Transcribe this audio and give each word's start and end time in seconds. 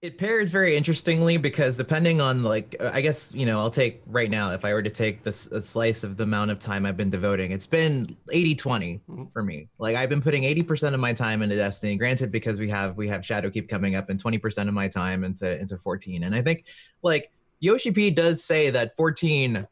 It 0.00 0.16
pairs 0.16 0.48
very 0.52 0.76
interestingly 0.76 1.38
because 1.38 1.76
depending 1.76 2.20
on 2.20 2.44
like 2.44 2.76
uh, 2.78 2.92
I 2.94 3.00
guess 3.00 3.32
you 3.34 3.44
know 3.44 3.58
I'll 3.58 3.70
take 3.70 4.00
right 4.06 4.30
now 4.30 4.52
if 4.52 4.64
I 4.64 4.72
were 4.72 4.82
to 4.82 4.90
take 4.90 5.24
this 5.24 5.48
a 5.48 5.60
slice 5.60 6.04
of 6.04 6.16
the 6.16 6.22
amount 6.22 6.52
of 6.52 6.60
time 6.60 6.86
I've 6.86 6.96
been 6.96 7.10
devoting 7.10 7.50
it's 7.50 7.66
been 7.66 8.16
80 8.30 8.54
20 8.54 9.00
Mhm. 9.08 9.32
for 9.32 9.42
me. 9.42 9.68
Like 9.78 9.96
I've 9.96 10.08
been 10.08 10.22
putting 10.22 10.44
80% 10.44 10.94
of 10.94 11.00
my 11.00 11.12
time 11.12 11.42
into 11.42 11.56
Destiny. 11.56 11.96
Granted 11.96 12.30
because 12.30 12.60
we 12.60 12.70
have 12.70 12.96
we 12.96 13.08
have 13.08 13.22
Shadowkeep 13.22 13.68
coming 13.68 13.96
up 13.96 14.08
and 14.08 14.22
20% 14.22 14.68
of 14.68 14.74
my 14.74 14.86
time 14.86 15.24
into 15.24 15.58
into 15.58 15.76
14 15.78 16.22
and 16.22 16.32
I 16.32 16.42
think 16.42 16.66
like 17.02 17.32
Yoshi 17.58 17.90
P 17.90 18.12
does 18.12 18.44
say 18.44 18.70
that 18.70 18.96
14 18.96 19.66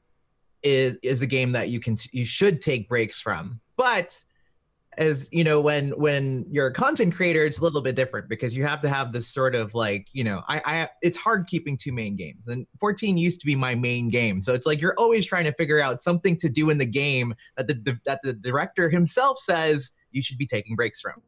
is 0.64 0.96
is 1.04 1.22
a 1.22 1.26
game 1.26 1.52
that 1.52 1.68
you 1.68 1.78
can 1.78 1.96
you 2.10 2.24
should 2.24 2.60
take 2.60 2.88
breaks 2.88 3.20
from. 3.20 3.60
But 3.76 4.20
as 4.98 5.28
you 5.32 5.44
know 5.44 5.60
when 5.60 5.90
when 5.90 6.44
you're 6.50 6.68
a 6.68 6.72
content 6.72 7.14
creator 7.14 7.44
it's 7.44 7.58
a 7.58 7.62
little 7.62 7.82
bit 7.82 7.94
different 7.94 8.28
because 8.28 8.56
you 8.56 8.64
have 8.64 8.80
to 8.80 8.88
have 8.88 9.12
this 9.12 9.28
sort 9.28 9.54
of 9.54 9.74
like 9.74 10.08
you 10.12 10.24
know 10.24 10.42
i 10.48 10.62
i 10.64 10.88
it's 11.02 11.16
hard 11.16 11.46
keeping 11.46 11.76
two 11.76 11.92
main 11.92 12.16
games 12.16 12.46
and 12.48 12.66
14 12.80 13.16
used 13.16 13.40
to 13.40 13.46
be 13.46 13.56
my 13.56 13.74
main 13.74 14.08
game. 14.08 14.40
So 14.40 14.54
it's 14.54 14.66
like 14.66 14.80
you're 14.80 14.94
always 14.98 15.26
trying 15.26 15.44
to 15.44 15.52
figure 15.52 15.80
out 15.80 16.02
something 16.02 16.36
to 16.38 16.48
do 16.48 16.70
in 16.70 16.78
the 16.78 16.86
game 16.86 17.34
that 17.56 17.66
the 17.66 17.98
that 18.04 18.20
the 18.22 18.32
director 18.32 18.88
himself 18.90 19.38
says 19.38 19.92
you 20.10 20.22
should 20.22 20.38
be 20.38 20.46
taking 20.46 20.76
breaks 20.76 21.00
from 21.00 21.22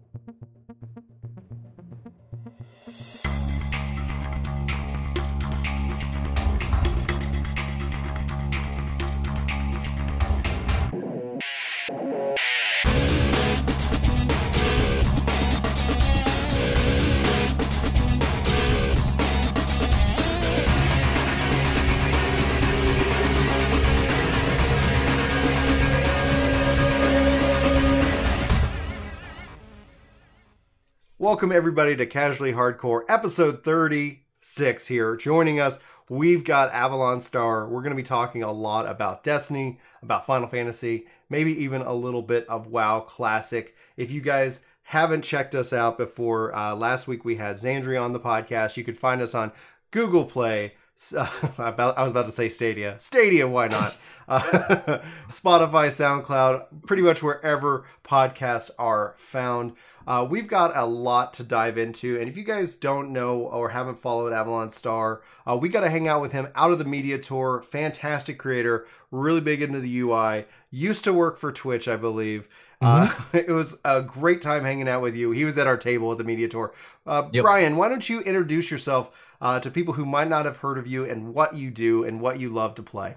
Welcome 31.20 31.50
everybody 31.50 31.97
to 31.97 32.06
Casually 32.06 32.52
Hardcore, 32.52 33.02
episode 33.08 33.64
36 33.64 34.86
here. 34.86 35.16
Joining 35.16 35.58
us, 35.58 35.80
we've 36.08 36.44
got 36.44 36.70
Avalon 36.70 37.20
Star. 37.20 37.66
We're 37.66 37.80
going 37.80 37.91
to 37.91 37.97
be 37.97 38.05
talking 38.05 38.44
a 38.44 38.52
lot 38.52 38.88
about 38.88 39.25
Destiny, 39.25 39.80
about 40.00 40.27
Final 40.27 40.47
Fantasy, 40.47 41.06
maybe 41.28 41.60
even 41.64 41.83
a 41.83 41.92
little 41.92 42.22
bit 42.22 42.47
of 42.48 42.69
WoW 42.69 43.00
Classic. 43.00 43.75
If 43.97 44.12
you 44.12 44.20
guys 44.20 44.60
haven't 44.84 45.22
checked 45.22 45.56
us 45.56 45.72
out 45.72 45.98
before, 45.98 46.55
uh, 46.55 46.77
last 46.77 47.08
week 47.08 47.25
we 47.25 47.34
had 47.34 47.56
Xandri 47.56 48.00
on 48.00 48.12
the 48.12 48.20
podcast. 48.20 48.77
You 48.77 48.84
could 48.84 48.97
find 48.97 49.20
us 49.20 49.34
on 49.34 49.50
Google 49.91 50.25
Play. 50.25 50.75
about, 51.58 51.96
I 51.96 52.02
was 52.02 52.10
about 52.12 52.27
to 52.27 52.32
say 52.32 52.48
Stadia. 52.48 52.98
Stadia, 52.98 53.48
why 53.48 53.68
not? 53.68 53.96
Uh, 54.28 54.41
Spotify, 55.30 55.88
SoundCloud, 55.88 56.86
pretty 56.86 57.02
much 57.02 57.22
wherever 57.22 57.86
podcasts 58.04 58.70
are 58.78 59.14
found. 59.16 59.72
Uh, 60.06 60.26
we've 60.28 60.46
got 60.48 60.76
a 60.76 60.84
lot 60.84 61.32
to 61.32 61.42
dive 61.42 61.78
into, 61.78 62.20
and 62.20 62.28
if 62.28 62.36
you 62.36 62.44
guys 62.44 62.76
don't 62.76 63.10
know 63.10 63.38
or 63.38 63.70
haven't 63.70 63.94
followed 63.96 64.34
Avalon 64.34 64.69
Star, 64.69 65.22
uh, 65.46 65.56
we 65.56 65.70
got 65.70 65.80
to 65.80 65.88
hang 65.88 66.08
out 66.08 66.20
with 66.20 66.32
him 66.32 66.48
out 66.54 66.70
of 66.72 66.78
the 66.78 66.84
media 66.84 67.16
tour. 67.16 67.64
Fantastic 67.70 68.38
creator, 68.38 68.86
really 69.10 69.41
big 69.41 69.62
into 69.62 69.80
the 69.80 70.00
UI. 70.00 70.44
Used 70.70 71.04
to 71.04 71.14
work 71.14 71.38
for 71.38 71.50
Twitch, 71.50 71.88
I 71.88 71.96
believe. 71.96 72.48
Uh, 72.82 73.12
it 73.32 73.48
was 73.48 73.78
a 73.86 74.02
great 74.02 74.42
time 74.42 74.62
hanging 74.64 74.88
out 74.88 75.00
with 75.00 75.16
you. 75.16 75.30
He 75.30 75.46
was 75.46 75.56
at 75.56 75.66
our 75.66 75.78
table 75.78 76.12
at 76.12 76.19
the 76.19 76.24
media 76.24 76.48
tour. 76.48 76.74
Uh, 77.06 77.28
Yep. 77.32 77.42
Brian, 77.42 77.76
why 77.76 77.88
don't 77.88 78.06
you 78.10 78.20
introduce 78.20 78.70
yourself 78.70 79.10
uh, 79.41 79.61
to 79.61 79.70
people 79.70 79.94
who 79.94 80.05
might 80.05 80.28
not 80.28 80.44
have 80.44 80.58
heard 80.58 80.78
of 80.78 80.86
you 80.86 81.05
and 81.05 81.34
what 81.34 81.55
you 81.55 81.70
do 81.70 82.05
and 82.05 82.20
what 82.20 82.41
you 82.41 82.50
love 82.50 82.75
to 82.77 82.83
play? 82.83 83.17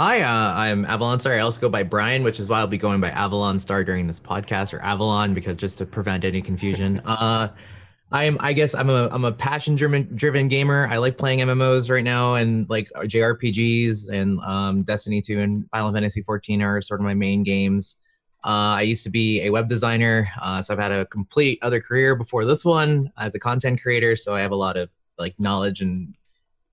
Hi, 0.00 0.20
uh, 0.20 0.54
I'm 0.54 0.84
Avalon 0.86 1.20
Star. 1.20 1.34
I 1.34 1.40
also 1.40 1.60
go 1.60 1.68
by 1.68 1.84
Brian, 1.84 2.24
which 2.24 2.40
is 2.40 2.48
why 2.48 2.58
I'll 2.58 2.66
be 2.66 2.78
going 2.78 3.00
by 3.00 3.10
Avalon 3.10 3.60
Star 3.60 3.84
during 3.84 4.06
this 4.06 4.18
podcast, 4.18 4.74
or 4.74 4.80
Avalon, 4.80 5.32
because 5.32 5.56
just 5.56 5.78
to 5.78 5.86
prevent 5.86 6.24
any 6.24 6.42
confusion. 6.42 7.00
Uh, 7.12 7.48
I'm, 8.10 8.36
I 8.40 8.52
guess, 8.52 8.74
I'm 8.74 8.90
a, 8.90 9.08
I'm 9.10 9.24
a 9.24 9.32
passion 9.32 9.74
driven, 9.74 10.06
driven 10.14 10.46
gamer. 10.48 10.86
I 10.90 10.98
like 10.98 11.16
playing 11.16 11.38
MMOs 11.38 11.88
right 11.88 12.04
now, 12.04 12.34
and 12.34 12.68
like 12.68 12.90
JRPGs 12.94 14.10
and 14.10 14.38
um, 14.40 14.82
Destiny 14.82 15.22
2 15.22 15.40
and 15.40 15.70
Final 15.70 15.92
Fantasy 15.92 16.20
14 16.20 16.60
are 16.60 16.82
sort 16.82 17.00
of 17.00 17.04
my 17.04 17.14
main 17.14 17.42
games. 17.42 17.96
Uh, 18.44 18.76
I 18.76 18.82
used 18.82 19.04
to 19.04 19.10
be 19.10 19.42
a 19.42 19.50
web 19.50 19.66
designer, 19.66 20.28
uh, 20.42 20.60
so 20.60 20.74
I've 20.74 20.80
had 20.80 20.92
a 20.92 21.06
complete 21.06 21.58
other 21.62 21.80
career 21.80 22.14
before 22.14 22.44
this 22.44 22.66
one 22.66 23.10
as 23.16 23.34
a 23.34 23.38
content 23.38 23.80
creator. 23.80 24.14
So 24.14 24.34
I 24.34 24.42
have 24.42 24.50
a 24.52 24.56
lot 24.56 24.76
of 24.76 24.90
like 25.18 25.34
knowledge 25.38 25.80
and 25.80 26.14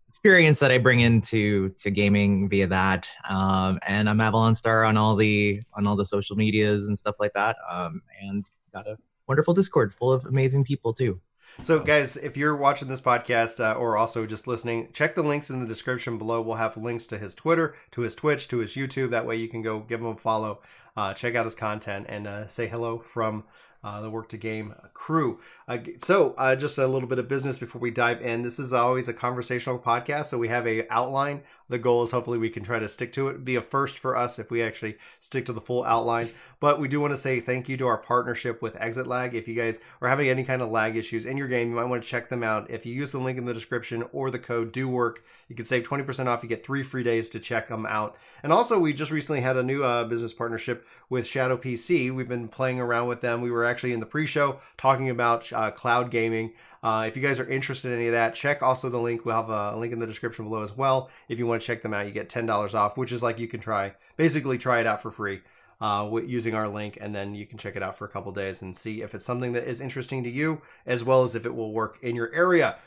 experience 0.08 0.60
that 0.60 0.72
I 0.72 0.80
bring 0.80 1.02
into 1.02 1.70
to 1.70 1.92
gaming 1.92 2.50
via 2.50 2.68
that. 2.68 3.08
Um, 3.30 3.80
and 3.88 4.10
I'm 4.10 4.20
Avalon 4.20 4.56
Star 4.56 4.84
on 4.84 4.98
all 4.98 5.16
the 5.16 5.62
on 5.76 5.86
all 5.86 5.96
the 5.96 6.06
social 6.06 6.36
medias 6.36 6.88
and 6.88 6.98
stuff 6.98 7.18
like 7.20 7.34
that. 7.34 7.58
Um, 7.70 8.02
and 8.22 8.44
got 8.74 8.88
a 8.88 8.98
wonderful 9.28 9.54
Discord 9.54 9.94
full 9.94 10.12
of 10.12 10.26
amazing 10.26 10.64
people 10.64 10.94
too. 10.94 11.22
So, 11.62 11.80
guys, 11.80 12.16
if 12.16 12.38
you're 12.38 12.56
watching 12.56 12.88
this 12.88 13.02
podcast 13.02 13.60
uh, 13.60 13.78
or 13.78 13.98
also 13.98 14.26
just 14.26 14.48
listening, 14.48 14.90
check 14.94 15.14
the 15.14 15.22
links 15.22 15.50
in 15.50 15.60
the 15.60 15.68
description 15.68 16.18
below. 16.18 16.42
We'll 16.42 16.56
have 16.56 16.78
links 16.78 17.06
to 17.08 17.18
his 17.18 17.36
Twitter, 17.36 17.76
to 17.92 18.02
his 18.02 18.16
Twitch, 18.16 18.48
to 18.48 18.60
his 18.60 18.76
YouTube. 18.76 19.10
That 19.10 19.26
way 19.26 19.36
you 19.36 19.50
can 19.50 19.62
go 19.62 19.82
give 19.82 20.00
him 20.00 20.08
a 20.08 20.16
follow, 20.16 20.62
uh, 20.96 21.14
check 21.14 21.36
out 21.36 21.46
his 21.46 21.56
content, 21.56 22.06
and 22.08 22.28
uh, 22.28 22.48
say 22.48 22.68
hello 22.68 23.00
from 23.00 23.44
uh, 23.84 24.02
the 24.02 24.10
Work 24.10 24.30
to 24.30 24.38
Game 24.38 24.74
crew. 24.94 25.40
Uh, 25.68 25.80
so, 26.00 26.34
uh, 26.38 26.56
just 26.56 26.78
a 26.78 26.88
little 26.88 27.08
bit 27.08 27.20
of 27.20 27.28
business 27.28 27.58
before 27.58 27.82
we 27.82 27.92
dive 27.92 28.22
in. 28.22 28.42
This 28.42 28.60
is 28.60 28.74
always 28.74 29.08
a 29.08 29.14
conversational 29.14 29.80
podcast, 29.80 30.26
so 30.26 30.38
we 30.38 30.48
have 30.50 30.68
a 30.68 30.92
outline. 30.94 31.42
The 31.69 31.80
goal 31.80 32.03
is 32.03 32.12
hopefully 32.12 32.38
we 32.38 32.50
can 32.50 32.63
try 32.63 32.80
to 32.80 32.90
stick 32.90 33.13
to 33.13 33.28
it. 33.28 33.31
It'd 33.31 33.46
be 33.46 33.56
a 33.56 33.62
first 33.62 34.00
for 34.00 34.18
us 34.18 34.40
if 34.40 34.50
we 34.50 34.62
actually 34.62 34.97
stick 35.19 35.46
to 35.46 35.53
the 35.53 35.62
full 35.62 35.84
outline. 35.84 36.31
But 36.59 36.80
we 36.80 36.88
do 36.88 37.00
want 37.00 37.13
to 37.13 37.18
say 37.18 37.40
thank 37.40 37.69
you 37.69 37.78
to 37.78 37.88
our 37.88 37.97
partnership 37.97 38.62
with 38.62 38.75
ExitLag. 38.75 39.34
If 39.34 39.47
you 39.47 39.56
guys 39.56 39.80
are 40.02 40.09
having 40.09 40.28
any 40.28 40.44
kind 40.44 40.62
of 40.62 40.72
lag 40.72 40.97
issues 40.97 41.25
in 41.25 41.38
your 41.38 41.47
game, 41.47 41.69
you 41.69 41.75
might 41.75 41.85
want 41.85 42.03
to 42.03 42.09
check 42.09 42.28
them 42.28 42.44
out. 42.44 42.69
If 42.69 42.85
you 42.85 42.94
use 42.94 43.12
the 43.12 43.19
link 43.19 43.38
in 43.38 43.46
the 43.46 43.53
description 43.53 44.03
or 44.12 44.31
the 44.31 44.40
code 44.40 44.72
do 44.72 44.90
work, 44.90 45.24
you 45.47 45.56
can 45.56 45.66
save 45.66 45.84
20% 45.84 46.28
off. 46.28 46.44
You 46.44 46.50
get 46.50 46.66
three 46.66 46.84
free 46.84 47.03
days 47.03 47.30
to 47.30 47.40
check 47.40 47.69
them 47.69 47.86
out. 47.86 48.18
And 48.44 48.51
also, 48.51 48.80
we 48.80 48.94
just 48.94 49.12
recently 49.12 49.41
had 49.41 49.57
a 49.57 49.63
new 49.63 49.84
uh, 49.84 50.06
business 50.06 50.34
partnership 50.34 50.86
with 51.09 51.28
Shadow 51.28 51.57
PC. 51.57 52.13
We've 52.13 52.28
been 52.28 52.47
playing 52.47 52.80
around 52.80 53.07
with 53.07 53.22
them. 53.22 53.41
We 53.41 53.51
were 53.51 53.66
actually 53.66 53.94
in 53.94 54.00
the 54.00 54.06
pre 54.06 54.25
show 54.25 54.59
talking 54.78 55.09
about 55.09 55.51
uh, 55.53 55.72
cloud 55.72 56.12
gaming. 56.12 56.53
Uh, 56.82 57.06
if 57.08 57.16
you 57.16 57.22
guys 57.22 57.40
are 57.40 57.48
interested 57.48 57.92
in 57.92 57.98
any 57.98 58.08
of 58.08 58.14
that, 58.14 58.36
check 58.36 58.62
also 58.62 58.90
the 58.90 59.00
link. 59.00 59.26
We'll 59.26 59.36
have 59.36 59.50
a 59.50 59.78
link 59.78 59.92
in 59.92 60.00
the 60.00 60.08
description 60.08 60.46
below 60.46 60.64
as 60.64 60.76
well. 60.76 61.10
If 61.28 61.38
you 61.38 61.46
want 61.46 61.62
to 61.62 61.68
check 61.68 61.82
them 61.82 61.94
out, 61.94 62.06
you 62.06 62.12
get 62.12 62.30
$10 62.30 62.74
off, 62.74 62.98
which 62.98 63.12
is 63.12 63.22
like 63.22 63.40
you 63.40 63.48
can 63.48 63.60
try, 63.60 63.94
basically 64.18 64.58
try 64.58 64.80
it 64.80 64.88
out 64.88 65.02
for 65.02 65.12
free 65.12 65.42
uh, 65.82 66.10
using 66.26 66.56
our 66.56 66.68
link, 66.68 66.98
and 67.00 67.14
then 67.14 67.36
you 67.36 67.46
can 67.46 67.58
check 67.58 67.76
it 67.76 67.84
out 67.84 67.98
for 67.98 68.06
a 68.06 68.10
couple 68.10 68.32
days 68.32 68.62
and 68.62 68.76
see 68.76 69.02
if 69.02 69.16
it's 69.16 69.26
something 69.26 69.54
that 69.54 69.68
is 69.68 69.82
interesting 69.82 70.24
to 70.24 70.30
you, 70.30 70.62
as 70.86 71.04
well 71.04 71.24
as 71.24 71.36
if 71.36 71.46
it 71.46 71.56
will 71.56 71.72
work 71.72 71.98
in 72.02 72.16
your 72.16 72.34
area. 72.34 72.78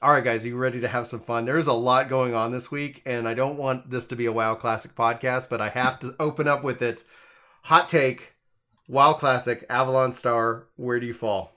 All 0.00 0.12
right, 0.12 0.24
guys, 0.24 0.44
are 0.44 0.48
you 0.48 0.56
ready 0.56 0.80
to 0.80 0.88
have 0.88 1.06
some 1.06 1.20
fun? 1.20 1.44
There 1.44 1.58
is 1.58 1.68
a 1.68 1.72
lot 1.72 2.08
going 2.08 2.34
on 2.34 2.52
this 2.52 2.70
week, 2.70 3.02
and 3.06 3.28
I 3.28 3.34
don't 3.34 3.56
want 3.56 3.90
this 3.90 4.04
to 4.06 4.16
be 4.16 4.26
a 4.26 4.32
WoW 4.32 4.56
Classic 4.56 4.94
podcast, 4.94 5.48
but 5.48 5.60
I 5.60 5.68
have 5.68 6.00
to 6.00 6.14
open 6.18 6.48
up 6.48 6.64
with 6.64 6.82
it. 6.82 7.04
Hot 7.64 7.88
take 7.88 8.34
WoW 8.88 9.12
Classic, 9.12 9.64
Avalon 9.70 10.12
Star, 10.12 10.66
where 10.76 10.98
do 10.98 11.06
you 11.06 11.14
fall? 11.14 11.52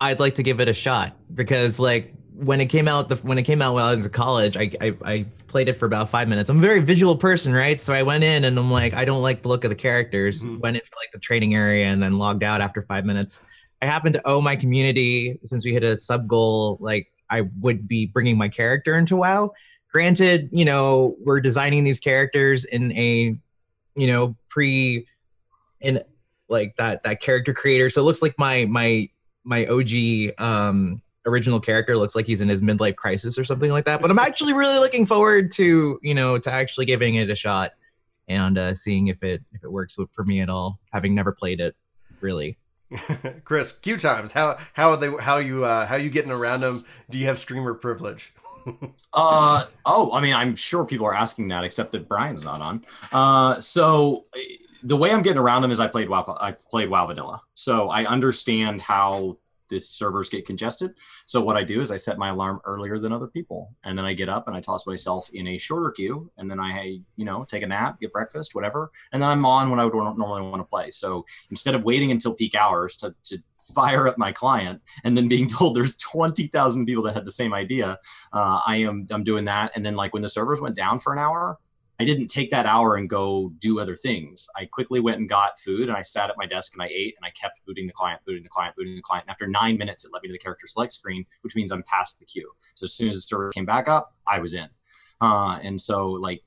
I'd 0.00 0.20
like 0.20 0.34
to 0.36 0.42
give 0.42 0.60
it 0.60 0.68
a 0.68 0.72
shot 0.72 1.16
because 1.34 1.78
like 1.78 2.14
when 2.34 2.60
it 2.60 2.66
came 2.66 2.88
out 2.88 3.08
the 3.10 3.16
when 3.16 3.36
it 3.38 3.42
came 3.42 3.60
out 3.60 3.74
when 3.74 3.84
I 3.84 3.94
was 3.94 4.04
in 4.06 4.10
college, 4.12 4.56
I, 4.56 4.70
I 4.80 4.94
I 5.04 5.26
played 5.46 5.68
it 5.68 5.78
for 5.78 5.84
about 5.86 6.08
five 6.08 6.26
minutes. 6.28 6.48
I'm 6.48 6.58
a 6.58 6.62
very 6.62 6.80
visual 6.80 7.16
person, 7.16 7.52
right? 7.52 7.78
So 7.80 7.92
I 7.92 8.02
went 8.02 8.24
in 8.24 8.44
and 8.44 8.58
I'm 8.58 8.70
like, 8.70 8.94
I 8.94 9.04
don't 9.04 9.20
like 9.20 9.42
the 9.42 9.48
look 9.48 9.64
of 9.64 9.70
the 9.70 9.76
characters. 9.76 10.42
Mhm. 10.42 10.60
Went 10.60 10.76
into 10.76 10.88
like 10.96 11.12
the 11.12 11.18
training 11.18 11.54
area 11.54 11.86
and 11.86 12.02
then 12.02 12.14
logged 12.14 12.42
out 12.42 12.60
after 12.62 12.80
five 12.80 13.04
minutes. 13.04 13.42
I 13.82 13.86
happen 13.86 14.12
to 14.12 14.26
owe 14.26 14.40
my 14.40 14.56
community 14.56 15.38
since 15.42 15.64
we 15.64 15.72
hit 15.72 15.82
a 15.82 15.98
sub 15.98 16.26
goal. 16.26 16.78
Like 16.80 17.12
I 17.28 17.42
would 17.60 17.86
be 17.86 18.06
bringing 18.06 18.38
my 18.38 18.48
character 18.48 18.96
into 18.96 19.16
WoW. 19.16 19.52
Granted, 19.92 20.48
you 20.52 20.64
know 20.64 21.16
we're 21.22 21.40
designing 21.40 21.84
these 21.84 22.00
characters 22.00 22.64
in 22.64 22.92
a, 22.92 23.36
you 23.96 24.06
know, 24.06 24.34
pre, 24.48 25.06
in 25.82 26.02
like 26.48 26.74
that 26.76 27.02
that 27.02 27.20
character 27.20 27.52
creator. 27.52 27.90
So 27.90 28.00
it 28.00 28.04
looks 28.04 28.22
like 28.22 28.38
my 28.38 28.64
my 28.64 29.10
my 29.44 29.66
OG 29.66 30.38
um 30.38 31.02
original 31.26 31.60
character 31.60 31.96
looks 31.96 32.14
like 32.14 32.26
he's 32.26 32.40
in 32.40 32.48
his 32.48 32.60
midlife 32.60 32.96
crisis 32.96 33.38
or 33.38 33.44
something 33.44 33.70
like 33.70 33.84
that. 33.84 34.00
But 34.00 34.10
I'm 34.10 34.18
actually 34.18 34.52
really 34.52 34.78
looking 34.78 35.06
forward 35.06 35.50
to 35.52 35.98
you 36.02 36.14
know 36.14 36.38
to 36.38 36.50
actually 36.50 36.86
giving 36.86 37.16
it 37.16 37.30
a 37.30 37.36
shot 37.36 37.72
and 38.28 38.58
uh, 38.58 38.74
seeing 38.74 39.08
if 39.08 39.22
it 39.22 39.42
if 39.52 39.64
it 39.64 39.70
works 39.70 39.96
for 40.12 40.24
me 40.24 40.40
at 40.40 40.48
all, 40.48 40.78
having 40.92 41.14
never 41.14 41.32
played 41.32 41.60
it 41.60 41.76
really. 42.20 42.58
Chris, 43.44 43.72
Q 43.72 43.96
times. 43.96 44.32
How 44.32 44.58
how 44.72 44.90
are 44.90 44.96
they? 44.96 45.10
How 45.20 45.38
you 45.38 45.64
uh, 45.64 45.86
how 45.86 45.96
you 45.96 46.10
getting 46.10 46.30
around 46.32 46.60
them? 46.60 46.84
Do 47.08 47.18
you 47.18 47.26
have 47.26 47.38
streamer 47.38 47.74
privilege? 47.74 48.32
Uh 49.14 49.64
oh, 49.86 50.12
I 50.12 50.20
mean, 50.20 50.34
I'm 50.34 50.54
sure 50.54 50.84
people 50.84 51.06
are 51.06 51.14
asking 51.14 51.48
that, 51.48 51.64
except 51.64 51.92
that 51.92 52.08
Brian's 52.08 52.44
not 52.44 52.60
on. 52.60 52.84
Uh, 53.10 53.58
so 53.58 54.24
the 54.82 54.96
way 54.96 55.10
I'm 55.10 55.22
getting 55.22 55.40
around 55.40 55.62
them 55.62 55.70
is 55.70 55.80
I 55.80 55.86
played 55.86 56.08
WoW. 56.08 56.36
I 56.40 56.52
played 56.52 56.88
WoW 56.88 57.06
Vanilla, 57.06 57.42
so 57.54 57.88
I 57.88 58.04
understand 58.06 58.80
how 58.80 59.38
the 59.68 59.78
servers 59.78 60.28
get 60.28 60.44
congested. 60.44 60.94
So 61.26 61.40
what 61.40 61.56
I 61.56 61.62
do 61.62 61.80
is 61.80 61.90
I 61.90 61.96
set 61.96 62.18
my 62.18 62.30
alarm 62.30 62.60
earlier 62.64 62.98
than 62.98 63.12
other 63.12 63.28
people, 63.28 63.74
and 63.84 63.96
then 63.96 64.04
I 64.04 64.12
get 64.12 64.28
up 64.28 64.48
and 64.48 64.56
I 64.56 64.60
toss 64.60 64.86
myself 64.86 65.30
in 65.32 65.46
a 65.46 65.58
shorter 65.58 65.90
queue, 65.90 66.30
and 66.36 66.50
then 66.50 66.60
I 66.60 67.00
you 67.16 67.24
know 67.24 67.44
take 67.44 67.62
a 67.62 67.66
nap, 67.66 67.98
get 68.00 68.12
breakfast, 68.12 68.54
whatever, 68.54 68.90
and 69.12 69.22
then 69.22 69.30
I'm 69.30 69.46
on 69.46 69.70
when 69.70 69.80
I 69.80 69.84
would 69.84 69.94
normally 69.94 70.42
want 70.42 70.60
to 70.60 70.64
play. 70.64 70.90
So 70.90 71.24
instead 71.50 71.74
of 71.74 71.84
waiting 71.84 72.10
until 72.10 72.34
peak 72.34 72.54
hours 72.54 72.96
to 72.98 73.14
to 73.24 73.38
fire 73.74 74.08
up 74.08 74.18
my 74.18 74.32
client 74.32 74.80
and 75.04 75.16
then 75.16 75.28
being 75.28 75.46
told 75.58 75.76
there's 75.76 75.96
20,000 75.96 76.86
people 76.86 77.04
that 77.04 77.14
had 77.14 77.24
the 77.24 77.30
same 77.30 77.54
idea, 77.54 77.98
uh, 78.32 78.60
I 78.66 78.76
am 78.76 79.06
I'm 79.10 79.24
doing 79.24 79.44
that. 79.46 79.72
And 79.74 79.84
then 79.84 79.94
like 79.94 80.12
when 80.12 80.22
the 80.22 80.28
servers 80.28 80.60
went 80.60 80.76
down 80.76 80.98
for 80.98 81.12
an 81.12 81.18
hour, 81.18 81.58
I 82.00 82.04
didn't 82.04 82.28
take 82.28 82.50
that 82.50 82.64
hour 82.64 82.96
and 82.96 83.10
go 83.10 83.52
do 83.58 83.78
other 83.78 83.94
things. 83.94 84.48
I 84.56 84.64
quickly 84.64 85.00
went 85.00 85.18
and 85.18 85.28
got 85.28 85.58
food 85.58 85.90
and 85.90 85.94
I 85.94 86.00
sat 86.00 86.30
at 86.30 86.38
my 86.38 86.46
desk 86.46 86.72
and 86.72 86.82
I 86.82 86.86
ate 86.86 87.14
and 87.18 87.26
I 87.26 87.30
kept 87.38 87.60
booting 87.66 87.86
the 87.86 87.92
client, 87.92 88.22
booting 88.24 88.42
the 88.42 88.48
client, 88.48 88.74
booting 88.74 88.96
the 88.96 89.02
client. 89.02 89.26
And 89.26 89.30
after 89.30 89.46
nine 89.46 89.76
minutes, 89.76 90.06
it 90.06 90.10
led 90.10 90.22
me 90.22 90.30
to 90.30 90.32
the 90.32 90.38
character 90.38 90.66
select 90.66 90.92
screen, 90.92 91.26
which 91.42 91.54
means 91.54 91.70
I'm 91.70 91.82
past 91.82 92.18
the 92.18 92.24
queue. 92.24 92.50
So 92.74 92.84
as 92.84 92.94
soon 92.94 93.10
as 93.10 93.16
the 93.16 93.20
server 93.20 93.50
came 93.50 93.66
back 93.66 93.86
up, 93.86 94.14
I 94.26 94.38
was 94.38 94.54
in. 94.54 94.70
Uh, 95.20 95.58
and 95.62 95.78
so 95.78 96.12
like 96.12 96.42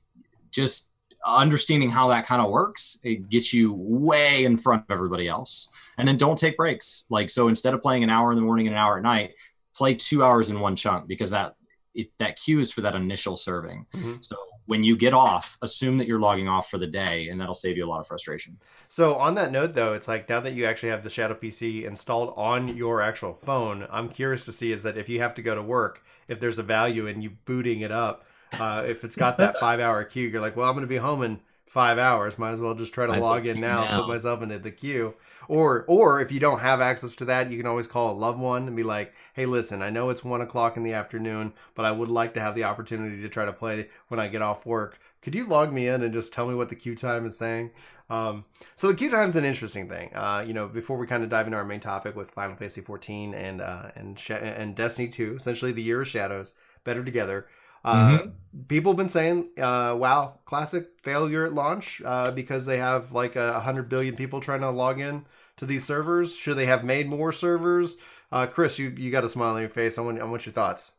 just 0.50 0.90
understanding 1.24 1.88
how 1.88 2.08
that 2.08 2.26
kind 2.26 2.42
of 2.42 2.50
works, 2.50 2.98
it 3.04 3.28
gets 3.28 3.54
you 3.54 3.74
way 3.74 4.44
in 4.44 4.56
front 4.56 4.82
of 4.82 4.90
everybody 4.90 5.28
else. 5.28 5.68
And 5.98 6.08
then 6.08 6.16
don't 6.16 6.36
take 6.36 6.56
breaks. 6.56 7.06
Like 7.10 7.30
so 7.30 7.46
instead 7.46 7.74
of 7.74 7.80
playing 7.80 8.02
an 8.02 8.10
hour 8.10 8.32
in 8.32 8.36
the 8.36 8.44
morning 8.44 8.66
and 8.66 8.74
an 8.74 8.82
hour 8.82 8.96
at 8.96 9.04
night, 9.04 9.34
play 9.72 9.94
two 9.94 10.24
hours 10.24 10.50
in 10.50 10.58
one 10.58 10.74
chunk 10.74 11.06
because 11.06 11.30
that 11.30 11.54
it, 11.94 12.10
that 12.18 12.36
queue 12.36 12.60
is 12.60 12.72
for 12.72 12.80
that 12.82 12.94
initial 12.94 13.36
serving. 13.36 13.86
Mm-hmm. 13.94 14.14
So 14.20 14.36
when 14.66 14.82
you 14.82 14.96
get 14.96 15.14
off, 15.14 15.58
assume 15.62 15.98
that 15.98 16.08
you're 16.08 16.20
logging 16.20 16.48
off 16.48 16.70
for 16.70 16.78
the 16.78 16.86
day, 16.86 17.28
and 17.28 17.40
that'll 17.40 17.54
save 17.54 17.76
you 17.76 17.84
a 17.84 17.88
lot 17.88 18.00
of 18.00 18.06
frustration. 18.06 18.58
So 18.88 19.16
on 19.16 19.34
that 19.34 19.52
note, 19.52 19.74
though, 19.74 19.94
it's 19.94 20.08
like 20.08 20.28
now 20.28 20.40
that 20.40 20.54
you 20.54 20.64
actually 20.64 20.88
have 20.90 21.02
the 21.02 21.10
Shadow 21.10 21.34
PC 21.34 21.84
installed 21.84 22.34
on 22.36 22.76
your 22.76 23.00
actual 23.00 23.34
phone, 23.34 23.86
I'm 23.90 24.08
curious 24.08 24.44
to 24.46 24.52
see 24.52 24.72
is 24.72 24.82
that 24.82 24.96
if 24.96 25.08
you 25.08 25.20
have 25.20 25.34
to 25.34 25.42
go 25.42 25.54
to 25.54 25.62
work, 25.62 26.02
if 26.28 26.40
there's 26.40 26.58
a 26.58 26.62
value 26.62 27.06
in 27.06 27.22
you 27.22 27.30
booting 27.44 27.80
it 27.80 27.92
up, 27.92 28.24
uh, 28.52 28.84
if 28.86 29.04
it's 29.04 29.16
got 29.16 29.36
that 29.38 29.56
five 29.60 29.80
hour 29.80 30.02
queue, 30.04 30.28
you're 30.28 30.40
like, 30.40 30.56
well, 30.56 30.68
I'm 30.68 30.74
going 30.74 30.82
to 30.82 30.88
be 30.88 30.96
home 30.96 31.22
in 31.22 31.40
five 31.66 31.98
hours. 31.98 32.38
Might 32.38 32.52
as 32.52 32.60
well 32.60 32.74
just 32.74 32.94
try 32.94 33.06
to 33.06 33.20
log 33.20 33.46
in 33.46 33.60
now, 33.60 33.84
now, 33.84 34.00
put 34.00 34.08
myself 34.08 34.42
into 34.42 34.58
the 34.58 34.70
queue. 34.70 35.14
Or 35.48 35.84
or 35.88 36.20
if 36.20 36.32
you 36.32 36.40
don't 36.40 36.60
have 36.60 36.80
access 36.80 37.14
to 37.16 37.24
that, 37.26 37.50
you 37.50 37.56
can 37.56 37.66
always 37.66 37.86
call 37.86 38.12
a 38.12 38.16
loved 38.18 38.38
one 38.38 38.66
and 38.66 38.76
be 38.76 38.82
like, 38.82 39.14
"Hey, 39.34 39.46
listen, 39.46 39.82
I 39.82 39.90
know 39.90 40.10
it's 40.10 40.24
one 40.24 40.40
o'clock 40.40 40.76
in 40.76 40.82
the 40.84 40.92
afternoon, 40.94 41.52
but 41.74 41.84
I 41.84 41.92
would 41.92 42.08
like 42.08 42.34
to 42.34 42.40
have 42.40 42.54
the 42.54 42.64
opportunity 42.64 43.20
to 43.22 43.28
try 43.28 43.44
to 43.44 43.52
play 43.52 43.88
when 44.08 44.20
I 44.20 44.28
get 44.28 44.42
off 44.42 44.66
work. 44.66 44.98
Could 45.22 45.34
you 45.34 45.46
log 45.46 45.72
me 45.72 45.88
in 45.88 46.02
and 46.02 46.12
just 46.12 46.32
tell 46.32 46.46
me 46.46 46.54
what 46.54 46.68
the 46.68 46.76
queue 46.76 46.94
time 46.94 47.26
is 47.26 47.36
saying?" 47.36 47.70
Um, 48.10 48.44
so 48.74 48.88
the 48.88 48.94
queue 48.94 49.10
time 49.10 49.28
is 49.28 49.36
an 49.36 49.44
interesting 49.44 49.88
thing. 49.88 50.14
Uh, 50.14 50.44
you 50.46 50.52
know, 50.52 50.68
before 50.68 50.98
we 50.98 51.06
kind 51.06 51.22
of 51.22 51.30
dive 51.30 51.46
into 51.46 51.56
our 51.56 51.64
main 51.64 51.80
topic 51.80 52.14
with 52.14 52.30
Final 52.30 52.56
Fantasy 52.56 52.80
14 52.80 53.34
and 53.34 53.60
uh, 53.60 53.90
and 53.96 54.18
Sh- 54.18 54.30
and 54.30 54.74
Destiny 54.74 55.08
2, 55.08 55.36
essentially 55.36 55.72
the 55.72 55.82
Year 55.82 56.02
of 56.02 56.08
Shadows, 56.08 56.54
better 56.84 57.04
together. 57.04 57.46
Uh, 57.84 57.94
mm-hmm. 57.94 58.30
People 58.68 58.92
have 58.92 58.96
been 58.96 59.08
saying, 59.08 59.48
uh, 59.58 59.94
"Wow, 59.98 60.38
classic 60.44 61.00
failure 61.02 61.44
at 61.44 61.52
launch 61.52 62.00
uh, 62.04 62.30
because 62.30 62.66
they 62.66 62.78
have 62.78 63.12
like 63.12 63.36
a 63.36 63.60
hundred 63.60 63.88
billion 63.88 64.16
people 64.16 64.40
trying 64.40 64.60
to 64.60 64.70
log 64.70 65.00
in 65.00 65.26
to 65.56 65.66
these 65.66 65.84
servers. 65.84 66.34
Should 66.34 66.56
they 66.56 66.66
have 66.66 66.84
made 66.84 67.08
more 67.08 67.32
servers?" 67.32 67.96
Uh, 68.32 68.46
Chris, 68.46 68.78
you, 68.78 68.94
you 68.96 69.10
got 69.10 69.24
a 69.24 69.28
smile 69.28 69.54
on 69.54 69.60
your 69.60 69.70
face. 69.70 69.98
I 69.98 70.00
want 70.00 70.20
I 70.20 70.24
want 70.24 70.46
your 70.46 70.52
thoughts. 70.52 70.92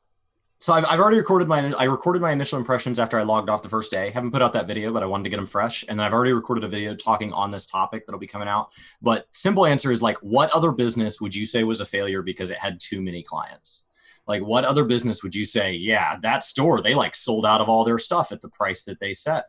So 0.59 0.73
I've, 0.73 0.85
I've 0.85 0.99
already 0.99 1.17
recorded 1.17 1.47
my 1.47 1.73
I 1.73 1.83
recorded 1.83 2.21
my 2.21 2.31
initial 2.31 2.57
impressions 2.57 2.97
after 2.97 3.19
I 3.19 3.23
logged 3.23 3.49
off 3.49 3.61
the 3.61 3.69
first 3.69 3.91
day. 3.91 4.09
Haven't 4.09 4.31
put 4.31 4.41
out 4.41 4.53
that 4.53 4.67
video, 4.67 4.91
but 4.91 5.03
I 5.03 5.05
wanted 5.05 5.25
to 5.25 5.29
get 5.29 5.35
them 5.37 5.47
fresh. 5.47 5.83
And 5.87 6.01
I've 6.01 6.13
already 6.13 6.33
recorded 6.33 6.63
a 6.63 6.67
video 6.67 6.95
talking 6.95 7.33
on 7.33 7.51
this 7.51 7.67
topic 7.67 8.05
that'll 8.05 8.19
be 8.19 8.27
coming 8.27 8.47
out. 8.47 8.69
But 9.01 9.27
simple 9.31 9.65
answer 9.65 9.91
is 9.91 10.01
like, 10.01 10.17
what 10.19 10.49
other 10.55 10.71
business 10.71 11.19
would 11.19 11.35
you 11.35 11.45
say 11.45 11.63
was 11.63 11.81
a 11.81 11.85
failure 11.85 12.21
because 12.21 12.51
it 12.51 12.57
had 12.57 12.79
too 12.79 13.01
many 13.01 13.21
clients? 13.21 13.87
Like 14.27 14.41
what 14.41 14.65
other 14.65 14.83
business 14.83 15.23
would 15.23 15.35
you 15.35 15.45
say 15.45 15.73
yeah 15.73 16.17
that 16.21 16.43
store 16.43 16.81
they 16.81 16.95
like 16.95 17.15
sold 17.15 17.45
out 17.45 17.61
of 17.61 17.69
all 17.69 17.83
their 17.83 17.99
stuff 17.99 18.31
at 18.31 18.41
the 18.41 18.49
price 18.49 18.83
that 18.83 18.99
they 18.99 19.13
set. 19.13 19.45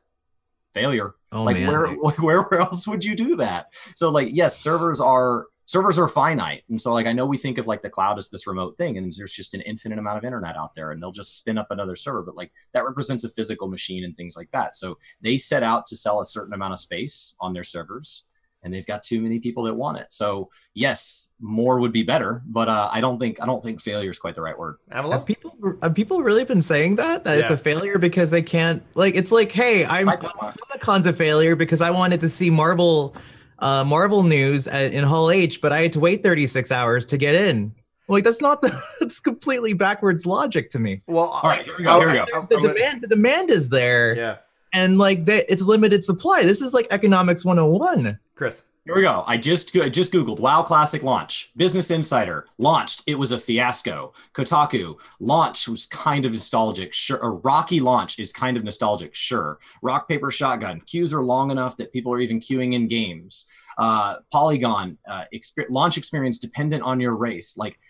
Failure. 0.75 1.15
Oh, 1.33 1.45
like 1.45 1.57
man. 1.57 1.69
where 1.69 1.97
like 2.03 2.23
where 2.23 2.47
else 2.55 2.87
would 2.87 3.05
you 3.05 3.15
do 3.15 3.37
that? 3.37 3.73
So 3.95 4.11
like 4.11 4.29
yes 4.33 4.59
servers 4.59 5.01
are 5.01 5.47
servers 5.65 5.99
are 5.99 6.07
finite. 6.07 6.63
And 6.69 6.81
so 6.81 6.93
like 6.93 7.07
i 7.07 7.13
know 7.13 7.27
we 7.27 7.39
think 7.39 7.59
of 7.59 7.67
like 7.67 7.83
the 7.83 7.91
cloud 7.91 8.19
as 8.19 8.29
this 8.29 8.47
remote 8.47 8.77
thing 8.77 8.99
and 8.99 9.13
there's 9.13 9.33
just 9.33 9.55
an 9.55 9.63
infinite 9.63 9.99
amount 9.99 10.19
of 10.19 10.25
internet 10.25 10.57
out 10.57 10.75
there 10.75 10.91
and 10.91 11.03
they'll 11.03 11.13
just 11.13 11.39
spin 11.39 11.59
up 11.59 11.71
another 11.71 11.97
server 11.97 12.23
but 12.23 12.37
like 12.37 12.53
that 12.75 12.85
represents 12.85 13.25
a 13.25 13.31
physical 13.31 13.69
machine 13.69 14.05
and 14.05 14.17
things 14.17 14.37
like 14.37 14.51
that. 14.53 14.75
So 14.75 14.99
they 15.21 15.37
set 15.37 15.63
out 15.63 15.87
to 15.87 15.97
sell 15.97 16.21
a 16.21 16.25
certain 16.25 16.55
amount 16.55 16.73
of 16.73 16.79
space 16.79 17.37
on 17.41 17.53
their 17.53 17.65
servers 17.65 18.29
and 18.67 18.75
they've 18.75 18.87
got 18.87 19.05
too 19.05 19.21
many 19.21 19.39
people 19.39 19.63
that 19.63 19.75
want 19.75 19.97
it. 19.97 20.09
So 20.11 20.51
yes, 20.75 21.33
more 21.41 21.79
would 21.79 21.93
be 21.93 22.03
better, 22.03 22.43
but 22.47 22.69
uh, 22.69 22.91
I 22.93 23.01
don't 23.01 23.19
think 23.19 23.41
I 23.41 23.47
don't 23.47 23.63
think 23.63 23.81
failure 23.81 24.11
is 24.11 24.19
quite 24.19 24.35
the 24.35 24.43
right 24.43 24.59
word. 24.59 24.79
Have 24.91 25.25
people 25.25 25.57
have 25.83 25.95
people 25.95 26.21
really 26.21 26.45
been 26.45 26.61
saying 26.61 26.97
that 26.97 27.23
that 27.25 27.39
yeah. 27.39 27.43
it's 27.43 27.53
a 27.53 27.57
failure 27.57 27.97
because 27.97 28.31
they 28.31 28.43
can't 28.43 28.83
like 28.95 29.15
it's 29.15 29.31
like 29.31 29.53
hey 29.53 29.87
I'm 29.87 30.09
on 30.09 30.55
the 30.73 30.79
cons 30.81 31.07
of 31.07 31.17
failure 31.17 31.55
because 31.55 31.81
I 31.81 31.91
wanted 31.91 32.21
to 32.21 32.29
see 32.29 32.51
Marvel 32.51 33.17
uh, 33.61 33.85
Marvel 33.85 34.25
news 34.25 34.67
at, 34.69 34.93
in 34.93 35.05
Hall 35.05 35.31
H, 35.31 35.61
but 35.61 35.73
I 35.73 35.83
had 35.83 35.93
to 35.95 36.01
wait 36.01 36.23
36 36.23 36.73
hours 36.73 37.07
to 37.07 37.17
get 37.17 37.35
in. 37.35 37.73
Like 38.09 38.25
that's 38.25 38.43
not 38.43 38.63
the 38.63 38.83
that's 39.01 39.21
completely 39.21 39.75
backwards 39.75 40.27
logic 40.27 40.71
to 40.71 40.81
me. 40.81 41.03
Well, 41.07 41.25
all 41.25 41.49
right, 41.49 41.65
here 41.65 41.75
we 41.79 41.85
go. 41.85 42.01
Here 42.01 42.09
we 42.09 42.33
go. 42.33 42.43
The 42.43 42.69
demand 42.69 43.03
the 43.03 43.09
demand 43.09 43.51
is 43.51 43.69
there. 43.69 44.17
Yeah. 44.17 44.37
And 44.77 44.99
like 44.99 45.25
that 45.25 45.51
it's 45.51 45.63
limited 45.63 46.05
supply. 46.05 46.43
This 46.43 46.61
is 46.61 46.75
like 46.75 46.87
economics 46.91 47.45
101. 47.45 48.19
Chris. 48.35 48.63
Here 48.85 48.95
we 48.95 49.03
go. 49.03 49.25
I 49.27 49.37
just 49.37 49.77
I 49.77 49.89
just 49.89 50.13
googled 50.13 50.39
WoW 50.39 50.63
Classic 50.63 51.03
launch. 51.03 51.51
Business 51.57 51.91
Insider 51.91 52.47
launched. 52.59 53.03
It 53.09 53.17
was 53.17 53.33
a 53.33 53.39
fiasco. 53.39 54.13
Kotaku 54.33 54.97
launch 55.19 55.67
was 55.67 55.87
kind 55.87 56.25
of 56.25 56.31
nostalgic. 56.31 56.95
Sure, 56.95 57.17
a 57.17 57.31
rocky 57.31 57.81
launch 57.81 58.21
is 58.21 58.33
kind 58.33 58.57
of 58.57 58.63
nostalgic. 58.63 59.13
Sure. 59.15 59.59
Rock 59.83 60.09
paper 60.09 60.31
shotgun 60.31 60.81
queues 60.83 61.13
are 61.13 61.25
long 61.25 61.51
enough 61.51 61.77
that 61.79 61.93
people 61.93 62.13
are 62.13 62.21
even 62.21 62.39
queuing 62.39 62.75
in 62.75 62.87
games. 62.87 63.47
Uh, 63.77 64.19
Polygon 64.31 64.99
uh, 65.09 65.25
exper- 65.35 65.67
launch 65.69 65.97
experience 65.97 66.39
dependent 66.39 66.85
on 66.85 67.01
your 67.01 67.17
race. 67.17 67.57
Like 67.59 67.81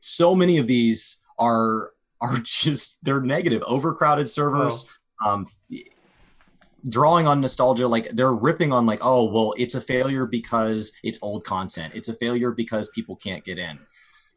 so 0.00 0.34
many 0.34 0.58
of 0.58 0.66
these 0.66 1.22
are 1.38 1.92
are 2.20 2.38
just 2.42 3.04
they're 3.04 3.20
negative. 3.20 3.62
Overcrowded 3.62 4.28
servers. 4.28 4.86
Oh. 4.88 4.92
Um, 5.24 5.46
drawing 6.88 7.26
on 7.26 7.40
nostalgia 7.40 7.86
like 7.86 8.08
they're 8.10 8.32
ripping 8.32 8.72
on 8.72 8.86
like 8.86 9.00
oh 9.02 9.30
well 9.30 9.54
it's 9.58 9.74
a 9.74 9.80
failure 9.80 10.26
because 10.26 10.92
it's 11.02 11.18
old 11.22 11.44
content. 11.44 11.92
It's 11.94 12.08
a 12.08 12.14
failure 12.14 12.52
because 12.52 12.88
people 12.90 13.16
can't 13.16 13.44
get 13.44 13.58
in. 13.58 13.78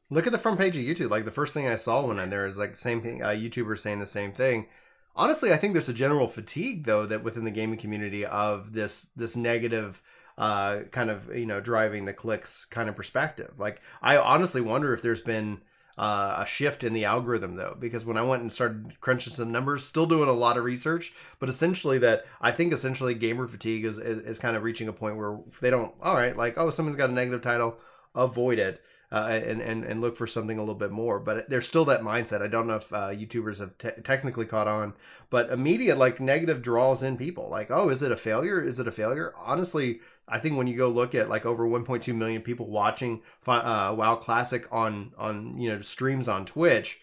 Look 0.10 0.28
at 0.28 0.34
the 0.34 0.40
front 0.40 0.60
page 0.60 0.78
of 0.78 0.84
youtube. 0.84 1.10
Like 1.10 1.26
the 1.26 1.32
first 1.32 1.54
thing 1.54 1.68
i 1.68 1.76
saw 1.76 2.06
when 2.06 2.20
i 2.20 2.26
there 2.26 2.46
is 2.46 2.58
like 2.58 2.76
same 2.76 3.02
thing 3.02 3.24
uh, 3.24 3.30
youtubers 3.30 3.80
saying 3.80 4.00
the 4.00 4.06
same 4.06 4.34
thing. 4.34 4.68
Honestly 5.16 5.54
i 5.54 5.58
think 5.58 5.74
there's 5.74 5.90
a 5.90 5.94
general 5.94 6.28
fatigue 6.28 6.86
though 6.86 7.06
that 7.06 7.24
within 7.24 7.46
the 7.46 7.52
gaming 7.52 7.80
community 7.80 8.26
of 8.26 8.74
this 8.74 9.06
this 9.16 9.36
negative 9.36 10.02
uh 10.38 10.80
kind 10.92 11.10
of 11.10 11.34
you 11.36 11.46
know 11.46 11.62
driving 11.62 12.06
the 12.06 12.14
clicks 12.14 12.66
kind 12.66 12.90
of 12.90 12.96
perspective. 12.96 13.58
Like 13.58 13.82
i 14.02 14.18
honestly 14.18 14.62
wonder 14.62 14.94
if 14.94 15.02
there's 15.02 15.22
been 15.22 15.62
uh, 15.98 16.36
a 16.40 16.46
shift 16.46 16.84
in 16.84 16.94
the 16.94 17.06
algorithm 17.06 17.56
though 17.56 17.76
because 17.80 18.04
when 18.04 18.18
i 18.18 18.22
went 18.22 18.42
and 18.42 18.52
started 18.52 19.00
crunching 19.00 19.34
some 19.34 19.52
numbers 19.52 19.84
still 19.84 20.06
doing 20.06 20.28
a 20.28 20.34
lot 20.34 20.58
of 20.58 20.64
research 20.64 21.14
but 21.40 21.50
essentially 21.50 22.00
that 22.00 22.26
i 22.42 22.52
think 22.52 22.74
essentially 22.74 23.14
gamer 23.14 23.48
fatigue 23.48 23.86
is, 23.86 23.98
is, 23.98 24.20
is 24.24 24.40
kind 24.40 24.58
of 24.58 24.64
reaching 24.64 24.88
a 24.88 24.94
point 24.94 25.18
where 25.18 25.38
they 25.62 25.70
don't 25.70 25.94
all 26.02 26.16
right 26.16 26.36
like 26.36 26.58
oh 26.58 26.70
someone's 26.70 26.98
got 26.98 27.10
a 27.10 27.14
negative 27.14 27.42
title 27.42 27.78
avoid 28.16 28.58
it 28.58 28.82
uh, 29.14 29.28
and, 29.30 29.62
and 29.62 29.84
and 29.84 30.02
look 30.02 30.18
for 30.18 30.26
something 30.26 30.58
a 30.58 30.62
little 30.62 30.74
bit 30.74 30.90
more. 30.90 31.20
But 31.20 31.48
there's 31.48 31.68
still 31.68 31.86
that 31.86 32.02
mindset. 32.02 32.42
I 32.42 32.48
don't 32.48 32.66
know 32.66 32.78
if 32.78 32.92
uh, 32.92 33.10
YouTubers 33.10 33.60
have 33.60 33.78
te- 33.78 34.02
technically 34.04 34.48
caught 34.48 34.68
on, 34.68 34.94
but 35.30 35.52
immediate 35.52 36.00
like 36.00 36.20
negative 36.20 36.64
draws 36.64 37.04
in 37.04 37.16
people. 37.16 37.48
Like, 37.48 37.70
oh, 37.70 37.90
is 37.90 38.02
it 38.02 38.12
a 38.12 38.18
failure? 38.18 38.60
Is 38.60 38.80
it 38.80 38.88
a 38.88 38.92
failure? 38.92 39.32
Honestly, 39.38 40.00
I 40.28 40.40
think 40.40 40.58
when 40.58 40.66
you 40.66 40.76
go 40.76 40.90
look 40.90 41.14
at 41.14 41.30
like 41.30 41.46
over 41.46 41.68
1.2 41.68 42.16
million 42.16 42.42
people 42.42 42.68
watching 42.68 43.22
uh, 43.46 43.94
WoW 43.96 44.16
Classic 44.16 44.68
on 44.72 45.12
on 45.16 45.60
you 45.60 45.70
know 45.70 45.80
streams 45.82 46.28
on 46.28 46.44
Twitch, 46.44 47.00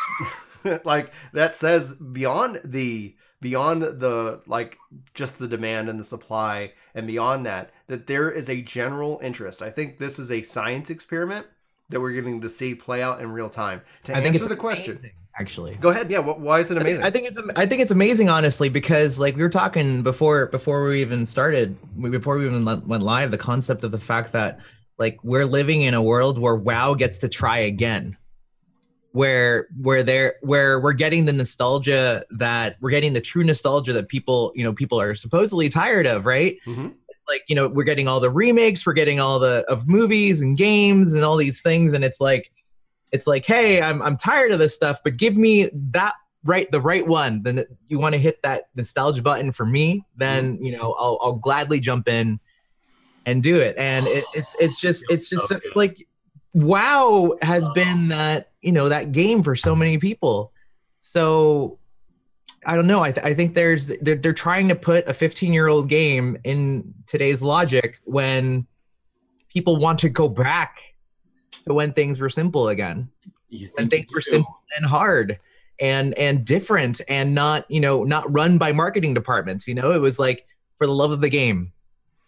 like 0.84 1.14
that 1.32 1.56
says 1.56 1.94
beyond 1.94 2.60
the 2.62 3.16
beyond 3.40 3.82
the 3.82 4.42
like 4.46 4.76
just 5.14 5.38
the 5.38 5.48
demand 5.48 5.88
and 5.88 5.98
the 5.98 6.04
supply 6.04 6.72
and 6.94 7.06
beyond 7.06 7.46
that 7.46 7.72
that 7.92 8.06
there 8.06 8.30
is 8.30 8.48
a 8.48 8.62
general 8.62 9.20
interest. 9.22 9.60
I 9.60 9.68
think 9.68 9.98
this 9.98 10.18
is 10.18 10.30
a 10.30 10.42
science 10.42 10.88
experiment 10.88 11.46
that 11.90 12.00
we're 12.00 12.12
getting 12.12 12.40
to 12.40 12.48
see 12.48 12.74
play 12.74 13.02
out 13.02 13.20
in 13.20 13.30
real 13.30 13.50
time. 13.50 13.82
To 14.04 14.14
I 14.14 14.20
answer 14.20 14.38
the 14.38 14.46
amazing, 14.46 14.56
question, 14.56 14.98
actually, 15.38 15.74
go 15.74 15.90
ahead. 15.90 16.08
Yeah, 16.08 16.20
why 16.20 16.60
is 16.60 16.70
it 16.70 16.78
amazing? 16.78 17.02
I 17.02 17.10
think, 17.10 17.26
I 17.26 17.30
think 17.32 17.46
it's 17.46 17.58
I 17.58 17.66
think 17.66 17.82
it's 17.82 17.90
amazing, 17.90 18.30
honestly, 18.30 18.70
because 18.70 19.18
like 19.18 19.36
we 19.36 19.42
were 19.42 19.50
talking 19.50 20.02
before 20.02 20.46
before 20.46 20.84
we 20.84 21.02
even 21.02 21.26
started, 21.26 21.76
before 22.00 22.38
we 22.38 22.46
even 22.46 22.64
went 22.64 23.02
live, 23.02 23.30
the 23.30 23.36
concept 23.36 23.84
of 23.84 23.90
the 23.92 24.00
fact 24.00 24.32
that 24.32 24.58
like 24.98 25.22
we're 25.22 25.44
living 25.44 25.82
in 25.82 25.92
a 25.92 26.02
world 26.02 26.38
where 26.38 26.56
WoW 26.56 26.94
gets 26.94 27.18
to 27.18 27.28
try 27.28 27.58
again 27.58 28.16
where 29.12 29.68
where 29.78 30.02
they're 30.02 30.36
where 30.40 30.80
we're 30.80 30.94
getting 30.94 31.26
the 31.26 31.32
nostalgia 31.34 32.24
that 32.30 32.76
we're 32.80 32.88
getting 32.88 33.12
the 33.12 33.20
true 33.20 33.44
nostalgia 33.44 33.92
that 33.92 34.08
people 34.08 34.52
you 34.54 34.64
know 34.64 34.72
people 34.72 34.98
are 34.98 35.14
supposedly 35.14 35.68
tired 35.68 36.06
of 36.06 36.24
right 36.24 36.56
mm-hmm 36.66 36.88
like 37.32 37.44
you 37.48 37.56
know 37.56 37.68
we're 37.68 37.84
getting 37.84 38.08
all 38.08 38.20
the 38.20 38.30
remakes 38.30 38.84
we're 38.86 38.92
getting 38.92 39.20
all 39.20 39.38
the 39.38 39.64
of 39.68 39.88
movies 39.88 40.40
and 40.40 40.56
games 40.56 41.12
and 41.12 41.24
all 41.24 41.36
these 41.36 41.60
things 41.62 41.92
and 41.92 42.04
it's 42.04 42.20
like 42.20 42.52
it's 43.10 43.26
like 43.26 43.44
hey 43.44 43.80
i'm, 43.80 44.00
I'm 44.02 44.16
tired 44.16 44.52
of 44.52 44.58
this 44.58 44.74
stuff 44.74 45.00
but 45.02 45.16
give 45.16 45.36
me 45.36 45.70
that 45.92 46.14
right 46.44 46.68
the 46.72 46.80
right 46.80 47.06
one. 47.06 47.40
Then 47.44 47.64
you 47.86 48.00
want 48.00 48.14
to 48.14 48.18
hit 48.18 48.42
that 48.42 48.64
nostalgia 48.74 49.22
button 49.22 49.52
for 49.52 49.64
me 49.64 50.04
then 50.16 50.54
mm-hmm. 50.54 50.64
you 50.64 50.76
know 50.76 50.92
i'll, 50.98 51.18
I'll 51.22 51.36
gladly 51.36 51.80
jump 51.80 52.08
in 52.08 52.40
and 53.26 53.42
do 53.42 53.56
it. 53.60 53.76
And 53.78 54.06
it, 54.06 54.24
it's 54.34 54.56
it's 54.60 54.78
just 54.78 55.04
it's 55.08 55.28
just 55.28 55.48
so 55.48 55.56
so- 55.56 55.70
like 55.74 56.04
wow 56.54 57.34
has 57.40 57.68
been 57.70 58.08
that 58.08 58.50
you 58.60 58.72
know 58.72 58.88
that 58.88 59.12
game 59.12 59.42
for 59.42 59.56
so 59.56 59.74
many 59.74 59.98
people. 59.98 60.52
So 61.00 61.78
i 62.66 62.74
don't 62.74 62.86
know 62.86 63.00
i, 63.02 63.10
th- 63.12 63.24
I 63.24 63.34
think 63.34 63.54
there's 63.54 63.88
they're, 64.00 64.16
they're 64.16 64.32
trying 64.32 64.68
to 64.68 64.74
put 64.74 65.08
a 65.08 65.14
15 65.14 65.52
year 65.52 65.68
old 65.68 65.88
game 65.88 66.38
in 66.44 66.94
today's 67.06 67.42
logic 67.42 68.00
when 68.04 68.66
people 69.48 69.76
want 69.76 69.98
to 70.00 70.08
go 70.08 70.28
back 70.28 70.94
to 71.66 71.74
when 71.74 71.92
things 71.92 72.18
were 72.18 72.30
simple 72.30 72.68
again 72.68 73.08
You 73.48 73.68
when 73.74 73.88
things 73.88 74.10
you 74.10 74.16
were 74.16 74.22
simple 74.22 74.60
and 74.76 74.86
hard 74.86 75.38
and 75.80 76.16
and 76.18 76.44
different 76.44 77.00
and 77.08 77.34
not 77.34 77.70
you 77.70 77.80
know 77.80 78.04
not 78.04 78.30
run 78.32 78.58
by 78.58 78.72
marketing 78.72 79.14
departments 79.14 79.66
you 79.66 79.74
know 79.74 79.92
it 79.92 79.98
was 79.98 80.18
like 80.18 80.46
for 80.78 80.86
the 80.86 80.92
love 80.92 81.10
of 81.10 81.20
the 81.20 81.30
game 81.30 81.72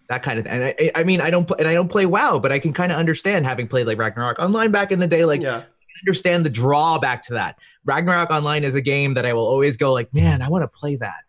that 0.09 0.23
kind 0.23 0.38
of 0.38 0.45
thing. 0.45 0.55
And 0.55 0.64
I, 0.64 0.91
I 0.95 1.05
mean, 1.05 1.21
I 1.21 1.31
don't 1.31 1.47
play, 1.47 1.57
and 1.59 1.69
I 1.69 1.75
don't 1.75 1.88
play 1.88 2.07
WoW, 2.07 2.38
but 2.38 2.53
I 2.53 2.59
can 2.59 2.73
kind 2.73 2.93
of 2.93 2.99
understand 2.99 3.47
having 3.47 3.69
played 3.69 3.87
like 3.87 3.99
Ragnarok 3.99 4.38
Online 4.38 4.71
back 4.71 4.93
in 4.93 4.99
the 4.99 5.07
day. 5.07 5.25
Like, 5.25 5.41
yeah, 5.41 5.64
understand 6.04 6.44
the 6.44 6.50
drawback 6.50 7.23
to 7.23 7.32
that. 7.34 7.58
Ragnarok 7.84 8.30
Online 8.30 8.64
is 8.64 8.75
a 8.75 8.80
game 8.80 9.14
that 9.14 9.25
I 9.25 9.32
will 9.32 9.46
always 9.46 9.76
go 9.76 9.92
like, 9.92 10.12
man, 10.12 10.42
I 10.42 10.49
want 10.49 10.62
to 10.62 10.68
play 10.68 10.96
that. 10.96 11.23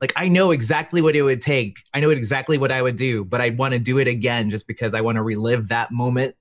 Like, 0.00 0.12
I 0.16 0.28
know 0.28 0.50
exactly 0.50 1.02
what 1.02 1.14
it 1.14 1.22
would 1.22 1.40
take. 1.40 1.76
I 1.94 2.00
know 2.00 2.10
exactly 2.10 2.58
what 2.58 2.72
I 2.72 2.80
would 2.82 2.96
do, 2.96 3.24
but 3.24 3.40
I 3.40 3.50
want 3.50 3.74
to 3.74 3.78
do 3.78 3.98
it 3.98 4.08
again 4.08 4.50
just 4.50 4.66
because 4.66 4.94
I 4.94 5.00
want 5.00 5.16
to 5.16 5.22
relive 5.22 5.68
that 5.68 5.92
moment 5.92 6.34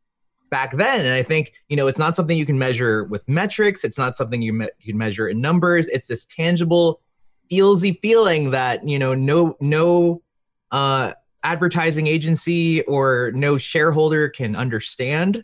back 0.50 0.72
then. 0.72 1.01
And 1.01 1.13
I 1.13 1.24
think 1.24 1.53
you 1.67 1.75
know, 1.75 1.88
it's 1.88 2.00
not 2.00 2.15
something 2.15 2.38
you 2.38 2.46
can 2.46 2.58
measure 2.58 3.03
with 3.05 3.27
metrics. 3.27 3.84
It's 3.84 3.98
not 3.98 4.15
something 4.15 4.41
you, 4.41 4.53
me- 4.53 4.69
you 4.79 4.93
can 4.93 4.98
measure 4.98 5.27
in 5.27 5.41
numbers. 5.41 5.88
It's 5.89 6.08
this 6.08 6.25
tangible, 6.25 7.01
feelsy 7.51 8.00
feeling 8.01 8.51
that 8.51 8.88
you 8.88 8.98
know, 8.98 9.13
no, 9.13 9.58
no 9.60 10.22
uh, 10.72 11.13
advertising 11.43 12.08
agency 12.08 12.81
or 12.84 13.31
no 13.36 13.58
shareholder 13.58 14.29
can 14.29 14.55
understand. 14.55 15.43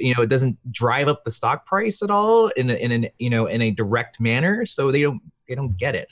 You 0.00 0.14
know, 0.14 0.22
it 0.22 0.28
doesn't 0.28 0.56
drive 0.72 1.08
up 1.08 1.24
the 1.24 1.30
stock 1.30 1.66
price 1.66 2.02
at 2.02 2.10
all 2.10 2.48
in 2.48 2.70
a, 2.70 2.74
in 2.74 2.92
an 2.92 3.08
you 3.18 3.30
know 3.30 3.46
in 3.46 3.62
a 3.62 3.70
direct 3.70 4.20
manner, 4.20 4.64
so 4.66 4.90
they 4.90 5.02
don't 5.02 5.20
they 5.48 5.54
don't 5.54 5.76
get 5.76 5.94
it. 5.94 6.08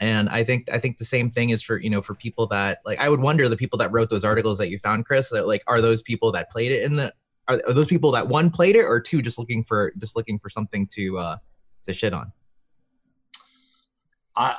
And 0.00 0.28
I 0.28 0.44
think 0.44 0.70
I 0.72 0.78
think 0.78 0.98
the 0.98 1.04
same 1.04 1.30
thing 1.30 1.50
is 1.50 1.62
for 1.62 1.78
you 1.78 1.90
know 1.90 2.02
for 2.02 2.14
people 2.14 2.46
that 2.48 2.78
like 2.84 2.98
I 2.98 3.08
would 3.08 3.20
wonder 3.20 3.48
the 3.48 3.56
people 3.56 3.78
that 3.78 3.92
wrote 3.92 4.10
those 4.10 4.24
articles 4.24 4.58
that 4.58 4.70
you 4.70 4.78
found, 4.78 5.06
Chris, 5.06 5.28
that 5.30 5.46
like 5.46 5.62
are 5.66 5.80
those 5.80 6.02
people 6.02 6.32
that 6.32 6.50
played 6.50 6.72
it 6.72 6.84
in 6.84 6.96
the 6.96 7.12
are, 7.48 7.60
are 7.66 7.72
those 7.72 7.88
people 7.88 8.10
that 8.12 8.28
one 8.28 8.50
played 8.50 8.76
it 8.76 8.84
or 8.84 9.00
two 9.00 9.22
just 9.22 9.38
looking 9.38 9.64
for 9.64 9.92
just 9.98 10.16
looking 10.16 10.38
for 10.38 10.50
something 10.50 10.86
to 10.92 11.18
uh 11.18 11.36
to 11.84 11.92
shit 11.92 12.12
on. 12.12 12.32
I 14.36 14.56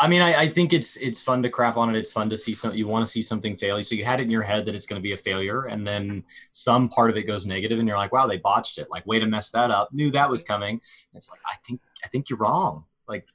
I 0.00 0.08
mean, 0.08 0.22
I, 0.22 0.34
I 0.34 0.48
think 0.48 0.72
it's 0.72 0.96
it's 0.96 1.20
fun 1.20 1.42
to 1.42 1.50
crap 1.50 1.76
on 1.76 1.94
it. 1.94 1.98
It's 1.98 2.10
fun 2.10 2.30
to 2.30 2.36
see 2.36 2.54
some. 2.54 2.74
You 2.74 2.86
want 2.86 3.04
to 3.04 3.10
see 3.10 3.20
something 3.20 3.54
fail. 3.56 3.82
So 3.82 3.94
you 3.94 4.04
had 4.04 4.18
it 4.18 4.24
in 4.24 4.30
your 4.30 4.42
head 4.42 4.64
that 4.66 4.74
it's 4.74 4.86
going 4.86 4.98
to 4.98 5.02
be 5.02 5.12
a 5.12 5.16
failure, 5.16 5.64
and 5.64 5.86
then 5.86 6.24
some 6.52 6.88
part 6.88 7.10
of 7.10 7.18
it 7.18 7.24
goes 7.24 7.46
negative, 7.46 7.78
and 7.78 7.86
you're 7.86 7.98
like, 7.98 8.12
"Wow, 8.12 8.26
they 8.26 8.38
botched 8.38 8.78
it! 8.78 8.88
Like, 8.90 9.06
way 9.06 9.18
to 9.20 9.26
mess 9.26 9.50
that 9.50 9.70
up. 9.70 9.92
Knew 9.92 10.10
that 10.12 10.30
was 10.30 10.42
coming." 10.42 10.70
And 10.70 11.16
it's 11.16 11.30
like, 11.30 11.40
I 11.44 11.56
think 11.66 11.80
I 12.02 12.08
think 12.08 12.30
you're 12.30 12.38
wrong. 12.38 12.84
Like, 13.08 13.26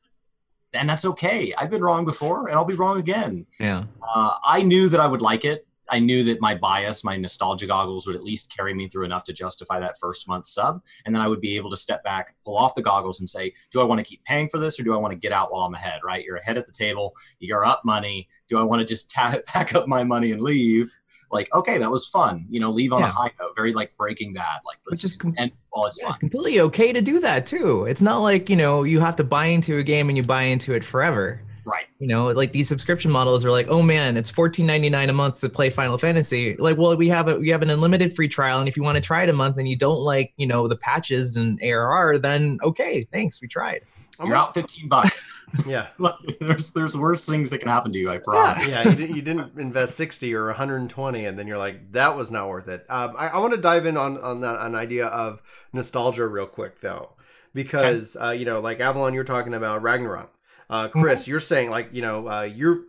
and 0.74 0.90
that's 0.90 1.06
okay. 1.06 1.54
I've 1.58 1.70
been 1.70 1.84
wrong 1.84 2.04
before, 2.04 2.48
and 2.48 2.56
I'll 2.56 2.66
be 2.66 2.76
wrong 2.76 3.00
again. 3.00 3.46
Yeah. 3.60 3.84
Uh, 4.02 4.34
I 4.44 4.64
knew 4.64 4.90
that 4.90 5.00
I 5.00 5.08
would 5.08 5.22
like 5.22 5.46
it. 5.46 5.68
I 5.90 6.00
knew 6.00 6.24
that 6.24 6.42
my 6.42 6.56
bias, 6.56 7.04
my 7.04 7.16
nostalgia 7.18 7.68
goggles 7.68 8.08
would 8.08 8.16
at 8.16 8.24
least 8.24 8.56
carry 8.56 8.74
me 8.74 8.88
through 8.90 9.06
enough 9.06 9.24
to 9.26 9.34
justify 9.34 9.80
that 9.80 9.98
first 10.00 10.28
month 10.28 10.48
sub. 10.48 10.82
And 11.06 11.14
then 11.14 11.22
I 11.22 11.28
would 11.28 11.42
be 11.42 11.56
able 11.58 11.70
to 11.70 11.78
step 11.78 12.04
back, 12.04 12.36
pull 12.44 12.58
off 12.58 12.74
the 12.76 12.82
goggles 12.82 13.20
and 13.20 13.30
say, 13.30 13.54
do 13.72 13.82
I 13.82 13.84
want 13.84 14.00
to 14.00 14.06
keep 14.06 14.24
paying 14.24 14.50
for 14.50 14.58
this 14.58 14.80
or 14.80 14.84
do 14.84 14.94
I 14.94 14.98
want 14.98 15.12
to 15.12 15.18
get 15.20 15.32
out 15.32 15.52
while 15.52 15.62
I'm 15.64 15.74
ahead, 15.74 16.00
right? 16.04 16.24
You're 16.24 16.38
ahead 16.38 16.58
at 16.58 16.66
the 16.66 16.72
table. 16.72 17.14
You're 17.40 17.66
up 17.66 17.82
money. 17.86 18.28
Do 18.50 18.58
I 18.58 18.64
want 18.64 18.80
to 18.80 18.86
just 18.86 19.12
ta- 19.12 19.36
pack 19.46 19.76
up 19.76 19.88
my 19.88 20.04
money 20.04 20.32
and 20.32 20.42
leave? 20.42 20.92
Like, 21.32 21.54
okay, 21.54 21.78
that 21.78 21.90
was 21.92 22.08
fun. 22.08 22.46
You 22.50 22.60
know, 22.60 22.72
leave 22.72 22.94
on 22.94 23.02
Yeah. 23.02 23.08
a 23.10 23.12
high 23.12 23.32
note, 23.40 23.52
very 23.56 23.74
like 23.74 23.96
breaking 23.98 24.34
bad. 24.34 24.60
Like, 24.66 24.78
let's 24.88 25.04
is 25.04 25.16
com- 25.16 25.34
end 25.38 25.52
while 25.70 25.86
it's 25.86 26.00
Yeah, 26.02 26.10
fun. 26.10 26.20
completely 26.20 26.60
okay 26.62 26.94
to 26.94 27.02
do 27.02 27.20
that 27.20 27.46
too. 27.46 27.86
It's 27.86 28.02
not 28.02 28.20
like, 28.20 28.50
you 28.50 28.56
know, 28.56 28.84
you 28.84 29.00
have 29.00 29.16
to 29.18 29.24
buy 29.24 29.48
into 29.48 29.78
a 29.78 29.84
game 29.84 30.10
and 30.10 30.18
you 30.18 30.24
buy 30.24 30.44
into 30.44 30.74
it 30.74 30.84
forever. 30.86 31.42
Right. 31.66 31.86
You 32.00 32.08
know, 32.08 32.28
like 32.28 32.52
these 32.52 32.68
subscription 32.68 33.10
models 33.12 33.44
are 33.44 33.52
like, 33.52 33.68
oh 33.70 33.82
man, 33.82 34.18
it's 34.18 34.30
fourteen 34.30 34.66
ninety 34.68 34.90
nine 34.90 35.10
a 35.10 35.14
month 35.14 35.42
to 35.42 35.50
play 35.50 35.70
Final 35.70 35.98
Fantasy. 35.98 36.56
Like, 36.58 36.78
well, 36.78 36.96
we 36.96 37.08
have 37.10 37.28
a 37.28 37.40
we 37.40 37.50
have 37.50 37.62
an 37.64 37.70
unlimited 37.72 38.16
free 38.16 38.28
trial, 38.28 38.60
and 38.60 38.70
if 38.70 38.78
you 38.78 38.84
want 38.84 38.98
to 38.98 39.02
try 39.02 39.24
it 39.24 39.30
a 39.30 39.34
month 39.34 39.58
and 39.58 39.68
you 39.68 39.76
don't 39.76 40.00
like, 40.00 40.34
you 40.38 40.46
know, 40.48 40.68
the 40.68 40.78
patches 40.78 41.36
and 41.38 41.60
ARR, 41.64 42.20
then 42.20 42.60
okay, 42.64 43.08
thanks, 43.12 43.42
we 43.42 43.48
tried. 43.48 43.82
I'm 44.18 44.28
You're 44.28 44.38
out 44.38 44.54
15 44.54 44.88
bucks. 44.88 45.38
yeah, 45.68 45.88
Like, 45.98 46.16
there's 46.40 46.72
there's 46.72 46.96
worse 46.96 47.26
things 47.26 47.50
that 47.50 47.58
can 47.60 47.68
happen 47.68 47.92
to 47.92 48.00
you, 48.00 48.10
I 48.10 48.18
promise. 48.20 48.66
yeah. 48.68 48.88
You, 48.88 48.96
didn't, 48.96 49.16
you 49.16 49.22
didn't 49.22 49.60
invest 49.60 49.96
sixty 49.96 50.34
or 50.34 50.46
one 50.46 50.56
hundred 50.56 50.78
and 50.78 50.90
twenty, 50.90 51.26
and 51.26 51.38
then 51.38 51.48
you're 51.48 51.58
like, 51.58 51.92
that 51.92 52.16
was 52.16 52.32
not 52.32 52.48
worth 52.48 52.68
it. 52.68 52.86
Um, 52.90 53.16
I, 53.18 53.28
I 53.30 53.40
want 53.40 53.54
to 53.56 53.60
dive 53.60 53.86
in 53.86 53.98
on 53.98 54.18
on 54.20 54.42
that, 54.42 54.62
an 54.62 54.76
idea 54.76 55.08
of 55.08 55.42
nostalgia 55.74 56.28
real 56.28 56.46
quick 56.46 56.80
though, 56.80 57.14
because 57.54 58.16
uh, 58.22 58.30
you 58.30 58.46
know, 58.46 58.60
like 58.62 58.80
Avalon, 58.80 59.14
you're 59.14 59.24
talking 59.26 59.54
about 59.54 59.82
Ragnarok. 59.82 60.32
Uh, 60.70 60.88
Chris, 60.88 61.28
you're 61.28 61.40
saying 61.40 61.70
like 61.70 61.90
you 61.92 62.02
know, 62.02 62.28
uh, 62.28 62.42
you're 62.44 62.84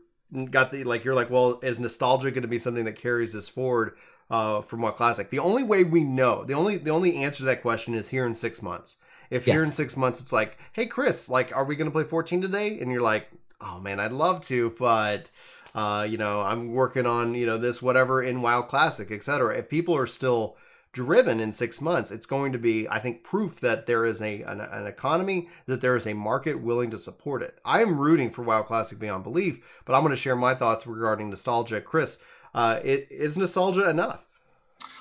got 0.51 0.73
the 0.73 0.85
like 0.85 1.05
you're 1.05 1.15
like, 1.15 1.31
well, 1.31 1.61
is 1.63 1.79
nostalgia 1.79 2.31
going 2.31 2.43
to 2.43 2.49
be 2.49 2.59
something 2.59 2.85
that 2.85 2.97
carries 2.97 3.33
this 3.33 3.49
forward 3.49 3.97
uh, 4.31 4.63
from 4.63 4.83
what 4.83 4.97
classic? 4.97 5.31
The 5.31 5.39
only 5.39 5.63
way 5.63 5.85
we 5.85 6.05
know, 6.05 6.45
the 6.45 6.55
only 6.55 6.79
the 6.79 6.91
only 6.91 7.17
answer 7.17 7.39
to 7.39 7.45
that 7.45 7.63
question 7.63 7.95
is 7.95 8.09
here 8.09 8.27
in 8.27 8.35
six 8.35 8.63
months. 8.63 8.99
If 9.29 9.45
here 9.45 9.65
in 9.65 9.73
six 9.73 9.97
months 9.97 10.21
it's 10.21 10.33
like, 10.33 10.57
hey 10.73 10.87
Chris, 10.87 11.29
like, 11.29 11.55
are 11.55 11.65
we 11.65 11.75
going 11.75 11.87
to 11.87 11.93
play 11.93 12.05
14 12.05 12.43
today? 12.43 12.79
And 12.79 12.93
you're 12.93 13.01
like, 13.01 13.29
oh 13.61 13.81
man, 13.81 13.99
I'd 13.99 14.13
love 14.13 14.41
to, 14.43 14.75
but 14.79 15.31
uh, 15.75 16.07
you 16.09 16.17
know, 16.17 16.41
I'm 16.41 16.73
working 16.73 17.07
on 17.07 17.35
you 17.35 17.47
know 17.47 17.59
this 17.59 17.83
whatever 17.83 18.23
in 18.23 18.43
WoW 18.43 18.63
Classic, 18.63 19.11
etc. 19.11 19.59
If 19.59 19.69
people 19.69 19.97
are 19.97 20.07
still 20.07 20.57
driven 20.97 21.41
in 21.41 21.53
six 21.53 21.79
months, 21.83 22.11
it's 22.11 22.25
going 22.25 22.53
to 22.53 22.59
be, 22.59 22.89
I 22.89 22.99
think, 23.01 23.23
proof 23.23 23.61
that 23.61 23.87
there 23.87 24.07
is 24.07 24.23
a 24.23 24.41
an, 24.43 24.63
an 24.63 24.87
economy, 24.87 25.49
that 25.67 25.83
there 25.83 25.95
is 25.95 26.07
a 26.07 26.15
market 26.15 26.59
willing 26.59 26.91
to 26.91 26.97
support 26.97 27.43
it. 27.43 27.59
I 27.67 27.83
am 27.83 27.99
rooting 27.99 28.31
for 28.31 28.41
WoW 28.41 28.63
Classic 28.63 28.99
beyond 28.99 29.23
belief, 29.23 29.83
but 29.85 29.95
I'm 29.95 30.01
going 30.01 30.11
to 30.17 30.17
share 30.17 30.37
my 30.37 30.55
thoughts 30.55 30.87
regarding 30.87 31.29
nostalgia. 31.29 31.83
Chris, 31.83 32.19
uh, 32.55 32.81
it 32.83 33.09
is 33.11 33.37
nostalgia 33.37 33.91
enough? 33.91 34.25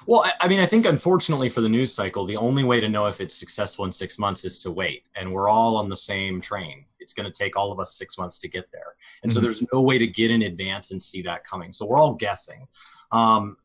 Well, 0.05 0.23
I- 0.25 0.33
I 0.45 0.47
mean, 0.49 0.59
I 0.59 0.65
think 0.65 0.85
unfortunately 0.85 1.47
for 1.47 1.61
the 1.61 1.69
news 1.69 1.93
cycle, 1.93 2.25
the 2.25 2.35
only 2.35 2.65
way 2.65 2.81
to 2.81 2.89
know 2.89 3.05
if 3.07 3.21
it's 3.21 3.39
successful 3.39 3.85
in 3.85 3.93
six 3.93 4.19
months 4.19 4.43
is 4.43 4.59
to 4.63 4.71
wait. 4.71 5.07
And 5.15 5.31
we're 5.31 5.47
all 5.47 5.77
on 5.77 5.87
the 5.87 5.95
same 5.95 6.41
train. 6.41 6.83
It's 6.99 7.13
going 7.13 7.31
to 7.31 7.39
take 7.43 7.55
all 7.55 7.71
of 7.71 7.79
us 7.79 7.93
six 7.97 8.17
months 8.17 8.37
to 8.39 8.49
get 8.49 8.69
there. 8.73 8.95
And 9.23 9.31
so 9.31 9.39
Mhm. 9.39 9.43
there's 9.43 9.63
no 9.71 9.81
way 9.81 9.97
to 9.97 10.07
get 10.07 10.29
in 10.29 10.41
advance 10.41 10.91
and 10.91 11.01
see 11.01 11.21
that 11.21 11.45
coming. 11.45 11.71
So 11.71 11.85
we're 11.85 11.99
all 11.99 12.15
guessing. 12.15 12.67
Um, 13.13 13.55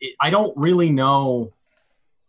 I, 0.00 0.12
I 0.20 0.30
don't 0.30 0.56
really 0.56 0.88
know 0.88 1.52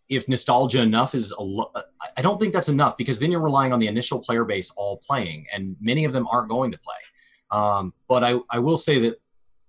if 0.10 0.28
nostalgia 0.28 0.82
enough 0.82 1.16
is 1.16 1.32
a 1.32 1.42
lo- 1.42 1.72
I- 2.18 2.22
don't 2.22 2.40
think 2.40 2.54
that's 2.54 2.70
enough 2.70 2.98
because 2.98 3.20
then 3.20 3.32
you're 3.32 3.40
relying 3.42 3.72
on 3.72 3.80
the 3.80 3.88
initial 3.88 4.20
player 4.20 4.44
base 4.44 4.72
all 4.72 4.98
playing, 4.98 5.46
and 5.54 5.76
many 5.80 6.04
of 6.06 6.12
them 6.12 6.28
aren't 6.28 6.50
going 6.50 6.72
to 6.72 6.80
play. 6.80 6.96
Um, 7.52 7.94
but 8.08 8.24
I, 8.24 8.40
I 8.50 8.60
will 8.60 8.78
say 8.78 9.00
that 9.02 9.20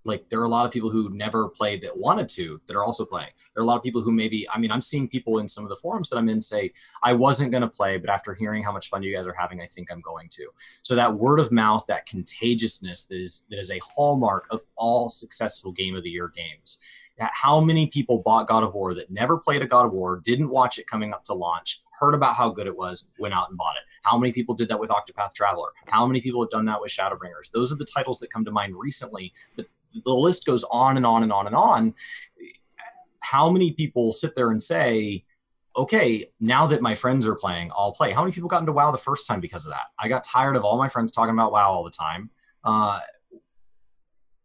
like 0.03 0.27
there 0.29 0.39
are 0.39 0.45
a 0.45 0.49
lot 0.49 0.65
of 0.65 0.71
people 0.71 0.89
who 0.89 1.09
never 1.11 1.49
played 1.49 1.81
that 1.81 1.95
wanted 1.95 2.27
to 2.27 2.59
that 2.65 2.75
are 2.75 2.83
also 2.83 3.05
playing. 3.05 3.29
There 3.53 3.61
are 3.61 3.63
a 3.63 3.67
lot 3.67 3.77
of 3.77 3.83
people 3.83 4.01
who 4.01 4.11
maybe 4.11 4.47
I 4.49 4.57
mean 4.57 4.71
I'm 4.71 4.81
seeing 4.81 5.07
people 5.07 5.39
in 5.39 5.47
some 5.47 5.63
of 5.63 5.69
the 5.69 5.75
forums 5.75 6.09
that 6.09 6.17
I'm 6.17 6.29
in 6.29 6.41
say 6.41 6.71
I 7.03 7.13
wasn't 7.13 7.51
going 7.51 7.61
to 7.61 7.69
play, 7.69 7.97
but 7.97 8.09
after 8.09 8.33
hearing 8.33 8.63
how 8.63 8.71
much 8.71 8.89
fun 8.89 9.03
you 9.03 9.15
guys 9.15 9.27
are 9.27 9.35
having, 9.37 9.61
I 9.61 9.67
think 9.67 9.91
I'm 9.91 10.01
going 10.01 10.29
to. 10.29 10.47
So 10.81 10.95
that 10.95 11.13
word 11.13 11.39
of 11.39 11.51
mouth, 11.51 11.85
that 11.87 12.05
contagiousness 12.05 13.05
that 13.05 13.19
is 13.19 13.45
that 13.49 13.59
is 13.59 13.71
a 13.71 13.79
hallmark 13.79 14.47
of 14.51 14.61
all 14.75 15.09
successful 15.09 15.71
game 15.71 15.95
of 15.95 16.03
the 16.03 16.09
year 16.09 16.29
games. 16.29 16.79
That 17.21 17.29
How 17.35 17.59
many 17.59 17.85
people 17.85 18.23
bought 18.25 18.47
God 18.47 18.63
of 18.63 18.73
War 18.73 18.95
that 18.95 19.11
never 19.11 19.37
played 19.37 19.61
a 19.61 19.67
God 19.67 19.85
of 19.85 19.93
War, 19.93 20.19
didn't 20.23 20.49
watch 20.49 20.79
it 20.79 20.87
coming 20.87 21.13
up 21.13 21.23
to 21.25 21.35
launch, 21.35 21.81
heard 21.99 22.15
about 22.15 22.33
how 22.35 22.49
good 22.49 22.65
it 22.65 22.75
was, 22.75 23.11
went 23.19 23.35
out 23.35 23.49
and 23.49 23.57
bought 23.59 23.75
it? 23.75 23.83
How 24.01 24.17
many 24.17 24.33
people 24.33 24.55
did 24.55 24.67
that 24.69 24.79
with 24.79 24.89
Octopath 24.89 25.35
Traveler? 25.35 25.69
How 25.85 26.07
many 26.07 26.19
people 26.19 26.41
have 26.41 26.49
done 26.49 26.65
that 26.65 26.81
with 26.81 26.91
Shadowbringers? 26.91 27.51
Those 27.53 27.71
are 27.71 27.75
the 27.75 27.85
titles 27.85 28.19
that 28.21 28.31
come 28.31 28.43
to 28.45 28.51
mind 28.51 28.75
recently. 28.75 29.33
But 29.55 29.67
the 30.03 30.15
list 30.15 30.47
goes 30.47 30.63
on 30.71 30.97
and 30.97 31.05
on 31.05 31.21
and 31.21 31.31
on 31.31 31.45
and 31.45 31.55
on. 31.55 31.93
How 33.19 33.51
many 33.51 33.71
people 33.71 34.11
sit 34.13 34.35
there 34.35 34.49
and 34.49 34.59
say, 34.59 35.23
okay, 35.77 36.25
now 36.39 36.65
that 36.65 36.81
my 36.81 36.95
friends 36.95 37.27
are 37.27 37.35
playing, 37.35 37.69
I'll 37.77 37.91
play. 37.91 38.13
How 38.13 38.23
many 38.23 38.33
people 38.33 38.49
got 38.49 38.61
into 38.61 38.73
WoW 38.73 38.89
the 38.89 38.97
first 38.97 39.27
time 39.27 39.41
because 39.41 39.67
of 39.67 39.73
that? 39.73 39.89
I 39.99 40.07
got 40.07 40.23
tired 40.23 40.55
of 40.55 40.65
all 40.65 40.79
my 40.79 40.87
friends 40.87 41.11
talking 41.11 41.35
about 41.35 41.51
WoW 41.51 41.69
all 41.69 41.83
the 41.83 41.91
time. 41.91 42.31
Uh, 42.63 42.99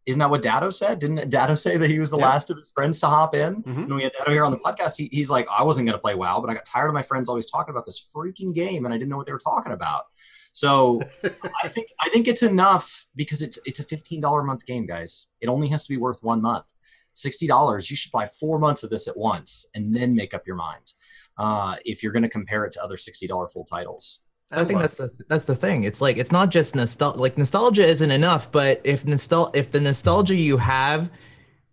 isn't 0.07 0.17
that 0.19 0.29
what 0.31 0.41
Dado 0.41 0.71
said? 0.71 0.97
Didn't 0.97 1.29
Dado 1.29 1.53
say 1.53 1.77
that 1.77 1.87
he 1.89 1.99
was 1.99 2.09
the 2.09 2.17
Yeah. 2.17 2.25
last 2.29 2.49
of 2.49 2.57
his 2.57 2.71
friends 2.71 2.99
to 3.01 3.07
hop 3.07 3.35
in? 3.35 3.61
Mhm. 3.63 3.75
When 3.87 3.95
we 3.97 4.03
had 4.03 4.13
Dado 4.17 4.31
here 4.31 4.43
on 4.45 4.51
the 4.51 4.57
podcast, 4.57 4.97
he, 4.97 5.07
he's 5.11 5.29
like, 5.29 5.47
I 5.51 5.61
wasn't 5.63 5.85
going 5.85 5.93
to 5.97 6.01
play 6.01 6.15
WoW, 6.15 6.39
but 6.41 6.49
I 6.49 6.55
got 6.55 6.65
tired 6.65 6.87
of 6.87 6.93
my 6.95 7.03
friends 7.03 7.29
always 7.29 7.51
talking 7.51 7.71
about 7.71 7.85
this 7.85 7.99
freaking 8.15 8.53
game 8.55 8.85
and 8.85 8.93
I 8.93 8.97
didn't 8.97 9.09
know 9.09 9.17
what 9.17 9.27
they 9.27 9.33
were 9.33 9.37
talking 9.39 9.73
about. 9.73 10.05
So 10.53 11.01
I 11.63 11.67
think 11.67 11.89
I 12.01 12.09
think 12.09 12.27
it's 12.27 12.41
enough 12.41 13.05
because 13.15 13.41
it's 13.43 13.59
it's 13.65 13.79
a 13.79 13.83
fifteen 13.83 14.21
dollar 14.21 14.41
a 14.41 14.45
month 14.45 14.65
game, 14.65 14.87
guys. 14.87 15.33
It 15.39 15.49
only 15.49 15.67
has 15.67 15.85
to 15.85 15.93
be 15.93 15.97
worth 15.97 16.23
one 16.23 16.41
month. 16.41 16.65
Sixty 17.13 17.45
dollars, 17.45 17.89
you 17.91 17.95
should 17.95 18.11
buy 18.11 18.25
four 18.25 18.57
months 18.59 18.83
of 18.83 18.89
this 18.89 19.07
at 19.07 19.15
once 19.17 19.67
and 19.75 19.95
then 19.95 20.15
make 20.15 20.33
up 20.33 20.47
your 20.47 20.55
mind. 20.55 20.93
Uh, 21.37 21.75
if 21.85 22.01
you're 22.01 22.11
going 22.11 22.23
to 22.23 22.29
compare 22.29 22.63
it 22.63 22.71
to 22.71 22.83
other 22.83 22.97
sixty 22.97 23.27
dollar 23.27 23.47
full 23.47 23.65
titles. 23.65 24.23
I 24.51 24.63
think 24.63 24.79
that's 24.79 24.95
the 24.95 25.11
that's 25.27 25.45
the 25.45 25.55
thing. 25.55 25.83
It's 25.83 25.99
like 25.99 26.17
it's 26.17 26.31
not 26.31 26.49
just 26.49 26.75
nostalgia. 26.75 27.19
Like 27.19 27.37
nostalgia 27.37 27.85
isn't 27.85 28.11
enough, 28.11 28.51
but 28.51 28.79
if 28.83 29.03
nostal 29.03 29.53
if 29.55 29.71
the 29.71 29.81
nostalgia 29.81 30.35
you 30.35 30.57
have 30.57 31.11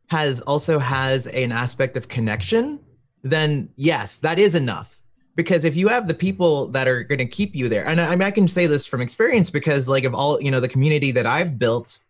has 0.08 0.40
also 0.42 0.78
has 0.78 1.26
an 1.28 1.52
aspect 1.52 1.96
of 1.96 2.08
connection, 2.08 2.80
then 3.22 3.68
yes, 3.76 4.18
that 4.18 4.38
is 4.38 4.54
enough. 4.54 4.98
Because 5.36 5.64
if 5.64 5.76
you 5.76 5.88
have 5.88 6.06
the 6.06 6.14
people 6.14 6.66
that 6.68 6.86
are 6.86 7.02
going 7.02 7.18
to 7.18 7.26
keep 7.26 7.54
you 7.54 7.68
there, 7.68 7.86
and 7.86 8.00
I, 8.00 8.12
I, 8.12 8.16
mean, 8.16 8.22
I 8.22 8.30
can 8.30 8.46
say 8.46 8.66
this 8.66 8.86
from 8.86 9.00
experience 9.00 9.50
because 9.50 9.88
like 9.88 10.04
of 10.04 10.14
all 10.14 10.40
you 10.40 10.50
know 10.50 10.60
the 10.60 10.68
community 10.68 11.12
that 11.12 11.26
I've 11.26 11.58
built 11.58 12.00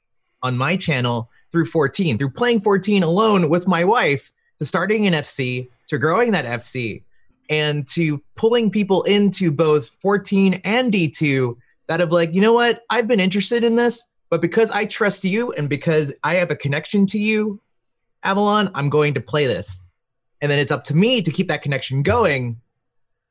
on 0.42 0.56
my 0.56 0.76
channel 0.76 1.30
through 1.52 1.66
14, 1.66 2.18
through 2.18 2.30
playing 2.30 2.60
14 2.60 3.02
alone 3.02 3.48
with 3.48 3.66
my 3.66 3.84
wife, 3.84 4.32
to 4.58 4.64
starting 4.64 5.06
an 5.06 5.12
FC, 5.14 5.68
to 5.88 5.98
growing 5.98 6.32
that 6.32 6.44
FC, 6.44 7.02
and 7.48 7.86
to 7.88 8.22
pulling 8.36 8.70
people 8.70 9.02
into 9.04 9.50
both 9.50 9.88
14 10.00 10.60
and 10.64 10.92
D2 10.92 11.56
that 11.86 12.00
have 12.00 12.12
like, 12.12 12.32
you 12.32 12.40
know 12.40 12.52
what, 12.52 12.82
I've 12.90 13.06
been 13.06 13.20
interested 13.20 13.64
in 13.64 13.76
this, 13.76 14.06
but 14.30 14.40
because 14.40 14.70
I 14.70 14.86
trust 14.86 15.24
you 15.24 15.52
and 15.52 15.68
because 15.68 16.12
I 16.22 16.36
have 16.36 16.50
a 16.50 16.56
connection 16.56 17.06
to 17.06 17.18
you, 17.18 17.60
Avalon, 18.22 18.70
I'm 18.74 18.88
going 18.88 19.14
to 19.14 19.20
play 19.20 19.46
this. 19.46 19.82
And 20.40 20.50
then 20.50 20.58
it's 20.58 20.72
up 20.72 20.84
to 20.84 20.96
me 20.96 21.22
to 21.22 21.30
keep 21.30 21.48
that 21.48 21.62
connection 21.62 22.02
going 22.02 22.60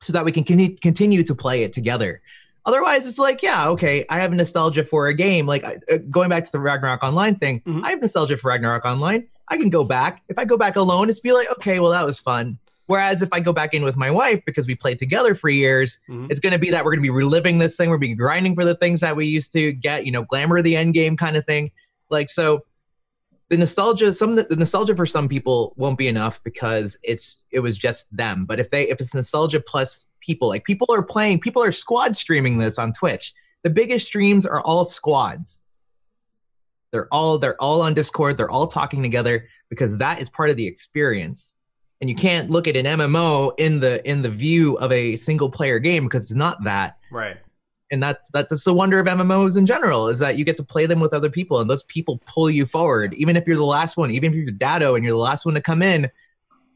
so 0.01 0.13
that 0.13 0.25
we 0.25 0.31
can 0.31 0.43
con- 0.43 0.77
continue 0.77 1.23
to 1.23 1.35
play 1.35 1.63
it 1.63 1.73
together. 1.73 2.21
Otherwise, 2.65 3.05
it's 3.05 3.19
like, 3.19 3.43
yeah, 3.43 3.67
okay, 3.69 4.05
I 4.09 4.19
have 4.19 4.31
nostalgia 4.31 4.85
for 4.85 5.07
a 5.07 5.13
game. 5.13 5.45
Like 5.45 5.65
uh, 5.65 5.97
going 6.09 6.29
back 6.29 6.45
to 6.45 6.51
the 6.51 6.59
Ragnarok 6.59 7.03
Online 7.03 7.35
thing, 7.35 7.59
mm-hmm. 7.61 7.83
I 7.83 7.89
have 7.89 8.01
nostalgia 8.01 8.37
for 8.37 8.49
Ragnarok 8.49 8.85
Online. 8.85 9.27
I 9.49 9.57
can 9.57 9.69
go 9.69 9.83
back. 9.83 10.23
If 10.29 10.39
I 10.39 10.45
go 10.45 10.57
back 10.57 10.77
alone, 10.77 11.09
it's 11.09 11.19
be 11.19 11.33
like, 11.33 11.51
okay, 11.51 11.79
well, 11.79 11.91
that 11.91 12.05
was 12.05 12.19
fun. 12.19 12.57
Whereas 12.93 13.23
if 13.23 13.29
I 13.31 13.39
go 13.39 13.51
back 13.51 13.73
in 13.73 13.81
with 13.81 13.97
my 13.97 14.11
wife 14.11 14.45
because 14.45 14.67
we 14.67 14.75
played 14.75 14.99
together 14.99 15.33
for 15.33 15.49
years, 15.49 15.99
mm-hmm. 16.07 16.27
it's 16.29 16.39
going 16.39 16.53
to 16.53 16.59
be 16.59 16.69
that 16.69 16.85
we're 16.85 16.91
going 16.91 16.99
to 16.99 17.01
be 17.01 17.09
reliving 17.09 17.57
this 17.57 17.75
thing. 17.75 17.89
We're 17.89 17.97
going 17.97 18.11
to 18.11 18.15
be 18.15 18.19
grinding 18.19 18.53
for 18.53 18.65
the 18.65 18.75
things 18.75 18.99
that 18.99 19.15
we 19.15 19.25
used 19.25 19.51
to 19.53 19.71
get, 19.71 20.05
you 20.05 20.11
know, 20.11 20.21
glamour 20.21 20.57
of 20.57 20.63
the 20.63 20.75
end 20.75 20.93
game 20.93 21.17
kind 21.17 21.35
of 21.35 21.43
thing. 21.43 21.71
Like 22.11 22.29
so, 22.29 22.65
the 23.49 23.57
nostalgia, 23.57 24.13
some 24.13 24.35
the 24.35 24.45
nostalgia 24.55 24.95
for 24.95 25.07
some 25.07 25.27
people 25.27 25.73
won't 25.75 25.97
be 25.97 26.07
enough 26.07 26.39
because 26.43 26.95
it's 27.01 27.41
it 27.49 27.61
was 27.61 27.79
just 27.79 28.15
them. 28.15 28.45
But 28.45 28.59
if 28.59 28.69
they 28.69 28.87
if 28.87 29.01
it's 29.01 29.15
nostalgia 29.15 29.59
plus 29.59 30.05
people, 30.19 30.49
like 30.49 30.63
people 30.63 30.85
are 30.91 31.01
playing, 31.01 31.39
people 31.39 31.63
are 31.63 31.71
squad 31.71 32.15
streaming 32.15 32.59
this 32.59 32.77
on 32.77 32.93
Twitch. 32.93 33.33
The 33.63 33.71
biggest 33.71 34.05
streams 34.05 34.45
are 34.45 34.61
all 34.61 34.85
squads. 34.85 35.61
They're 36.91 37.11
all 37.11 37.39
they're 37.39 37.59
all 37.59 37.81
on 37.81 37.95
Discord. 37.95 38.37
They're 38.37 38.51
all 38.51 38.67
talking 38.67 39.01
together 39.01 39.47
because 39.71 39.97
that 39.97 40.21
is 40.21 40.29
part 40.29 40.51
of 40.51 40.57
the 40.57 40.67
experience 40.67 41.55
and 42.03 42.09
you 42.09 42.17
can't 42.17 42.49
look 42.49 42.67
at 42.67 42.75
an 42.75 42.85
MMO 42.85 43.53
in 43.57 43.79
the 43.79 44.05
in 44.05 44.23
the 44.23 44.29
view 44.29 44.75
of 44.79 44.91
a 44.91 45.15
single 45.15 45.49
player 45.49 45.79
game 45.79 46.03
because 46.03 46.23
it's 46.23 46.35
not 46.35 46.61
that. 46.65 46.97
Right. 47.09 47.37
And 47.91 48.03
that's 48.03 48.29
that's 48.31 48.65
the 48.65 48.73
wonder 48.73 48.99
of 48.99 49.07
MMOs 49.07 49.57
in 49.57 49.65
general 49.65 50.09
is 50.09 50.19
that 50.19 50.37
you 50.37 50.43
get 50.43 50.57
to 50.57 50.65
play 50.65 50.85
them 50.85 50.99
with 50.99 51.13
other 51.13 51.29
people 51.29 51.61
and 51.61 51.69
those 51.69 51.83
people 51.83 52.21
pull 52.25 52.49
you 52.49 52.65
forward. 52.65 53.13
Even 53.13 53.37
if 53.37 53.47
you're 53.47 53.55
the 53.55 53.63
last 53.63 53.95
one, 53.95 54.11
even 54.11 54.33
if 54.33 54.35
you're 54.37 54.51
Dado 54.51 54.95
and 54.95 55.05
you're 55.05 55.13
the 55.13 55.17
last 55.17 55.45
one 55.45 55.55
to 55.55 55.61
come 55.61 55.81
in, 55.81 56.11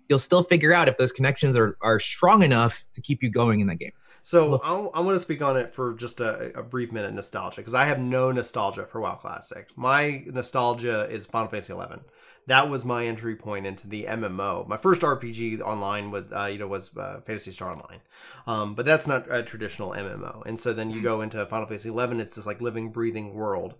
you'll 0.07 0.17
still 0.17 0.43
figure 0.43 0.71
out 0.71 0.87
if 0.87 0.97
those 0.97 1.11
connections 1.11 1.57
are 1.57 1.77
are 1.81 1.99
strong 1.99 2.41
enough 2.41 2.85
to 2.93 3.01
keep 3.01 3.21
you 3.21 3.29
going 3.29 3.59
in 3.59 3.67
that 3.67 3.79
game. 3.79 3.91
So 4.23 4.61
I'll, 4.63 4.91
I 4.93 5.01
want 5.01 5.15
to 5.15 5.19
speak 5.19 5.41
on 5.41 5.57
it 5.57 5.75
for 5.75 5.93
just 5.93 6.21
a, 6.21 6.57
a 6.57 6.63
brief 6.63 6.93
minute, 6.93 7.13
nostalgia, 7.13 7.57
because 7.57 7.73
I 7.73 7.83
have 7.83 7.99
no 7.99 8.31
nostalgia 8.31 8.85
for 8.85 9.01
WoW 9.01 9.15
Classic. 9.15 9.67
My 9.75 10.23
nostalgia 10.25 11.09
is 11.09 11.25
Final 11.25 11.49
Fantasy 11.49 11.73
Eleven 11.73 11.99
that 12.47 12.69
was 12.69 12.85
my 12.85 13.05
entry 13.05 13.35
point 13.35 13.67
into 13.67 13.87
the 13.87 14.05
MMO. 14.05 14.65
My 14.67 14.77
first 14.77 15.01
RPG 15.01 15.59
online 15.61 16.11
was, 16.11 16.31
uh, 16.33 16.45
you 16.45 16.57
know, 16.57 16.67
was 16.67 16.95
uh, 16.97 17.19
Phantasy 17.25 17.51
Star 17.51 17.71
Online, 17.71 17.99
um, 18.47 18.73
but 18.73 18.85
that's 18.85 19.05
not 19.05 19.27
a 19.29 19.43
traditional 19.43 19.91
MMO. 19.91 20.45
And 20.45 20.57
so 20.57 20.73
then 20.73 20.89
you 20.89 21.01
go 21.01 21.21
into 21.21 21.45
Final 21.45 21.67
Fantasy 21.67 21.89
Eleven. 21.89 22.21
It's 22.21 22.35
this 22.35 22.47
like 22.47 22.61
living, 22.61 22.89
breathing 22.89 23.33
world. 23.33 23.75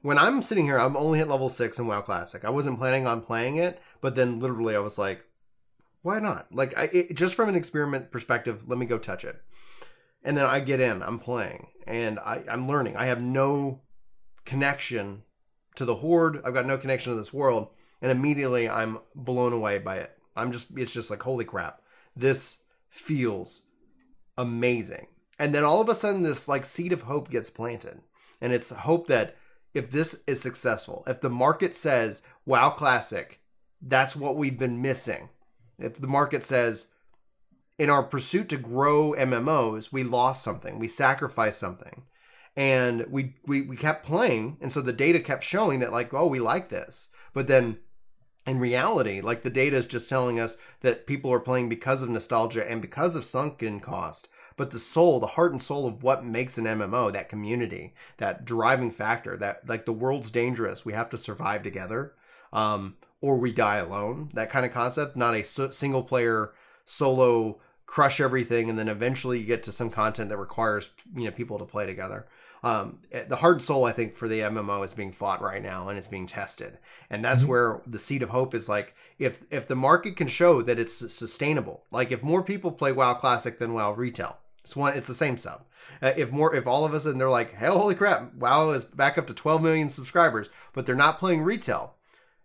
When 0.00 0.16
I'm 0.16 0.42
sitting 0.42 0.64
here, 0.64 0.78
I'm 0.78 0.96
only 0.96 1.20
at 1.20 1.28
level 1.28 1.50
six 1.50 1.78
in 1.78 1.86
WoW 1.86 2.00
Classic. 2.00 2.44
I 2.44 2.50
wasn't 2.50 2.78
planning 2.78 3.06
on 3.06 3.20
playing 3.20 3.56
it, 3.56 3.80
but 4.00 4.14
then 4.14 4.40
literally 4.40 4.74
I 4.74 4.80
was 4.80 4.96
like, 4.96 5.24
why 6.02 6.18
not? 6.18 6.46
Like, 6.54 6.78
I, 6.78 6.84
it, 6.84 7.14
just 7.14 7.34
from 7.34 7.48
an 7.48 7.56
experiment 7.56 8.10
perspective, 8.10 8.68
let 8.68 8.78
me 8.78 8.86
go 8.86 8.96
touch 8.96 9.24
it. 9.24 9.42
And 10.24 10.36
then 10.36 10.46
I 10.46 10.60
get 10.60 10.80
in, 10.80 11.02
I'm 11.02 11.18
playing, 11.18 11.66
and 11.86 12.18
I, 12.20 12.42
I'm 12.48 12.68
learning. 12.68 12.96
I 12.96 13.06
have 13.06 13.20
no 13.20 13.80
connection 14.44 15.24
to 15.74 15.84
the 15.84 15.96
horde. 15.96 16.40
I've 16.44 16.54
got 16.54 16.66
no 16.66 16.78
connection 16.78 17.12
to 17.12 17.18
this 17.18 17.32
world 17.32 17.70
and 18.00 18.10
immediately 18.10 18.68
I'm 18.68 18.98
blown 19.14 19.52
away 19.52 19.78
by 19.78 19.96
it. 19.96 20.16
I'm 20.36 20.52
just 20.52 20.68
it's 20.76 20.92
just 20.92 21.10
like 21.10 21.22
holy 21.22 21.44
crap. 21.44 21.82
This 22.16 22.62
feels 22.88 23.62
amazing. 24.36 25.08
And 25.38 25.54
then 25.54 25.64
all 25.64 25.80
of 25.80 25.88
a 25.88 25.94
sudden 25.94 26.22
this 26.22 26.48
like 26.48 26.64
seed 26.64 26.92
of 26.92 27.02
hope 27.02 27.30
gets 27.30 27.50
planted. 27.50 28.00
And 28.40 28.52
it's 28.52 28.70
hope 28.70 29.08
that 29.08 29.36
if 29.74 29.90
this 29.90 30.22
is 30.26 30.40
successful, 30.40 31.04
if 31.06 31.20
the 31.20 31.30
market 31.30 31.74
says 31.74 32.22
wow 32.46 32.70
classic, 32.70 33.40
that's 33.80 34.16
what 34.16 34.36
we've 34.36 34.58
been 34.58 34.82
missing. 34.82 35.28
If 35.78 35.94
the 35.94 36.08
market 36.08 36.42
says 36.42 36.88
in 37.78 37.90
our 37.90 38.02
pursuit 38.02 38.48
to 38.48 38.56
grow 38.56 39.14
MMOs, 39.16 39.92
we 39.92 40.02
lost 40.02 40.42
something, 40.42 40.78
we 40.78 40.88
sacrificed 40.88 41.60
something. 41.60 42.02
And 42.56 43.06
we, 43.08 43.36
we 43.46 43.62
we 43.62 43.76
kept 43.76 44.04
playing, 44.04 44.56
and 44.60 44.72
so 44.72 44.80
the 44.80 44.92
data 44.92 45.20
kept 45.20 45.44
showing 45.44 45.78
that 45.78 45.92
like, 45.92 46.12
oh, 46.12 46.26
we 46.26 46.40
like 46.40 46.70
this. 46.70 47.08
But 47.32 47.46
then 47.46 47.78
in 48.48 48.58
reality, 48.58 49.20
like 49.20 49.42
the 49.42 49.50
data 49.50 49.76
is 49.76 49.86
just 49.86 50.08
telling 50.08 50.40
us 50.40 50.56
that 50.80 51.06
people 51.06 51.30
are 51.30 51.40
playing 51.40 51.68
because 51.68 52.02
of 52.02 52.08
nostalgia 52.08 52.68
and 52.68 52.80
because 52.80 53.14
of 53.14 53.24
sunken 53.24 53.78
cost. 53.78 54.28
But 54.56 54.70
the 54.70 54.78
soul, 54.78 55.20
the 55.20 55.26
heart 55.26 55.52
and 55.52 55.62
soul 55.62 55.86
of 55.86 56.02
what 56.02 56.24
makes 56.24 56.56
an 56.56 56.64
MMO, 56.64 57.12
that 57.12 57.28
community, 57.28 57.94
that 58.16 58.44
driving 58.44 58.90
factor, 58.90 59.36
that 59.36 59.68
like 59.68 59.84
the 59.84 59.92
world's 59.92 60.30
dangerous, 60.30 60.84
we 60.84 60.94
have 60.94 61.10
to 61.10 61.18
survive 61.18 61.62
together, 61.62 62.14
um, 62.52 62.96
or 63.20 63.36
we 63.36 63.52
die 63.52 63.76
alone. 63.76 64.30
That 64.32 64.50
kind 64.50 64.64
of 64.64 64.72
concept, 64.72 65.14
not 65.14 65.34
a 65.34 65.44
single 65.44 66.02
player 66.02 66.52
solo 66.86 67.60
crush 67.86 68.20
everything, 68.20 68.68
and 68.68 68.78
then 68.78 68.88
eventually 68.88 69.38
you 69.38 69.46
get 69.46 69.62
to 69.64 69.72
some 69.72 69.90
content 69.90 70.30
that 70.30 70.38
requires 70.38 70.88
you 71.14 71.24
know 71.26 71.30
people 71.30 71.58
to 71.58 71.64
play 71.64 71.86
together 71.86 72.26
um, 72.62 72.98
eh, 73.12 73.24
the 73.24 73.36
hard 73.36 73.62
soul 73.62 73.84
I 73.84 73.92
think 73.92 74.16
for 74.16 74.28
the 74.28 74.40
MMO 74.40 74.84
is 74.84 74.92
being 74.92 75.12
fought 75.12 75.40
right 75.40 75.62
now 75.62 75.88
and 75.88 75.98
it's 75.98 76.08
being 76.08 76.26
tested, 76.26 76.78
and 77.10 77.24
that's 77.24 77.42
mm-hmm. 77.42 77.50
where 77.50 77.80
the 77.86 77.98
seed 77.98 78.22
of 78.22 78.30
hope 78.30 78.54
is 78.54 78.68
like 78.68 78.94
if 79.18 79.42
if 79.50 79.68
the 79.68 79.76
market 79.76 80.16
can 80.16 80.28
show 80.28 80.62
that 80.62 80.78
it's 80.78 80.94
sustainable, 81.12 81.84
like 81.90 82.12
if 82.12 82.22
more 82.22 82.42
people 82.42 82.72
play 82.72 82.92
WoW 82.92 83.14
Classic 83.14 83.58
than 83.58 83.74
WoW 83.74 83.92
Retail, 83.92 84.38
it's 84.62 84.76
one 84.76 84.96
it's 84.96 85.06
the 85.06 85.14
same 85.14 85.36
sub. 85.36 85.64
Uh, 86.02 86.12
if 86.16 86.30
more 86.32 86.54
if 86.54 86.66
all 86.66 86.84
of 86.84 86.94
us 86.94 87.06
and 87.06 87.20
they're 87.20 87.30
like 87.30 87.54
hell 87.54 87.78
holy 87.78 87.94
crap 87.94 88.34
WoW 88.34 88.70
is 88.70 88.84
back 88.84 89.18
up 89.18 89.26
to 89.26 89.34
12 89.34 89.62
million 89.62 89.88
subscribers, 89.88 90.50
but 90.72 90.86
they're 90.86 90.94
not 90.94 91.18
playing 91.18 91.42
retail, 91.42 91.94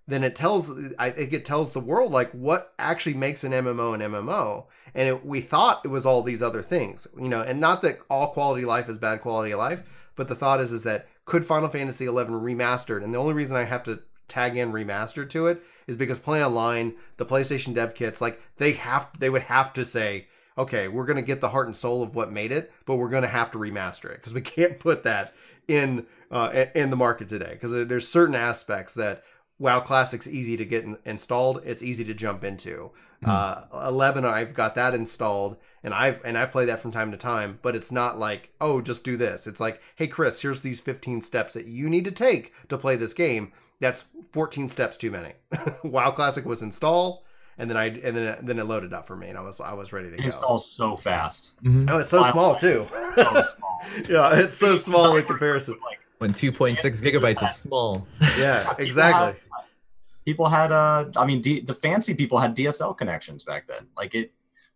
then 0.08 0.24
it 0.24 0.36
tells 0.36 0.72
I 1.00 1.12
think 1.12 1.34
it 1.34 1.46
tells 1.46 1.72
the 1.72 1.80
world 1.80 2.12
like 2.12 2.32
what 2.32 2.74
actually 2.80 3.16
makes 3.16 3.44
an 3.44 3.52
MMO 3.52 3.94
an 3.94 4.02
MMO. 4.02 4.66
And 4.96 5.10
it, 5.10 5.26
we 5.26 5.42
thought 5.42 5.82
it 5.84 5.88
was 5.88 6.06
all 6.06 6.22
these 6.22 6.44
other 6.44 6.62
things, 6.62 7.08
you 7.20 7.28
know, 7.28 7.42
and 7.42 7.60
not 7.60 7.82
that 7.82 7.98
all 8.12 8.28
quality 8.28 8.64
life 8.64 8.88
is 8.88 9.00
bad 9.00 9.22
quality 9.22 9.52
of 9.52 9.58
life, 9.58 9.82
but 10.16 10.28
the 10.28 10.36
thought 10.36 10.60
is 10.60 10.72
is 10.72 10.84
that 10.84 11.08
could 11.26 11.46
Final 11.46 11.70
Fantasy 11.70 12.06
XI 12.06 12.12
remastered, 12.12 13.04
and 13.04 13.14
the 13.14 13.20
only 13.20 13.34
reason 13.34 13.56
I 13.56 13.64
have 13.64 13.84
to 13.84 14.00
tag 14.28 14.58
in 14.58 14.72
remastered 14.72 15.30
to 15.32 15.48
it 15.48 15.62
is 15.88 15.96
because 15.96 16.20
PlayOnline, 16.20 16.96
the 17.18 17.26
PlayStation 17.26 17.74
dev 17.74 17.94
kits, 17.94 18.22
like 18.22 18.42
they 18.58 18.74
have 18.74 19.10
they 19.20 19.30
would 19.30 19.44
have 19.44 19.74
to 19.74 19.86
say, 19.86 20.28
okay, 20.58 20.88
we're 20.88 21.06
gonna 21.06 21.22
get 21.22 21.42
the 21.42 21.50
heart 21.50 21.68
and 21.68 21.76
soul 21.76 22.02
of 22.04 22.16
what 22.16 22.32
made 22.32 22.52
it, 22.52 22.72
but 22.86 22.96
we're 22.96 23.10
gonna 23.10 23.28
have 23.28 23.52
to 23.52 23.58
remaster 23.58 24.06
it 24.06 24.18
because 24.18 24.34
we 24.34 24.42
can't 24.42 24.80
put 24.80 25.04
that 25.04 25.34
in 25.68 26.06
uh, 26.32 26.66
in 26.76 26.90
the 26.90 26.96
market 26.96 27.30
today 27.30 27.52
because 27.54 27.88
there's 27.88 28.08
certain 28.08 28.36
aspects 28.36 28.94
that 28.96 29.24
WoW 29.60 29.80
Classic's 29.80 30.28
easy 30.28 30.58
to 30.58 30.66
get 30.66 30.84
in, 30.84 30.98
installed. 31.06 31.62
It's 31.64 31.84
easy 31.84 32.04
to 32.06 32.14
jump 32.14 32.44
into. 32.44 32.92
Mm. 33.24 33.30
Uh, 33.30 33.88
Eleven, 33.88 34.26
I've 34.26 34.54
got 34.54 34.76
that 34.76 34.94
installed, 34.94 35.58
and 35.84 35.94
I've 35.94 36.24
and 36.24 36.38
I 36.38 36.46
play 36.46 36.66
that 36.66 36.80
from 36.80 36.92
time 36.92 37.12
to 37.12 37.18
time. 37.18 37.60
But 37.62 37.76
it's 37.76 37.92
not 37.92 38.18
like 38.18 38.52
oh, 38.62 38.82
just 38.82 39.04
do 39.04 39.18
this. 39.18 39.48
It's 39.48 39.60
like 39.60 39.82
hey, 39.96 40.08
Chris, 40.08 40.42
here's 40.42 40.62
these 40.62 40.82
15 40.82 41.22
steps 41.22 41.54
that 41.54 41.68
you 41.68 41.90
need 41.90 42.06
to 42.06 42.12
take 42.12 42.54
to 42.70 42.78
play 42.78 42.96
this 42.96 43.14
game. 43.14 43.52
That's 43.80 44.06
14 44.32 44.70
steps 44.70 44.98
too 44.98 45.12
many. 45.12 45.34
WoW 45.84 46.12
Classic 46.12 46.46
was 46.46 46.62
install, 46.62 47.26
and 47.58 47.70
then 47.70 47.78
I 47.78 47.86
and 47.88 48.16
then 48.16 48.38
then 48.42 48.60
it 48.60 48.66
loaded 48.66 48.94
up 48.94 49.08
for 49.08 49.16
me, 49.16 49.28
and 49.28 49.38
I 49.38 49.42
was 49.42 49.60
I 49.60 49.74
was 49.74 49.92
ready 49.92 50.10
to 50.10 50.18
go. 50.18 50.24
It 50.24 50.28
installs 50.28 50.70
so 50.70 50.96
fast. 50.96 51.62
Mm-hmm. 51.64 51.90
Oh, 51.90 51.98
it's 51.98 52.10
so 52.10 52.24
small 52.32 52.56
too. 52.56 52.88
so 53.16 53.42
small. 53.42 53.82
yeah, 54.10 54.40
it's 54.40 54.56
so 54.56 54.76
small 54.76 55.18
in 55.18 55.26
comparison. 55.26 55.78
Like 55.84 56.00
when 56.24 56.34
2.6 56.34 56.80
gigabytes 57.02 57.44
is 57.44 57.56
small. 57.56 58.08
Yeah, 58.38 58.74
exactly. 58.80 59.40
People 60.26 60.46
had, 60.48 60.72
uh, 60.72 61.12
I 61.18 61.26
mean, 61.26 61.42
D, 61.42 61.60
the 61.60 61.74
fancy 61.74 62.16
people 62.16 62.40
had 62.40 62.56
DSL 62.56 62.98
connections 62.98 63.44
back 63.44 63.68
then. 63.68 63.88
Like 63.98 64.16
it, 64.16 64.32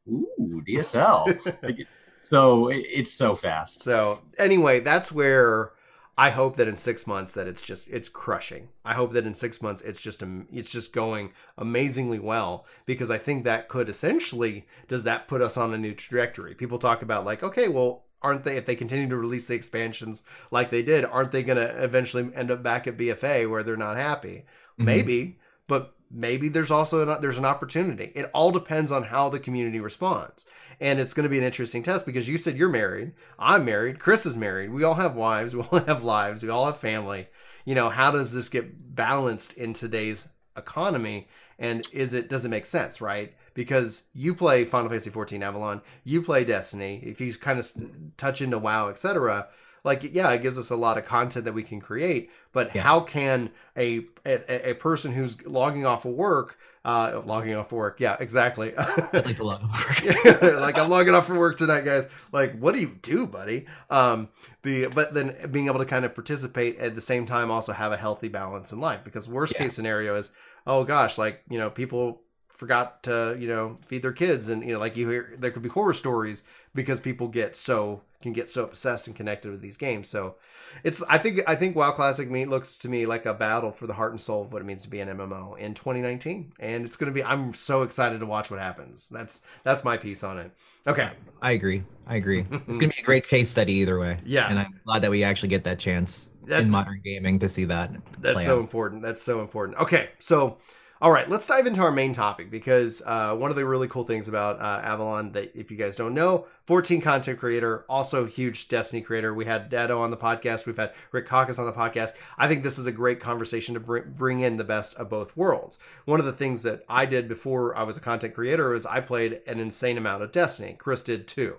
ooh, 0.10 0.62
DSL. 0.68 1.86
So 2.22 2.70
it's 2.70 3.14
so 3.14 3.36
fast. 3.36 3.84
So 3.84 4.20
anyway, 4.38 4.82
that's 4.82 5.14
where 5.14 5.72
I 6.18 6.32
hope 6.32 6.58
that 6.58 6.68
in 6.68 6.76
six 6.76 7.08
months 7.08 7.32
that 7.34 7.48
it's 7.48 7.62
just 7.62 7.88
it's 7.88 8.10
crushing. 8.10 8.68
I 8.84 8.96
hope 8.96 9.14
that 9.14 9.26
in 9.26 9.34
six 9.34 9.62
months 9.62 9.82
it's 9.84 10.02
just 10.02 10.22
it's 10.52 10.72
just 10.72 10.92
going 10.92 11.32
amazingly 11.58 12.20
well 12.20 12.66
because 12.86 13.12
I 13.12 13.18
think 13.18 13.44
that 13.44 13.70
could 13.70 13.88
essentially 13.88 14.66
does 14.90 15.04
that 15.06 15.28
put 15.30 15.42
us 15.42 15.56
on 15.56 15.74
a 15.74 15.78
new 15.78 15.94
trajectory. 15.94 16.54
People 16.54 16.80
talk 16.80 17.02
about 17.02 17.24
like 17.24 17.44
okay, 17.44 17.70
well 17.70 18.04
aren't 18.22 18.44
they 18.44 18.58
if 18.58 18.66
they 18.66 18.76
continue 18.76 19.08
to 19.08 19.16
release 19.16 19.46
the 19.48 19.54
expansions 19.54 20.24
like 20.52 20.70
they 20.70 20.82
did, 20.82 21.06
aren't 21.06 21.32
they 21.32 21.44
going 21.44 21.58
to 21.58 21.84
eventually 21.84 22.30
end 22.36 22.52
up 22.52 22.62
back 22.62 22.88
at 22.88 22.98
BFA 22.98 23.50
where 23.50 23.64
they're 23.64 23.78
not 23.78 23.96
happy? 23.96 24.44
Mhm. 24.80 24.86
Maybe, 24.86 25.40
but 25.68 25.94
maybe 26.12 26.50
there's 26.50 26.72
also 26.72 27.08
an, 27.08 27.22
there's 27.22 27.38
an 27.38 27.46
opportunity. 27.46 28.12
It 28.16 28.30
all 28.34 28.52
depends 28.52 28.92
on 28.92 29.04
how 29.04 29.30
the 29.30 29.40
community 29.40 29.80
responds. 29.80 30.46
And 30.80 31.00
it's 31.00 31.14
going 31.14 31.24
to 31.24 31.30
be 31.30 31.38
an 31.38 31.44
interesting 31.44 31.84
test 31.84 32.06
because 32.06 32.30
you 32.30 32.38
said 32.38 32.58
you're 32.58 32.70
married. 32.70 33.14
I'm 33.40 33.66
married. 33.66 34.00
Chris 34.00 34.26
is 34.26 34.38
married. 34.38 34.72
We 34.72 34.84
all 34.84 34.96
have 34.96 35.16
wives. 35.16 35.56
We 35.56 35.64
all 35.64 35.80
have 35.80 36.04
lives. 36.04 36.44
We 36.44 36.50
all 36.50 36.66
have 36.66 36.78
family. 36.78 37.28
You 37.66 37.76
know, 37.76 37.90
how 37.90 38.12
does 38.12 38.34
this 38.34 38.50
get 38.50 38.96
balanced 38.96 39.54
in 39.54 39.74
today's 39.74 40.30
economy? 40.56 41.28
And 41.60 41.88
is 41.92 42.14
it 42.14 42.30
does 42.30 42.46
it 42.46 42.50
make 42.50 42.66
sense, 42.66 43.02
right? 43.02 43.34
Because 43.56 44.04
you 44.14 44.36
play 44.36 44.66
Final 44.66 44.90
Fantasy 44.90 45.10
14 45.10 45.42
Avalon, 45.42 45.82
you 46.04 46.22
play 46.22 46.44
Destiny. 46.44 47.02
If 47.04 47.20
you 47.20 47.34
kind 47.34 47.58
of 47.58 47.72
touch 48.16 48.42
into 48.42 48.60
WoW, 48.60 48.90
etc., 48.90 49.48
like 49.84 50.04
yeah, 50.14 50.32
it 50.32 50.42
gives 50.42 50.58
us 50.58 50.70
a 50.70 50.76
lot 50.76 50.98
of 50.98 51.06
content 51.06 51.46
that 51.46 51.54
we 51.54 51.64
can 51.64 51.80
create. 51.80 52.30
But 52.54 52.76
Yeah. 52.76 52.82
how 52.84 53.02
can 53.02 53.52
a, 53.76 54.06
a 54.26 54.72
a 54.72 54.74
person 54.76 55.14
who's 55.14 55.46
logging 55.46 55.86
off 55.86 56.06
of 56.06 56.12
work, 56.14 56.58
uh, 56.84 57.22
logging 57.26 57.56
off 57.56 57.68
of 57.68 57.78
work, 57.78 58.00
yeah, 58.00 58.18
exactly. 58.20 58.74
I'd 58.78 59.26
like 59.26 59.36
to 59.38 59.44
log 59.44 59.62
work. 59.64 60.42
like 60.42 60.78
I'm 60.78 60.90
logging 60.90 61.14
off 61.14 61.28
for 61.28 61.38
work 61.38 61.58
tonight, 61.58 61.82
guys. 61.86 62.10
Like, 62.32 62.58
what 62.58 62.74
do 62.74 62.82
you 62.82 62.98
do, 63.02 63.28
buddy? 63.28 63.66
Um, 63.90 64.30
the 64.64 64.88
but 64.88 65.14
then 65.14 65.36
being 65.52 65.68
able 65.68 65.80
to 65.80 65.86
kind 65.86 66.06
of 66.06 66.14
participate 66.16 66.78
at 66.80 66.96
the 66.96 67.02
same 67.02 67.26
time, 67.26 67.52
also 67.52 67.74
have 67.74 67.92
a 67.92 67.98
healthy 67.98 68.28
balance 68.28 68.72
in 68.72 68.80
life. 68.80 69.02
Because 69.04 69.28
worst 69.28 69.54
Yeah. 69.54 69.60
case 69.60 69.74
scenario 69.76 70.16
is, 70.16 70.32
oh 70.66 70.84
gosh, 70.84 71.18
like 71.18 71.42
you 71.50 71.58
know, 71.58 71.70
people 71.70 72.22
forgot 72.50 73.04
to 73.04 73.36
you 73.40 73.48
know 73.48 73.78
feed 73.86 74.02
their 74.04 74.14
kids, 74.14 74.50
and 74.50 74.64
you 74.64 74.74
know, 74.74 74.80
like 74.80 74.98
you 74.98 75.10
hear 75.10 75.34
there 75.38 75.52
could 75.52 75.64
be 75.64 75.70
horror 75.70 75.94
stories 75.94 76.44
because 76.74 77.00
people 77.00 77.28
get 77.28 77.56
so 77.56 78.02
can 78.22 78.34
get 78.34 78.50
so 78.50 78.64
obsessed 78.64 79.08
and 79.08 79.16
connected 79.16 79.52
with 79.52 79.62
these 79.62 79.78
games. 79.78 80.10
So 80.10 80.36
it's 80.84 81.02
I 81.04 81.18
think 81.18 81.42
I 81.48 81.56
think 81.56 81.76
WoW 81.76 81.92
Classic 81.92 82.30
Meet 82.30 82.50
looks 82.50 82.78
to 82.80 82.90
me 82.90 83.06
like 83.06 83.26
a 83.26 83.34
battle 83.34 83.72
for 83.72 83.88
the 83.88 83.94
heart 83.94 84.12
and 84.12 84.20
soul 84.20 84.42
of 84.44 84.52
what 84.54 84.62
it 84.62 84.66
means 84.66 84.82
to 84.84 84.90
be 84.90 85.00
an 85.00 85.08
MMO 85.10 85.58
in 85.58 85.74
2019, 85.74 86.54
and 86.60 86.86
it's 86.86 86.96
going 86.96 87.12
to 87.12 87.14
be. 87.14 87.24
I'm 87.24 87.54
so 87.54 87.84
excited 87.84 88.20
to 88.20 88.26
watch 88.26 88.52
what 88.52 88.60
happens. 88.60 89.08
That's 89.10 89.44
that's 89.64 89.84
my 89.84 89.98
piece 89.98 90.24
on 90.24 90.38
it. 90.40 90.52
Okay, 90.86 91.10
I 91.42 91.52
agree. 91.52 91.84
I 92.06 92.16
agree. 92.16 92.46
It's 92.68 92.78
gonna 92.78 92.94
be 92.94 93.02
a 93.02 93.06
great 93.06 93.28
case 93.28 93.50
study 93.50 93.74
either 93.74 94.00
way. 94.00 94.20
Yeah. 94.26 94.50
And 94.50 94.60
I'm 94.60 94.80
glad 94.86 95.02
that 95.04 95.12
we 95.12 95.24
actually 95.24 95.50
get 95.50 95.64
that 95.66 95.80
chance 95.80 96.30
That- 96.46 96.62
in 96.62 96.70
modern 96.70 97.02
gaming 97.04 97.40
to 97.40 97.50
see 97.50 97.66
that. 97.66 97.92
that's 98.20 98.46
so 98.46 98.56
out. 98.58 98.60
important. 98.62 99.02
That's 99.04 99.22
so 99.22 99.42
important. 99.42 99.78
Okay, 99.80 100.10
so 100.20 100.58
all 101.00 101.12
right, 101.12 101.30
let's 101.30 101.46
dive 101.46 101.68
into 101.68 101.82
our 101.82 101.92
main 101.92 102.14
topic 102.14 102.50
because 102.50 103.04
uh, 103.06 103.36
one 103.36 103.52
of 103.52 103.56
the 103.56 103.66
really 103.66 103.88
cool 103.88 104.04
things 104.04 104.28
about 104.28 104.60
uh, 104.60 104.82
Avalon 104.84 105.32
that 105.34 105.56
if 105.56 105.70
you 105.70 105.78
guys 105.78 105.96
don't 105.96 106.16
know, 106.16 106.48
14 106.66 107.02
content 107.02 107.40
creator, 107.40 107.86
also 107.88 108.26
huge 108.26 108.68
Destiny 108.68 109.02
creator. 109.02 109.34
We 109.34 109.46
had 109.46 109.70
Dado 109.70 110.02
on 110.02 110.10
the 110.10 110.18
podcast. 110.18 110.66
We've 110.66 110.78
had 110.78 110.94
Rick 111.12 111.28
Caucus 111.28 111.60
on 111.60 111.66
the 111.66 111.72
podcast. 111.72 112.14
I 112.38 112.48
think 112.48 112.64
this 112.64 112.80
is 112.80 112.88
a 112.88 112.92
great 112.92 113.20
conversation 113.20 113.76
to 113.76 113.80
bring, 113.80 114.04
bring 114.18 114.40
in 114.40 114.58
the 114.58 114.64
best 114.64 114.96
of 114.96 115.10
both 115.10 115.38
worlds. 115.38 115.78
One 116.06 116.20
of 116.20 116.26
the 116.26 116.34
things 116.34 116.64
that 116.64 116.84
I 116.90 117.06
did 117.06 117.28
before 117.28 117.78
I 117.78 117.84
was 117.84 117.98
a 117.98 118.02
content 118.02 118.34
creator 118.34 118.74
is 118.74 118.86
I 118.86 119.00
played 119.00 119.42
an 119.46 119.60
insane 119.60 119.98
amount 119.98 120.24
of 120.24 120.32
Destiny. 120.32 120.76
Chris 120.80 121.04
did 121.04 121.28
too. 121.28 121.58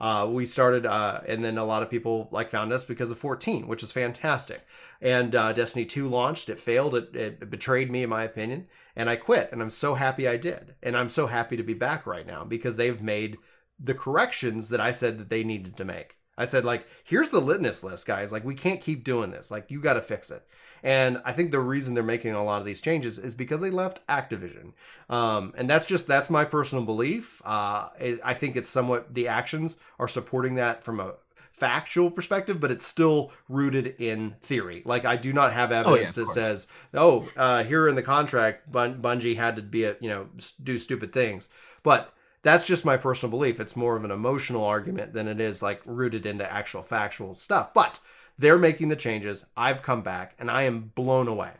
Uh, 0.00 0.28
we 0.30 0.46
started, 0.46 0.86
uh, 0.86 1.20
and 1.26 1.44
then 1.44 1.58
a 1.58 1.64
lot 1.64 1.82
of 1.82 1.90
people 1.90 2.28
like 2.30 2.50
found 2.50 2.72
us 2.72 2.84
because 2.84 3.10
of 3.10 3.18
14, 3.18 3.66
which 3.66 3.82
is 3.82 3.92
fantastic. 3.92 4.64
And 5.00 5.34
uh, 5.34 5.52
Destiny 5.52 5.84
2 5.84 6.08
launched. 6.08 6.48
It 6.48 6.58
failed. 6.58 6.94
It, 6.94 7.16
it 7.16 7.50
betrayed 7.50 7.90
me, 7.90 8.04
in 8.04 8.10
my 8.10 8.22
opinion, 8.22 8.66
and 8.94 9.10
I 9.10 9.16
quit. 9.16 9.50
And 9.52 9.60
I'm 9.60 9.70
so 9.70 9.94
happy 9.94 10.28
I 10.28 10.36
did. 10.36 10.74
And 10.82 10.96
I'm 10.96 11.08
so 11.08 11.26
happy 11.26 11.56
to 11.56 11.62
be 11.62 11.74
back 11.74 12.06
right 12.06 12.26
now 12.26 12.44
because 12.44 12.76
they've 12.76 13.02
made 13.02 13.38
the 13.78 13.94
corrections 13.94 14.68
that 14.68 14.80
I 14.80 14.92
said 14.92 15.18
that 15.18 15.30
they 15.30 15.44
needed 15.44 15.76
to 15.76 15.84
make. 15.84 16.16
I 16.36 16.44
said, 16.44 16.64
like, 16.64 16.86
here's 17.02 17.30
the 17.30 17.40
litmus 17.40 17.82
list, 17.82 18.06
guys. 18.06 18.30
Like, 18.32 18.44
we 18.44 18.54
can't 18.54 18.80
keep 18.80 19.02
doing 19.02 19.32
this. 19.32 19.50
Like, 19.50 19.70
you 19.70 19.80
got 19.80 19.94
to 19.94 20.00
fix 20.00 20.30
it. 20.30 20.46
And 20.82 21.20
I 21.24 21.32
think 21.32 21.50
the 21.50 21.60
reason 21.60 21.94
they're 21.94 22.02
making 22.02 22.32
a 22.32 22.44
lot 22.44 22.60
of 22.60 22.66
these 22.66 22.80
changes 22.80 23.18
is 23.18 23.34
because 23.34 23.60
they 23.60 23.70
left 23.70 24.06
Activision. 24.06 24.72
Um, 25.10 25.52
and 25.56 25.68
that's 25.68 25.86
just 25.86 26.06
that's 26.06 26.30
my 26.30 26.44
personal 26.44 26.84
belief. 26.84 27.42
Uh, 27.44 27.88
it, 27.98 28.20
I 28.24 28.34
think 28.34 28.56
it's 28.56 28.68
somewhat 28.68 29.14
the 29.14 29.28
actions 29.28 29.78
are 29.98 30.08
supporting 30.08 30.54
that 30.56 30.84
from 30.84 31.00
a 31.00 31.14
factual 31.58 32.10
perspective, 32.10 32.60
but 32.60 32.70
it's 32.70 32.86
still 32.86 33.32
rooted 33.48 33.94
in 33.98 34.36
theory. 34.42 34.82
Like 34.84 35.04
I 35.04 35.16
do 35.16 35.32
not 35.32 35.52
have 35.52 35.72
evidence 35.72 36.10
of 36.10 36.14
that 36.14 36.24
course. 36.24 36.34
says, 36.34 36.66
"Oh, 36.94 37.28
uh, 37.36 37.64
here 37.64 37.88
in 37.88 37.96
the 37.96 38.02
contract, 38.02 38.70
Bun- 38.70 39.02
Bungie 39.02 39.36
had 39.36 39.56
to 39.56 39.62
be 39.62 39.84
a 39.84 39.96
you 40.00 40.08
know 40.08 40.28
do 40.62 40.78
stupid 40.78 41.12
things." 41.12 41.48
But 41.82 42.12
that's 42.42 42.64
just 42.64 42.84
my 42.84 42.96
personal 42.96 43.30
belief. 43.30 43.60
It's 43.60 43.76
more 43.76 43.96
of 43.96 44.04
an 44.04 44.10
emotional 44.10 44.64
argument 44.64 45.12
than 45.12 45.26
it 45.26 45.40
is 45.40 45.62
like 45.62 45.80
rooted 45.84 46.24
into 46.26 46.50
actual 46.50 46.82
factual 46.82 47.34
stuff. 47.34 47.74
But 47.74 47.98
they're 48.38 48.58
making 48.58 48.88
the 48.88 48.96
changes. 48.96 49.44
I've 49.56 49.82
come 49.82 50.02
back 50.02 50.34
and 50.38 50.50
I 50.50 50.62
am 50.62 50.92
blown 50.94 51.28
away. 51.28 51.52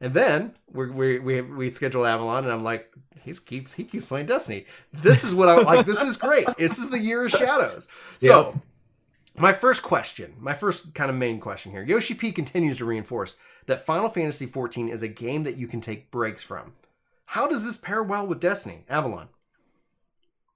And 0.00 0.12
then 0.12 0.54
we 0.72 0.90
we 0.90 1.18
we 1.18 1.40
we 1.40 1.70
scheduled 1.70 2.06
Avalon, 2.06 2.44
and 2.44 2.52
I'm 2.52 2.64
like, 2.64 2.92
he 3.22 3.32
keeps 3.32 3.72
he 3.72 3.84
keeps 3.84 4.06
playing 4.06 4.26
Destiny. 4.26 4.66
This 4.92 5.24
is 5.24 5.34
what 5.34 5.48
I 5.48 5.62
like. 5.62 5.86
This 5.86 6.02
is 6.02 6.16
great. 6.16 6.46
This 6.58 6.78
is 6.78 6.90
the 6.90 6.98
year 6.98 7.24
of 7.24 7.30
shadows. 7.30 7.88
So, 8.18 8.60
my 9.36 9.52
first 9.52 9.82
question, 9.82 10.34
my 10.38 10.52
first 10.52 10.94
kind 10.94 11.10
of 11.10 11.16
main 11.16 11.40
question 11.40 11.72
here, 11.72 11.82
Yoshi 11.82 12.14
P 12.14 12.32
continues 12.32 12.78
to 12.78 12.84
reinforce 12.84 13.36
that 13.66 13.86
Final 13.86 14.08
Fantasy 14.08 14.46
XIV 14.46 14.90
is 14.92 15.02
a 15.02 15.08
game 15.08 15.44
that 15.44 15.56
you 15.56 15.66
can 15.66 15.80
take 15.80 16.10
breaks 16.10 16.42
from. 16.42 16.74
How 17.26 17.46
does 17.46 17.64
this 17.64 17.76
pair 17.76 18.02
well 18.02 18.26
with 18.26 18.40
Destiny, 18.40 18.84
Avalon? 18.90 19.28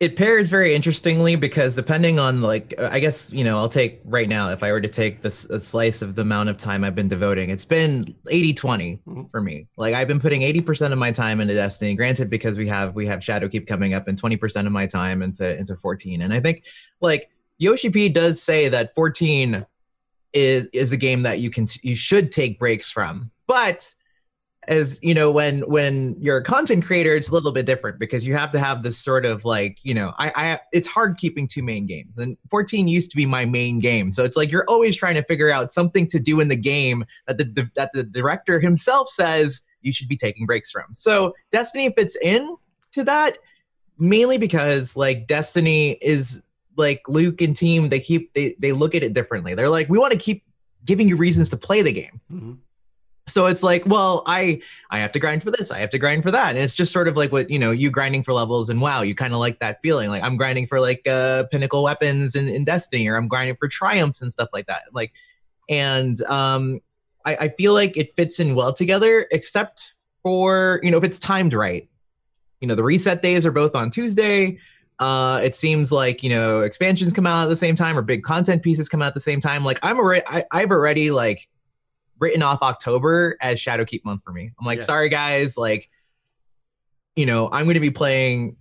It 0.01 0.17
pairs 0.17 0.49
very 0.49 0.77
interestingly 0.77 1.35
because 1.35 1.75
depending 1.75 2.21
on 2.21 2.41
like 2.41 2.73
uh, 2.79 2.89
I 2.93 3.01
guess 3.01 3.33
you 3.33 3.43
know 3.43 3.57
I'll 3.57 3.69
take 3.69 4.01
right 4.05 4.29
now 4.29 4.51
if 4.51 4.63
I 4.63 4.71
were 4.71 4.81
to 4.81 4.89
take 4.89 5.23
this 5.23 5.45
a 5.47 5.59
slice 5.59 6.03
of 6.03 6.15
the 6.15 6.23
amount 6.23 6.51
of 6.51 6.57
time 6.57 6.85
I've 6.85 6.95
been 6.95 7.09
devoting 7.09 7.51
it's 7.51 7.65
been 7.65 8.15
80 8.31 8.55
20 8.55 9.01
Mhm. 9.09 9.31
for 9.33 9.41
me. 9.41 9.67
Like 9.77 9.95
I've 9.95 10.07
been 10.07 10.21
putting 10.21 10.43
80% 10.43 10.93
of 10.93 10.99
my 10.99 11.11
time 11.11 11.41
into 11.41 11.53
Destiny. 11.55 11.97
Granted 11.97 12.31
because 12.31 12.57
we 12.57 12.69
have 12.69 12.95
we 12.95 13.07
have 13.07 13.19
Shadowkeep 13.19 13.67
coming 13.67 13.93
up 13.93 14.07
and 14.07 14.21
20% 14.21 14.67
of 14.67 14.73
my 14.73 14.87
time 14.87 15.21
into 15.21 15.59
into 15.59 15.75
14 15.75 16.23
and 16.23 16.33
I 16.33 16.41
think 16.41 16.65
like 17.01 17.31
Yoshi 17.59 17.91
P 17.91 18.09
does 18.09 18.41
say 18.41 18.69
that 18.69 18.95
14 18.95 19.67
is 20.33 20.67
is 20.73 20.93
a 20.93 20.97
game 20.97 21.23
that 21.23 21.41
you 21.41 21.51
can 21.51 21.67
you 21.83 21.97
should 21.97 22.31
take 22.31 22.61
breaks 22.61 22.89
from. 22.89 23.33
But 23.49 23.93
as 24.67 24.99
you 25.03 25.15
know 25.15 25.31
when 25.31 25.61
when 25.63 26.17
you're 26.19 26.39
a 26.39 26.45
content 26.45 26.85
creator 26.85 27.15
it's 27.15 27.29
a 27.29 27.33
little 27.33 27.53
bit 27.53 27.65
different 27.65 27.99
because 27.99 28.27
you 28.27 28.35
have 28.35 28.51
to 28.51 28.59
have 28.59 28.83
this 28.83 28.99
sort 28.99 29.25
of 29.25 29.45
like 29.45 29.79
you 29.83 29.95
know 29.95 30.13
i 30.19 30.33
i 30.35 30.61
it's 30.73 30.87
hard 30.87 31.17
keeping 31.17 31.47
two 31.47 31.63
main 31.63 31.87
games 31.87 32.19
and 32.19 32.37
14 32.51 32.89
used 32.89 33.11
to 33.11 33.17
be 33.17 33.27
my 33.27 33.45
main 33.45 33.79
game. 33.79 34.13
So 34.13 34.25
it's 34.25 34.37
like 34.37 34.51
you're 34.51 34.65
always 34.69 34.97
trying 34.97 35.15
to 35.15 35.25
figure 35.25 35.51
out 35.51 35.73
something 35.73 36.07
to 36.09 36.19
do 36.19 36.41
in 36.41 36.49
the 36.49 36.57
game 36.57 37.05
that 37.27 37.39
the 37.39 37.71
that 37.77 37.91
the 37.93 38.05
director 38.05 38.61
himself 38.61 39.09
says 39.09 39.63
you 39.83 39.93
should 39.93 40.09
be 40.09 40.17
taking 40.17 40.47
breaks 40.47 40.71
from. 40.71 40.95
So 40.95 41.35
destiny 41.51 41.93
fits 41.97 42.17
in 42.17 42.57
to 42.93 43.05
that 43.05 43.39
mainly 43.99 44.39
because 44.39 44.97
like 44.97 45.27
destiny 45.27 45.93
is 46.01 46.43
like 46.77 47.03
luke 47.09 47.43
and 47.43 47.57
team 47.57 47.89
they 47.89 47.99
keep 47.99 48.33
they, 48.35 48.55
they 48.59 48.73
look 48.73 48.95
at 48.95 49.03
it 49.03 49.13
differently. 49.13 49.55
They're 49.55 49.69
like 49.69 49.89
we 49.89 49.99
want 49.99 50.13
to 50.13 50.19
keep 50.19 50.45
giving 50.85 51.09
you 51.09 51.17
reasons 51.17 51.49
to 51.51 51.57
play 51.57 51.83
the 51.83 51.93
game. 51.93 52.21
Mm-hmm. 52.33 52.53
So 53.29 53.47
it's 53.47 53.63
like 53.63 53.85
well 53.87 54.23
i 54.27 54.61
i 54.91 54.99
have 54.99 55.13
to 55.13 55.19
grind 55.19 55.43
for 55.43 55.51
this 55.51 55.71
i 55.71 55.79
have 55.79 55.91
to 55.91 55.99
grind 55.99 56.23
for 56.23 56.31
that. 56.31 56.51
And 56.51 56.59
it's 56.59 56.75
just 56.75 56.93
sort 56.93 57.09
of 57.09 57.17
like 57.17 57.31
what 57.31 57.51
you 57.51 57.59
know 57.59 57.71
you 57.71 57.91
grinding 57.91 58.23
for 58.23 58.33
levels 58.33 58.71
and 58.71 58.81
wow 58.81 59.03
you 59.03 59.15
kind 59.15 59.33
of 59.33 59.39
like 59.39 59.59
that 59.61 59.81
feeling. 59.83 60.09
Like 60.09 60.23
i'm 60.23 60.37
grinding 60.37 60.67
for 60.67 60.81
like 60.81 61.07
uh 61.07 61.45
pinnacle 61.51 61.83
weapons 61.83 62.35
in, 62.35 62.49
in 62.49 62.65
destiny 62.65 63.07
or 63.09 63.17
i'm 63.17 63.29
grinding 63.29 63.57
for 63.57 63.69
triumphs 63.69 64.23
and 64.23 64.33
stuff 64.33 64.49
like 64.53 64.67
that. 64.67 64.83
Like 64.93 65.13
and 65.69 66.21
um 66.23 66.81
I, 67.25 67.37
I 67.37 67.49
feel 67.51 67.75
like 67.75 67.97
it 67.97 68.17
fits 68.17 68.41
in 68.41 68.55
well 68.55 68.73
together 68.73 69.27
except 69.31 69.95
for 70.23 70.81
you 70.83 70.91
know 70.91 70.99
if 70.99 71.05
it's 71.05 71.19
timed 71.19 71.55
right. 71.55 71.89
You 72.61 72.69
know 72.69 72.75
the 72.75 72.85
reset 72.85 73.23
days 73.23 73.47
are 73.47 73.53
both 73.53 73.75
on 73.75 73.91
tuesday. 73.91 74.59
Uh 74.99 75.41
it 75.45 75.55
seems 75.55 75.93
like 75.93 76.23
you 76.23 76.31
know 76.31 76.63
expansions 76.63 77.13
come 77.13 77.27
out 77.27 77.45
at 77.45 77.49
the 77.49 77.57
same 77.57 77.77
time 77.77 77.97
or 77.97 78.03
big 78.03 78.25
content 78.25 78.63
pieces 78.63 78.89
come 78.89 79.03
out 79.03 79.09
at 79.09 79.15
the 79.15 79.21
same 79.21 79.41
time. 79.41 79.65
Like 79.65 79.79
i'm 79.83 79.99
already 79.99 80.25
I, 80.27 80.45
i've 80.51 80.71
already 80.71 81.11
like 81.11 81.49
written 82.21 82.43
off 82.43 82.63
October 82.63 83.37
as 83.41 83.59
Shadowkeep 83.61 84.05
month 84.05 84.23
for 84.25 84.33
me. 84.33 84.53
I'm 84.59 84.67
like, 84.67 84.79
Yeah. 84.79 84.85
sorry 84.85 85.09
guys, 85.09 85.57
like, 85.57 85.89
you 87.17 87.27
know, 87.27 87.49
I'm 87.51 87.65
going 87.65 87.75
to 87.75 87.81
be 87.81 87.91
playing 87.91 88.57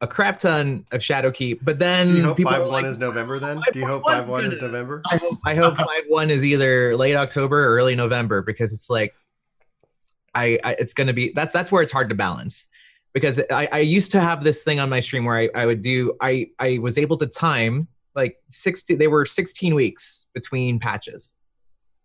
a 0.00 0.06
crap 0.06 0.38
ton 0.38 0.86
of 0.92 1.00
Shadowkeep, 1.00 1.60
but 1.62 1.78
then 1.78 2.06
Do 2.06 2.14
you 2.14 2.22
hope 2.22 2.36
people 2.36 2.52
five 2.52 2.62
one 2.62 2.70
like, 2.70 2.84
is 2.84 2.98
November 2.98 3.38
then? 3.38 3.60
Do 3.72 3.78
you 3.80 3.86
hope 3.86 4.04
five 4.06 4.28
one 4.28 4.44
is 4.44 4.62
November? 4.62 5.02
I 5.10 5.16
hope, 5.16 5.38
I 5.44 5.54
hope 5.56 5.76
five 5.78 6.04
one 6.08 6.30
is 6.30 6.44
either 6.44 6.96
late 6.96 7.16
October 7.16 7.64
or 7.66 7.74
early 7.76 7.96
November 7.96 8.42
because 8.42 8.72
it's 8.72 8.88
like, 8.88 9.14
I, 10.34 10.58
I 10.62 10.72
it's 10.78 10.94
going 10.94 11.06
to 11.08 11.12
be 11.12 11.32
that's 11.34 11.52
that's 11.52 11.72
where 11.72 11.82
it's 11.82 11.90
hard 11.90 12.08
to 12.10 12.14
balance 12.14 12.68
because 13.12 13.40
I, 13.50 13.68
I 13.72 13.78
used 13.78 14.12
to 14.12 14.20
have 14.20 14.44
this 14.44 14.62
thing 14.62 14.78
on 14.78 14.88
my 14.88 15.00
stream 15.00 15.24
where 15.24 15.36
I, 15.36 15.48
I 15.54 15.66
would 15.66 15.80
do 15.80 16.14
I 16.20 16.50
I 16.58 16.78
was 16.78 16.98
able 16.98 17.16
to 17.16 17.26
time 17.26 17.88
like 18.14 18.36
60 18.50 18.94
they 18.96 19.08
were 19.08 19.24
16 19.24 19.74
weeks 19.74 20.26
between 20.34 20.78
patches 20.78 21.32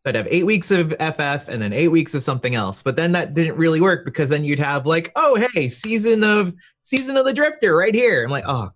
so 0.04 0.10
i'd 0.10 0.16
have 0.16 0.28
eight 0.30 0.46
weeks 0.46 0.72
of 0.72 0.92
ff 1.00 1.48
and 1.48 1.62
then 1.62 1.72
eight 1.74 1.88
weeks 1.88 2.14
of 2.14 2.22
something 2.24 2.56
else 2.56 2.82
but 2.82 2.96
then 2.96 3.12
that 3.12 3.34
didn't 3.34 3.56
really 3.56 3.80
work 3.82 4.04
because 4.06 4.30
then 4.30 4.44
you'd 4.44 4.60
have 4.60 4.86
like 4.86 5.12
oh 5.16 5.36
hey 5.54 5.70
season 5.70 6.24
of 6.24 6.54
season 6.84 7.18
of 7.18 7.26
the 7.26 7.34
drifter 7.34 7.76
right 7.76 7.96
here. 7.96 8.24
I'm 8.24 8.30
like 8.30 8.44
oh 8.46 8.70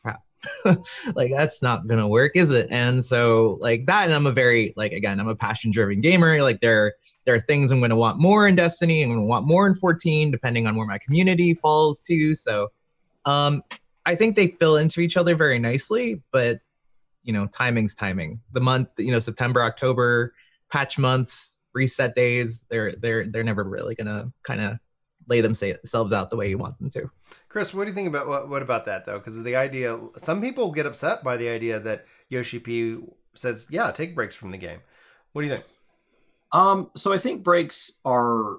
crap. 0.00 0.22
Like 1.14 1.30
that's 1.32 1.60
not 1.60 1.86
gonna 1.86 2.08
work 2.08 2.32
is 2.34 2.50
it? 2.52 2.68
And 2.70 3.04
so 3.04 3.58
like 3.60 3.84
that 3.86 4.04
and 4.04 4.14
i'm 4.14 4.26
a 4.26 4.32
very 4.32 4.72
like 4.76 4.92
again 4.92 5.20
i'm 5.20 5.28
a 5.28 5.36
passion 5.36 5.70
driven 5.70 6.00
gamer. 6.00 6.40
Like 6.42 6.60
there 6.60 6.94
there 7.24 7.34
are 7.34 7.40
things 7.40 7.70
i'm 7.70 7.86
to 7.86 7.96
want 7.96 8.18
more 8.18 8.48
in 8.48 8.54
destiny 8.54 9.02
i'm 9.02 9.12
to 9.12 9.20
want 9.20 9.46
more 9.46 9.66
in 9.66 9.74
14 9.74 10.30
depending 10.30 10.66
on 10.66 10.76
where 10.76 10.86
my 10.86 10.98
community 10.98 11.52
falls 11.52 12.00
to. 12.02 12.34
So 12.34 12.68
um 13.26 13.62
i 14.06 14.14
think 14.14 14.36
they 14.36 14.48
fill 14.48 14.76
into 14.76 15.00
each 15.00 15.16
other 15.16 15.34
very 15.34 15.58
nicely 15.58 16.22
but 16.30 16.60
you 17.24 17.32
know 17.32 17.46
timing's 17.48 17.94
timing. 17.94 18.40
The 18.52 18.60
month 18.60 18.92
you 18.98 19.10
know 19.10 19.20
september 19.20 19.62
october 19.62 20.32
patch 20.70 20.98
months 20.98 21.58
reset 21.74 22.14
days 22.14 22.64
they're 22.70 22.92
they're 22.92 23.26
they're 23.26 23.44
never 23.44 23.64
really 23.64 23.94
gonna 23.94 24.32
kind 24.42 24.60
of 24.60 24.78
lay 25.28 25.40
themselves 25.40 26.12
out 26.12 26.30
the 26.30 26.36
way 26.36 26.48
you 26.48 26.56
want 26.56 26.78
them 26.78 26.88
to. 26.90 27.10
Chris 27.48 27.74
what 27.74 27.84
do 27.84 27.90
you 27.90 27.94
think 27.94 28.08
about 28.08 28.26
what, 28.26 28.48
what 28.48 28.62
about 28.62 28.86
that 28.86 29.04
though? 29.04 29.18
Because 29.18 29.42
the 29.42 29.56
idea 29.56 29.98
some 30.16 30.40
people 30.40 30.72
get 30.72 30.86
upset 30.86 31.22
by 31.22 31.36
the 31.36 31.48
idea 31.48 31.78
that 31.78 32.06
yoshi 32.28 32.58
p 32.58 32.98
says 33.34 33.66
yeah 33.70 33.90
take 33.90 34.14
breaks 34.14 34.34
from 34.34 34.50
the 34.50 34.58
game. 34.58 34.80
What 35.32 35.42
do 35.42 35.48
you 35.48 35.54
think? 35.54 35.68
Um 36.52 36.90
so 36.96 37.12
i 37.12 37.18
think 37.18 37.42
breaks 37.42 38.00
are 38.04 38.58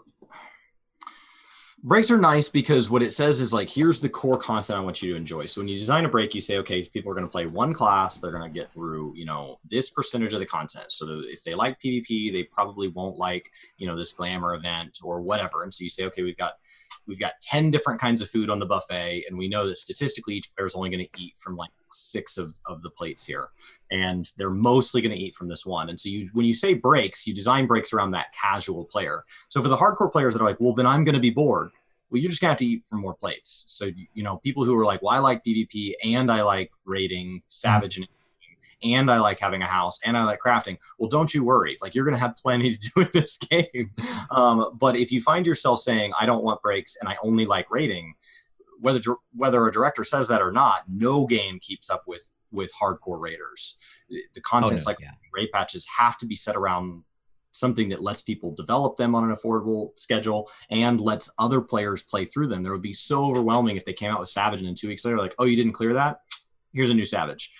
breaks 1.83 2.11
are 2.11 2.17
nice 2.17 2.49
because 2.49 2.89
what 2.89 3.01
it 3.01 3.11
says 3.11 3.39
is 3.39 3.53
like 3.53 3.69
here's 3.69 3.99
the 3.99 4.09
core 4.09 4.37
content 4.37 4.77
i 4.77 4.81
want 4.81 5.01
you 5.01 5.11
to 5.11 5.17
enjoy. 5.17 5.45
So 5.45 5.61
when 5.61 5.67
you 5.67 5.77
design 5.77 6.05
a 6.05 6.09
break 6.09 6.35
you 6.35 6.41
say 6.41 6.57
okay 6.57 6.83
people 6.83 7.11
are 7.11 7.15
going 7.15 7.27
to 7.27 7.31
play 7.31 7.45
one 7.45 7.73
class 7.73 8.19
they're 8.19 8.31
going 8.31 8.51
to 8.51 8.59
get 8.59 8.71
through 8.73 9.13
you 9.15 9.25
know 9.25 9.59
this 9.65 9.89
percentage 9.89 10.33
of 10.33 10.39
the 10.39 10.45
content. 10.45 10.91
So 10.91 11.21
if 11.25 11.43
they 11.43 11.55
like 11.55 11.79
pvp 11.79 12.33
they 12.33 12.43
probably 12.43 12.89
won't 12.89 13.17
like 13.17 13.49
you 13.77 13.87
know 13.87 13.95
this 13.95 14.13
glamour 14.13 14.55
event 14.55 14.99
or 15.03 15.21
whatever. 15.21 15.63
And 15.63 15.73
so 15.73 15.83
you 15.83 15.89
say 15.89 16.05
okay 16.05 16.23
we've 16.23 16.37
got 16.37 16.53
we've 17.09 17.19
got 17.19 17.41
10 17.41 17.71
different 17.71 17.99
kinds 17.99 18.21
of 18.21 18.29
food 18.29 18.49
on 18.49 18.59
the 18.59 18.65
buffet 18.65 19.25
and 19.27 19.37
we 19.37 19.49
know 19.49 19.67
that 19.67 19.77
statistically 19.77 20.35
each 20.35 20.55
player 20.55 20.65
is 20.65 20.75
only 20.75 20.89
going 20.89 21.03
to 21.03 21.21
eat 21.21 21.37
from 21.37 21.57
like 21.57 21.71
six 21.91 22.37
of, 22.37 22.55
of 22.67 22.81
the 22.83 22.89
plates 22.89 23.25
here 23.25 23.49
and 23.91 24.31
they're 24.37 24.51
mostly 24.51 25.01
going 25.01 25.15
to 25.15 25.21
eat 25.21 25.35
from 25.35 25.49
this 25.49 25.65
one 25.65 25.89
and 25.89 25.99
so 25.99 26.07
you 26.07 26.29
when 26.33 26.45
you 26.45 26.53
say 26.53 26.73
breaks 26.73 27.27
you 27.27 27.33
design 27.33 27.65
breaks 27.65 27.91
around 27.91 28.11
that 28.11 28.31
casual 28.31 28.85
player. 28.85 29.25
So 29.49 29.61
for 29.61 29.67
the 29.67 29.77
hardcore 29.77 30.11
players 30.11 30.33
that 30.33 30.41
are 30.41 30.45
like 30.45 30.59
well 30.59 30.73
then 30.73 30.85
i'm 30.85 31.03
going 31.03 31.15
to 31.15 31.21
be 31.21 31.31
bored 31.31 31.71
well 32.09 32.21
you're 32.21 32.29
just 32.29 32.41
going 32.41 32.49
to 32.49 32.53
have 32.53 32.59
to 32.59 32.65
eat 32.65 32.87
from 32.87 33.01
more 33.01 33.15
plates. 33.15 33.65
So 33.67 33.89
you 34.13 34.23
know 34.23 34.37
people 34.37 34.63
who 34.63 34.77
are 34.77 34.85
like 34.85 35.01
well 35.01 35.15
i 35.15 35.19
like 35.19 35.43
pvp 35.43 35.93
and 36.03 36.31
i 36.31 36.43
like 36.43 36.71
raiding 36.85 37.41
savage 37.47 37.97
and 37.97 38.07
and 38.83 39.11
I 39.11 39.19
like 39.19 39.39
having 39.39 39.61
a 39.61 39.67
house 39.67 39.99
and 40.05 40.17
I 40.17 40.23
like 40.23 40.39
crafting. 40.39 40.77
Well, 40.97 41.09
don't 41.09 41.33
you 41.33 41.43
worry. 41.43 41.77
Like 41.81 41.95
you're 41.95 42.05
going 42.05 42.15
to 42.15 42.21
have 42.21 42.35
plenty 42.35 42.71
to 42.71 42.79
do 42.95 43.01
in 43.01 43.09
this 43.13 43.37
game. 43.37 43.91
Um, 44.31 44.77
but 44.79 44.95
if 44.95 45.11
you 45.11 45.21
find 45.21 45.45
yourself 45.45 45.79
saying, 45.79 46.13
I 46.19 46.25
don't 46.25 46.43
want 46.43 46.61
breaks 46.61 46.97
and 46.99 47.09
I 47.09 47.17
only 47.23 47.45
like 47.45 47.69
raiding, 47.69 48.13
whether 48.79 48.99
whether 49.35 49.67
a 49.67 49.71
director 49.71 50.03
says 50.03 50.27
that 50.29 50.41
or 50.41 50.51
not, 50.51 50.83
no 50.87 51.25
game 51.25 51.59
keeps 51.59 51.89
up 51.89 52.03
with 52.07 52.33
with 52.51 52.71
hardcore 52.81 53.19
raiders. 53.19 53.77
The 54.09 54.41
contents 54.41 54.87
oh, 54.87 54.89
no, 54.89 54.91
like 54.91 54.99
yeah. 55.01 55.11
raid 55.33 55.49
patches 55.51 55.87
have 55.97 56.17
to 56.19 56.25
be 56.25 56.35
set 56.35 56.55
around 56.55 57.03
something 57.51 57.89
that 57.89 58.01
lets 58.01 58.21
people 58.21 58.53
develop 58.53 58.95
them 58.95 59.15
on 59.15 59.23
an 59.23 59.35
affordable 59.35 59.89
schedule 59.97 60.49
and 60.69 61.01
lets 61.01 61.31
other 61.39 61.61
players 61.61 62.03
play 62.03 62.25
through 62.25 62.47
them. 62.47 62.63
There 62.63 62.71
would 62.71 62.81
be 62.81 62.93
so 62.93 63.25
overwhelming 63.25 63.75
if 63.75 63.85
they 63.85 63.93
came 63.93 64.11
out 64.11 64.19
with 64.19 64.29
Savage 64.29 64.59
and 64.59 64.67
then 64.67 64.75
two 64.75 64.87
weeks 64.87 65.03
later, 65.03 65.17
like, 65.17 65.35
oh, 65.39 65.45
you 65.45 65.55
didn't 65.55 65.73
clear 65.73 65.93
that? 65.93 66.19
Here's 66.73 66.91
a 66.91 66.95
new 66.95 67.05
Savage 67.05 67.51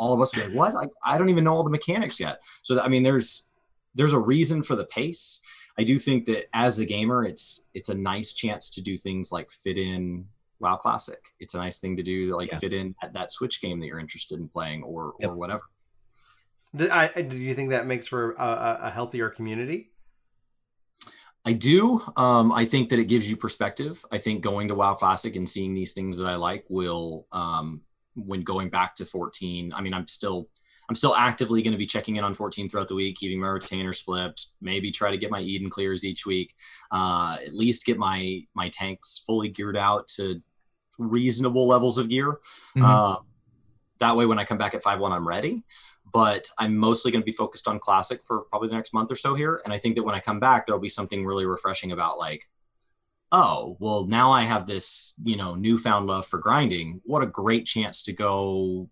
all 0.00 0.14
of 0.14 0.20
us 0.20 0.34
would 0.34 0.42
be 0.42 0.48
like, 0.48 0.56
what? 0.56 0.74
Like, 0.74 0.90
I 1.04 1.18
don't 1.18 1.28
even 1.28 1.44
know 1.44 1.52
all 1.52 1.62
the 1.62 1.70
mechanics 1.70 2.18
yet. 2.18 2.40
So 2.62 2.80
I 2.80 2.88
mean, 2.88 3.04
there's 3.04 3.48
there's 3.94 4.14
a 4.14 4.18
reason 4.18 4.62
for 4.62 4.74
the 4.74 4.86
pace. 4.86 5.40
I 5.78 5.84
do 5.84 5.98
think 5.98 6.24
that 6.24 6.46
as 6.54 6.80
a 6.80 6.86
gamer, 6.86 7.24
it's 7.24 7.66
it's 7.74 7.90
a 7.90 7.94
nice 7.94 8.32
chance 8.32 8.70
to 8.70 8.82
do 8.82 8.96
things 8.96 9.30
like 9.30 9.52
fit 9.52 9.78
in 9.78 10.26
WoW 10.58 10.76
Classic. 10.76 11.20
It's 11.38 11.54
a 11.54 11.58
nice 11.58 11.78
thing 11.78 11.96
to 11.96 12.02
do 12.02 12.30
to 12.30 12.36
like 12.36 12.50
yeah. 12.50 12.58
fit 12.58 12.72
in 12.72 12.94
at 13.02 13.12
that 13.12 13.30
Switch 13.30 13.60
game 13.60 13.78
that 13.80 13.86
you're 13.86 14.00
interested 14.00 14.40
in 14.40 14.48
playing 14.48 14.82
or 14.82 15.14
yep. 15.20 15.30
or 15.30 15.34
whatever. 15.36 15.62
Do, 16.74 16.88
I, 16.90 17.08
do 17.22 17.36
you 17.36 17.54
think 17.54 17.70
that 17.70 17.86
makes 17.86 18.06
for 18.06 18.32
a, 18.32 18.78
a 18.82 18.90
healthier 18.90 19.28
community? 19.28 19.90
I 21.44 21.52
do. 21.54 22.00
Um, 22.16 22.52
I 22.52 22.64
think 22.64 22.90
that 22.90 22.98
it 22.98 23.06
gives 23.06 23.28
you 23.28 23.36
perspective. 23.36 24.04
I 24.12 24.18
think 24.18 24.42
going 24.42 24.68
to 24.68 24.74
WoW 24.74 24.94
Classic 24.94 25.34
and 25.36 25.48
seeing 25.48 25.74
these 25.74 25.94
things 25.94 26.16
that 26.18 26.26
I 26.26 26.36
like 26.36 26.64
will 26.68 27.26
um, 27.32 27.80
when 28.14 28.42
going 28.42 28.68
back 28.68 28.94
to 28.94 29.04
14 29.04 29.72
i 29.74 29.80
mean 29.80 29.94
i'm 29.94 30.06
still 30.06 30.48
i'm 30.88 30.94
still 30.94 31.14
actively 31.14 31.62
going 31.62 31.72
to 31.72 31.78
be 31.78 31.86
checking 31.86 32.16
in 32.16 32.24
on 32.24 32.34
14 32.34 32.68
throughout 32.68 32.88
the 32.88 32.94
week 32.94 33.16
keeping 33.16 33.40
my 33.40 33.48
retainers 33.48 34.00
flipped 34.00 34.48
maybe 34.60 34.90
try 34.90 35.10
to 35.10 35.18
get 35.18 35.30
my 35.30 35.40
eden 35.40 35.70
clears 35.70 36.04
each 36.04 36.26
week 36.26 36.54
uh, 36.90 37.36
at 37.44 37.54
least 37.54 37.86
get 37.86 37.98
my 37.98 38.42
my 38.54 38.68
tanks 38.68 39.22
fully 39.26 39.48
geared 39.48 39.76
out 39.76 40.08
to 40.08 40.40
reasonable 40.98 41.66
levels 41.66 41.98
of 41.98 42.08
gear 42.08 42.32
mm-hmm. 42.76 42.84
uh, 42.84 43.16
that 43.98 44.16
way 44.16 44.26
when 44.26 44.38
i 44.38 44.44
come 44.44 44.58
back 44.58 44.74
at 44.74 44.82
5-1 44.82 45.12
i'm 45.12 45.26
ready 45.26 45.62
but 46.12 46.48
i'm 46.58 46.76
mostly 46.76 47.12
going 47.12 47.22
to 47.22 47.26
be 47.26 47.32
focused 47.32 47.68
on 47.68 47.78
classic 47.78 48.20
for 48.26 48.40
probably 48.50 48.68
the 48.68 48.74
next 48.74 48.92
month 48.92 49.10
or 49.10 49.16
so 49.16 49.34
here 49.34 49.62
and 49.64 49.72
i 49.72 49.78
think 49.78 49.96
that 49.96 50.02
when 50.02 50.14
i 50.14 50.20
come 50.20 50.40
back 50.40 50.66
there'll 50.66 50.80
be 50.80 50.88
something 50.88 51.24
really 51.24 51.46
refreshing 51.46 51.92
about 51.92 52.18
like 52.18 52.48
oh 53.32 53.76
well 53.80 54.06
now 54.06 54.30
i 54.30 54.42
have 54.42 54.66
this 54.66 55.14
you 55.24 55.36
know 55.36 55.54
newfound 55.54 56.06
love 56.06 56.26
for 56.26 56.38
grinding. 56.38 57.00
What 57.04 57.22
a 57.22 57.26
great 57.26 57.66
chance 57.66 58.02
to 58.04 58.12
go 58.12 58.88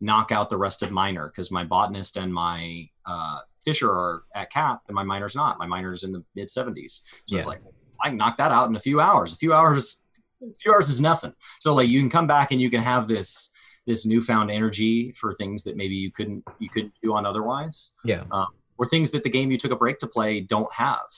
knock 0.00 0.30
out 0.30 0.50
the 0.50 0.58
rest 0.58 0.82
of 0.82 0.90
miner 0.90 1.28
because 1.28 1.50
my 1.50 1.64
botanist 1.64 2.16
and 2.16 2.32
my 2.32 2.88
uh, 3.04 3.40
fisher 3.64 3.90
are 3.90 4.22
at 4.34 4.50
cap 4.50 4.82
and 4.86 4.94
my 4.94 5.02
miner's 5.02 5.34
not. 5.34 5.58
My 5.58 5.66
miner's 5.66 6.04
in 6.04 6.12
the 6.12 6.24
mid 6.34 6.48
70s 6.48 7.02
so 7.26 7.34
yeah. 7.34 7.38
it's 7.38 7.48
like 7.48 7.60
i 8.02 8.08
can 8.08 8.16
knock 8.16 8.36
that 8.36 8.52
out 8.52 8.68
in 8.68 8.76
a 8.76 8.80
few 8.80 9.00
hours. 9.00 9.32
A 9.32 9.36
few 9.36 9.52
hours 9.52 10.04
a 10.42 10.54
few 10.54 10.72
hours 10.72 10.88
is 10.88 11.00
nothing. 11.00 11.34
So 11.60 11.74
like 11.74 11.88
you 11.88 12.00
can 12.00 12.10
come 12.10 12.26
back 12.26 12.52
and 12.52 12.60
you 12.60 12.70
can 12.70 12.80
have 12.80 13.08
this 13.08 13.52
this 13.86 14.04
newfound 14.04 14.50
energy 14.50 15.12
for 15.12 15.32
things 15.32 15.64
that 15.64 15.76
maybe 15.76 15.96
you 15.96 16.12
couldn't 16.12 16.44
you 16.58 16.68
couldn't 16.68 16.92
do 17.02 17.14
on 17.14 17.26
otherwise. 17.26 17.94
Yeah. 18.04 18.24
Um, 18.30 18.48
or 18.76 18.86
things 18.86 19.10
that 19.10 19.24
the 19.24 19.30
game 19.30 19.50
you 19.50 19.56
took 19.56 19.72
a 19.72 19.76
break 19.76 19.98
to 19.98 20.06
play 20.06 20.40
don't 20.40 20.72
have 20.72 21.08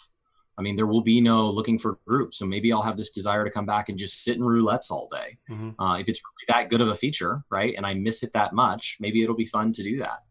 I 0.61 0.63
mean, 0.63 0.77
there 0.77 0.87
will 0.87 1.01
be 1.01 1.23
no 1.23 1.49
looking 1.49 1.79
for 1.79 1.99
groups. 2.07 2.37
So 2.37 2.45
maybe 2.45 2.71
I'll 2.71 2.83
have 2.83 2.99
this 2.99 3.11
desire 3.11 3.45
to 3.45 3.51
come 3.51 3.65
back 3.65 3.89
and 3.89 3.99
just 3.99 4.23
sit 4.23 4.37
in 4.37 4.43
roulettes 4.43 4.91
all 4.91 5.09
day. 5.11 5.39
Mm-hmm. 5.49 5.81
Uh, 5.81 5.99
if 5.99 6.07
it's 6.07 6.21
really 6.21 6.61
that 6.61 6.69
good 6.69 6.83
of 6.83 6.89
a 6.89 6.95
feature, 6.95 7.43
right, 7.51 7.75
and 7.75 7.87
I 7.87 7.95
miss 7.95 8.23
it 8.23 8.35
that 8.35 8.53
much, 8.53 8.99
maybe 9.01 9.23
it'll 9.23 9.35
be 9.35 9.47
fun 9.47 9.73
to 9.73 9.83
do 9.83 9.97
that. 9.99 10.23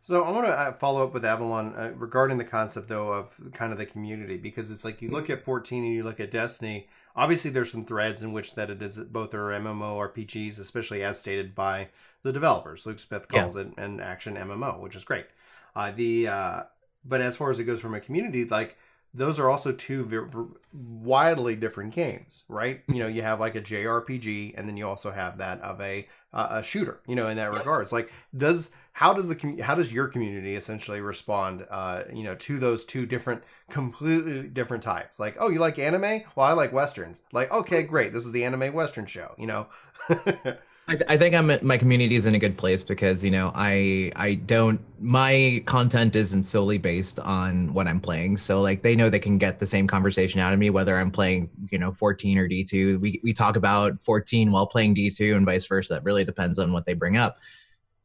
So 0.00 0.22
I 0.22 0.30
want 0.30 0.46
to 0.46 0.52
uh, 0.52 0.72
follow 0.74 1.04
up 1.04 1.14
with 1.14 1.24
Avalon 1.24 1.74
uh, 1.76 1.92
regarding 1.96 2.38
the 2.38 2.44
concept 2.44 2.88
though 2.88 3.12
of 3.12 3.28
kind 3.54 3.72
of 3.72 3.78
the 3.78 3.86
community 3.86 4.36
because 4.36 4.70
it's 4.70 4.84
like 4.84 5.02
you 5.02 5.10
look 5.10 5.30
at 5.30 5.44
14 5.44 5.84
and 5.84 5.92
you 5.92 6.04
look 6.04 6.20
at 6.20 6.30
Destiny. 6.30 6.88
Obviously, 7.14 7.50
there's 7.50 7.70
some 7.70 7.84
threads 7.84 8.22
in 8.22 8.32
which 8.32 8.54
that 8.54 8.70
it 8.70 8.82
is 8.82 8.98
both 8.98 9.34
are 9.34 9.50
MMO 9.50 10.12
RPGs, 10.12 10.58
especially 10.58 11.04
as 11.04 11.18
stated 11.18 11.54
by 11.54 11.88
the 12.22 12.32
developers. 12.32 12.86
Luke 12.86 12.98
Smith 12.98 13.28
calls 13.28 13.54
yeah. 13.54 13.62
it 13.62 13.68
an 13.78 14.00
action 14.00 14.34
MMO, 14.34 14.80
which 14.80 14.96
is 14.96 15.04
great. 15.04 15.26
Uh, 15.74 15.90
the 15.90 16.28
uh, 16.28 16.62
but 17.04 17.20
as 17.20 17.36
far 17.36 17.50
as 17.50 17.58
it 17.58 17.64
goes 17.64 17.80
from 17.80 17.94
a 17.94 18.00
community, 18.00 18.44
like 18.44 18.76
those 19.14 19.38
are 19.38 19.50
also 19.50 19.72
two 19.72 20.04
very, 20.04 20.26
widely 20.72 21.54
different 21.54 21.92
games, 21.94 22.44
right? 22.48 22.82
You 22.88 23.00
know, 23.00 23.08
you 23.08 23.22
have 23.22 23.40
like 23.40 23.54
a 23.54 23.60
JRPG, 23.60 24.54
and 24.56 24.66
then 24.66 24.76
you 24.76 24.88
also 24.88 25.10
have 25.10 25.38
that 25.38 25.60
of 25.60 25.80
a 25.80 26.08
uh, 26.32 26.48
a 26.50 26.62
shooter. 26.62 27.00
You 27.06 27.16
know, 27.16 27.28
in 27.28 27.36
that 27.36 27.52
regards, 27.52 27.92
like 27.92 28.10
does 28.36 28.70
how 28.92 29.12
does 29.12 29.28
the 29.28 29.60
how 29.62 29.74
does 29.74 29.92
your 29.92 30.08
community 30.08 30.56
essentially 30.56 31.00
respond? 31.00 31.66
Uh, 31.70 32.04
you 32.12 32.22
know, 32.22 32.34
to 32.36 32.58
those 32.58 32.84
two 32.84 33.04
different, 33.04 33.42
completely 33.70 34.48
different 34.48 34.82
types. 34.82 35.20
Like, 35.20 35.36
oh, 35.38 35.50
you 35.50 35.58
like 35.58 35.78
anime? 35.78 36.22
Well, 36.34 36.46
I 36.46 36.52
like 36.52 36.72
westerns. 36.72 37.20
Like, 37.32 37.52
okay, 37.52 37.82
great, 37.82 38.14
this 38.14 38.24
is 38.24 38.32
the 38.32 38.44
anime 38.44 38.72
western 38.72 39.06
show. 39.06 39.34
You 39.36 39.46
know. 39.46 39.66
I, 40.88 40.98
I 41.08 41.16
think 41.16 41.34
I'm 41.34 41.50
my 41.62 41.78
community 41.78 42.16
is 42.16 42.26
in 42.26 42.34
a 42.34 42.38
good 42.38 42.58
place 42.58 42.82
because 42.82 43.24
you 43.24 43.30
know 43.30 43.52
I 43.54 44.10
I 44.16 44.34
don't 44.34 44.80
my 45.00 45.62
content 45.64 46.16
isn't 46.16 46.42
solely 46.42 46.78
based 46.78 47.20
on 47.20 47.72
what 47.72 47.86
I'm 47.86 48.00
playing. 48.00 48.36
So 48.36 48.60
like 48.60 48.82
they 48.82 48.96
know 48.96 49.08
they 49.08 49.20
can 49.20 49.38
get 49.38 49.60
the 49.60 49.66
same 49.66 49.86
conversation 49.86 50.40
out 50.40 50.52
of 50.52 50.58
me 50.58 50.70
whether 50.70 50.98
I'm 50.98 51.10
playing 51.10 51.50
you 51.70 51.78
know 51.78 51.92
14 51.92 52.36
or 52.36 52.48
D2 52.48 53.00
we 53.00 53.20
we 53.22 53.32
talk 53.32 53.56
about 53.56 54.02
14 54.02 54.50
while 54.50 54.66
playing 54.66 54.96
D2 54.96 55.36
and 55.36 55.46
vice 55.46 55.66
versa. 55.66 55.96
It 55.96 56.04
really 56.04 56.24
depends 56.24 56.58
on 56.58 56.72
what 56.72 56.84
they 56.84 56.94
bring 56.94 57.16
up. 57.16 57.38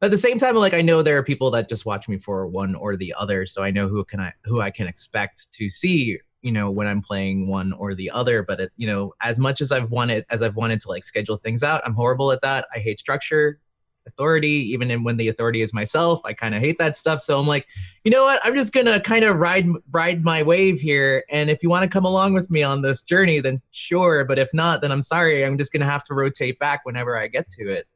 But 0.00 0.06
at 0.06 0.12
the 0.12 0.18
same 0.18 0.38
time 0.38 0.54
like 0.54 0.74
I 0.74 0.82
know 0.82 1.02
there 1.02 1.18
are 1.18 1.24
people 1.24 1.50
that 1.52 1.68
just 1.68 1.84
watch 1.84 2.08
me 2.08 2.18
for 2.18 2.46
one 2.46 2.76
or 2.76 2.96
the 2.96 3.12
other. 3.18 3.44
So 3.44 3.64
I 3.64 3.72
know 3.72 3.88
who 3.88 4.04
can 4.04 4.20
I 4.20 4.32
who 4.44 4.60
I 4.60 4.70
can 4.70 4.86
expect 4.86 5.50
to 5.52 5.68
see 5.68 6.18
you 6.42 6.52
know 6.52 6.70
when 6.70 6.86
i'm 6.86 7.02
playing 7.02 7.48
one 7.48 7.72
or 7.72 7.94
the 7.94 8.10
other 8.10 8.42
but 8.42 8.60
it, 8.60 8.72
you 8.76 8.86
know 8.86 9.12
as 9.20 9.38
much 9.38 9.60
as 9.60 9.72
i've 9.72 9.90
wanted 9.90 10.24
as 10.30 10.42
i've 10.42 10.56
wanted 10.56 10.80
to 10.80 10.88
like 10.88 11.04
schedule 11.04 11.36
things 11.36 11.62
out 11.62 11.82
i'm 11.84 11.94
horrible 11.94 12.32
at 12.32 12.40
that. 12.42 12.66
I 12.74 12.78
hate 12.78 13.00
structure 13.00 13.60
authority 14.06 14.48
even 14.72 14.90
in, 14.90 15.04
when 15.04 15.18
the 15.18 15.28
authority 15.28 15.60
is 15.60 15.74
myself 15.74 16.20
i 16.24 16.32
kind 16.32 16.54
of 16.54 16.62
hate 16.62 16.78
that 16.78 16.96
stuff. 16.96 17.20
So 17.20 17.38
i'm 17.38 17.46
like 17.46 17.66
you 18.04 18.10
know 18.10 18.24
what? 18.24 18.40
I'm 18.42 18.56
just 18.56 18.72
gonna 18.72 19.00
kind 19.00 19.24
of 19.24 19.36
ride 19.36 19.68
ride 19.90 20.24
my 20.24 20.42
wave 20.42 20.80
here 20.80 21.24
and 21.30 21.50
if 21.50 21.62
you 21.62 21.68
want 21.68 21.82
to 21.82 21.88
come 21.88 22.06
along 22.06 22.32
with 22.32 22.50
me 22.50 22.62
on 22.62 22.80
this 22.82 23.02
journey 23.02 23.40
then 23.40 23.60
sure 23.70 24.24
but 24.24 24.38
if 24.38 24.48
not 24.54 24.80
then 24.80 24.92
i'm 24.92 25.02
sorry. 25.02 25.44
I'm 25.44 25.58
just 25.58 25.72
gonna 25.72 25.84
have 25.84 26.04
to 26.04 26.14
rotate 26.14 26.58
back 26.58 26.84
whenever 26.84 27.18
i 27.18 27.26
get 27.26 27.50
to 27.52 27.70
it. 27.70 27.86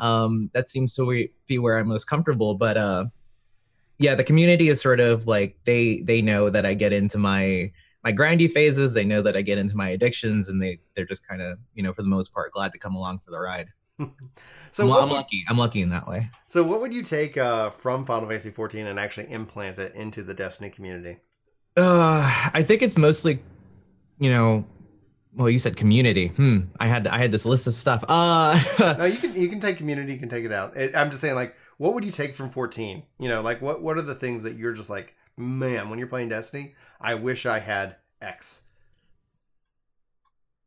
Um, 0.00 0.50
that 0.54 0.70
seems 0.70 0.94
to 0.94 1.28
be 1.46 1.58
where 1.58 1.78
I'm 1.78 1.88
most 1.88 2.06
comfortable. 2.06 2.54
But 2.54 2.76
uh, 2.76 3.04
yeah, 4.00 4.14
the 4.14 4.24
community 4.24 4.70
is 4.70 4.80
sort 4.80 4.98
of 4.98 5.26
like 5.26 5.58
they 5.64 6.00
they 6.00 6.22
know 6.22 6.48
that 6.48 6.64
I 6.64 6.72
get 6.72 6.92
into 6.92 7.18
my 7.18 7.70
my 8.02 8.12
grindy 8.12 8.50
phases. 8.50 8.94
They 8.94 9.04
know 9.04 9.20
that 9.20 9.36
I 9.36 9.42
get 9.42 9.58
into 9.58 9.76
my 9.76 9.90
addictions, 9.90 10.48
and 10.48 10.60
they 10.60 10.80
they're 10.94 11.04
just 11.04 11.28
kind 11.28 11.42
of 11.42 11.58
you 11.74 11.82
know 11.82 11.92
for 11.92 12.02
the 12.02 12.08
most 12.08 12.32
part 12.32 12.50
glad 12.52 12.72
to 12.72 12.78
come 12.78 12.94
along 12.94 13.20
for 13.24 13.30
the 13.30 13.38
ride. 13.38 13.68
so 14.70 14.84
I'm, 14.84 15.02
I'm 15.04 15.08
would, 15.10 15.16
lucky. 15.16 15.44
I'm 15.48 15.58
lucky 15.58 15.82
in 15.82 15.90
that 15.90 16.08
way. 16.08 16.30
So 16.46 16.62
what 16.62 16.80
would 16.80 16.94
you 16.94 17.02
take 17.02 17.36
uh, 17.36 17.68
from 17.68 18.06
Final 18.06 18.26
Fantasy 18.26 18.50
14 18.50 18.86
and 18.86 18.98
actually 18.98 19.30
implant 19.30 19.78
it 19.78 19.94
into 19.94 20.22
the 20.22 20.32
Destiny 20.32 20.70
community? 20.70 21.18
Uh, 21.76 22.48
I 22.54 22.62
think 22.62 22.80
it's 22.80 22.96
mostly, 22.96 23.42
you 24.18 24.30
know, 24.30 24.64
well, 25.34 25.50
you 25.50 25.58
said 25.58 25.76
community. 25.76 26.28
Hmm. 26.28 26.60
I 26.80 26.88
had 26.88 27.06
I 27.06 27.18
had 27.18 27.32
this 27.32 27.44
list 27.44 27.66
of 27.66 27.74
stuff. 27.74 28.02
Uh, 28.08 28.58
no, 28.98 29.04
you 29.04 29.18
can 29.18 29.36
you 29.36 29.50
can 29.50 29.60
take 29.60 29.76
community. 29.76 30.14
You 30.14 30.18
can 30.18 30.30
take 30.30 30.46
it 30.46 30.52
out. 30.52 30.74
It, 30.74 30.96
I'm 30.96 31.10
just 31.10 31.20
saying, 31.20 31.34
like, 31.34 31.54
what 31.80 31.94
would 31.94 32.04
you 32.04 32.12
take 32.12 32.34
from 32.34 32.50
14? 32.50 33.04
You 33.18 33.28
know, 33.30 33.40
like 33.40 33.62
what 33.62 33.80
what 33.80 33.96
are 33.96 34.02
the 34.02 34.14
things 34.14 34.42
that 34.42 34.54
you're 34.54 34.74
just 34.74 34.90
like, 34.90 35.16
man, 35.38 35.88
when 35.88 35.98
you're 35.98 36.08
playing 36.08 36.28
Destiny, 36.28 36.74
I 37.00 37.14
wish 37.14 37.46
I 37.46 37.58
had 37.58 37.96
X. 38.20 38.60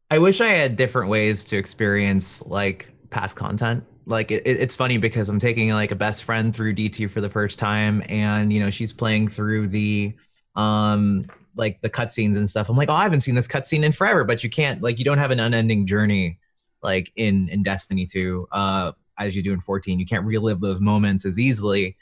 I 0.10 0.18
wish 0.18 0.42
I 0.42 0.48
had 0.48 0.76
different 0.76 1.12
ways 1.12 1.44
to 1.46 1.56
experience 1.56 2.42
like 2.48 2.92
past 3.12 3.36
content. 3.36 3.84
Like 4.08 4.32
it, 4.32 4.42
it's 4.44 4.76
funny 4.76 4.98
because 4.98 5.30
I'm 5.30 5.40
taking 5.40 5.70
like 5.70 5.92
a 5.92 5.96
best 5.96 6.24
friend 6.24 6.54
through 6.54 6.74
D2 6.74 7.12
for 7.12 7.22
the 7.22 7.30
first 7.30 7.60
time, 7.60 8.04
and 8.10 8.52
you 8.52 8.60
know 8.60 8.72
she's 8.72 8.92
playing 8.92 9.28
through 9.28 9.68
the 9.68 10.16
um 10.56 11.28
like 11.56 11.80
the 11.82 11.92
cutscenes 11.92 12.38
and 12.38 12.50
stuff. 12.50 12.70
I'm 12.70 12.76
like, 12.76 12.90
oh, 12.90 12.94
I 12.94 13.04
haven't 13.04 13.20
seen 13.20 13.36
this 13.36 13.48
cutscene 13.48 13.84
in 13.84 13.92
forever, 13.92 14.24
but 14.24 14.44
you 14.44 14.50
can't 14.50 14.82
like 14.82 14.98
you 14.98 15.06
don't 15.06 15.20
have 15.20 15.30
an 15.30 15.40
unending 15.40 15.86
journey 15.86 16.40
like 16.82 17.14
in 17.16 17.50
in 17.50 17.62
Destiny 17.62 18.08
2 18.08 18.48
uh 18.52 18.94
as 19.18 19.36
you 19.36 19.44
do 19.44 19.54
in 19.54 19.60
14. 19.60 20.00
You 20.00 20.06
can't 20.06 20.26
relive 20.26 20.62
those 20.62 20.80
moments 20.80 21.26
as 21.26 21.40
easily. 21.40 21.98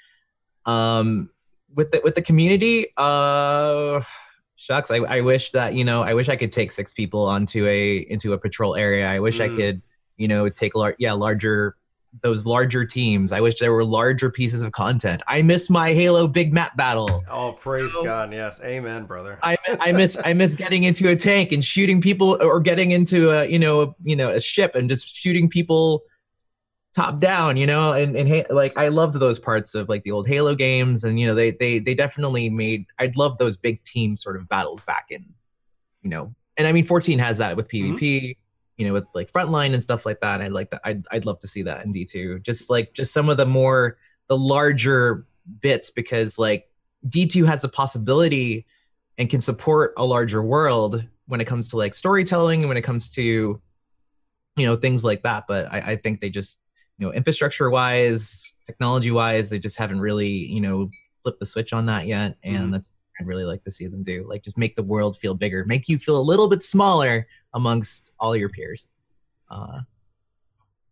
Um 0.66 1.30
with 1.74 1.92
the 1.92 2.02
with 2.04 2.16
the 2.16 2.22
community, 2.22 2.88
uh 2.98 4.02
shucks, 4.56 4.92
I, 4.92 4.98
I 4.98 5.22
wish 5.22 5.52
that, 5.52 5.74
you 5.74 5.84
know, 5.84 6.02
I 6.02 6.14
wish 6.14 6.30
I 6.30 6.36
could 6.36 6.52
take 6.52 6.72
six 6.72 6.94
people 6.94 7.26
onto 7.26 7.66
a 7.66 7.98
into 8.10 8.34
a 8.34 8.38
patrol 8.38 8.76
area. 8.76 9.08
I 9.08 9.20
wish 9.20 9.40
mm. 9.40 9.52
I 9.52 9.56
could 9.56 9.82
you 10.22 10.28
know, 10.28 10.48
take 10.50 10.76
lar- 10.76 10.96
yeah, 11.00 11.14
larger 11.14 11.76
those 12.22 12.46
larger 12.46 12.86
teams. 12.86 13.32
I 13.32 13.40
wish 13.42 13.60
there 13.60 13.72
were 13.72 13.86
larger 13.86 14.30
pieces 14.30 14.62
of 14.62 14.72
content. 14.74 15.24
I 15.28 15.42
miss 15.42 15.70
my 15.70 15.94
Halo 15.94 16.28
big 16.28 16.54
map 16.54 16.78
battle. 16.78 17.24
Oh, 17.30 17.54
praise 17.54 17.94
God! 17.94 18.32
Yes, 18.32 18.62
amen, 18.64 19.06
brother. 19.06 19.40
I 19.42 19.58
I 19.80 19.92
miss 19.92 20.16
I 20.24 20.34
miss 20.34 20.54
getting 20.54 20.84
into 20.84 21.10
a 21.10 21.16
tank 21.16 21.52
and 21.52 21.66
shooting 21.66 22.02
people, 22.02 22.38
or 22.42 22.60
getting 22.60 22.92
into 22.92 23.32
a 23.32 23.46
you 23.46 23.58
know 23.58 23.82
a, 23.82 23.96
you 24.04 24.16
know 24.16 24.30
a 24.30 24.40
ship 24.40 24.76
and 24.76 24.88
just 24.88 25.08
shooting 25.08 25.50
people 25.50 26.04
top 26.96 27.20
down. 27.20 27.58
You 27.58 27.68
know, 27.68 27.94
and 27.94 28.16
and 28.16 28.46
like 28.50 28.78
I 28.78 28.90
loved 28.90 29.20
those 29.20 29.40
parts 29.40 29.76
of 29.76 29.90
like 29.90 30.04
the 30.04 30.12
old 30.12 30.28
Halo 30.28 30.56
games, 30.56 31.04
and 31.04 31.20
you 31.20 31.28
know 31.28 31.36
they 31.36 31.52
they 31.52 31.80
they 31.80 31.94
definitely 31.94 32.50
made. 32.50 32.86
I'd 33.00 33.16
love 33.16 33.38
those 33.38 33.58
big 33.58 33.84
team 33.84 34.18
sort 34.18 34.36
of 34.36 34.48
battles 34.50 34.82
back 34.86 35.08
in, 35.10 35.26
you 36.02 36.10
know. 36.10 36.34
And 36.58 36.68
I 36.68 36.74
mean, 36.74 36.86
14 36.86 37.18
has 37.20 37.38
that 37.38 37.56
with 37.56 37.70
PvP. 37.70 38.00
Mm-hmm 38.00 38.32
you 38.82 38.88
know, 38.88 38.94
with 38.94 39.06
like 39.14 39.32
frontline 39.32 39.76
and 39.76 39.84
stuff 39.84 40.08
like 40.08 40.20
that. 40.22 40.42
I'd 40.42 40.54
like 40.54 40.72
that. 40.72 40.82
I'd, 40.84 41.06
I'd 41.12 41.26
love 41.26 41.38
to 41.42 41.48
see 41.48 41.62
that 41.62 41.86
in 41.86 41.94
D2. 41.94 42.42
Just 42.42 42.68
like 42.72 42.94
just 42.94 43.14
some 43.14 43.30
of 43.30 43.38
the 43.38 43.46
more 43.46 44.00
the 44.28 44.36
larger 44.36 45.28
bits 45.60 45.92
because 45.92 46.40
like 46.40 46.68
D2 47.08 47.46
has 47.46 47.62
the 47.62 47.70
possibility 47.70 48.66
and 49.20 49.30
can 49.30 49.40
support 49.40 49.94
a 49.98 50.06
larger 50.06 50.42
world 50.42 51.04
when 51.28 51.40
it 51.40 51.46
comes 51.46 51.68
to 51.68 51.78
like 51.78 51.94
storytelling 51.94 52.62
and 52.62 52.70
when 52.70 52.78
it 52.78 52.82
comes 52.82 53.08
to 53.10 53.62
you 54.56 54.66
know 54.66 54.76
things 54.76 55.04
like 55.04 55.22
that. 55.22 55.46
But 55.48 55.72
I, 55.72 55.92
I 55.92 55.96
think 55.98 56.20
they 56.20 56.32
just 56.32 56.60
you 57.02 57.08
know 57.08 57.14
infrastructure 57.14 57.72
wise, 57.72 58.54
technology 58.64 59.10
wise, 59.10 59.50
they 59.50 59.58
just 59.58 59.76
haven't 59.76 60.00
really 60.00 60.28
you 60.28 60.62
know 60.62 60.88
flipped 61.24 61.40
the 61.40 61.46
switch 61.48 61.74
on 61.74 61.88
that 61.88 62.06
yet, 62.06 62.38
and 62.44 62.58
mm-hmm. 62.58 62.72
that's 62.74 62.92
I'd 63.20 63.26
really 63.26 63.44
like 63.44 63.64
to 63.64 63.72
see 63.72 63.88
them 63.88 64.04
do. 64.04 64.24
Like 64.30 64.44
just 64.44 64.58
make 64.58 64.76
the 64.76 64.84
world 64.84 65.18
feel 65.18 65.34
bigger, 65.34 65.66
make 65.66 65.90
you 65.90 65.98
feel 65.98 66.18
a 66.18 66.22
little 66.22 66.48
bit 66.48 66.62
smaller 66.64 67.28
amongst 67.56 68.12
all 68.20 68.36
your 68.36 68.50
peers. 68.50 68.88
Uh, 69.50 69.80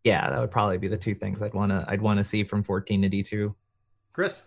yeah, 0.04 0.30
that 0.32 0.40
would 0.42 0.50
probably 0.50 0.80
be 0.80 0.88
the 0.88 0.98
two 0.98 1.14
things 1.14 1.44
I'd 1.44 1.54
want 1.54 1.72
to 1.72 1.86
I'd 1.88 2.02
want 2.02 2.18
to 2.18 2.24
see 2.24 2.44
from 2.44 2.64
14 2.64 3.04
to 3.04 3.10
D2. 3.10 3.54
Chris. 4.12 4.42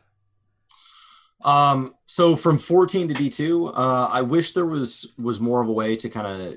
Um, 1.44 1.94
so 2.07 2.35
from 2.35 2.59
14 2.59 3.09
to 3.09 3.14
D2, 3.14 3.72
uh, 3.77 4.09
I 4.11 4.22
wish 4.22 4.53
there 4.53 4.66
was 4.66 5.14
was 5.22 5.38
more 5.38 5.62
of 5.62 5.68
a 5.68 5.72
way 5.72 5.94
to 5.94 6.09
kind 6.09 6.27
of 6.27 6.57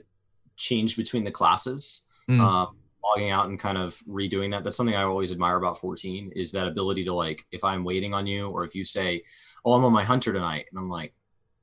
change 0.56 0.98
between 0.98 1.24
the 1.24 1.32
classes. 1.32 2.06
Mm. 2.28 2.40
Um, 2.40 2.78
logging 3.06 3.32
out 3.32 3.48
and 3.48 3.60
kind 3.60 3.78
of 3.78 3.94
redoing 4.08 4.52
that. 4.52 4.64
That's 4.64 4.76
something 4.76 4.96
I 4.96 5.04
always 5.04 5.32
admire 5.32 5.58
about 5.58 5.80
14 5.80 6.32
is 6.36 6.52
that 6.52 6.68
ability 6.68 7.04
to 7.06 7.14
like 7.14 7.46
if 7.52 7.64
I'm 7.64 7.84
waiting 7.84 8.14
on 8.14 8.28
you 8.28 8.50
or 8.50 8.64
if 8.64 8.76
you 8.76 8.84
say, 8.86 9.24
"Oh, 9.64 9.74
I'm 9.74 9.86
on 9.86 9.94
my 9.94 10.04
hunter 10.04 10.34
tonight," 10.34 10.66
and 10.72 10.80
I'm 10.80 10.90
like, 10.90 11.14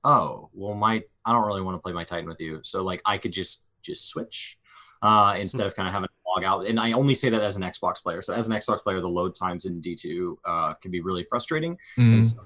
"Oh, 0.04 0.50
well, 0.52 0.74
my 0.74 1.02
I 1.24 1.32
don't 1.32 1.46
really 1.46 1.62
want 1.62 1.76
to 1.76 1.80
play 1.80 1.92
my 1.92 2.04
Titan 2.04 2.28
with 2.28 2.40
you," 2.40 2.60
so 2.62 2.82
like 2.82 3.02
I 3.04 3.18
could 3.18 3.32
just 3.32 3.66
just 3.82 4.08
switch 4.08 4.58
uh, 5.02 5.36
instead 5.38 5.66
of 5.66 5.74
kind 5.74 5.88
of 5.88 5.94
having 5.94 6.08
to 6.08 6.14
log 6.34 6.44
out. 6.44 6.66
And 6.66 6.78
I 6.78 6.92
only 6.92 7.14
say 7.14 7.28
that 7.28 7.42
as 7.42 7.56
an 7.56 7.62
Xbox 7.62 8.02
player. 8.02 8.22
So 8.22 8.32
as 8.32 8.46
an 8.46 8.54
Xbox 8.54 8.82
player, 8.82 9.00
the 9.00 9.08
load 9.08 9.34
times 9.34 9.64
in 9.64 9.80
D2 9.80 10.36
uh, 10.44 10.74
can 10.74 10.90
be 10.90 11.00
really 11.00 11.24
frustrating. 11.24 11.76
Mm. 11.98 12.14
And 12.14 12.24
so 12.24 12.38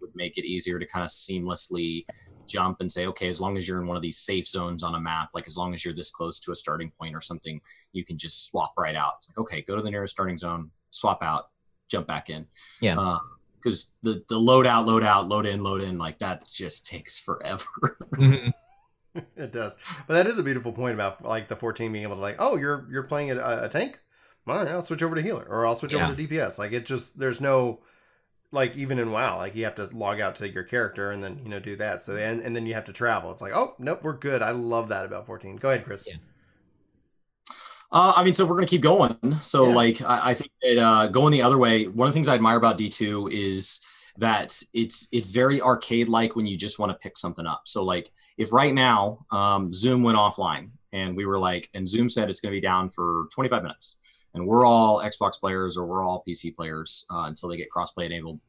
would 0.00 0.14
make 0.14 0.38
it 0.38 0.44
easier 0.44 0.78
to 0.78 0.86
kind 0.86 1.02
of 1.02 1.10
seamlessly 1.10 2.04
jump 2.46 2.80
and 2.80 2.90
say, 2.90 3.06
okay, 3.06 3.28
as 3.28 3.40
long 3.40 3.56
as 3.56 3.66
you're 3.66 3.80
in 3.80 3.86
one 3.86 3.96
of 3.96 4.02
these 4.02 4.18
safe 4.18 4.46
zones 4.46 4.82
on 4.82 4.94
a 4.94 5.00
map, 5.00 5.30
like 5.34 5.46
as 5.46 5.56
long 5.56 5.74
as 5.74 5.84
you're 5.84 5.94
this 5.94 6.10
close 6.10 6.40
to 6.40 6.52
a 6.52 6.54
starting 6.54 6.90
point 6.90 7.14
or 7.14 7.20
something, 7.20 7.60
you 7.92 8.04
can 8.04 8.18
just 8.18 8.48
swap 8.48 8.72
right 8.76 8.96
out. 8.96 9.14
It's 9.18 9.30
like, 9.30 9.38
okay, 9.38 9.62
go 9.62 9.76
to 9.76 9.82
the 9.82 9.90
nearest 9.90 10.14
starting 10.14 10.36
zone, 10.36 10.70
swap 10.90 11.22
out, 11.22 11.50
jump 11.88 12.06
back 12.06 12.30
in. 12.30 12.46
Yeah. 12.80 13.18
because 13.58 13.94
uh, 14.04 14.10
the 14.10 14.24
the 14.28 14.38
load 14.38 14.66
out, 14.66 14.86
load 14.86 15.04
out, 15.04 15.26
load 15.26 15.46
in, 15.46 15.62
load 15.62 15.82
in, 15.82 15.98
like 15.98 16.18
that 16.20 16.44
just 16.50 16.86
takes 16.86 17.18
forever. 17.20 17.64
mm-hmm. 18.14 18.50
it 19.36 19.52
does. 19.52 19.76
But 20.06 20.14
that 20.14 20.26
is 20.26 20.38
a 20.38 20.42
beautiful 20.42 20.72
point 20.72 20.94
about 20.94 21.24
like 21.24 21.48
the 21.48 21.56
14 21.56 21.92
being 21.92 22.04
able 22.04 22.16
to 22.16 22.20
like, 22.20 22.36
oh, 22.38 22.56
you're 22.56 22.86
you're 22.90 23.04
playing 23.04 23.30
a, 23.30 23.64
a 23.64 23.68
tank. 23.68 24.00
All 24.46 24.56
right, 24.56 24.68
I'll 24.68 24.82
switch 24.82 25.02
over 25.02 25.16
to 25.16 25.22
healer, 25.22 25.44
or 25.48 25.66
I'll 25.66 25.74
switch 25.74 25.92
yeah. 25.92 26.06
over 26.06 26.14
to 26.14 26.28
DPS. 26.28 26.58
Like 26.58 26.72
it 26.72 26.86
just 26.86 27.18
there's 27.18 27.40
no 27.40 27.80
like 28.52 28.76
even 28.76 28.98
in 28.98 29.10
WoW, 29.10 29.36
like 29.38 29.54
you 29.54 29.64
have 29.64 29.74
to 29.76 29.86
log 29.86 30.20
out 30.20 30.36
to 30.36 30.48
your 30.48 30.62
character 30.62 31.10
and 31.10 31.22
then 31.22 31.40
you 31.42 31.48
know 31.48 31.58
do 31.58 31.76
that. 31.76 32.02
So 32.02 32.16
and 32.16 32.40
and 32.40 32.54
then 32.54 32.66
you 32.66 32.74
have 32.74 32.84
to 32.84 32.92
travel. 32.92 33.30
It's 33.30 33.42
like, 33.42 33.52
oh 33.54 33.74
nope, 33.78 34.00
we're 34.02 34.16
good. 34.16 34.42
I 34.42 34.50
love 34.50 34.88
that 34.88 35.04
about 35.04 35.26
14. 35.26 35.56
Go 35.56 35.70
ahead, 35.70 35.84
Chris. 35.84 36.06
Yeah. 36.06 36.14
Uh, 37.92 38.12
I 38.16 38.24
mean, 38.24 38.32
so 38.32 38.44
we're 38.44 38.56
gonna 38.56 38.66
keep 38.66 38.82
going. 38.82 39.16
So 39.42 39.68
yeah. 39.68 39.74
like, 39.74 40.02
I, 40.02 40.30
I 40.30 40.34
think 40.34 40.50
that 40.62 40.78
uh, 40.78 41.06
going 41.08 41.32
the 41.32 41.42
other 41.42 41.58
way. 41.58 41.86
One 41.86 42.08
of 42.08 42.12
the 42.12 42.16
things 42.16 42.28
I 42.28 42.34
admire 42.34 42.56
about 42.56 42.78
D2 42.78 43.32
is 43.32 43.80
that 44.18 44.60
it's 44.74 45.08
it's 45.12 45.30
very 45.30 45.60
arcade 45.60 46.08
like 46.08 46.36
when 46.36 46.46
you 46.46 46.56
just 46.56 46.78
want 46.78 46.90
to 46.90 46.98
pick 46.98 47.18
something 47.18 47.46
up. 47.46 47.62
So 47.64 47.84
like 47.84 48.10
if 48.38 48.52
right 48.52 48.74
now 48.74 49.26
um, 49.30 49.72
Zoom 49.72 50.02
went 50.02 50.16
offline 50.16 50.70
and 50.92 51.16
we 51.16 51.26
were 51.26 51.38
like, 51.38 51.68
and 51.74 51.88
Zoom 51.88 52.08
said 52.08 52.30
it's 52.30 52.40
going 52.40 52.52
to 52.52 52.56
be 52.56 52.60
down 52.60 52.88
for 52.88 53.28
25 53.32 53.62
minutes, 53.62 53.96
and 54.36 54.46
we're 54.46 54.64
all 54.64 55.02
Xbox 55.02 55.40
players 55.40 55.76
or 55.76 55.86
we're 55.86 56.04
all 56.04 56.22
PC 56.26 56.54
players 56.54 57.06
uh, 57.10 57.24
until 57.24 57.48
they 57.48 57.56
get 57.56 57.68
crossplay 57.74 58.06
enabled, 58.06 58.40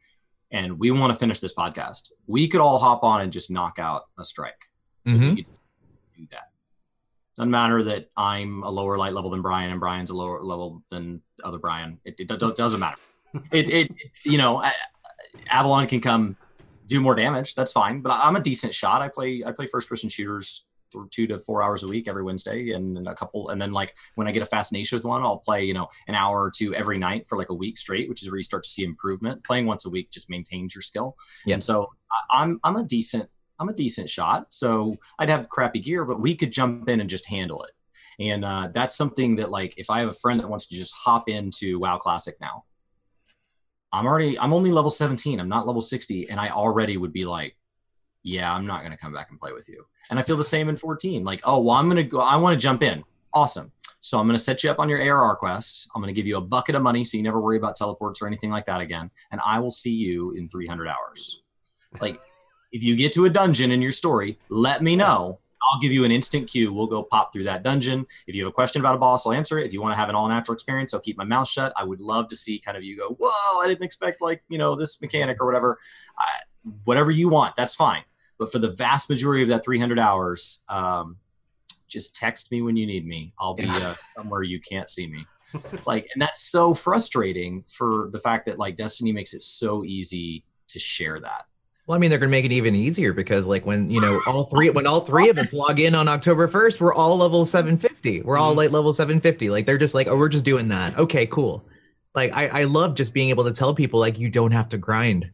and 0.51 0.77
we 0.77 0.91
want 0.91 1.11
to 1.11 1.17
finish 1.17 1.39
this 1.39 1.55
podcast, 1.55 2.11
we 2.27 2.47
could 2.47 2.61
all 2.61 2.77
hop 2.77 3.03
on 3.03 3.21
and 3.21 3.31
just 3.31 3.49
knock 3.49 3.79
out 3.79 4.03
a 4.19 4.25
strike. 4.25 4.69
Mm-hmm. 5.07 5.35
do 5.35 5.43
that. 6.31 6.49
Doesn't 7.35 7.51
matter 7.51 7.83
that 7.83 8.09
I'm 8.17 8.63
a 8.63 8.69
lower 8.69 8.97
light 8.97 9.13
level 9.13 9.31
than 9.31 9.41
Brian 9.41 9.71
and 9.71 9.79
Brian's 9.79 10.09
a 10.09 10.15
lower 10.15 10.41
level 10.41 10.83
than 10.89 11.21
other 11.43 11.59
Brian. 11.59 11.99
It, 12.03 12.15
it 12.19 12.27
does, 12.27 12.53
doesn't 12.53 12.79
matter. 12.79 12.97
it, 13.51 13.69
it, 13.69 13.91
you 14.23 14.37
know, 14.37 14.63
Avalon 15.49 15.87
can 15.87 16.01
come 16.01 16.35
do 16.87 16.99
more 16.99 17.15
damage. 17.15 17.55
That's 17.55 17.71
fine. 17.71 18.01
But 18.01 18.19
I'm 18.21 18.35
a 18.35 18.41
decent 18.41 18.73
shot. 18.73 19.01
I 19.01 19.07
play 19.07 19.43
I 19.45 19.51
play 19.51 19.67
first 19.67 19.87
person 19.87 20.09
shooters 20.09 20.65
two 21.11 21.27
to 21.27 21.39
four 21.39 21.63
hours 21.63 21.83
a 21.83 21.87
week 21.87 22.07
every 22.07 22.23
Wednesday 22.23 22.71
and 22.71 23.07
a 23.07 23.15
couple 23.15 23.49
and 23.49 23.61
then 23.61 23.71
like 23.71 23.93
when 24.15 24.27
I 24.27 24.31
get 24.31 24.41
a 24.41 24.45
fascination 24.45 24.97
with 24.97 25.05
one, 25.05 25.21
I'll 25.21 25.37
play, 25.37 25.63
you 25.63 25.73
know, 25.73 25.87
an 26.07 26.15
hour 26.15 26.41
or 26.41 26.51
two 26.51 26.73
every 26.75 26.97
night 26.97 27.27
for 27.27 27.37
like 27.37 27.49
a 27.49 27.53
week 27.53 27.77
straight, 27.77 28.09
which 28.09 28.23
is 28.23 28.29
where 28.29 28.37
you 28.37 28.43
start 28.43 28.63
to 28.63 28.69
see 28.69 28.83
improvement. 28.83 29.43
Playing 29.43 29.65
once 29.65 29.85
a 29.85 29.89
week 29.89 30.11
just 30.11 30.29
maintains 30.29 30.75
your 30.75 30.81
skill. 30.81 31.15
Yeah. 31.45 31.55
And 31.55 31.63
so 31.63 31.91
I'm 32.31 32.59
I'm 32.63 32.75
a 32.75 32.83
decent 32.83 33.29
I'm 33.59 33.69
a 33.69 33.73
decent 33.73 34.09
shot. 34.09 34.47
So 34.49 34.95
I'd 35.19 35.29
have 35.29 35.49
crappy 35.49 35.79
gear, 35.79 36.05
but 36.05 36.19
we 36.19 36.35
could 36.35 36.51
jump 36.51 36.89
in 36.89 36.99
and 37.01 37.09
just 37.09 37.27
handle 37.27 37.63
it. 37.63 37.71
And 38.19 38.45
uh, 38.45 38.69
that's 38.73 38.95
something 38.95 39.35
that 39.37 39.51
like 39.51 39.77
if 39.77 39.89
I 39.89 39.99
have 39.99 40.09
a 40.09 40.13
friend 40.13 40.39
that 40.39 40.49
wants 40.49 40.67
to 40.67 40.75
just 40.75 40.95
hop 40.95 41.29
into 41.29 41.79
WoW 41.79 41.97
Classic 41.97 42.35
now, 42.39 42.65
I'm 43.91 44.05
already 44.05 44.39
I'm 44.39 44.53
only 44.53 44.71
level 44.71 44.91
17. 44.91 45.39
I'm 45.39 45.49
not 45.49 45.67
level 45.67 45.81
60 45.81 46.29
and 46.29 46.39
I 46.39 46.49
already 46.49 46.97
would 46.97 47.13
be 47.13 47.25
like 47.25 47.56
yeah, 48.27 48.53
I'm 48.53 48.65
not 48.65 48.81
going 48.81 48.91
to 48.91 48.97
come 48.97 49.13
back 49.13 49.29
and 49.31 49.39
play 49.39 49.53
with 49.53 49.69
you. 49.69 49.85
And 50.09 50.19
I 50.19 50.21
feel 50.21 50.37
the 50.37 50.43
same 50.43 50.69
in 50.69 50.75
14. 50.75 51.23
Like, 51.23 51.41
oh, 51.45 51.61
well, 51.61 51.75
I'm 51.75 51.85
going 51.85 51.97
to 51.97 52.03
go 52.03 52.19
I 52.19 52.35
want 52.35 52.53
to 52.53 52.59
jump 52.59 52.83
in. 52.83 53.03
Awesome. 53.33 53.71
So 54.01 54.19
I'm 54.19 54.27
going 54.27 54.37
to 54.37 54.43
set 54.43 54.63
you 54.63 54.69
up 54.69 54.79
on 54.79 54.89
your 54.89 55.01
ARR 55.01 55.35
quests. 55.35 55.89
I'm 55.95 56.01
going 56.01 56.13
to 56.13 56.15
give 56.15 56.27
you 56.27 56.37
a 56.37 56.41
bucket 56.41 56.75
of 56.75 56.81
money 56.81 57.03
so 57.03 57.17
you 57.17 57.23
never 57.23 57.41
worry 57.41 57.57
about 57.57 57.75
teleports 57.75 58.21
or 58.21 58.27
anything 58.27 58.51
like 58.51 58.65
that 58.65 58.81
again. 58.81 59.09
And 59.31 59.41
I 59.45 59.59
will 59.59 59.71
see 59.71 59.93
you 59.93 60.31
in 60.31 60.49
300 60.49 60.87
hours. 60.87 61.41
Like, 61.99 62.19
if 62.71 62.83
you 62.83 62.95
get 62.95 63.13
to 63.13 63.25
a 63.25 63.29
dungeon 63.29 63.71
in 63.71 63.81
your 63.81 63.91
story, 63.91 64.37
let 64.49 64.81
me 64.81 64.95
know 64.95 65.39
I'll 65.71 65.79
give 65.79 65.91
you 65.91 66.05
an 66.05 66.11
instant 66.11 66.47
cue. 66.47 66.71
We'll 66.71 66.87
go 66.87 67.03
pop 67.03 67.33
through 67.33 67.43
that 67.43 67.63
dungeon. 67.63 68.05
If 68.27 68.35
you 68.35 68.43
have 68.43 68.49
a 68.49 68.53
question 68.53 68.81
about 68.81 68.95
a 68.95 68.97
boss, 68.97 69.25
I'll 69.25 69.33
answer 69.33 69.57
it. 69.57 69.65
If 69.65 69.73
you 69.73 69.81
want 69.81 69.93
to 69.93 69.97
have 69.97 70.09
an 70.09 70.15
all 70.15 70.27
natural 70.27 70.53
experience, 70.53 70.93
I'll 70.93 70.99
keep 70.99 71.17
my 71.17 71.23
mouth 71.23 71.47
shut. 71.47 71.73
I 71.75 71.83
would 71.83 71.99
love 71.99 72.27
to 72.29 72.35
see 72.35 72.59
kind 72.59 72.77
of 72.77 72.83
you 72.83 72.97
go, 72.97 73.17
whoa, 73.19 73.59
I 73.59 73.67
didn't 73.67 73.83
expect 73.83 74.21
like, 74.21 74.43
you 74.49 74.57
know, 74.57 74.75
this 74.75 75.01
mechanic 75.01 75.37
or 75.41 75.45
whatever. 75.45 75.77
I, 76.17 76.27
whatever 76.83 77.11
you 77.11 77.29
want, 77.29 77.55
that's 77.55 77.75
fine. 77.75 78.03
But 78.37 78.51
for 78.51 78.59
the 78.59 78.71
vast 78.71 79.09
majority 79.09 79.43
of 79.43 79.49
that 79.49 79.63
300 79.65 79.99
hours, 79.99 80.63
um, 80.69 81.17
just 81.87 82.15
text 82.15 82.51
me 82.51 82.61
when 82.61 82.75
you 82.75 82.85
need 82.85 83.05
me. 83.05 83.33
I'll 83.39 83.53
be 83.53 83.67
uh, 83.67 83.95
somewhere 84.15 84.43
you 84.43 84.59
can't 84.59 84.89
see 84.89 85.07
me. 85.07 85.25
like, 85.85 86.07
and 86.13 86.21
that's 86.21 86.41
so 86.41 86.73
frustrating 86.73 87.63
for 87.67 88.09
the 88.11 88.19
fact 88.19 88.45
that 88.45 88.59
like 88.59 88.75
Destiny 88.75 89.11
makes 89.11 89.33
it 89.33 89.41
so 89.41 89.83
easy 89.83 90.43
to 90.67 90.79
share 90.79 91.19
that. 91.21 91.45
Well, 91.87 91.95
I 91.95 91.99
mean, 91.99 92.09
they're 92.09 92.19
gonna 92.19 92.29
make 92.29 92.43
it 92.43 92.51
even 92.51 92.75
easier 92.75 93.13
because, 93.13 93.47
like, 93.47 93.65
when 93.65 93.89
you 93.89 94.01
know 94.01 94.19
all 94.27 94.43
three, 94.43 94.69
when 94.69 94.85
all 94.85 94.99
three 94.99 95.29
of 95.29 95.37
us 95.37 95.53
log 95.53 95.79
in 95.79 95.95
on 95.95 96.09
October 96.09 96.49
first, 96.49 96.81
we're 96.81 96.93
all 96.93 97.15
level 97.15 97.45
seven 97.45 97.77
fifty. 97.77 98.21
We're 98.21 98.37
all 98.37 98.53
like 98.53 98.71
level 98.71 98.91
seven 98.91 99.21
fifty. 99.21 99.49
Like, 99.49 99.65
they're 99.65 99.77
just 99.77 99.95
like, 99.95 100.07
oh, 100.07 100.17
we're 100.17 100.27
just 100.27 100.43
doing 100.43 100.67
that. 100.67 100.97
Okay, 100.99 101.25
cool. 101.27 101.65
Like, 102.13 102.33
I 102.33 102.47
I 102.47 102.63
love 102.65 102.95
just 102.95 103.13
being 103.13 103.29
able 103.29 103.45
to 103.45 103.53
tell 103.53 103.73
people 103.73 104.01
like 104.01 104.19
you 104.19 104.29
don't 104.29 104.51
have 104.51 104.67
to 104.69 104.77
grind. 104.77 105.31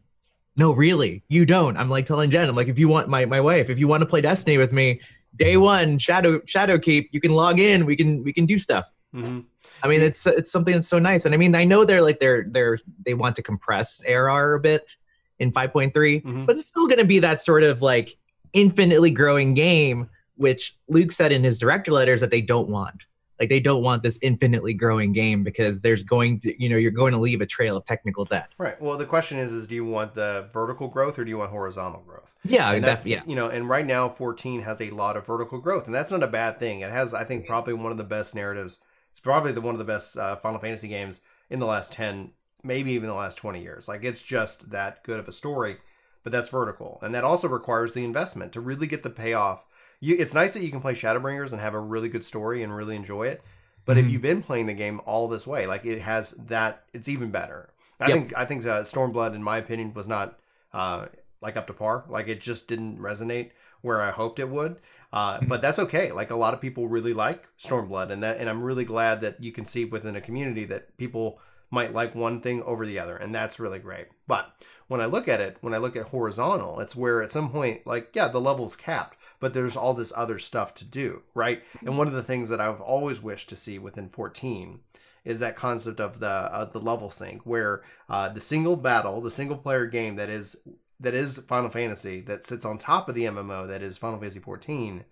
No, 0.56 0.72
really, 0.72 1.22
you 1.28 1.44
don't. 1.44 1.76
I'm 1.76 1.90
like 1.90 2.06
telling 2.06 2.30
Jen, 2.30 2.48
I'm 2.48 2.54
like, 2.56 2.68
if 2.68 2.78
you 2.78 2.88
want 2.88 3.08
my 3.08 3.24
my 3.24 3.40
wife, 3.40 3.70
if 3.70 3.78
you 3.78 3.88
want 3.88 4.02
to 4.02 4.06
play 4.06 4.20
Destiny 4.20 4.56
with 4.58 4.72
me, 4.72 5.00
day 5.36 5.56
one, 5.56 5.98
Shadow 5.98 6.38
Shadowkeep, 6.40 7.08
you 7.12 7.20
can 7.20 7.32
log 7.32 7.58
in. 7.58 7.84
We 7.86 7.96
can 7.96 8.22
we 8.22 8.32
can 8.32 8.46
do 8.46 8.58
stuff. 8.58 8.90
Mm-hmm. 9.14 9.40
I 9.82 9.88
mean, 9.88 10.00
it's 10.00 10.26
it's 10.26 10.50
something 10.52 10.74
that's 10.74 10.88
so 10.88 10.98
nice, 10.98 11.24
and 11.24 11.34
I 11.34 11.38
mean, 11.38 11.54
I 11.54 11.64
know 11.64 11.84
they're 11.84 12.02
like 12.02 12.20
they're 12.20 12.44
they're 12.48 12.78
they 13.04 13.14
want 13.14 13.36
to 13.36 13.42
compress 13.42 14.02
ARR 14.08 14.54
a 14.54 14.60
bit 14.60 14.94
in 15.40 15.50
5.3, 15.50 15.92
Mhm. 16.22 16.46
but 16.46 16.56
it's 16.56 16.68
still 16.68 16.86
going 16.86 17.00
to 17.00 17.04
be 17.04 17.18
that 17.18 17.42
sort 17.42 17.64
of 17.64 17.82
like 17.82 18.16
infinitely 18.52 19.10
growing 19.10 19.52
game, 19.54 20.08
which 20.36 20.76
Luke 20.88 21.10
said 21.10 21.32
in 21.32 21.42
his 21.42 21.58
director 21.58 21.90
letters 21.90 22.20
that 22.20 22.30
they 22.30 22.40
don't 22.40 22.68
want. 22.68 23.02
Like 23.38 23.48
they 23.48 23.60
don't 23.60 23.82
want 23.82 24.02
this 24.02 24.18
infinitely 24.22 24.74
growing 24.74 25.12
game 25.12 25.42
because 25.42 25.82
there's 25.82 26.02
going 26.02 26.40
to, 26.40 26.62
you 26.62 26.68
know, 26.68 26.76
you're 26.76 26.90
going 26.90 27.12
to 27.12 27.18
leave 27.18 27.40
a 27.40 27.46
trail 27.46 27.76
of 27.76 27.84
technical 27.84 28.24
debt. 28.24 28.50
Right. 28.58 28.80
Well, 28.80 28.96
the 28.96 29.06
question 29.06 29.38
is, 29.38 29.52
is 29.52 29.66
do 29.66 29.74
you 29.74 29.84
want 29.84 30.14
the 30.14 30.48
vertical 30.52 30.88
growth 30.88 31.18
or 31.18 31.24
do 31.24 31.30
you 31.30 31.38
want 31.38 31.50
horizontal 31.50 32.02
growth? 32.06 32.34
Yeah, 32.44 32.72
and 32.72 32.84
that's 32.84 32.94
that's 33.02 33.06
yeah. 33.06 33.22
you 33.26 33.34
know, 33.34 33.48
and 33.48 33.68
right 33.68 33.86
now 33.86 34.08
14 34.08 34.62
has 34.62 34.80
a 34.80 34.90
lot 34.90 35.16
of 35.16 35.26
vertical 35.26 35.58
growth, 35.58 35.86
and 35.86 35.94
that's 35.94 36.12
not 36.12 36.22
a 36.22 36.28
bad 36.28 36.58
thing. 36.58 36.80
It 36.80 36.92
has, 36.92 37.12
I 37.14 37.24
think, 37.24 37.46
probably 37.46 37.74
one 37.74 37.92
of 37.92 37.98
the 37.98 38.04
best 38.04 38.34
narratives. 38.34 38.80
It's 39.10 39.20
probably 39.20 39.52
the 39.52 39.60
one 39.60 39.74
of 39.74 39.78
the 39.78 39.84
best 39.84 40.16
uh, 40.16 40.36
Final 40.36 40.60
Fantasy 40.60 40.88
games 40.88 41.20
in 41.50 41.58
the 41.58 41.66
last 41.66 41.92
10, 41.92 42.30
maybe 42.62 42.92
even 42.92 43.08
the 43.08 43.14
last 43.14 43.36
20 43.36 43.62
years. 43.62 43.88
Like 43.88 44.04
it's 44.04 44.22
just 44.22 44.70
that 44.70 45.02
good 45.04 45.20
of 45.20 45.28
a 45.28 45.32
story, 45.32 45.78
but 46.22 46.32
that's 46.32 46.48
vertical, 46.48 46.98
and 47.02 47.14
that 47.14 47.24
also 47.24 47.48
requires 47.48 47.92
the 47.92 48.04
investment 48.04 48.52
to 48.52 48.60
really 48.60 48.86
get 48.86 49.02
the 49.02 49.10
payoff. 49.10 49.64
You, 50.04 50.16
it's 50.18 50.34
nice 50.34 50.52
that 50.54 50.62
you 50.62 50.70
can 50.70 50.80
play 50.82 50.94
Shadowbringers 50.94 51.52
and 51.52 51.60
have 51.60 51.72
a 51.74 51.80
really 51.80 52.10
good 52.10 52.24
story 52.24 52.62
and 52.62 52.76
really 52.76 52.94
enjoy 52.94 53.28
it. 53.28 53.42
But 53.86 53.96
if 53.96 54.04
Mhm. 54.04 54.10
you've 54.10 54.22
been 54.22 54.42
playing 54.42 54.66
the 54.66 54.74
game 54.74 55.00
all 55.06 55.28
this 55.28 55.46
way, 55.46 55.66
like 55.66 55.84
it 55.86 56.00
has 56.02 56.32
that, 56.32 56.84
it's 56.92 57.08
even 57.08 57.30
better. 57.30 57.70
I 58.00 58.08
Yep. 58.08 58.16
think 58.18 58.32
I 58.36 58.44
think 58.44 58.66
uh, 58.66 58.82
Stormblood, 58.82 59.34
in 59.34 59.42
my 59.42 59.56
opinion, 59.58 59.94
was 59.94 60.06
not 60.08 60.38
uh, 60.72 61.06
like 61.40 61.56
up 61.56 61.66
to 61.68 61.72
par. 61.72 62.04
Like 62.08 62.28
it 62.28 62.40
just 62.40 62.68
didn't 62.68 62.98
resonate 62.98 63.50
where 63.80 64.00
I 64.02 64.10
hoped 64.10 64.38
it 64.40 64.48
would. 64.48 64.76
Uh, 65.12 65.40
but 65.48 65.62
that's 65.62 65.78
okay. 65.78 66.10
Like 66.12 66.30
a 66.30 66.36
lot 66.36 66.52
of 66.54 66.60
people 66.60 66.88
really 66.88 67.12
like 67.14 67.48
Stormblood, 67.58 68.10
and 68.10 68.22
that, 68.22 68.38
and 68.38 68.50
I'm 68.50 68.62
really 68.62 68.84
glad 68.84 69.20
that 69.22 69.40
you 69.42 69.52
can 69.52 69.64
see 69.64 69.84
within 69.84 70.16
a 70.16 70.20
community 70.20 70.64
that 70.66 70.96
people 70.96 71.38
might 71.70 71.94
like 71.94 72.14
one 72.14 72.40
thing 72.40 72.62
over 72.64 72.84
the 72.84 72.98
other, 72.98 73.16
and 73.16 73.34
that's 73.34 73.60
really 73.60 73.78
great. 73.78 74.08
But 74.26 74.50
when 74.88 75.00
I 75.00 75.06
look 75.06 75.28
at 75.28 75.40
it, 75.40 75.56
when 75.60 75.72
I 75.72 75.78
look 75.78 75.96
at 75.96 76.06
horizontal, 76.06 76.80
it's 76.80 76.96
where 76.96 77.22
at 77.22 77.30
some 77.32 77.50
point, 77.50 77.86
like 77.86 78.10
yeah, 78.14 78.28
the 78.28 78.40
level's 78.40 78.74
capped, 78.76 79.16
but 79.44 79.52
there's 79.52 79.76
all 79.76 79.92
this 79.92 80.10
other 80.16 80.38
stuff 80.38 80.72
to 80.72 80.86
do, 80.86 81.20
right? 81.34 81.62
And 81.82 81.98
one 81.98 82.06
of 82.06 82.14
the 82.14 82.22
things 82.22 82.48
that 82.48 82.62
I've 82.62 82.80
always 82.80 83.22
wished 83.22 83.50
to 83.50 83.56
see 83.56 83.78
within 83.78 84.08
14 84.08 84.80
is 85.22 85.38
that 85.38 85.54
concept 85.54 86.00
of 86.00 86.18
the 86.18 86.26
uh, 86.26 86.64
the 86.64 86.80
level 86.80 87.10
sync, 87.10 87.42
where 87.44 87.82
uh, 88.08 88.30
the 88.30 88.40
single 88.40 88.74
battle, 88.74 89.20
the 89.20 89.30
single 89.30 89.58
player 89.58 89.84
game 89.84 90.16
that 90.16 90.30
is 90.30 90.56
that 90.98 91.12
is 91.12 91.36
Final 91.40 91.68
Fantasy 91.68 92.22
that 92.22 92.46
sits 92.46 92.64
on 92.64 92.78
top 92.78 93.06
of 93.06 93.14
the 93.14 93.24
MMO 93.24 93.68
that 93.68 93.82
is 93.82 93.98
Final 93.98 94.18
Fantasy 94.18 94.40
14. 94.40 95.04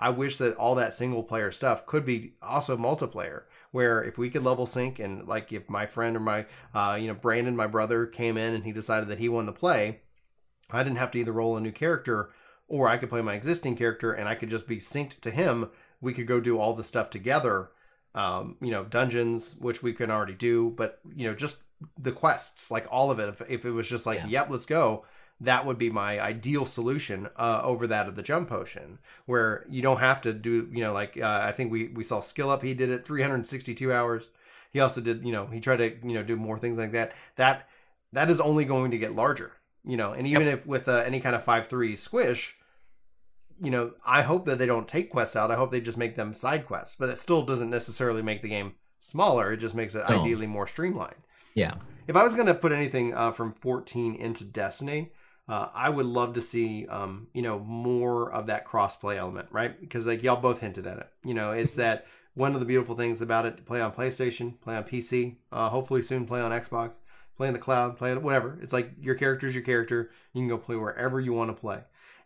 I 0.00 0.08
wish 0.08 0.38
that 0.38 0.56
all 0.56 0.74
that 0.76 0.94
single 0.94 1.22
player 1.22 1.52
stuff 1.52 1.84
could 1.84 2.06
be 2.06 2.32
also 2.40 2.78
multiplayer. 2.78 3.42
Where 3.72 4.02
if 4.02 4.16
we 4.16 4.30
could 4.30 4.42
level 4.42 4.64
sync 4.64 4.98
and 4.98 5.28
like 5.28 5.52
if 5.52 5.68
my 5.68 5.84
friend 5.84 6.16
or 6.16 6.20
my 6.20 6.46
uh, 6.72 6.96
you 6.98 7.08
know 7.08 7.14
Brandon, 7.14 7.54
my 7.54 7.66
brother, 7.66 8.06
came 8.06 8.38
in 8.38 8.54
and 8.54 8.64
he 8.64 8.72
decided 8.72 9.10
that 9.10 9.18
he 9.18 9.28
wanted 9.28 9.52
to 9.52 9.60
play, 9.60 10.00
I 10.70 10.82
didn't 10.82 10.96
have 10.96 11.10
to 11.10 11.18
either 11.18 11.32
roll 11.32 11.58
a 11.58 11.60
new 11.60 11.72
character 11.72 12.30
or 12.68 12.88
I 12.88 12.96
could 12.96 13.08
play 13.10 13.22
my 13.22 13.34
existing 13.34 13.76
character 13.76 14.12
and 14.12 14.28
I 14.28 14.34
could 14.34 14.50
just 14.50 14.66
be 14.66 14.78
synced 14.78 15.20
to 15.20 15.30
him. 15.30 15.70
We 16.00 16.12
could 16.12 16.26
go 16.26 16.40
do 16.40 16.58
all 16.58 16.74
the 16.74 16.84
stuff 16.84 17.10
together. 17.10 17.70
Um, 18.14 18.56
you 18.62 18.70
know, 18.70 18.84
dungeons, 18.84 19.56
which 19.58 19.82
we 19.82 19.92
can 19.92 20.10
already 20.10 20.32
do, 20.32 20.70
but 20.76 21.00
you 21.14 21.28
know, 21.28 21.34
just 21.34 21.58
the 21.98 22.12
quests, 22.12 22.70
like 22.70 22.86
all 22.90 23.10
of 23.10 23.18
it. 23.18 23.28
If, 23.28 23.42
if 23.48 23.64
it 23.66 23.70
was 23.72 23.88
just 23.88 24.06
like, 24.06 24.20
Yeah. 24.20 24.26
yep, 24.28 24.46
let's 24.50 24.64
go, 24.64 25.04
that 25.42 25.66
would 25.66 25.76
be 25.76 25.90
my 25.90 26.18
ideal 26.18 26.64
solution 26.64 27.28
uh, 27.36 27.60
over 27.62 27.86
that 27.86 28.08
of 28.08 28.16
the 28.16 28.22
jump 28.22 28.48
potion, 28.48 28.98
where 29.26 29.66
you 29.68 29.82
don't 29.82 29.98
have 30.00 30.22
to 30.22 30.32
do, 30.32 30.66
you 30.72 30.82
know, 30.82 30.94
like 30.94 31.20
uh, 31.20 31.40
I 31.42 31.52
think 31.52 31.70
we 31.70 31.88
we 31.88 32.02
saw 32.02 32.20
Skill 32.20 32.48
Up, 32.48 32.62
he 32.62 32.72
did 32.72 32.88
it 32.88 33.04
362 33.04 33.92
hours. 33.92 34.30
He 34.72 34.80
also 34.80 35.02
did, 35.02 35.22
you 35.24 35.32
know, 35.32 35.46
he 35.46 35.60
tried 35.60 35.76
to, 35.76 35.94
you 36.02 36.14
know, 36.14 36.22
do 36.22 36.36
more 36.36 36.58
things 36.58 36.78
like 36.78 36.92
that. 36.92 37.12
That 37.36 37.68
that 38.14 38.30
is 38.30 38.40
only 38.40 38.64
going 38.64 38.92
to 38.92 38.98
get 38.98 39.14
larger, 39.14 39.52
you 39.84 39.98
know, 39.98 40.12
and 40.12 40.26
even 40.26 40.46
if 40.46 40.66
with 40.66 40.88
uh, 40.88 41.02
any 41.04 41.20
kind 41.20 41.36
of 41.36 41.44
five 41.44 41.66
three 41.66 41.96
squish, 41.96 42.55
you 43.62 43.70
know, 43.70 43.92
I 44.04 44.22
hope 44.22 44.44
that 44.46 44.58
they 44.58 44.66
don't 44.66 44.86
take 44.88 45.10
quests 45.10 45.36
out. 45.36 45.50
I 45.50 45.56
hope 45.56 45.70
they 45.70 45.80
just 45.80 45.98
make 45.98 46.16
them 46.16 46.34
side 46.34 46.66
quests, 46.66 46.96
but 46.96 47.08
it 47.08 47.18
still 47.18 47.42
doesn't 47.42 47.70
necessarily 47.70 48.22
make 48.22 48.42
the 48.42 48.48
game 48.48 48.74
smaller. 48.98 49.52
It 49.52 49.58
just 49.58 49.74
makes 49.74 49.94
it 49.94 50.04
No. 50.08 50.20
ideally 50.20 50.46
more 50.46 50.66
streamlined. 50.66 51.14
Yeah. 51.54 51.74
If 52.06 52.16
I 52.16 52.22
was 52.22 52.34
going 52.34 52.46
to 52.48 52.54
put 52.54 52.72
anything 52.72 53.14
uh, 53.14 53.32
from 53.32 53.52
14 53.54 54.14
into 54.16 54.44
Destiny, 54.44 55.12
uh, 55.48 55.68
I 55.74 55.88
would 55.90 56.06
love 56.06 56.34
to 56.34 56.40
see, 56.40 56.86
um, 56.88 57.28
you 57.32 57.42
know, 57.42 57.58
more 57.60 58.30
of 58.32 58.46
that 58.48 58.66
crossplay 58.66 59.16
element, 59.16 59.48
right? 59.50 59.78
Because 59.80 60.06
like 60.06 60.22
y'all 60.22 60.40
both 60.40 60.60
hinted 60.60 60.86
at 60.86 60.98
it. 60.98 61.08
You 61.24 61.34
know, 61.34 61.52
it's 61.52 61.76
that 61.76 62.06
one 62.34 62.52
of 62.54 62.60
the 62.60 62.66
beautiful 62.66 62.94
things 62.96 63.22
about 63.22 63.46
it: 63.46 63.64
play 63.64 63.80
on 63.80 63.92
PlayStation, 63.92 64.60
play 64.60 64.76
on 64.76 64.84
PC, 64.84 65.36
uh, 65.52 65.68
hopefully 65.70 66.02
soon 66.02 66.26
play 66.26 66.40
on 66.40 66.50
Xbox, 66.52 66.98
play 67.36 67.46
in 67.48 67.54
the 67.54 67.60
cloud, 67.60 67.96
play 67.96 68.10
on 68.12 68.22
whatever. 68.22 68.58
It's 68.60 68.72
like 68.72 68.90
your 69.00 69.14
character's 69.14 69.54
your 69.54 69.64
character. 69.64 70.10
You 70.32 70.40
can 70.42 70.48
go 70.48 70.58
play 70.58 70.76
wherever 70.76 71.20
you 71.20 71.32
want 71.32 71.50
to 71.50 71.60
play, 71.60 71.78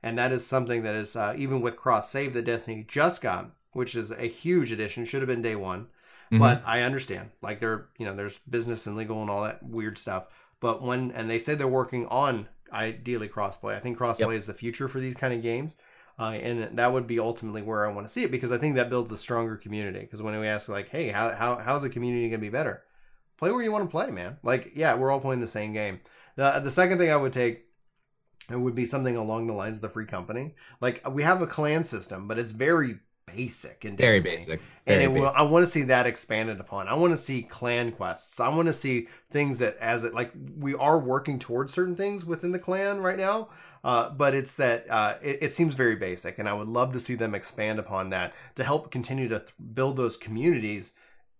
and 0.03 0.18
that 0.18 0.32
is 0.32 0.46
something 0.46 0.82
that 0.82 0.94
is 0.94 1.16
uh, 1.16 1.34
even 1.36 1.61
with 1.61 1.76
cross 1.76 2.11
save 2.11 2.34
that 2.34 2.44
Destiny 2.46 2.84
just 2.88 3.22
got, 3.22 3.51
which 3.72 3.94
is 3.94 4.11
a 4.11 4.26
huge 4.26 4.72
addition. 4.72 5.05
Should 5.05 5.22
have 5.22 5.28
been 5.28 5.42
day 5.42 5.57
one 5.57 5.88
Mhm. 6.32 6.38
but 6.38 6.62
I 6.64 6.82
understand. 6.82 7.30
Like 7.42 7.59
there, 7.59 7.86
you 7.98 8.07
know, 8.07 8.14
there's 8.14 8.38
business 8.48 8.86
and 8.86 8.96
legal 8.96 9.20
and 9.20 9.28
all 9.28 9.42
that 9.42 9.62
weird 9.64 9.98
stuff. 9.98 10.26
But 10.61 10.80
when 10.82 11.11
and 11.12 11.28
they 11.28 11.38
said 11.40 11.59
they're 11.59 11.66
working 11.66 12.07
on 12.07 12.46
ideally 12.72 13.28
crossplay. 13.28 13.74
I 13.74 13.80
think 13.80 13.98
crossplay 13.98 14.36
is 14.36 14.46
the 14.46 14.55
future 14.55 14.86
for 14.86 15.01
these 15.01 15.16
kind 15.16 15.34
of 15.34 15.42
games, 15.42 15.76
uh, 16.20 16.32
and 16.40 16.78
that 16.78 16.92
would 16.92 17.09
be 17.09 17.18
ultimately 17.18 17.62
where 17.62 17.84
I 17.84 17.92
want 17.92 18.07
to 18.07 18.12
see 18.12 18.22
it 18.22 18.30
because 18.30 18.53
I 18.53 18.59
think 18.59 18.76
that 18.76 18.88
builds 18.90 19.11
a 19.11 19.16
stronger 19.16 19.57
community. 19.57 20.01
Because 20.01 20.22
when 20.22 20.38
we 20.38 20.46
ask 20.46 20.68
like, 20.68 20.88
hey, 20.90 21.09
how 21.09 21.30
how 21.32 21.57
how's 21.57 21.82
the 21.82 21.90
community 21.90 22.28
gonna 22.28 22.38
be 22.38 22.48
better? 22.48 22.84
Play 23.36 23.51
where 23.51 23.62
you 23.62 23.72
want 23.72 23.86
to 23.86 23.90
play, 23.90 24.11
man. 24.12 24.36
Like, 24.44 24.70
yeah, 24.76 24.94
we're 24.94 25.11
all 25.11 25.18
playing 25.20 25.40
the 25.40 25.46
same 25.48 25.72
game. 25.72 25.98
The 26.36 26.61
the 26.62 26.70
second 26.70 26.98
thing 26.98 27.11
I 27.11 27.16
would 27.16 27.32
take. 27.32 27.64
It 28.51 28.59
would 28.59 28.74
be 28.74 28.86
something 28.86 29.16
along 29.16 29.46
the 29.46 29.53
lines 29.53 29.76
of 29.76 29.82
the 29.82 29.88
free 29.88 30.07
company. 30.07 30.55
Like 30.80 31.07
we 31.09 31.22
have 31.22 31.42
a 31.42 31.46
clan 31.46 31.84
system, 31.84 32.26
but 32.28 32.38
it's 32.38 32.51
very 32.51 32.98
basic 33.34 33.84
and 33.84 33.96
Very 33.96 34.20
basic. 34.20 34.61
and 34.86 35.01
Very 35.01 35.05
it 35.05 35.12
will. 35.12 35.32
I 35.34 35.42
want 35.42 35.64
to 35.64 35.70
see 35.70 35.82
that 35.82 36.07
expanded 36.07 36.61
upon. 36.61 36.88
I 36.88 36.94
want 36.94 37.12
to 37.12 37.16
see 37.16 37.42
clan 37.42 37.92
quests. 37.92 38.40
I 38.40 38.48
want 38.48 38.66
to 38.66 38.72
see 38.72 39.09
things 39.30 39.59
that 39.59 39.76
as 39.78 40.05
it 40.05 40.14
like 40.14 40.32
we 40.59 40.74
are 40.74 40.98
working 40.98 41.38
towards 41.38 41.72
certain 41.72 41.96
things 41.96 42.24
within 42.24 42.53
the 42.53 42.59
clan 42.59 43.01
right 43.01 43.18
now. 43.18 43.48
Uh, 43.82 44.11
but 44.11 44.34
it's 44.34 44.57
that 44.57 44.84
uh, 44.90 45.14
it, 45.22 45.38
it 45.42 45.53
seems 45.55 45.74
very 45.74 45.96
basic, 45.96 46.38
and 46.38 46.46
I 46.48 46.53
would 46.53 46.68
love 46.68 46.92
to 46.92 47.01
see 47.01 47.14
them 47.14 47.34
expand 47.34 47.78
upon 47.78 48.11
that 48.11 48.34
to 48.57 48.64
help 48.64 48.90
continue 48.90 49.26
to 49.28 49.38
th- 49.38 49.53
build 49.72 49.96
those 49.96 50.18
communities 50.18 50.92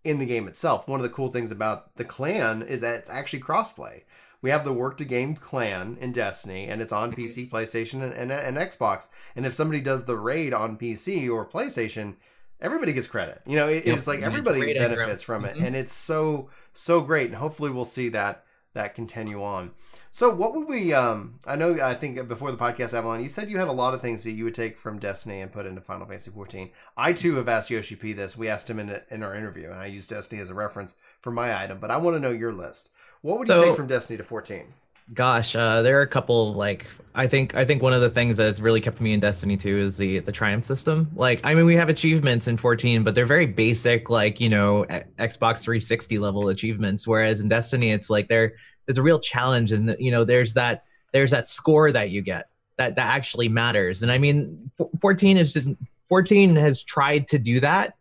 in 0.05 0.19
the 0.19 0.25
game 0.25 0.49
itself. 0.49 0.89
One 0.89 1.01
of 1.01 1.05
the 1.05 1.11
cool 1.11 1.31
things 1.31 1.51
about 1.51 1.97
the 1.97 2.05
clan 2.05 2.63
is 2.63 2.81
that 2.81 2.95
it's 2.95 3.11
actually 3.11 3.41
crossplay. 3.41 4.05
We 4.43 4.51
have 4.51 4.65
the 4.65 4.73
work 4.73 4.97
to 4.99 5.05
game 5.05 5.37
clan 5.37 5.99
in 6.01 6.13
Destiny, 6.13 6.67
and 6.67 6.81
it's 6.81 6.93
on 6.93 7.13
PC, 7.13 7.49
PlayStation, 7.51 8.03
and, 8.03 8.13
and, 8.13 8.33
and 8.33 8.57
Xbox. 8.57 9.09
And 9.37 9.45
if 9.45 9.53
somebody 9.55 9.81
does 9.81 10.05
the 10.05 10.17
raid 10.17 10.55
on 10.55 10.79
PC 10.79 11.29
or 11.31 11.45
PlayStation, 11.47 12.15
everybody 12.61 12.93
gets 12.93 13.07
credit. 13.07 13.43
You 13.47 13.57
know, 13.57 13.69
it, 13.69 13.85
Yep. 13.87 13.97
it's 13.99 14.07
like 14.07 14.23
everybody 14.23 14.61
great 14.61 14.79
benefits 14.79 15.23
from 15.23 15.45
it, 15.45 15.57
Mhm. 15.57 15.65
and 15.67 15.77
it's 15.77 15.93
so 15.93 16.49
so 16.73 17.01
great. 17.01 17.27
And 17.27 17.35
hopefully, 17.37 17.71
we'll 17.71 17.85
see 17.85 18.09
that 18.11 18.45
that 18.73 18.95
continue 18.95 19.43
on. 19.43 19.73
So, 20.13 20.31
what 20.33 20.55
would 20.55 20.69
we? 20.69 20.93
Um, 20.93 21.41
I 21.47 21.57
know. 21.57 21.79
I 21.83 21.95
think 21.95 22.27
before 22.29 22.51
the 22.53 22.57
podcast, 22.57 22.95
Avalon, 22.95 23.23
you 23.23 23.29
said 23.29 23.51
you 23.51 23.59
had 23.59 23.69
a 23.69 23.73
lot 23.73 23.93
of 23.95 24.01
things 24.01 24.25
that 24.25 24.31
you 24.33 24.45
would 24.45 24.55
take 24.55 24.79
from 24.79 24.99
Destiny 24.99 25.41
and 25.41 25.53
put 25.53 25.67
into 25.67 25.81
Final 25.81 26.07
Fantasy 26.07 26.31
14. 26.31 26.71
I 26.97 27.13
too 27.13 27.35
have 27.37 27.49
asked 27.49 27.71
Yoshi 27.71 27.97
P 27.97 28.13
this. 28.13 28.37
We 28.37 28.49
asked 28.49 28.71
him 28.71 28.79
in 28.79 29.01
in 29.11 29.23
our 29.23 29.35
interview, 29.35 29.71
and 29.71 29.81
I 29.81 29.87
used 29.87 30.09
Destiny 30.11 30.41
as 30.41 30.51
a 30.51 30.55
reference 30.55 30.97
for 31.21 31.31
my 31.31 31.63
item. 31.63 31.79
But 31.79 31.91
I 31.91 31.97
want 31.99 32.17
to 32.17 32.21
know 32.21 32.31
your 32.31 32.53
list. 32.53 32.91
What 33.23 33.39
would 33.39 33.49
you 33.49 33.55
So- 33.55 33.65
take 33.65 33.77
from 33.77 33.87
Destiny 33.87 34.17
to 34.17 34.25
14? 34.25 34.65
Gosh, 35.13 35.57
uh, 35.57 35.83
there 35.83 35.99
are 35.99 36.03
a 36.03 36.07
couple 36.07 36.55
like 36.55 36.87
I 37.17 37.27
think 37.27 37.57
I 37.57 37.65
think 37.65 37.83
one 37.83 37.93
of 37.93 38.01
the 38.01 38.11
things 38.11 38.37
that 38.37 38.45
has 38.45 38.63
really 38.63 38.81
kept 38.81 39.01
me 39.01 39.13
in 39.13 39.19
Destiny 39.19 39.57
2 39.57 39.79
is 39.79 39.97
the 39.97 40.21
the 40.21 40.31
triumph 40.31 40.65
system. 40.65 41.11
Like 41.17 41.41
I 41.43 41.53
mean 41.53 41.65
we 41.67 41.75
have 41.75 41.89
achievements 41.89 42.47
in 42.47 42.57
14, 42.57 43.03
but 43.03 43.17
they're 43.17 43.27
very 43.27 43.47
basic 43.47 44.09
like, 44.09 44.41
you 44.41 44.49
know, 44.49 44.85
Xbox 45.19 45.63
360 45.63 46.19
level 46.21 46.49
achievements 46.49 47.09
whereas 47.09 47.41
in 47.41 47.49
Destiny 47.49 47.91
it's 47.91 48.09
like 48.09 48.29
there 48.29 48.53
there's 48.87 48.99
a 48.99 49.03
real 49.03 49.19
challenge 49.19 49.73
and 49.73 49.97
you 49.99 50.13
know 50.13 50.23
there's 50.25 50.55
that 50.55 50.85
there's 51.13 51.33
that 51.33 51.49
score 51.49 51.91
that 51.91 52.11
you 52.11 52.23
get 52.23 52.49
that 52.77 52.95
that 52.95 53.13
actually 53.13 53.49
matters. 53.49 54.05
And 54.05 54.13
I 54.13 54.19
mean 54.19 54.71
14 55.01 55.37
is 55.37 55.61
14 56.09 56.55
has 56.55 56.85
tried 56.85 57.27
to 57.29 57.39
do 57.41 57.59
that 57.59 57.95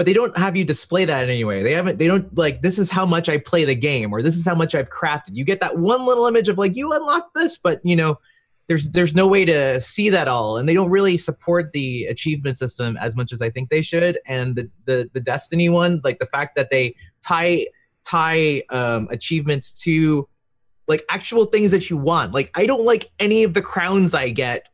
but 0.00 0.06
they 0.06 0.14
don't 0.14 0.34
have 0.34 0.56
you 0.56 0.64
display 0.64 1.04
that 1.04 1.24
in 1.24 1.28
any 1.28 1.44
way. 1.44 1.62
They 1.62 1.74
haven't, 1.74 1.98
they 1.98 2.06
don't 2.06 2.34
like, 2.34 2.62
this 2.62 2.78
is 2.78 2.90
how 2.90 3.04
much 3.04 3.28
I 3.28 3.36
play 3.36 3.66
the 3.66 3.74
game 3.74 4.14
or 4.14 4.22
this 4.22 4.34
is 4.34 4.46
how 4.46 4.54
much 4.54 4.74
I've 4.74 4.88
crafted. 4.88 5.32
You 5.32 5.44
get 5.44 5.60
that 5.60 5.76
one 5.76 6.06
little 6.06 6.26
image 6.26 6.48
of 6.48 6.56
like, 6.56 6.74
you 6.74 6.90
unlock 6.90 7.34
this, 7.34 7.58
but 7.58 7.82
you 7.84 7.96
know, 7.96 8.18
there's, 8.66 8.88
there's 8.92 9.14
no 9.14 9.26
way 9.26 9.44
to 9.44 9.78
see 9.78 10.08
that 10.08 10.26
all. 10.26 10.56
And 10.56 10.66
they 10.66 10.72
don't 10.72 10.88
really 10.88 11.18
support 11.18 11.70
the 11.74 12.06
achievement 12.06 12.56
system 12.56 12.96
as 12.96 13.14
much 13.14 13.30
as 13.30 13.42
I 13.42 13.50
think 13.50 13.68
they 13.68 13.82
should. 13.82 14.18
And 14.24 14.56
the, 14.56 14.70
the, 14.86 15.10
the 15.12 15.20
Destiny 15.20 15.68
one, 15.68 16.00
like 16.02 16.18
the 16.18 16.24
fact 16.24 16.56
that 16.56 16.70
they 16.70 16.96
tie, 17.20 17.66
tie 18.02 18.62
um, 18.70 19.06
achievements 19.10 19.70
to 19.82 20.26
like 20.88 21.04
actual 21.10 21.44
things 21.44 21.72
that 21.72 21.90
you 21.90 21.98
want. 21.98 22.32
Like 22.32 22.50
I 22.54 22.64
don't 22.64 22.86
like 22.86 23.10
any 23.18 23.42
of 23.42 23.52
the 23.52 23.60
crowns 23.60 24.14
I 24.14 24.30
get 24.30 24.66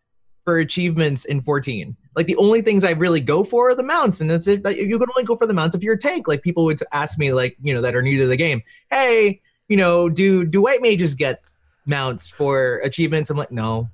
for 0.45 0.61
achievements 0.61 1.25
in 1.25 1.41
14 1.41 1.97
like 2.17 2.27
the 2.27 2.37
only 2.37 2.63
things 2.63 2.83
I 2.83 2.93
really 2.93 3.21
go 3.21 3.45
for 3.45 3.71
are 3.71 3.75
the 3.75 3.83
mounts, 3.83 4.23
and 4.23 4.31
that's 4.31 4.47
it. 4.47 4.65
Like, 4.65 4.79
you 4.79 4.99
can 4.99 5.09
only 5.15 5.25
go 5.25 5.37
for 5.37 5.47
the 5.47 5.53
mounts 5.53 5.77
if 5.77 5.83
you're 5.83 5.95
a 5.95 5.99
tank. 5.99 6.27
Like 6.27 6.43
people 6.43 6.65
would 6.65 6.81
ask 6.93 7.19
me, 7.19 7.33
like 7.33 7.57
you 7.63 7.75
know, 7.75 7.83
that 7.83 7.95
are 7.95 8.03
new 8.03 8.19
to 8.19 8.27
the 8.27 8.37
game, 8.37 8.63
hey, 8.91 9.43
you 9.69 9.77
know, 9.77 10.09
do 10.09 10.45
do 10.45 10.63
white 10.63 10.81
mages 10.81 11.15
get 11.15 11.53
mounts 11.85 12.27
for 12.29 12.79
achievements? 12.79 13.31
I'm 13.31 13.37
like, 13.37 13.53
no, 13.53 13.91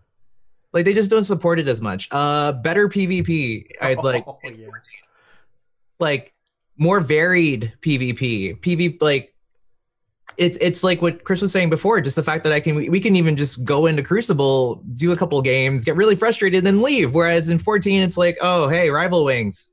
like 0.73 0.85
they 0.85 0.95
just 0.95 1.11
don't 1.11 1.25
support 1.25 1.59
it 1.59 1.67
as 1.67 1.81
much. 1.81 2.09
Uh, 2.13 2.53
better 2.53 2.89
PvP. 2.89 3.67
I'd 3.81 3.99
like, 4.05 4.25
oh, 4.29 4.39
yeah. 4.45 4.69
like 5.99 6.33
more 6.79 7.01
varied 7.01 7.73
PvP. 7.81 8.61
PvP 8.61 9.03
like 9.03 9.35
it's 10.37 10.59
it's 10.61 10.83
like 10.83 11.03
what 11.03 11.25
Chris 11.25 11.41
was 11.41 11.53
saying 11.53 11.71
before, 11.71 12.01
just 12.01 12.17
the 12.17 12.23
fact 12.23 12.45
that 12.45 12.53
I 12.53 12.61
can 12.61 12.75
we, 12.75 13.01
can 13.01 13.17
even 13.17 13.37
just 13.37 13.65
go 13.65 13.87
into 13.87 14.03
Crucible, 14.03 14.77
do 14.97 15.13
a 15.13 15.17
couple 15.17 15.41
games, 15.43 15.85
get 15.85 15.97
really 15.97 16.17
frustrated, 16.17 16.65
then 16.65 16.81
leave. 16.81 17.15
Whereas 17.15 17.49
in 17.49 17.59
14, 17.59 18.03
it's 18.03 18.17
like, 18.17 18.39
oh 18.41 18.69
hey, 18.69 18.91
rival 18.91 19.25
wings. 19.25 19.71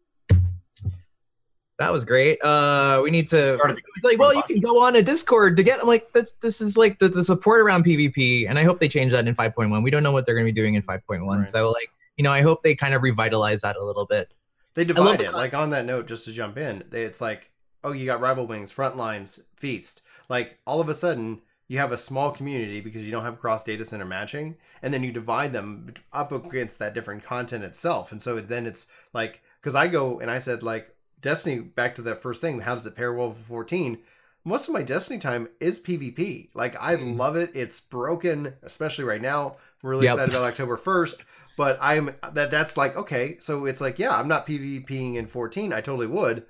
That 1.77 1.93
was 1.93 2.03
great. 2.03 2.43
Uh, 2.43 2.99
we 3.01 3.09
need 3.09 3.29
to. 3.29 3.53
It's 3.95 4.03
like, 4.03 4.19
well, 4.19 4.33
you 4.33 4.43
can 4.43 4.59
go 4.59 4.81
on 4.81 4.97
a 4.97 5.01
Discord 5.01 5.55
to 5.55 5.63
get. 5.63 5.79
I'm 5.79 5.87
like, 5.87 6.11
this. 6.11 6.33
This 6.33 6.59
is 6.59 6.77
like 6.77 6.99
the, 6.99 7.07
the 7.07 7.23
support 7.23 7.61
around 7.61 7.85
PvP, 7.85 8.49
and 8.49 8.59
I 8.59 8.63
hope 8.63 8.81
they 8.81 8.89
change 8.89 9.13
that 9.13 9.25
in 9.25 9.33
5.1. 9.33 9.81
We 9.81 9.89
don't 9.89 10.03
know 10.03 10.11
what 10.11 10.25
they're 10.25 10.35
going 10.35 10.45
to 10.45 10.51
be 10.51 10.61
doing 10.61 10.75
in 10.75 10.81
5.1, 10.81 11.25
right. 11.25 11.47
so 11.47 11.71
like, 11.71 11.89
you 12.17 12.23
know, 12.23 12.33
I 12.33 12.41
hope 12.41 12.63
they 12.63 12.75
kind 12.75 12.93
of 12.93 13.01
revitalize 13.01 13.61
that 13.61 13.77
a 13.77 13.83
little 13.83 14.05
bit. 14.05 14.33
They 14.73 14.83
divide 14.83 15.21
it. 15.21 15.33
like 15.33 15.53
on 15.53 15.69
that 15.69 15.85
note, 15.85 16.07
just 16.07 16.25
to 16.25 16.33
jump 16.33 16.57
in, 16.57 16.83
they, 16.89 17.03
it's 17.03 17.21
like, 17.21 17.49
oh, 17.85 17.93
you 17.93 18.05
got 18.05 18.19
rival 18.19 18.45
wings, 18.45 18.73
front 18.73 18.97
lines, 18.97 19.39
feast 19.55 20.01
like 20.29 20.57
all 20.65 20.79
of 20.79 20.87
a 20.87 20.93
sudden 20.93 21.41
you 21.67 21.77
have 21.77 21.91
a 21.91 21.97
small 21.97 22.31
community 22.31 22.79
because 22.79 23.03
you 23.03 23.11
don't 23.11 23.23
have 23.23 23.39
cross 23.39 23.63
data 23.63 23.85
center 23.85 24.05
matching 24.05 24.55
and 24.81 24.93
then 24.93 25.03
you 25.03 25.11
divide 25.11 25.53
them 25.53 25.93
up 26.13 26.31
against 26.31 26.79
that 26.79 26.93
different 26.93 27.23
content 27.23 27.63
itself. 27.63 28.11
And 28.11 28.21
so 28.21 28.39
then 28.39 28.65
it's 28.65 28.87
like 29.13 29.41
because 29.61 29.75
i 29.75 29.87
go 29.87 30.19
and 30.19 30.31
i 30.31 30.39
said 30.39 30.63
like 30.63 30.95
destiny 31.21 31.59
back 31.59 31.95
to 31.95 32.01
that 32.01 32.21
first 32.21 32.41
thing 32.41 32.61
how 32.61 32.75
does 32.75 32.85
it 32.85 32.95
pair 32.95 33.13
well 33.13 33.29
with 33.29 33.37
14 33.39 33.97
most 34.45 34.67
of 34.67 34.73
my 34.73 34.83
destiny 34.83 35.19
time 35.19 35.49
is 35.59 35.79
pvp 35.79 36.49
like 36.53 36.75
i 36.81 36.95
mm. 36.95 37.17
love 37.17 37.35
it. 37.35 37.51
It's 37.53 37.79
broken 37.79 38.53
especially 38.63 39.05
right 39.05 39.21
now. 39.21 39.57
I'm 39.83 39.89
really 39.89 40.05
yep. 40.05 40.13
excited 40.15 40.35
about 40.35 40.47
october 40.47 40.77
1st 40.77 41.15
but 41.57 41.77
i'm 41.81 42.15
that 42.33 42.51
that's 42.51 42.77
like 42.77 42.95
okay. 42.95 43.37
So 43.39 43.65
it's 43.65 43.81
like 43.81 43.99
yeah 43.99 44.15
i'm 44.15 44.27
not 44.27 44.47
pvping 44.47 45.15
in 45.15 45.27
14 45.27 45.73
i 45.73 45.81
totally 45.81 46.07
would. 46.07 46.45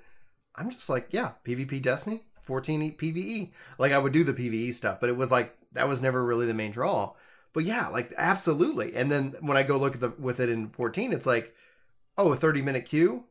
I'm 0.54 0.70
just 0.70 0.88
like 0.88 1.08
yeah 1.10 1.32
pvp 1.44 1.82
destiny 1.82 2.24
14 2.50 2.96
PVE. 2.96 3.50
Like 3.78 3.92
I 3.92 3.98
would 3.98 4.12
do 4.12 4.24
the 4.24 4.34
PVE 4.34 4.74
stuff, 4.74 4.98
but 4.98 5.08
it 5.08 5.16
was 5.16 5.30
like 5.30 5.56
that 5.70 5.86
was 5.86 6.02
never 6.02 6.24
really 6.24 6.46
the 6.46 6.52
main 6.52 6.72
draw. 6.72 7.12
But 7.52 7.62
yeah, 7.62 7.86
like 7.86 8.12
absolutely. 8.18 8.96
And 8.96 9.08
then 9.08 9.36
when 9.40 9.56
I 9.56 9.62
go 9.62 9.76
look 9.76 9.94
at 9.94 10.00
the 10.00 10.12
with 10.18 10.40
it 10.40 10.48
in 10.48 10.70
14, 10.70 11.12
it's 11.12 11.26
like, 11.26 11.54
oh, 12.18 12.32
a 12.32 12.36
30 12.36 12.60
minute 12.60 12.86
queue. 12.86 13.22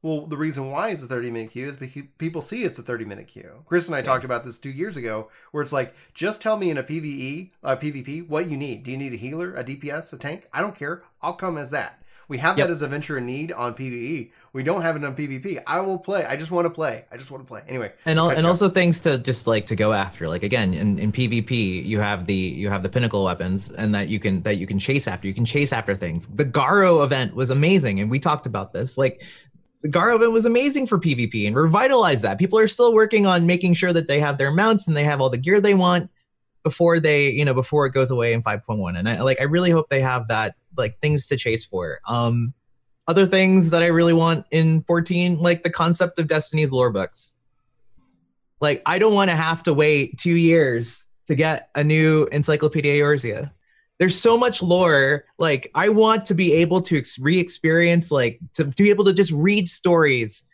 Well, 0.00 0.26
the 0.26 0.36
reason 0.36 0.70
why 0.70 0.90
it's 0.90 1.02
a 1.02 1.08
30 1.08 1.32
minute 1.32 1.50
queue 1.50 1.68
is 1.68 1.76
because 1.76 2.04
people 2.18 2.40
see 2.40 2.62
it's 2.62 2.78
a 2.78 2.84
30 2.84 3.04
minute 3.04 3.26
queue. 3.26 3.64
Chris 3.66 3.88
and 3.88 3.96
I 3.96 3.98
yeah. 3.98 4.04
talked 4.04 4.24
about 4.24 4.44
this 4.44 4.58
two 4.58 4.70
years 4.70 4.96
ago, 4.96 5.28
where 5.50 5.64
it's 5.64 5.72
like, 5.72 5.92
just 6.14 6.40
tell 6.40 6.56
me 6.56 6.70
in 6.70 6.78
a 6.78 6.84
PVE, 6.84 7.50
a 7.64 7.66
uh, 7.66 7.76
PvP, 7.76 8.28
what 8.28 8.48
you 8.48 8.56
need. 8.56 8.84
Do 8.84 8.92
you 8.92 8.96
need 8.96 9.12
a 9.12 9.16
healer, 9.16 9.56
a 9.56 9.64
DPS, 9.64 10.12
a 10.12 10.18
tank? 10.18 10.46
I 10.52 10.60
don't 10.60 10.76
care. 10.76 11.02
I'll 11.20 11.32
come 11.32 11.58
as 11.58 11.72
that. 11.72 11.97
We 12.28 12.36
have 12.38 12.58
yep. 12.58 12.66
that 12.66 12.72
as 12.72 12.82
Adventurer 12.82 13.18
in 13.18 13.26
Need 13.26 13.52
on 13.52 13.74
PVE. 13.74 14.30
We 14.52 14.62
don't 14.62 14.82
have 14.82 14.96
it 14.96 15.04
on 15.04 15.16
PvP. 15.16 15.62
I 15.66 15.80
will 15.80 15.98
play. 15.98 16.26
I 16.26 16.36
just 16.36 16.50
want 16.50 16.66
to 16.66 16.70
play. 16.70 17.06
I 17.10 17.16
just 17.16 17.30
want 17.30 17.42
to 17.42 17.48
play. 17.48 17.62
Anyway. 17.66 17.92
And 18.04 18.18
and 18.18 18.46
also 18.46 18.68
things 18.68 19.00
to 19.02 19.18
just 19.18 19.46
like 19.46 19.64
to 19.66 19.76
go 19.76 19.94
after. 19.94 20.28
Like 20.28 20.42
again, 20.42 20.74
in, 20.74 20.98
in 20.98 21.10
PvP, 21.10 21.84
you 21.86 22.00
have 22.00 22.26
the 22.26 22.34
you 22.34 22.68
have 22.68 22.82
the 22.82 22.88
pinnacle 22.90 23.24
weapons 23.24 23.70
and 23.70 23.94
that 23.94 24.08
you 24.10 24.20
can 24.20 24.42
that 24.42 24.58
you 24.58 24.66
can 24.66 24.78
chase 24.78 25.08
after. 25.08 25.26
You 25.26 25.34
can 25.34 25.46
chase 25.46 25.72
after 25.72 25.94
things. 25.94 26.28
The 26.28 26.44
Garo 26.44 27.02
event 27.02 27.34
was 27.34 27.48
amazing, 27.48 28.00
and 28.00 28.10
we 28.10 28.18
talked 28.18 28.44
about 28.44 28.74
this. 28.74 28.98
Like 28.98 29.22
the 29.82 29.88
Garo 29.88 30.16
event 30.16 30.32
was 30.32 30.44
amazing 30.44 30.86
for 30.86 30.98
PvP 30.98 31.46
and 31.46 31.56
revitalized 31.56 32.22
that. 32.24 32.38
People 32.38 32.58
are 32.58 32.68
still 32.68 32.92
working 32.92 33.26
on 33.26 33.46
making 33.46 33.74
sure 33.74 33.92
that 33.94 34.06
they 34.06 34.20
have 34.20 34.36
their 34.36 34.50
mounts 34.50 34.86
and 34.86 34.96
they 34.96 35.04
have 35.04 35.20
all 35.20 35.30
the 35.30 35.38
gear 35.38 35.60
they 35.60 35.74
want 35.74 36.10
before 36.64 37.00
they, 37.00 37.30
you 37.30 37.44
know, 37.44 37.54
before 37.54 37.86
it 37.86 37.90
goes 37.90 38.10
away 38.10 38.32
in 38.32 38.42
5.1. 38.42 38.98
And 38.98 39.08
I 39.08 39.22
like 39.22 39.40
I 39.40 39.44
really 39.44 39.70
hope 39.70 39.88
they 39.88 40.00
have 40.00 40.28
that 40.28 40.56
like 40.78 40.98
things 41.00 41.26
to 41.26 41.36
chase 41.36 41.64
for. 41.64 42.00
Um 42.06 42.54
other 43.08 43.26
things 43.26 43.70
that 43.70 43.82
I 43.82 43.86
really 43.86 44.12
want 44.12 44.44
in 44.50 44.82
14, 44.82 45.38
like 45.38 45.62
the 45.62 45.70
concept 45.70 46.18
of 46.18 46.26
Destiny's 46.26 46.70
lore 46.70 46.90
books. 46.90 47.36
Like, 48.60 48.82
I 48.84 48.98
don't 48.98 49.14
want 49.14 49.30
to 49.30 49.36
have 49.36 49.62
to 49.62 49.72
wait 49.72 50.18
two 50.18 50.34
years 50.34 51.06
to 51.26 51.34
get 51.34 51.70
a 51.74 51.82
new 51.82 52.28
Encyclopedia 52.32 53.02
Eorzea. 53.02 53.50
There's 53.98 54.20
so 54.20 54.36
much 54.36 54.62
lore. 54.62 55.24
Like, 55.38 55.70
I 55.74 55.88
want 55.88 56.26
to 56.26 56.34
be 56.34 56.52
able 56.52 56.82
to 56.82 56.98
ex- 56.98 57.18
re 57.18 57.38
experience, 57.38 58.10
like, 58.10 58.40
to, 58.54 58.64
to 58.64 58.82
be 58.82 58.90
able 58.90 59.06
to 59.06 59.14
just 59.14 59.32
read 59.32 59.70
stories, 59.70 60.46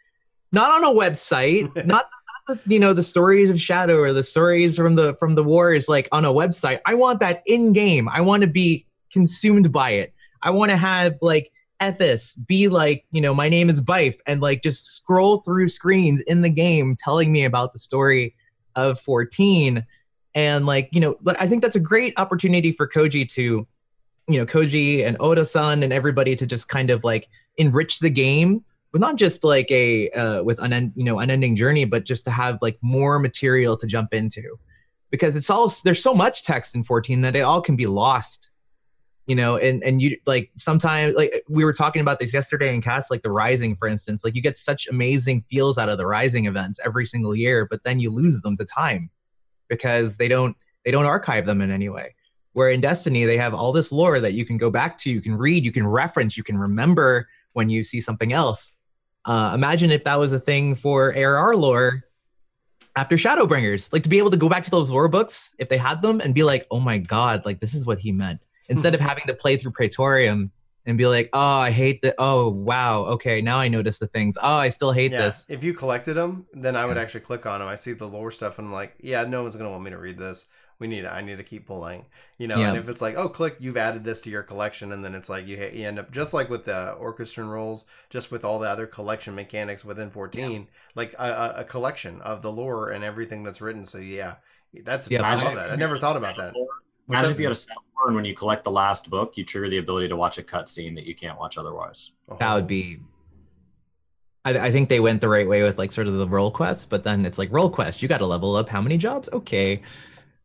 not 0.52 0.70
on 0.70 0.84
a 0.84 0.96
website, 0.96 1.84
not 1.86 2.06
you 2.66 2.78
know 2.78 2.92
the 2.92 3.02
stories 3.02 3.50
of 3.50 3.58
shadow 3.58 3.98
or 3.98 4.12
the 4.12 4.22
stories 4.22 4.76
from 4.76 4.96
the 4.96 5.14
from 5.14 5.34
the 5.34 5.42
wars 5.42 5.88
like 5.88 6.06
on 6.12 6.26
a 6.26 6.30
website 6.30 6.78
i 6.84 6.94
want 6.94 7.18
that 7.18 7.42
in 7.46 7.72
game 7.72 8.06
i 8.10 8.20
want 8.20 8.42
to 8.42 8.46
be 8.46 8.86
consumed 9.10 9.72
by 9.72 9.92
it 9.92 10.13
i 10.44 10.50
want 10.50 10.70
to 10.70 10.76
have 10.76 11.18
like 11.20 11.50
Ethis 11.80 12.34
be 12.46 12.68
like, 12.68 13.04
you 13.10 13.20
know, 13.20 13.34
my 13.34 13.48
name 13.48 13.68
is 13.68 13.80
Byf, 13.80 14.16
and 14.26 14.40
like 14.40 14.62
just 14.62 14.96
scroll 14.96 15.38
through 15.38 15.68
screens 15.68 16.20
in 16.22 16.42
the 16.42 16.50
game 16.50 16.96
telling 16.96 17.32
me 17.32 17.44
about 17.44 17.72
the 17.72 17.78
story 17.78 18.34
of 18.76 19.00
14. 19.00 19.84
And 20.34 20.66
like, 20.66 20.88
you 20.92 21.00
know, 21.00 21.16
I 21.38 21.46
think 21.46 21.62
that's 21.62 21.76
a 21.76 21.80
great 21.80 22.14
opportunity 22.16 22.72
for 22.72 22.88
Koji 22.88 23.28
to, 23.32 23.66
you 24.28 24.38
know, 24.38 24.46
Koji 24.46 25.06
and 25.06 25.16
Oda-san 25.20 25.82
and 25.82 25.92
everybody 25.92 26.34
to 26.36 26.46
just 26.46 26.68
kind 26.68 26.90
of 26.90 27.04
like 27.04 27.28
enrich 27.56 27.98
the 27.98 28.10
game 28.10 28.64
with 28.92 29.00
not 29.00 29.16
just 29.16 29.44
like 29.44 29.70
a 29.70 30.08
uh, 30.10 30.42
with 30.42 30.60
an 30.60 30.92
you 30.96 31.04
know 31.04 31.18
unending 31.18 31.56
journey, 31.56 31.84
but 31.84 32.04
just 32.04 32.24
to 32.24 32.30
have 32.30 32.58
like 32.62 32.78
more 32.80 33.18
material 33.18 33.76
to 33.76 33.86
jump 33.86 34.14
into, 34.14 34.56
because 35.10 35.34
it's 35.34 35.50
all 35.50 35.72
there's 35.82 36.02
so 36.02 36.14
much 36.14 36.44
text 36.44 36.74
in 36.76 36.84
14 36.84 37.20
that 37.22 37.34
it 37.34 37.40
all 37.40 37.60
can 37.60 37.74
be 37.74 37.86
lost 37.86 38.50
you 39.26 39.34
know 39.34 39.56
and 39.56 39.82
and 39.82 40.02
you 40.02 40.16
like 40.26 40.50
sometimes 40.56 41.14
like 41.16 41.42
we 41.48 41.64
were 41.64 41.72
talking 41.72 42.02
about 42.02 42.18
this 42.18 42.34
yesterday 42.34 42.74
in 42.74 42.82
cast 42.82 43.10
like 43.10 43.22
the 43.22 43.30
rising 43.30 43.74
for 43.74 43.88
instance 43.88 44.22
like 44.22 44.34
you 44.34 44.42
get 44.42 44.56
such 44.56 44.86
amazing 44.88 45.42
feels 45.48 45.78
out 45.78 45.88
of 45.88 45.96
the 45.96 46.06
rising 46.06 46.44
events 46.44 46.78
every 46.84 47.06
single 47.06 47.34
year 47.34 47.66
but 47.70 47.82
then 47.84 47.98
you 47.98 48.10
lose 48.10 48.40
them 48.42 48.56
to 48.56 48.64
time 48.64 49.10
because 49.68 50.16
they 50.16 50.28
don't 50.28 50.56
they 50.84 50.90
don't 50.90 51.06
archive 51.06 51.46
them 51.46 51.60
in 51.60 51.70
any 51.70 51.88
way. 51.88 52.14
Where 52.52 52.70
in 52.70 52.80
destiny 52.80 53.24
they 53.24 53.36
have 53.36 53.54
all 53.54 53.72
this 53.72 53.90
lore 53.90 54.20
that 54.20 54.34
you 54.34 54.44
can 54.44 54.56
go 54.56 54.70
back 54.70 54.96
to 54.98 55.10
you 55.10 55.20
can 55.20 55.36
read 55.36 55.64
you 55.64 55.72
can 55.72 55.86
reference 55.86 56.36
you 56.36 56.44
can 56.44 56.56
remember 56.56 57.28
when 57.52 57.68
you 57.68 57.82
see 57.82 58.00
something 58.00 58.32
else. 58.32 58.72
Uh, 59.24 59.52
imagine 59.54 59.90
if 59.90 60.04
that 60.04 60.18
was 60.18 60.32
a 60.32 60.40
thing 60.40 60.74
for 60.74 61.14
arr 61.16 61.56
lore 61.56 62.04
after 62.94 63.16
shadowbringers 63.16 63.92
like 63.92 64.02
to 64.02 64.08
be 64.08 64.18
able 64.18 64.30
to 64.30 64.36
go 64.36 64.48
back 64.48 64.62
to 64.62 64.70
those 64.70 64.90
lore 64.90 65.08
books 65.08 65.54
if 65.58 65.68
they 65.68 65.78
had 65.78 66.02
them 66.02 66.20
and 66.20 66.34
be 66.34 66.44
like 66.44 66.66
oh 66.70 66.78
my 66.78 66.98
god 66.98 67.44
like 67.44 67.58
this 67.58 67.74
is 67.74 67.86
what 67.86 67.98
he 67.98 68.12
meant 68.12 68.44
instead 68.68 68.94
of 68.96 69.00
having 69.00 69.24
to 69.26 69.34
play 69.34 69.56
through 69.56 69.72
Praetorium 69.72 70.50
and 70.86 70.98
be 70.98 71.06
like, 71.06 71.30
oh, 71.32 71.38
I 71.38 71.70
hate 71.70 72.02
the, 72.02 72.14
oh, 72.18 72.48
wow, 72.48 73.04
okay, 73.04 73.40
now 73.40 73.58
I 73.58 73.68
notice 73.68 73.98
the 73.98 74.06
things. 74.06 74.36
Oh, 74.40 74.54
I 74.54 74.68
still 74.68 74.92
hate 74.92 75.12
yeah. 75.12 75.22
this. 75.22 75.46
If 75.48 75.64
you 75.64 75.72
collected 75.72 76.14
them, 76.14 76.46
then 76.52 76.76
I 76.76 76.84
would 76.84 76.98
actually 76.98 77.20
click 77.20 77.46
on 77.46 77.60
them. 77.60 77.68
I 77.68 77.76
see 77.76 77.92
the 77.92 78.06
lore 78.06 78.30
stuff 78.30 78.58
and 78.58 78.68
I'm 78.68 78.72
like, 78.72 78.94
yeah, 79.00 79.24
no 79.24 79.42
one's 79.42 79.56
going 79.56 79.66
to 79.66 79.70
want 79.70 79.84
me 79.84 79.90
to 79.90 79.98
read 79.98 80.18
this. 80.18 80.46
We 80.80 80.88
need, 80.88 81.06
I 81.06 81.22
need 81.22 81.38
to 81.38 81.44
keep 81.44 81.68
pulling, 81.68 82.04
you 82.36 82.48
know. 82.48 82.58
Yeah. 82.58 82.70
And 82.70 82.78
if 82.78 82.88
it's 82.88 83.00
like, 83.00 83.16
oh, 83.16 83.28
click, 83.28 83.56
you've 83.60 83.76
added 83.76 84.02
this 84.02 84.20
to 84.22 84.30
your 84.30 84.42
collection, 84.42 84.90
and 84.90 85.04
then 85.04 85.14
it's 85.14 85.28
like 85.28 85.46
you, 85.46 85.56
you 85.56 85.86
end 85.86 86.00
up 86.00 86.10
just 86.10 86.34
like 86.34 86.50
with 86.50 86.64
the 86.64 86.90
orchestrion 86.94 87.48
rolls, 87.48 87.86
just 88.10 88.32
with 88.32 88.44
all 88.44 88.58
the 88.58 88.68
other 88.68 88.84
collection 88.84 89.36
mechanics 89.36 89.84
within 89.84 90.10
14, 90.10 90.50
yeah. 90.50 90.58
like 90.96 91.14
a, 91.14 91.54
a, 91.58 91.64
collection 91.64 92.20
of 92.22 92.42
the 92.42 92.50
lore 92.50 92.90
and 92.90 93.04
everything 93.04 93.44
that's 93.44 93.60
written. 93.60 93.84
So 93.84 93.98
yeah, 93.98 94.34
that's 94.82 95.08
yeah, 95.08 95.22
I 95.22 95.36
love 95.36 95.54
that. 95.54 95.70
I 95.70 95.76
never 95.76 95.96
thought 95.96 96.16
about 96.16 96.36
that 96.38 96.54
What's 97.06 97.18
Imagine 97.18 97.28
that? 97.28 97.34
if 97.34 97.38
you 97.38 97.44
had 97.44 97.52
a 97.52 97.54
skill 97.54 97.76
and 98.06 98.16
when 98.16 98.24
you 98.24 98.34
collect 98.34 98.64
the 98.64 98.70
last 98.70 99.10
book, 99.10 99.36
you 99.36 99.44
trigger 99.44 99.68
the 99.68 99.78
ability 99.78 100.08
to 100.08 100.16
watch 100.16 100.38
a 100.38 100.42
cutscene 100.42 100.94
that 100.94 101.04
you 101.04 101.14
can't 101.14 101.38
watch 101.38 101.58
otherwise. 101.58 102.12
That 102.38 102.54
would 102.54 102.66
be. 102.66 102.98
I, 104.44 104.58
I 104.58 104.72
think 104.72 104.88
they 104.88 105.00
went 105.00 105.20
the 105.20 105.28
right 105.28 105.48
way 105.48 105.62
with 105.62 105.78
like 105.78 105.92
sort 105.92 106.06
of 106.06 106.14
the 106.14 106.28
role 106.28 106.50
quest, 106.50 106.88
but 106.88 107.04
then 107.04 107.24
it's 107.24 107.38
like 107.38 107.50
role 107.52 107.70
quest. 107.70 108.02
You 108.02 108.08
got 108.08 108.18
to 108.18 108.26
level 108.26 108.56
up 108.56 108.68
how 108.68 108.80
many 108.80 108.98
jobs? 108.98 109.28
Okay, 109.32 109.82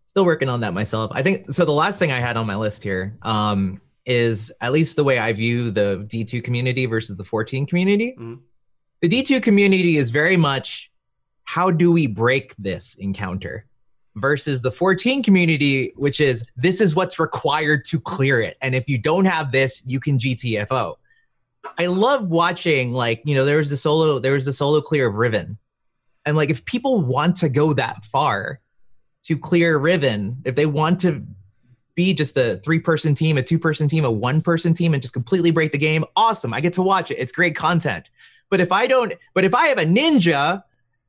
still 0.08 0.26
working 0.26 0.50
on 0.50 0.62
that 0.62 0.74
myself. 0.74 1.12
I 1.14 1.22
think 1.22 1.52
so. 1.54 1.66
The 1.66 1.72
last 1.72 2.00
thing 2.00 2.12
I 2.12 2.20
had 2.20 2.38
on 2.38 2.46
my 2.46 2.56
list 2.56 2.84
here 2.84 3.18
um, 3.22 3.82
is 4.06 4.52
at 4.62 4.72
least 4.72 4.96
the 4.96 5.04
way 5.04 5.20
I 5.20 5.34
view 5.34 5.72
the 5.72 6.06
D2 6.10 6.44
community 6.44 6.86
versus 6.86 7.18
the 7.18 7.26
14 7.26 7.66
community. 7.66 8.16
Mhm. 8.18 8.40
The 9.02 9.08
D2 9.08 9.42
community 9.42 9.98
is 9.98 10.10
very 10.10 10.36
much 10.38 10.92
how 11.44 11.72
do 11.72 11.92
we 11.92 12.06
break 12.06 12.54
this 12.58 12.96
encounter 12.96 13.66
versus 14.16 14.62
the 14.62 14.72
14 14.72 15.24
community, 15.24 15.94
which 15.96 16.20
is 16.20 16.46
this 16.56 16.82
is 16.82 16.96
what's 16.96 17.20
required 17.20 17.86
to 17.86 18.00
clear 18.00 18.42
it. 18.42 18.58
And 18.62 18.76
if 18.76 18.90
you 18.90 18.98
don't 18.98 19.26
have 19.26 19.52
this, 19.52 19.82
you 19.86 20.00
can 20.00 20.18
GTFO. 20.18 20.96
I 21.78 21.88
love 21.88 22.30
watching 22.30 22.94
like, 22.94 23.22
you 23.26 23.36
know, 23.36 23.46
there 23.46 23.58
was 23.58 23.70
the 23.70 23.78
solo, 23.78 24.20
there 24.20 24.34
was 24.34 24.46
the 24.46 24.54
solo 24.54 24.82
clear 24.82 25.08
of 25.08 25.16
Riven. 25.16 25.58
And 26.26 26.38
like 26.38 26.50
if 26.50 26.64
people 26.66 27.02
want 27.02 27.36
to 27.38 27.50
go 27.50 27.74
that 27.74 28.06
far 28.06 28.60
to 29.24 29.38
clear 29.38 29.78
Riven, 29.78 30.38
if 30.46 30.56
they 30.56 30.66
want 30.66 31.00
to 31.02 31.26
be 31.96 32.14
just 32.14 32.38
a 32.38 32.58
three 32.64 32.80
person 32.80 33.14
team, 33.14 33.38
a 33.38 33.44
two 33.44 33.60
person 33.60 33.88
team, 33.88 34.06
a 34.06 34.12
one 34.12 34.42
person 34.42 34.74
team, 34.74 34.94
and 34.94 35.02
just 35.02 35.14
completely 35.14 35.52
break 35.52 35.72
the 35.72 35.78
game, 35.78 36.06
awesome. 36.16 36.54
I 36.54 36.62
get 36.62 36.74
to 36.74 36.82
watch 36.82 37.12
it. 37.12 37.16
It's 37.16 37.32
great 37.32 37.56
content. 37.56 38.10
But 38.50 38.62
if 38.62 38.72
I 38.72 38.88
don't, 38.88 39.14
but 39.34 39.44
if 39.44 39.54
I 39.54 39.68
have 39.68 39.78
a 39.78 39.86
ninja 39.86 40.64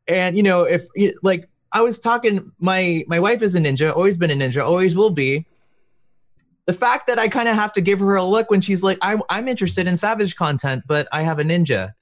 and 0.08 0.36
you 0.36 0.42
know, 0.42 0.62
if 0.62 0.86
like 1.22 1.48
I 1.72 1.82
was 1.82 1.98
talking, 1.98 2.50
my 2.58 3.04
my 3.06 3.20
wife 3.20 3.42
is 3.42 3.54
a 3.54 3.60
ninja, 3.60 3.94
always 3.94 4.16
been 4.16 4.30
a 4.30 4.34
ninja, 4.34 4.64
always 4.64 4.96
will 4.96 5.10
be. 5.10 5.46
The 6.66 6.72
fact 6.72 7.06
that 7.06 7.18
I 7.18 7.28
kind 7.28 7.48
of 7.48 7.54
have 7.54 7.72
to 7.74 7.80
give 7.80 7.98
her 8.00 8.16
a 8.16 8.24
look 8.24 8.50
when 8.50 8.60
she's 8.60 8.82
like, 8.82 8.98
I'm 9.02 9.22
I'm 9.28 9.48
interested 9.48 9.86
in 9.86 9.96
savage 9.96 10.36
content, 10.36 10.84
but 10.86 11.08
I 11.12 11.22
have 11.22 11.38
a 11.38 11.44
ninja. 11.44 11.92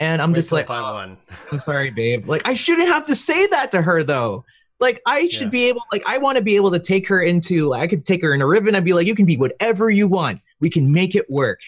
And 0.00 0.20
I'm 0.20 0.30
Wait 0.32 0.36
just 0.36 0.50
like, 0.52 0.66
five 0.66 0.82
"Oh, 0.84 0.94
one. 0.94 1.16
I'm 1.52 1.58
sorry, 1.58 1.90
babe. 1.90 2.28
Like 2.28 2.46
I 2.46 2.54
shouldn't 2.54 2.88
have 2.88 3.06
to 3.06 3.14
say 3.14 3.46
that 3.48 3.70
to 3.72 3.82
her 3.82 4.02
though. 4.02 4.44
Like 4.80 5.00
I 5.06 5.28
should 5.28 5.42
Yeah. 5.42 5.48
be 5.50 5.68
able, 5.68 5.82
like 5.92 6.02
I 6.06 6.18
want 6.18 6.38
to 6.38 6.42
be 6.42 6.56
able 6.56 6.72
to 6.72 6.80
take 6.80 7.06
her 7.08 7.22
into. 7.22 7.72
I 7.72 7.86
could 7.86 8.04
take 8.04 8.20
her 8.22 8.34
in 8.34 8.40
a 8.42 8.46
Riven. 8.46 8.74
I'd 8.74 8.84
be 8.84 8.94
like, 8.94 9.06
you 9.06 9.14
can 9.14 9.26
be 9.26 9.36
whatever 9.36 9.90
you 9.90 10.08
want. 10.08 10.40
We 10.60 10.70
can 10.70 10.90
make 10.92 11.14
it 11.14 11.28
work. 11.30 11.60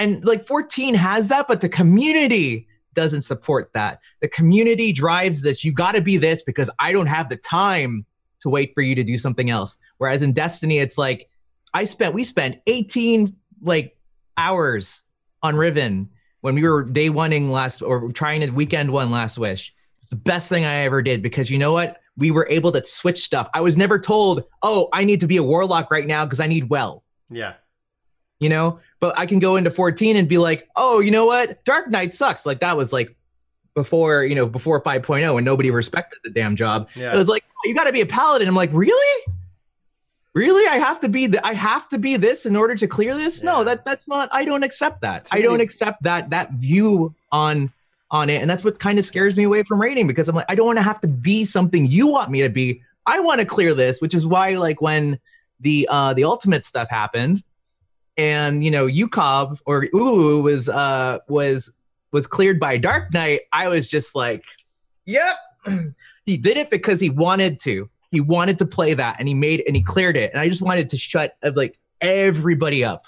And 0.00 0.24
like 0.24 0.44
14 0.44 0.94
has 0.96 1.28
that, 1.28 1.46
but 1.46 1.60
the 1.60 1.68
community 1.68 2.66
doesn't 2.96 3.22
support 3.22 3.70
that. 3.74 4.00
The 4.20 4.28
community 4.28 4.92
drives 4.92 5.42
this. 5.42 5.64
You 5.64 5.70
got 5.70 5.92
to 5.92 6.00
be 6.00 6.16
this 6.16 6.42
because 6.42 6.68
I 6.80 6.90
don't 6.90 7.06
have 7.06 7.28
the 7.28 7.36
time 7.36 8.04
to 8.40 8.48
wait 8.48 8.72
for 8.74 8.80
you 8.80 8.96
to 8.96 9.04
do 9.04 9.18
something 9.18 9.50
else. 9.50 9.78
Whereas 9.98 10.22
in 10.22 10.32
Destiny, 10.32 10.78
it's 10.78 10.98
like 10.98 11.28
I 11.72 11.84
spent 11.84 12.14
we 12.14 12.24
spent 12.24 12.60
18 12.66 13.34
like 13.62 13.96
hours 14.36 15.04
on 15.42 15.54
Riven 15.54 16.08
when 16.40 16.54
we 16.56 16.62
were 16.62 16.82
day 16.82 17.08
oneing 17.08 17.50
last 17.50 17.82
or 17.82 18.10
trying 18.12 18.40
to 18.40 18.50
weekend 18.50 18.90
one 18.90 19.10
last 19.10 19.38
wish. 19.38 19.72
It's 19.98 20.08
the 20.08 20.16
best 20.16 20.48
thing 20.48 20.64
I 20.64 20.84
ever 20.84 21.02
did 21.02 21.22
because 21.22 21.50
you 21.50 21.58
know 21.58 21.72
what? 21.72 22.00
We 22.16 22.30
were 22.30 22.46
able 22.50 22.72
to 22.72 22.84
switch 22.84 23.22
stuff. 23.22 23.48
I 23.52 23.60
was 23.60 23.76
never 23.76 23.98
told, 23.98 24.44
oh, 24.62 24.88
I 24.92 25.04
need 25.04 25.20
to 25.20 25.26
be 25.26 25.36
a 25.36 25.42
warlock 25.42 25.90
right 25.90 26.06
now 26.06 26.24
because 26.24 26.40
I 26.40 26.46
need 26.46 26.70
well 26.70 27.04
Yeah. 27.30 27.54
You 28.40 28.48
know? 28.48 28.80
But 29.00 29.18
i 29.18 29.26
can 29.26 29.38
go 29.38 29.56
into 29.56 29.70
14 29.70 30.16
and 30.16 30.28
be 30.28 30.38
like 30.38 30.68
oh 30.76 31.00
you 31.00 31.10
know 31.10 31.26
what? 31.26 31.64
Dark 31.64 31.90
knight 31.90 32.14
sucks. 32.14 32.46
Like 32.46 32.60
that 32.60 32.76
was 32.76 32.92
like 32.92 33.16
before 33.76 34.24
you 34.24 34.34
know 34.34 34.46
before 34.46 34.80
5.0 34.80 35.36
and 35.36 35.44
nobody 35.44 35.70
respected 35.70 36.18
the 36.24 36.30
damn 36.30 36.56
job. 36.56 36.88
Yeah. 36.96 37.12
it 37.12 37.16
was 37.16 37.28
like 37.28 37.44
you 37.64 37.74
got 37.74 37.84
to 37.84 37.92
be 37.92 38.00
a 38.00 38.06
paladin. 38.06 38.48
I'm 38.48 38.56
like 38.56 38.70
really? 38.72 39.32
Really? 40.34 40.66
I 40.68 40.76
have 40.76 41.00
to 41.00 41.08
be 41.08 41.26
the, 41.28 41.46
i 41.46 41.54
have 41.54 41.88
to 41.90 41.98
be 41.98 42.16
this 42.16 42.44
in 42.44 42.56
order 42.56 42.74
to 42.74 42.86
clear 42.86 43.14
this? 43.14 43.42
Yeah. 43.42 43.52
no 43.52 43.64
that 43.64 43.84
that's 43.84 44.08
not 44.08 44.28
i 44.32 44.44
don't 44.44 44.64
accept 44.64 45.02
that. 45.02 45.28
I 45.30 45.40
don't 45.42 45.60
accept 45.60 46.02
that 46.02 46.30
that 46.30 46.52
view 46.52 47.14
on 47.30 47.72
on 48.10 48.30
it. 48.30 48.40
And 48.40 48.50
that's 48.50 48.64
what 48.64 48.78
kind 48.78 48.98
of 48.98 49.04
scares 49.04 49.36
me 49.36 49.44
away 49.44 49.62
from 49.62 49.80
raiding 49.80 50.06
because 50.06 50.28
i'm 50.28 50.34
like 50.34 50.46
i 50.48 50.54
don't 50.54 50.66
want 50.66 50.78
to 50.78 50.82
have 50.82 51.00
to 51.02 51.08
be 51.08 51.44
something 51.44 51.86
you 51.86 52.06
want 52.08 52.30
me 52.30 52.42
to 52.42 52.48
be. 52.48 52.82
I 53.06 53.20
want 53.20 53.40
to 53.40 53.46
clear 53.46 53.72
this 53.74 54.00
which 54.00 54.14
is 54.14 54.26
why 54.26 54.54
like 54.54 54.80
when 54.80 55.20
the 55.60 55.86
uh 55.90 56.14
the 56.14 56.24
ultimate 56.24 56.64
stuff 56.64 56.88
happened 56.90 57.42
and 58.16 58.64
you 58.64 58.70
know 58.70 58.86
UCOB 58.86 59.58
or 59.66 59.88
Ooh 59.94 60.40
was 60.42 60.68
uh 60.68 61.18
was 61.28 61.72
was 62.12 62.26
cleared 62.26 62.58
by 62.58 62.78
Dark 62.78 63.12
Knight, 63.12 63.42
I 63.52 63.68
was 63.68 63.88
just 63.88 64.14
like, 64.14 64.44
yep. 65.04 65.36
he 66.26 66.36
did 66.36 66.56
it 66.56 66.70
because 66.70 67.00
he 67.00 67.10
wanted 67.10 67.60
to. 67.60 67.88
He 68.10 68.20
wanted 68.20 68.58
to 68.58 68.66
play 68.66 68.94
that 68.94 69.16
and 69.18 69.28
he 69.28 69.34
made 69.34 69.62
and 69.66 69.76
he 69.76 69.82
cleared 69.82 70.16
it. 70.16 70.32
And 70.32 70.40
I 70.40 70.48
just 70.48 70.62
wanted 70.62 70.88
to 70.90 70.96
shut 70.96 71.36
of 71.42 71.56
like 71.56 71.78
everybody 72.00 72.84
up. 72.84 73.06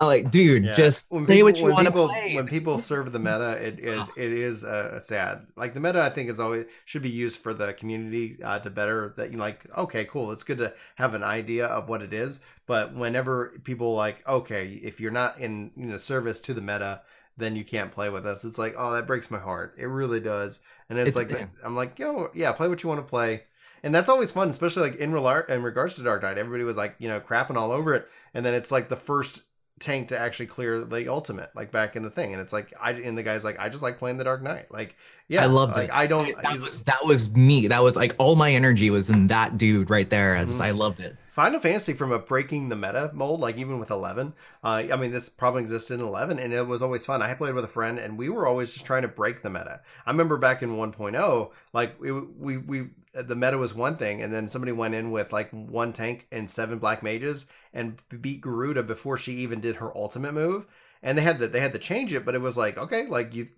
I'm 0.00 0.06
like, 0.06 0.30
dude, 0.30 0.64
Yeah. 0.64 0.74
just 0.74 1.06
When 1.10 1.26
play 1.26 1.36
people- 1.36 1.44
what 1.50 1.58
you 1.58 1.64
want 1.72 1.86
to 1.86 1.92
play. 1.92 2.34
When 2.36 2.46
people 2.46 2.78
serve 2.78 3.10
the 3.12 3.18
meta, 3.18 3.52
it 3.60 3.80
is 3.80 4.06
it 4.16 4.32
is 4.32 4.62
uh, 4.64 5.00
sad. 5.00 5.46
Like 5.56 5.74
the 5.74 5.80
meta, 5.80 6.00
I 6.00 6.10
think 6.10 6.30
is 6.30 6.38
always 6.38 6.66
should 6.84 7.02
be 7.02 7.10
used 7.10 7.38
for 7.38 7.52
the 7.52 7.72
community 7.72 8.38
uh, 8.42 8.60
to 8.60 8.70
better 8.70 9.12
that 9.16 9.32
you 9.32 9.38
like. 9.38 9.66
Okay, 9.76 10.04
cool. 10.04 10.30
It's 10.30 10.44
good 10.44 10.58
to 10.58 10.72
have 10.96 11.14
an 11.14 11.22
idea 11.24 11.66
of 11.66 11.88
what 11.88 12.02
it 12.02 12.12
is. 12.12 12.40
But 12.66 12.94
whenever 12.94 13.58
people 13.64 13.94
like, 13.94 14.26
okay, 14.28 14.66
if 14.66 15.00
you're 15.00 15.10
not 15.10 15.40
in 15.40 15.72
you 15.76 15.86
know 15.86 15.96
service 15.98 16.40
to 16.42 16.54
the 16.54 16.60
meta, 16.62 17.00
then 17.36 17.56
you 17.56 17.64
can't 17.64 17.90
play 17.90 18.08
with 18.08 18.24
us. 18.26 18.44
It's 18.44 18.58
like, 18.58 18.74
oh, 18.78 18.92
that 18.92 19.06
breaks 19.06 19.30
my 19.32 19.38
heart. 19.40 19.74
It 19.78 19.86
really 19.86 20.20
does. 20.20 20.60
And 20.88 20.98
it's, 20.98 21.16
It's- 21.16 21.30
like, 21.30 21.38
yeah. 21.40 21.46
I'm 21.64 21.74
like, 21.76 21.98
yo, 21.98 22.30
yeah, 22.34 22.52
play 22.52 22.68
what 22.68 22.82
you 22.84 22.88
want 22.88 23.00
to 23.00 23.08
play. 23.08 23.42
And 23.82 23.94
that's 23.94 24.08
always 24.08 24.32
fun, 24.32 24.48
especially 24.50 24.90
like 24.90 24.98
in, 24.98 25.12
relar- 25.12 25.48
in 25.48 25.62
regards 25.62 25.94
to 25.96 26.02
Dark 26.02 26.22
Knight. 26.22 26.36
Everybody 26.36 26.64
was 26.64 26.76
like, 26.76 26.96
you 26.98 27.06
know, 27.08 27.20
crapping 27.20 27.54
all 27.56 27.70
over 27.70 27.94
it. 27.94 28.08
And 28.34 28.44
then 28.44 28.52
it's 28.54 28.72
like 28.72 28.88
the 28.88 28.96
first 28.96 29.42
tank 29.78 30.08
to 30.08 30.18
actually 30.18 30.46
clear 30.46 30.82
the 30.82 31.08
ultimate, 31.08 31.50
like 31.54 31.70
back 31.70 31.96
in 31.96 32.02
the 32.02 32.10
thing. 32.10 32.32
And 32.32 32.40
it's 32.40 32.52
like, 32.52 32.72
I, 32.80 32.92
and 32.92 33.16
the 33.16 33.22
guy's 33.22 33.44
like, 33.44 33.58
I 33.58 33.68
just 33.68 33.82
like 33.82 33.98
playing 33.98 34.18
the 34.18 34.24
Dark 34.24 34.42
Knight. 34.42 34.70
Like, 34.70 34.96
yeah, 35.28 35.42
I 35.42 35.46
loved 35.46 35.74
like, 35.76 35.88
it. 35.88 35.94
I 35.94 36.06
don't, 36.06 36.34
that 36.42 36.60
was 36.60 36.82
that 36.84 37.04
was 37.04 37.30
me. 37.30 37.68
That 37.68 37.82
was 37.82 37.96
like 37.96 38.14
all 38.18 38.34
my 38.34 38.52
energy 38.52 38.90
was 38.90 39.10
in 39.10 39.26
that 39.28 39.58
dude 39.58 39.90
right 39.90 40.08
there. 40.08 40.36
I 40.36 40.44
just 40.44 40.60
Mhm. 40.60 40.64
I 40.64 40.70
loved 40.70 41.00
it. 41.00 41.16
Final 41.32 41.60
Fantasy 41.60 41.92
from 41.92 42.10
a 42.10 42.18
breaking 42.18 42.68
the 42.68 42.74
meta 42.74 43.12
mold, 43.14 43.38
like 43.38 43.56
even 43.58 43.78
with 43.78 43.92
11. 43.92 44.32
Uh, 44.64 44.82
I 44.92 44.96
mean, 44.96 45.12
this 45.12 45.28
probably 45.28 45.60
existed 45.62 45.94
in 45.94 46.00
11, 46.00 46.40
and 46.40 46.52
it 46.52 46.66
was 46.66 46.82
always 46.82 47.06
fun. 47.06 47.22
I 47.22 47.32
played 47.34 47.54
with 47.54 47.64
a 47.64 47.68
friend, 47.68 47.96
and 47.98 48.18
we 48.18 48.28
were 48.28 48.44
always 48.44 48.72
just 48.72 48.84
trying 48.84 49.02
to 49.02 49.08
break 49.08 49.42
the 49.42 49.50
meta. 49.50 49.80
I 50.04 50.10
remember 50.10 50.36
back 50.36 50.62
in 50.62 50.70
1.0, 50.76 51.50
like 51.72 51.94
it, 52.02 52.12
we 52.38 52.56
we 52.56 52.88
the 53.22 53.36
meta 53.36 53.58
was 53.58 53.74
one 53.74 53.96
thing, 53.96 54.22
and 54.22 54.32
then 54.32 54.48
somebody 54.48 54.72
went 54.72 54.94
in 54.94 55.10
with 55.10 55.32
like 55.32 55.50
one 55.50 55.92
tank 55.92 56.26
and 56.32 56.50
seven 56.50 56.78
black 56.78 57.02
mages 57.02 57.46
and 57.72 58.00
beat 58.20 58.40
Garuda 58.40 58.82
before 58.82 59.18
she 59.18 59.34
even 59.34 59.60
did 59.60 59.76
her 59.76 59.96
ultimate 59.96 60.34
move. 60.34 60.66
And 61.02 61.16
they 61.16 61.22
had 61.22 61.38
to 61.38 61.46
they 61.48 61.60
had 61.60 61.72
to 61.74 61.78
change 61.78 62.12
it, 62.12 62.24
but 62.24 62.34
it 62.34 62.40
was 62.40 62.56
like 62.56 62.76
okay, 62.78 63.06
like 63.06 63.34
you 63.34 63.48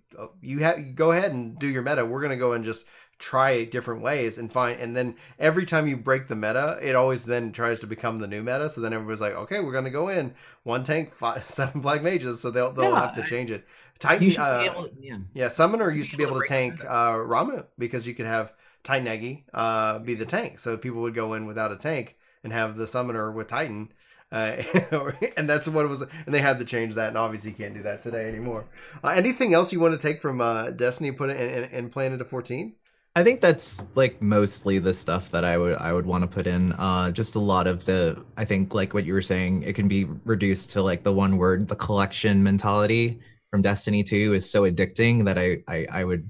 you 0.41 0.59
have 0.59 0.95
go 0.95 1.11
ahead 1.11 1.31
and 1.31 1.57
do 1.57 1.67
your 1.67 1.81
meta. 1.81 2.05
We're 2.05 2.21
gonna 2.21 2.37
go 2.37 2.53
and 2.53 2.63
just 2.65 2.85
try 3.19 3.63
different 3.65 4.01
ways 4.01 4.39
and 4.39 4.51
find 4.51 4.79
and 4.79 4.97
then 4.97 5.15
every 5.37 5.63
time 5.63 5.87
you 5.87 5.95
break 5.95 6.27
the 6.27 6.35
meta 6.35 6.79
it 6.81 6.95
always 6.95 7.25
then 7.25 7.51
tries 7.51 7.79
to 7.79 7.85
become 7.85 8.17
the 8.17 8.25
new 8.27 8.41
meta 8.41 8.67
so 8.67 8.81
then 8.81 8.93
everybody's 8.93 9.21
like 9.21 9.33
okay 9.33 9.59
we're 9.59 9.71
gonna 9.71 9.91
go 9.91 10.09
in 10.09 10.33
one 10.63 10.83
tank 10.83 11.13
five, 11.19 11.43
seven 11.45 11.81
black 11.81 12.01
mages 12.01 12.41
so 12.41 12.49
they'll 12.49 12.71
they'll 12.71 12.95
Yeah, 12.95 12.95
have 12.95 13.13
to 13.13 13.21
change 13.21 13.51
it 13.51 13.63
titan 13.99 14.35
uh, 14.39 14.73
able 14.73 14.89
yeah. 14.99 15.17
yeah 15.33 15.47
summoner 15.47 15.91
used 15.91 16.11
to 16.11 16.17
be 16.17 16.23
able 16.23 16.33
able 16.33 16.35
to 16.35 16.41
to 16.41 16.47
tank 16.47 16.83
uh 16.87 17.13
Ramuh 17.13 17.67
because 17.77 18.07
you 18.07 18.15
could 18.15 18.25
have 18.25 18.53
titan 18.83 19.07
egi 19.07 19.43
uh 19.53 19.99
be 19.99 20.15
the 20.15 20.25
tank. 20.25 20.59
So 20.59 20.77
people 20.77 21.01
would 21.01 21.15
go 21.15 21.33
in 21.33 21.45
without 21.45 21.71
a 21.71 21.77
tank 21.77 22.15
and 22.43 22.53
have 22.53 22.77
the 22.77 22.87
summoner 22.87 23.31
with 23.31 23.47
titan 23.47 23.91
uh, 24.31 24.63
and 25.37 25.49
that's 25.49 25.67
what 25.67 25.85
it 25.85 25.89
was 25.89 26.01
and 26.01 26.33
they 26.33 26.39
had 26.39 26.57
to 26.59 26.65
change 26.65 26.95
that 26.95 27.09
and 27.09 27.17
obviously 27.17 27.51
you 27.51 27.57
can't 27.57 27.73
do 27.73 27.83
that 27.83 28.01
today 28.01 28.27
anymore. 28.27 28.65
Uh, 29.03 29.09
anything 29.09 29.53
else 29.53 29.73
you 29.73 29.79
want 29.79 29.93
to 29.93 30.07
take 30.07 30.21
from 30.21 30.41
uh 30.41 30.71
destiny 30.71 31.11
put 31.11 31.29
it 31.29 31.39
in, 31.39 31.63
in, 31.63 31.69
and 31.71 31.91
plan 31.91 32.13
into 32.13 32.25
14 32.25 32.73
I 33.13 33.23
think 33.23 33.41
that's 33.41 33.83
like 33.95 34.21
mostly 34.21 34.79
the 34.79 34.93
stuff 34.93 35.29
that 35.31 35.43
I 35.43 35.57
would 35.57 35.77
I 35.77 35.91
would 35.91 36.05
want 36.05 36.21
to 36.23 36.27
put 36.27 36.47
in. 36.47 36.71
Uh, 36.73 37.11
just 37.11 37.35
a 37.35 37.39
lot 37.39 37.67
of 37.67 37.83
the 37.83 38.23
I 38.37 38.45
think 38.45 38.73
like 38.73 38.93
what 38.93 39.05
you 39.05 39.13
were 39.13 39.21
saying, 39.21 39.63
it 39.63 39.73
can 39.73 39.89
be 39.89 40.05
reduced 40.23 40.71
to 40.71 40.81
like 40.81 41.03
the 41.03 41.11
one 41.11 41.37
word, 41.37 41.67
the 41.67 41.75
collection 41.75 42.41
mentality 42.41 43.19
from 43.49 43.61
Destiny 43.61 44.01
2 44.01 44.33
is 44.33 44.49
so 44.49 44.61
addicting 44.63 45.25
that 45.25 45.37
I 45.37 45.57
I, 45.67 45.85
I 45.91 46.03
would 46.05 46.29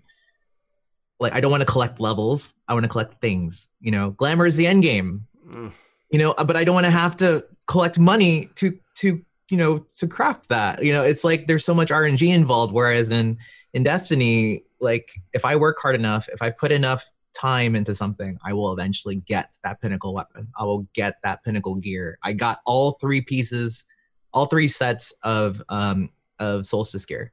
like 1.21 1.33
I 1.33 1.39
don't 1.39 1.51
want 1.51 1.61
to 1.61 1.65
collect 1.65 2.01
levels. 2.01 2.53
I 2.67 2.73
want 2.73 2.83
to 2.83 2.89
collect 2.89 3.21
things. 3.21 3.67
You 3.79 3.91
know, 3.91 4.11
glamour 4.11 4.47
is 4.47 4.57
the 4.57 4.67
end 4.67 4.83
game. 4.83 5.27
Mm. 5.47 5.71
You 6.09 6.19
know, 6.19 6.33
but 6.33 6.57
I 6.57 6.65
don't 6.65 6.75
want 6.75 6.85
to 6.85 6.91
have 6.91 7.15
to 7.17 7.45
collect 7.67 7.97
money 7.97 8.49
to 8.55 8.77
to 8.95 9.23
you 9.49 9.57
know 9.57 9.85
to 9.97 10.07
craft 10.07 10.49
that. 10.49 10.83
You 10.83 10.91
know, 10.91 11.03
it's 11.03 11.23
like 11.23 11.47
there's 11.47 11.63
so 11.63 11.75
much 11.75 11.89
RNG 11.89 12.27
involved. 12.33 12.73
Whereas 12.73 13.11
in 13.11 13.37
in 13.73 13.83
Destiny, 13.83 14.63
like 14.81 15.11
if 15.31 15.45
I 15.45 15.55
work 15.55 15.77
hard 15.81 15.95
enough, 15.95 16.27
if 16.29 16.41
I 16.41 16.49
put 16.49 16.71
enough 16.71 17.09
time 17.33 17.75
into 17.75 17.95
something, 17.95 18.37
I 18.43 18.53
will 18.53 18.73
eventually 18.73 19.15
get 19.15 19.57
that 19.63 19.79
pinnacle 19.79 20.13
weapon. 20.13 20.47
I 20.57 20.63
will 20.63 20.87
get 20.93 21.15
that 21.23 21.43
pinnacle 21.43 21.75
gear. 21.75 22.17
I 22.23 22.33
got 22.33 22.59
all 22.65 22.93
three 22.93 23.21
pieces, 23.21 23.85
all 24.33 24.47
three 24.47 24.67
sets 24.67 25.13
of 25.21 25.61
um 25.69 26.09
of 26.39 26.65
solstice 26.65 27.05
gear. 27.05 27.31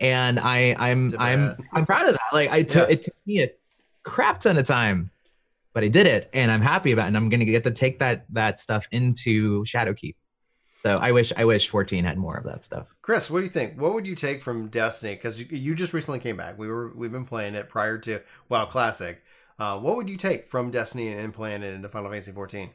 And 0.00 0.40
I 0.40 0.74
I'm 0.78 1.14
I'm. 1.18 1.56
I'm 1.72 1.86
proud 1.86 2.06
of 2.06 2.14
that. 2.14 2.32
Like 2.32 2.50
I 2.50 2.62
took 2.62 2.88
Yeah. 2.88 2.94
it 2.94 3.02
took 3.02 3.14
me 3.26 3.42
a 3.42 3.50
crap 4.02 4.40
ton 4.40 4.56
of 4.56 4.64
time 4.66 5.10
but 5.72 5.84
I 5.84 5.88
did 5.88 6.06
it, 6.06 6.28
and 6.32 6.50
I'm 6.50 6.62
happy 6.62 6.92
about 6.92 7.04
it. 7.04 7.08
And 7.08 7.16
I'm 7.16 7.28
gonna 7.28 7.44
get 7.44 7.62
to 7.64 7.70
take 7.70 8.00
that 8.00 8.24
that 8.30 8.58
stuff 8.60 8.88
into 8.90 9.62
Shadowkeep. 9.64 10.16
So 10.78 10.96
I 10.96 11.12
wish 11.12 11.32
I 11.36 11.44
wish 11.44 11.68
14 11.68 12.04
had 12.04 12.16
more 12.18 12.36
of 12.36 12.44
that 12.44 12.64
stuff. 12.64 12.94
Chris, 13.02 13.30
what 13.30 13.40
do 13.40 13.44
you 13.44 13.50
think? 13.50 13.80
What 13.80 13.94
would 13.94 14.06
you 14.06 14.14
take 14.14 14.40
from 14.40 14.68
Destiny? 14.68 15.14
Because 15.14 15.38
you, 15.38 15.46
you 15.50 15.74
just 15.74 15.92
recently 15.92 16.18
came 16.20 16.36
back. 16.36 16.58
We 16.58 16.68
were 16.68 16.92
we've 16.96 17.12
been 17.12 17.26
playing 17.26 17.54
it 17.54 17.68
prior 17.68 17.98
to 17.98 18.20
WoW 18.48 18.64
Classic. 18.66 19.22
Uh, 19.58 19.78
what 19.78 19.96
would 19.96 20.08
you 20.08 20.16
take 20.16 20.48
from 20.48 20.70
Destiny 20.70 21.12
and 21.12 21.34
playing 21.34 21.62
it 21.62 21.74
into 21.74 21.88
Final 21.88 22.10
Fantasy 22.10 22.32
14? 22.32 22.70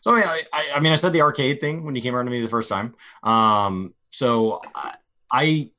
So 0.00 0.12
I 0.12 0.14
mean, 0.14 0.24
I, 0.24 0.42
I, 0.52 0.68
I 0.76 0.80
mean, 0.80 0.92
I 0.92 0.96
said 0.96 1.12
the 1.12 1.20
arcade 1.20 1.60
thing 1.60 1.84
when 1.84 1.94
you 1.94 2.00
came 2.00 2.14
around 2.16 2.24
to 2.24 2.30
me 2.30 2.40
the 2.40 2.48
first 2.48 2.70
time. 2.70 2.94
Um, 3.22 3.94
so 4.08 4.62
I, 4.74 4.94
I 5.30 5.70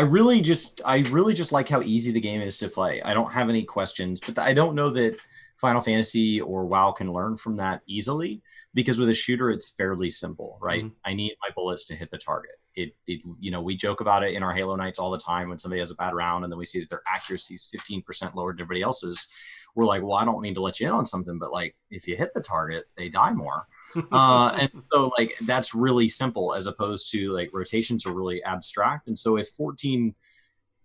really 0.00 0.40
just, 0.40 0.80
I 0.86 1.00
really 1.00 1.34
just 1.34 1.52
like 1.52 1.68
how 1.68 1.82
easy 1.82 2.10
the 2.12 2.20
game 2.20 2.40
is 2.40 2.56
to 2.58 2.68
play. 2.68 3.00
I 3.02 3.12
don't 3.12 3.30
have 3.30 3.50
any 3.50 3.62
questions, 3.62 4.20
but 4.20 4.38
I 4.38 4.54
don't 4.54 4.74
know 4.74 4.90
that 4.90 5.20
Final 5.62 5.80
Fantasy 5.80 6.40
or 6.40 6.66
WoW 6.66 6.90
can 6.90 7.12
learn 7.12 7.36
from 7.36 7.56
that 7.56 7.82
easily 7.86 8.42
because 8.74 8.98
with 8.98 9.08
a 9.10 9.14
shooter, 9.14 9.50
it's 9.50 9.70
fairly 9.70 10.10
simple, 10.10 10.58
right? 10.60 10.84
Mm-hmm. 10.84 10.94
I 11.04 11.14
need 11.14 11.36
my 11.40 11.50
bullets 11.54 11.84
to 11.84 11.94
hit 11.94 12.10
the 12.10 12.18
target. 12.18 12.56
It, 12.74 12.96
it, 13.06 13.20
you 13.38 13.50
know, 13.50 13.62
we 13.62 13.76
joke 13.76 14.00
about 14.00 14.24
it 14.24 14.34
in 14.34 14.42
our 14.42 14.52
Halo 14.52 14.74
nights 14.74 14.98
all 14.98 15.10
the 15.10 15.18
time 15.18 15.48
when 15.48 15.58
somebody 15.58 15.78
has 15.78 15.90
a 15.90 15.94
bad 15.94 16.14
round 16.14 16.44
and 16.44 16.52
then 16.52 16.58
we 16.58 16.64
see 16.64 16.80
that 16.80 16.88
their 16.88 17.02
accuracy 17.06 17.54
is 17.54 17.72
15% 17.72 18.34
lower 18.34 18.52
than 18.52 18.62
everybody 18.62 18.82
else's 18.82 19.28
we're 19.74 19.86
like, 19.86 20.02
well, 20.02 20.14
I 20.14 20.24
don't 20.24 20.42
mean 20.42 20.54
to 20.54 20.60
let 20.60 20.80
you 20.80 20.86
in 20.86 20.92
on 20.92 21.06
something, 21.06 21.38
but 21.38 21.52
like 21.52 21.74
if 21.90 22.06
you 22.06 22.16
hit 22.16 22.34
the 22.34 22.40
target, 22.40 22.84
they 22.96 23.08
die 23.08 23.32
more. 23.32 23.66
uh, 24.12 24.56
and 24.60 24.70
so 24.92 25.12
like 25.18 25.34
that's 25.42 25.74
really 25.74 26.08
simple 26.08 26.54
as 26.54 26.66
opposed 26.66 27.10
to 27.12 27.32
like 27.32 27.50
rotations 27.52 28.06
are 28.06 28.12
really 28.12 28.42
abstract. 28.44 29.08
And 29.08 29.18
so 29.18 29.36
if 29.36 29.48
14 29.48 30.14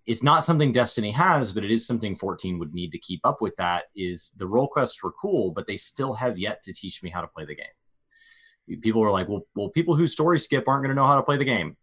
it's 0.06 0.24
not 0.24 0.42
something 0.42 0.72
Destiny 0.72 1.12
has, 1.12 1.52
but 1.52 1.66
it 1.66 1.72
is 1.72 1.86
something 1.86 2.16
14 2.16 2.60
would 2.60 2.74
need 2.74 2.94
to 2.94 2.98
keep 2.98 3.20
up 3.26 3.42
with 3.42 3.54
that 3.58 3.86
is 3.94 4.34
the 4.38 4.48
role 4.48 4.70
quests 4.70 5.04
were 5.04 5.12
cool, 5.12 5.52
but 5.52 5.68
they 5.68 5.76
still 5.76 6.14
have 6.14 6.38
yet 6.38 6.64
to 6.64 6.72
teach 6.72 7.04
me 7.04 7.10
how 7.10 7.20
to 7.20 7.28
play 7.28 7.44
the 7.44 7.56
game. 7.56 8.80
People 8.82 9.04
are 9.04 9.12
like, 9.12 9.28
well, 9.28 9.42
well, 9.54 9.68
people 9.68 9.96
who 9.96 10.08
story 10.08 10.40
skip 10.40 10.66
aren't 10.66 10.84
going 10.84 10.96
to 10.96 11.02
know 11.02 11.06
how 11.06 11.18
to 11.18 11.24
play 11.24 11.36
the 11.36 11.44
game 11.44 11.76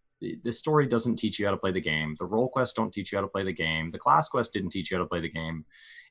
the 0.42 0.52
story 0.52 0.86
doesn't 0.86 1.16
teach 1.16 1.38
you 1.38 1.44
how 1.44 1.50
to 1.50 1.56
play 1.58 1.72
the 1.72 1.80
game. 1.80 2.16
The 2.18 2.26
role 2.26 2.48
quests 2.48 2.74
don't 2.74 2.92
teach 2.92 3.12
you 3.12 3.18
how 3.18 3.22
to 3.22 3.28
play 3.28 3.42
the 3.42 3.52
game. 3.52 3.90
The 3.90 3.98
class 3.98 4.28
quest 4.28 4.52
didn't 4.52 4.70
teach 4.70 4.90
you 4.90 4.96
how 4.96 5.02
to 5.02 5.08
play 5.08 5.20
the 5.20 5.28
game 5.28 5.64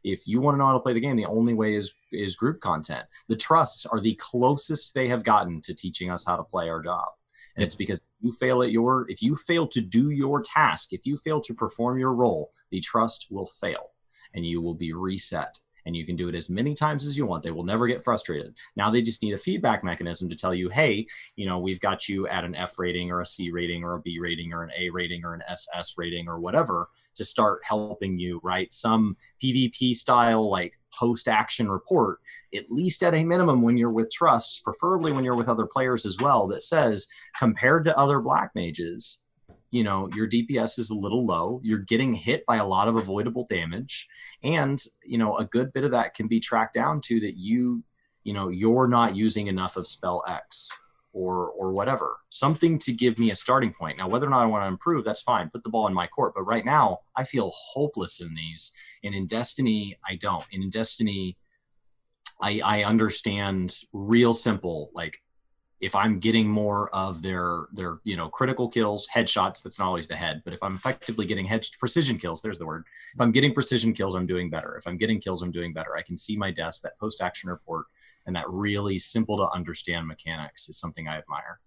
if 0.03 0.27
you 0.27 0.41
want 0.41 0.55
to 0.55 0.59
know 0.59 0.67
how 0.67 0.73
to 0.73 0.79
play 0.79 0.93
the 0.93 0.99
game, 0.99 1.15
the 1.15 1.25
only 1.25 1.53
way 1.53 1.75
is 1.75 1.95
is 2.11 2.35
group 2.35 2.59
content. 2.59 3.05
The 3.27 3.35
trusts 3.35 3.85
are 3.85 3.99
the 3.99 4.15
closest 4.15 4.93
they 4.93 5.07
have 5.07 5.23
gotten 5.23 5.61
to 5.61 5.73
teaching 5.73 6.09
us 6.09 6.25
how 6.25 6.35
to 6.35 6.43
play 6.43 6.69
our 6.69 6.81
job. 6.81 7.07
And 7.55 7.63
it's 7.63 7.75
because 7.75 8.01
you 8.21 8.31
fail 8.31 8.63
at 8.63 8.71
your 8.71 9.05
if 9.09 9.21
you 9.21 9.35
fail 9.35 9.67
to 9.67 9.81
do 9.81 10.09
your 10.09 10.41
task, 10.41 10.93
if 10.93 11.05
you 11.05 11.17
fail 11.17 11.39
to 11.41 11.53
perform 11.53 11.97
your 11.97 12.13
role, 12.13 12.51
the 12.71 12.79
trust 12.79 13.27
will 13.29 13.45
fail 13.45 13.91
and 14.33 14.45
you 14.45 14.61
will 14.61 14.73
be 14.73 14.93
reset 14.93 15.57
and 15.85 15.95
you 15.95 16.05
can 16.05 16.15
do 16.15 16.29
it 16.29 16.35
as 16.35 16.49
many 16.49 16.73
times 16.73 17.05
as 17.05 17.17
you 17.17 17.25
want. 17.25 17.43
They 17.43 17.51
will 17.51 17.63
never 17.63 17.87
get 17.87 18.03
frustrated. 18.03 18.55
Now 18.75 18.89
they 18.89 19.01
just 19.01 19.21
need 19.23 19.33
a 19.33 19.37
feedback 19.37 19.83
mechanism 19.83 20.29
to 20.29 20.35
tell 20.35 20.53
you, 20.53 20.69
hey, 20.69 21.05
you 21.35 21.45
know, 21.45 21.59
we've 21.59 21.79
got 21.79 22.07
you 22.07 22.27
at 22.27 22.43
an 22.43 22.55
F 22.55 22.79
rating 22.79 23.11
or 23.11 23.21
a 23.21 23.25
C 23.25 23.51
rating 23.51 23.83
or 23.83 23.95
a 23.95 24.01
B 24.01 24.19
rating 24.19 24.53
or 24.53 24.63
an 24.63 24.71
A 24.77 24.89
rating 24.89 25.23
or 25.25 25.33
an 25.33 25.43
SS 25.49 25.95
rating 25.97 26.27
or 26.27 26.39
whatever 26.39 26.89
to 27.15 27.25
start 27.25 27.61
helping 27.63 28.17
you, 28.17 28.39
right? 28.43 28.71
Some 28.71 29.15
PvP 29.41 29.93
style 29.93 30.49
like 30.49 30.77
post 30.97 31.27
action 31.27 31.71
report, 31.71 32.19
at 32.55 32.69
least 32.69 33.03
at 33.03 33.13
a 33.13 33.23
minimum 33.23 33.61
when 33.61 33.77
you're 33.77 33.91
with 33.91 34.11
trusts, 34.11 34.59
preferably 34.59 35.11
when 35.11 35.23
you're 35.23 35.35
with 35.35 35.49
other 35.49 35.65
players 35.65 36.05
as 36.05 36.17
well, 36.19 36.47
that 36.47 36.61
says 36.61 37.07
compared 37.37 37.85
to 37.85 37.97
other 37.97 38.19
black 38.19 38.51
mages, 38.55 39.23
you 39.73 39.83
know 39.83 40.07
your 40.13 40.29
dps 40.29 40.77
is 40.77 40.91
a 40.91 40.95
little 40.95 41.25
low 41.25 41.59
you're 41.63 41.79
getting 41.79 42.13
hit 42.13 42.45
by 42.45 42.57
a 42.57 42.65
lot 42.65 42.87
of 42.87 42.95
avoidable 42.95 43.45
damage 43.49 44.07
and 44.43 44.83
you 45.03 45.17
know 45.17 45.35
a 45.37 45.45
good 45.45 45.73
bit 45.73 45.83
of 45.83 45.91
that 45.91 46.13
can 46.13 46.27
be 46.27 46.39
tracked 46.39 46.75
down 46.75 47.01
to 47.01 47.19
that 47.19 47.37
you 47.37 47.83
you 48.23 48.33
know 48.33 48.49
you're 48.49 48.87
not 48.87 49.15
using 49.15 49.47
enough 49.47 49.75
of 49.75 49.87
spell 49.87 50.23
x 50.27 50.71
or 51.13 51.51
or 51.51 51.71
whatever. 51.71 52.17
Something 52.29 52.77
to 52.79 52.91
give 52.91 53.19
me 53.19 53.31
a 53.31 53.35
starting 53.35 53.71
point. 53.71 53.97
Now 53.97 54.07
whether 54.07 54.27
or 54.27 54.29
not 54.29 54.43
i 54.43 54.45
want 54.45 54.63
to 54.63 54.67
improve 54.67 55.05
that's 55.05 55.21
fine 55.21 55.49
put 55.49 55.63
the 55.63 55.69
ball 55.69 55.87
in 55.87 55.93
my 55.93 56.07
court 56.07 56.33
but 56.35 56.43
right 56.43 56.65
now 56.65 56.99
i 57.15 57.23
feel 57.23 57.51
hopeless 57.53 58.19
in 58.19 58.33
these 58.33 58.73
and 59.03 59.15
in 59.15 59.25
destiny 59.25 59.97
i 60.07 60.15
don't. 60.15 60.45
And 60.51 60.63
in 60.63 60.69
destiny 60.69 61.37
i 62.41 62.61
i 62.63 62.83
understand 62.83 63.75
real 63.93 64.33
simple 64.33 64.89
like 64.93 65.21
if 65.83 65.95
I'm 65.95 66.17
getting 66.17 66.47
more 66.47 66.89
of 66.95 67.21
their 67.21 67.67
their 67.73 67.99
you 68.03 68.15
know 68.15 68.29
critical 68.29 68.69
kills, 68.69 69.07
headshots, 69.13 69.61
that's 69.61 69.79
not 69.79 69.87
always 69.87 70.07
the 70.07 70.15
head, 70.15 70.41
but 70.45 70.53
if 70.53 70.63
I'm 70.63 70.75
effectively 70.75 71.25
getting 71.25 71.45
head 71.45 71.67
precision 71.77 72.17
kills, 72.17 72.41
there's 72.41 72.57
the 72.57 72.65
word. 72.65 72.85
If 73.13 73.19
I'm 73.19 73.31
getting 73.31 73.53
precision 73.53 73.93
kills, 73.93 74.15
I'm 74.15 74.25
doing 74.25 74.49
better. 74.49 74.77
If 74.77 74.87
I'm 74.87 74.97
getting 74.97 75.19
kills, 75.19 75.41
I'm 75.41 75.51
doing 75.51 75.73
better. 75.73 75.95
I 75.97 76.01
can 76.01 76.17
see 76.17 76.37
my 76.37 76.51
desk, 76.51 76.81
that 76.83 76.97
post 76.99 77.21
action 77.21 77.49
report, 77.49 77.87
and 78.25 78.35
that 78.35 78.49
really 78.49 78.97
simple 78.97 79.37
to 79.37 79.49
understand 79.51 80.07
mechanics 80.07 80.69
is 80.69 80.77
something 80.77 81.07
I 81.07 81.17
admire. 81.17 81.59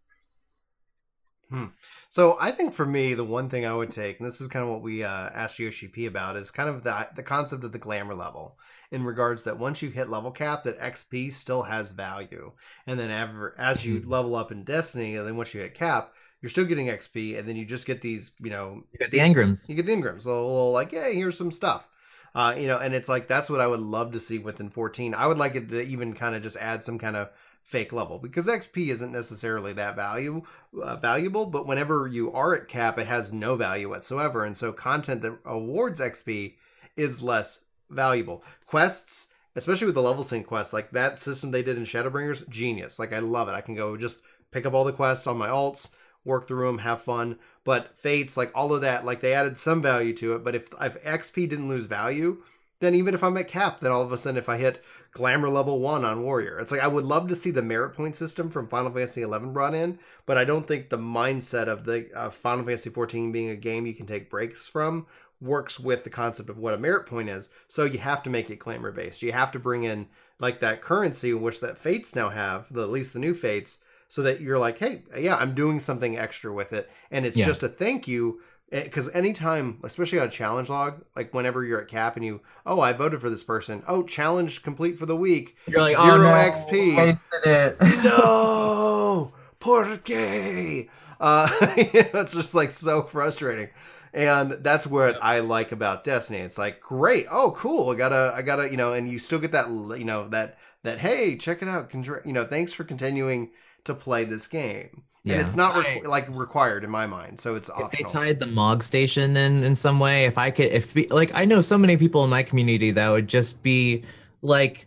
Hmm. 1.50 1.66
So 2.08 2.36
I 2.40 2.50
think 2.50 2.72
for 2.72 2.84
me, 2.84 3.14
the 3.14 3.24
one 3.24 3.48
thing 3.48 3.64
I 3.64 3.74
would 3.74 3.90
take, 3.90 4.18
and 4.18 4.26
this 4.26 4.40
is 4.40 4.48
kind 4.48 4.64
of 4.64 4.70
what 4.70 4.82
we 4.82 5.04
uh, 5.04 5.30
asked 5.32 5.58
Yoshi 5.58 5.86
P 5.86 6.06
about, 6.06 6.36
is 6.36 6.50
kind 6.50 6.68
of 6.68 6.82
the 6.82 7.08
the 7.14 7.22
concept 7.22 7.62
of 7.62 7.72
the 7.72 7.78
glamour 7.78 8.14
level 8.14 8.58
in 8.90 9.04
regards 9.04 9.44
that 9.44 9.58
once 9.58 9.80
you 9.80 9.90
hit 9.90 10.08
level 10.08 10.30
cap, 10.30 10.64
that 10.64 10.78
XP 10.78 11.32
still 11.32 11.62
has 11.62 11.92
value, 11.92 12.52
and 12.86 12.98
then 12.98 13.10
ever, 13.10 13.54
as 13.58 13.84
you 13.84 14.00
mm-hmm. 14.00 14.10
level 14.10 14.34
up 14.34 14.50
in 14.50 14.64
Destiny, 14.64 15.16
and 15.16 15.26
then 15.26 15.36
once 15.36 15.54
you 15.54 15.60
hit 15.60 15.74
cap, 15.74 16.12
you're 16.42 16.50
still 16.50 16.64
getting 16.64 16.88
XP, 16.88 17.38
and 17.38 17.48
then 17.48 17.56
you 17.56 17.64
just 17.64 17.86
get 17.86 18.02
these, 18.02 18.32
you 18.40 18.50
know, 18.50 18.82
you 18.92 18.98
get 18.98 19.10
the 19.10 19.18
engrams. 19.18 19.68
You 19.68 19.74
get 19.76 19.86
the 19.86 19.94
engrams, 19.94 20.26
a 20.26 20.30
little, 20.30 20.46
little 20.46 20.72
like, 20.72 20.90
hey, 20.90 21.14
here's 21.14 21.38
some 21.38 21.52
stuff. 21.52 21.88
Uh, 22.34 22.54
you 22.58 22.66
know, 22.66 22.78
and 22.78 22.94
it's 22.94 23.08
like 23.08 23.28
that's 23.28 23.48
what 23.48 23.60
I 23.60 23.66
would 23.66 23.80
love 23.80 24.12
to 24.12 24.20
see 24.20 24.38
within 24.38 24.68
14. 24.68 25.14
I 25.14 25.26
would 25.26 25.38
like 25.38 25.54
it 25.54 25.70
to 25.70 25.80
even 25.80 26.12
kind 26.12 26.34
of 26.34 26.42
just 26.42 26.58
add 26.58 26.84
some 26.84 26.98
kind 26.98 27.16
of 27.16 27.30
fake 27.66 27.92
level 27.92 28.20
because 28.20 28.46
XP 28.46 28.90
isn't 28.90 29.10
necessarily 29.10 29.72
that 29.72 29.96
value 29.96 30.40
uh, 30.80 30.94
valuable, 30.94 31.46
but 31.46 31.66
whenever 31.66 32.06
you 32.06 32.32
are 32.32 32.54
at 32.54 32.68
cap, 32.68 32.96
it 32.96 33.08
has 33.08 33.32
no 33.32 33.56
value 33.56 33.88
whatsoever, 33.88 34.44
and 34.44 34.56
so 34.56 34.72
content 34.72 35.20
that 35.22 35.36
awards 35.44 36.00
XP 36.00 36.54
is 36.96 37.22
less 37.22 37.64
valuable. 37.90 38.44
Quests, 38.66 39.28
especially 39.56 39.86
with 39.86 39.96
the 39.96 40.02
level 40.02 40.22
sync 40.22 40.46
quests, 40.46 40.72
like 40.72 40.92
that 40.92 41.18
system 41.18 41.50
they 41.50 41.64
did 41.64 41.76
in 41.76 41.82
Shadowbringers, 41.82 42.48
genius. 42.48 43.00
Like 43.00 43.12
I 43.12 43.18
love 43.18 43.48
it. 43.48 43.54
I 43.54 43.62
can 43.62 43.74
go 43.74 43.96
just 43.96 44.20
pick 44.52 44.64
up 44.64 44.72
all 44.72 44.84
the 44.84 44.92
quests 44.92 45.26
on 45.26 45.36
my 45.36 45.48
alts, 45.48 45.92
work 46.24 46.46
through 46.46 46.68
them, 46.68 46.78
have 46.78 47.02
fun. 47.02 47.36
But 47.64 47.98
fates, 47.98 48.36
like 48.36 48.52
all 48.54 48.72
of 48.72 48.82
that, 48.82 49.04
like 49.04 49.18
they 49.18 49.34
added 49.34 49.58
some 49.58 49.82
value 49.82 50.14
to 50.18 50.36
it. 50.36 50.44
But 50.44 50.54
if 50.54 50.68
if 50.80 51.02
XP 51.02 51.48
didn't 51.48 51.68
lose 51.68 51.86
value, 51.86 52.44
then 52.80 52.94
even 52.94 53.14
if 53.14 53.24
I'm 53.24 53.36
at 53.36 53.48
cap, 53.48 53.80
then 53.80 53.92
all 53.92 54.02
of 54.02 54.12
a 54.12 54.18
sudden 54.18 54.38
if 54.38 54.48
I 54.48 54.58
hit 54.58 54.82
glamour 55.12 55.48
level 55.48 55.80
one 55.80 56.04
on 56.04 56.22
warrior, 56.22 56.58
it's 56.58 56.70
like 56.70 56.82
I 56.82 56.88
would 56.88 57.04
love 57.04 57.28
to 57.28 57.36
see 57.36 57.50
the 57.50 57.62
merit 57.62 57.94
point 57.94 58.16
system 58.16 58.50
from 58.50 58.68
Final 58.68 58.90
Fantasy 58.90 59.22
XI 59.22 59.38
brought 59.46 59.74
in, 59.74 59.98
but 60.26 60.36
I 60.36 60.44
don't 60.44 60.66
think 60.66 60.88
the 60.88 60.98
mindset 60.98 61.68
of 61.68 61.84
the 61.84 62.08
uh, 62.14 62.30
Final 62.30 62.64
Fantasy 62.64 62.90
14 62.90 63.32
being 63.32 63.48
a 63.48 63.56
game 63.56 63.86
you 63.86 63.94
can 63.94 64.06
take 64.06 64.30
breaks 64.30 64.66
from 64.66 65.06
works 65.40 65.78
with 65.78 66.04
the 66.04 66.10
concept 66.10 66.48
of 66.48 66.58
what 66.58 66.74
a 66.74 66.78
merit 66.78 67.06
point 67.06 67.28
is. 67.28 67.50
So 67.68 67.84
you 67.84 67.98
have 67.98 68.22
to 68.22 68.30
make 68.30 68.50
it 68.50 68.58
glamour 68.58 68.92
based. 68.92 69.22
You 69.22 69.32
have 69.32 69.52
to 69.52 69.58
bring 69.58 69.84
in 69.84 70.08
like 70.38 70.60
that 70.60 70.82
currency, 70.82 71.32
which 71.34 71.60
that 71.60 71.78
fates 71.78 72.14
now 72.14 72.28
have, 72.30 72.72
the, 72.72 72.82
at 72.82 72.90
least 72.90 73.12
the 73.12 73.18
new 73.18 73.34
fates, 73.34 73.80
so 74.08 74.22
that 74.22 74.40
you're 74.40 74.58
like, 74.58 74.78
hey, 74.78 75.02
yeah, 75.18 75.36
I'm 75.36 75.54
doing 75.54 75.80
something 75.80 76.16
extra 76.16 76.52
with 76.52 76.72
it, 76.72 76.88
and 77.10 77.26
it's 77.26 77.36
yeah. 77.36 77.46
just 77.46 77.62
a 77.62 77.68
thank 77.68 78.06
you. 78.06 78.40
Because 78.70 79.08
eh, 79.08 79.12
anytime, 79.14 79.78
especially 79.84 80.18
on 80.18 80.26
a 80.26 80.30
challenge 80.30 80.68
log, 80.68 81.04
like 81.14 81.32
whenever 81.32 81.64
you're 81.64 81.80
at 81.80 81.88
cap 81.88 82.16
and 82.16 82.24
you, 82.24 82.40
oh, 82.64 82.80
I 82.80 82.92
voted 82.92 83.20
for 83.20 83.30
this 83.30 83.44
person. 83.44 83.82
Oh, 83.86 84.02
challenge 84.02 84.62
complete 84.62 84.98
for 84.98 85.06
the 85.06 85.16
week. 85.16 85.56
You're 85.68 85.80
like 85.80 85.96
zero 85.96 86.14
oh, 86.14 86.18
no, 86.18 86.28
XP. 86.28 87.18
It. 87.44 87.80
no, 88.04 89.32
porque. 89.60 90.88
Uh, 91.20 91.48
it's 91.76 92.32
just 92.32 92.54
like 92.54 92.70
so 92.70 93.02
frustrating 93.02 93.68
and 94.16 94.52
that's 94.60 94.86
what 94.86 95.22
I 95.22 95.40
like 95.40 95.72
about 95.72 96.02
Destiny. 96.02 96.38
It's 96.38 96.56
like 96.56 96.80
great, 96.80 97.26
oh 97.30 97.54
cool, 97.56 97.90
I 97.90 97.94
gotta, 97.94 98.32
I 98.34 98.40
gotta, 98.40 98.70
you 98.70 98.78
know, 98.78 98.94
and 98.94 99.08
you 99.08 99.18
still 99.18 99.38
get 99.38 99.52
that, 99.52 99.68
you 99.68 100.04
know, 100.04 100.28
that 100.30 100.58
that 100.82 100.98
hey, 100.98 101.36
check 101.36 101.62
it 101.62 101.68
out, 101.68 101.92
you 102.24 102.32
know, 102.32 102.44
thanks 102.44 102.72
for 102.72 102.82
continuing 102.82 103.50
to 103.84 103.94
play 103.94 104.24
this 104.24 104.48
game. 104.48 105.02
Yeah. 105.26 105.34
And 105.34 105.42
it's 105.42 105.56
not 105.56 105.74
re- 105.76 106.02
like 106.06 106.28
required 106.30 106.84
in 106.84 106.90
my 106.90 107.04
mind, 107.04 107.40
so 107.40 107.56
it's 107.56 107.68
optional. 107.68 107.90
If 107.92 107.98
they 107.98 108.04
tied 108.04 108.38
the 108.38 108.46
Mog 108.46 108.80
station 108.80 109.36
in 109.36 109.64
in 109.64 109.74
some 109.74 109.98
way, 109.98 110.24
if 110.24 110.38
I 110.38 110.52
could, 110.52 110.66
if 110.66 110.94
like 111.10 111.32
I 111.34 111.44
know 111.44 111.60
so 111.60 111.76
many 111.76 111.96
people 111.96 112.22
in 112.22 112.30
my 112.30 112.44
community 112.44 112.92
that 112.92 113.10
would 113.10 113.26
just 113.26 113.60
be 113.60 114.04
like 114.42 114.86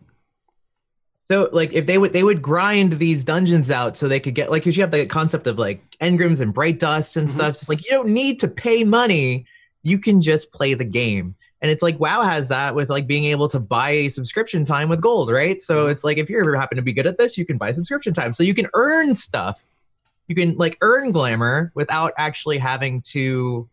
so 1.27 1.49
like 1.51 1.73
if 1.73 1.87
they 1.87 1.97
would 1.97 2.13
they 2.13 2.23
would 2.23 2.41
grind 2.41 2.93
these 2.93 3.25
dungeons 3.25 3.69
out 3.69 3.97
so 3.97 4.07
they 4.07 4.21
could 4.21 4.33
get 4.33 4.49
like 4.49 4.63
because 4.63 4.77
you 4.77 4.81
have 4.81 4.91
the 4.91 5.05
concept 5.05 5.45
of 5.45 5.59
like 5.59 5.83
engrams 5.99 6.39
and 6.39 6.53
bright 6.53 6.79
dust 6.79 7.17
and 7.17 7.27
mm-hmm. 7.27 7.35
stuff. 7.35 7.49
It's 7.49 7.67
like 7.67 7.83
you 7.83 7.91
don't 7.91 8.07
need 8.07 8.39
to 8.39 8.47
pay 8.47 8.85
money. 8.85 9.45
You 9.83 9.99
can 9.99 10.21
just 10.21 10.53
play 10.53 10.73
the 10.73 10.85
game. 10.85 11.35
And 11.61 11.69
it's 11.69 11.83
like 11.83 11.99
WoW 11.99 12.21
has 12.21 12.47
that 12.47 12.73
with 12.75 12.89
like 12.89 13.07
being 13.07 13.25
able 13.25 13.49
to 13.49 13.59
buy 13.59 14.07
subscription 14.07 14.63
time 14.63 14.87
with 14.87 15.01
gold, 15.01 15.29
right? 15.29 15.61
So 15.61 15.83
mm-hmm. 15.83 15.91
it's 15.91 16.05
like 16.05 16.17
if 16.17 16.29
you 16.29 16.39
ever 16.39 16.55
happen 16.55 16.77
to 16.77 16.81
be 16.81 16.93
good 16.93 17.07
at 17.07 17.17
this, 17.17 17.37
you 17.37 17.45
can 17.45 17.57
buy 17.57 17.73
subscription 17.73 18.13
time. 18.13 18.31
So 18.31 18.43
you 18.43 18.53
can 18.53 18.69
earn 18.73 19.13
stuff. 19.15 19.65
You 20.29 20.35
can 20.35 20.55
like 20.55 20.77
earn 20.81 21.11
glamour 21.11 21.73
without 21.75 22.13
actually 22.17 22.59
having 22.59 23.01
to 23.07 23.67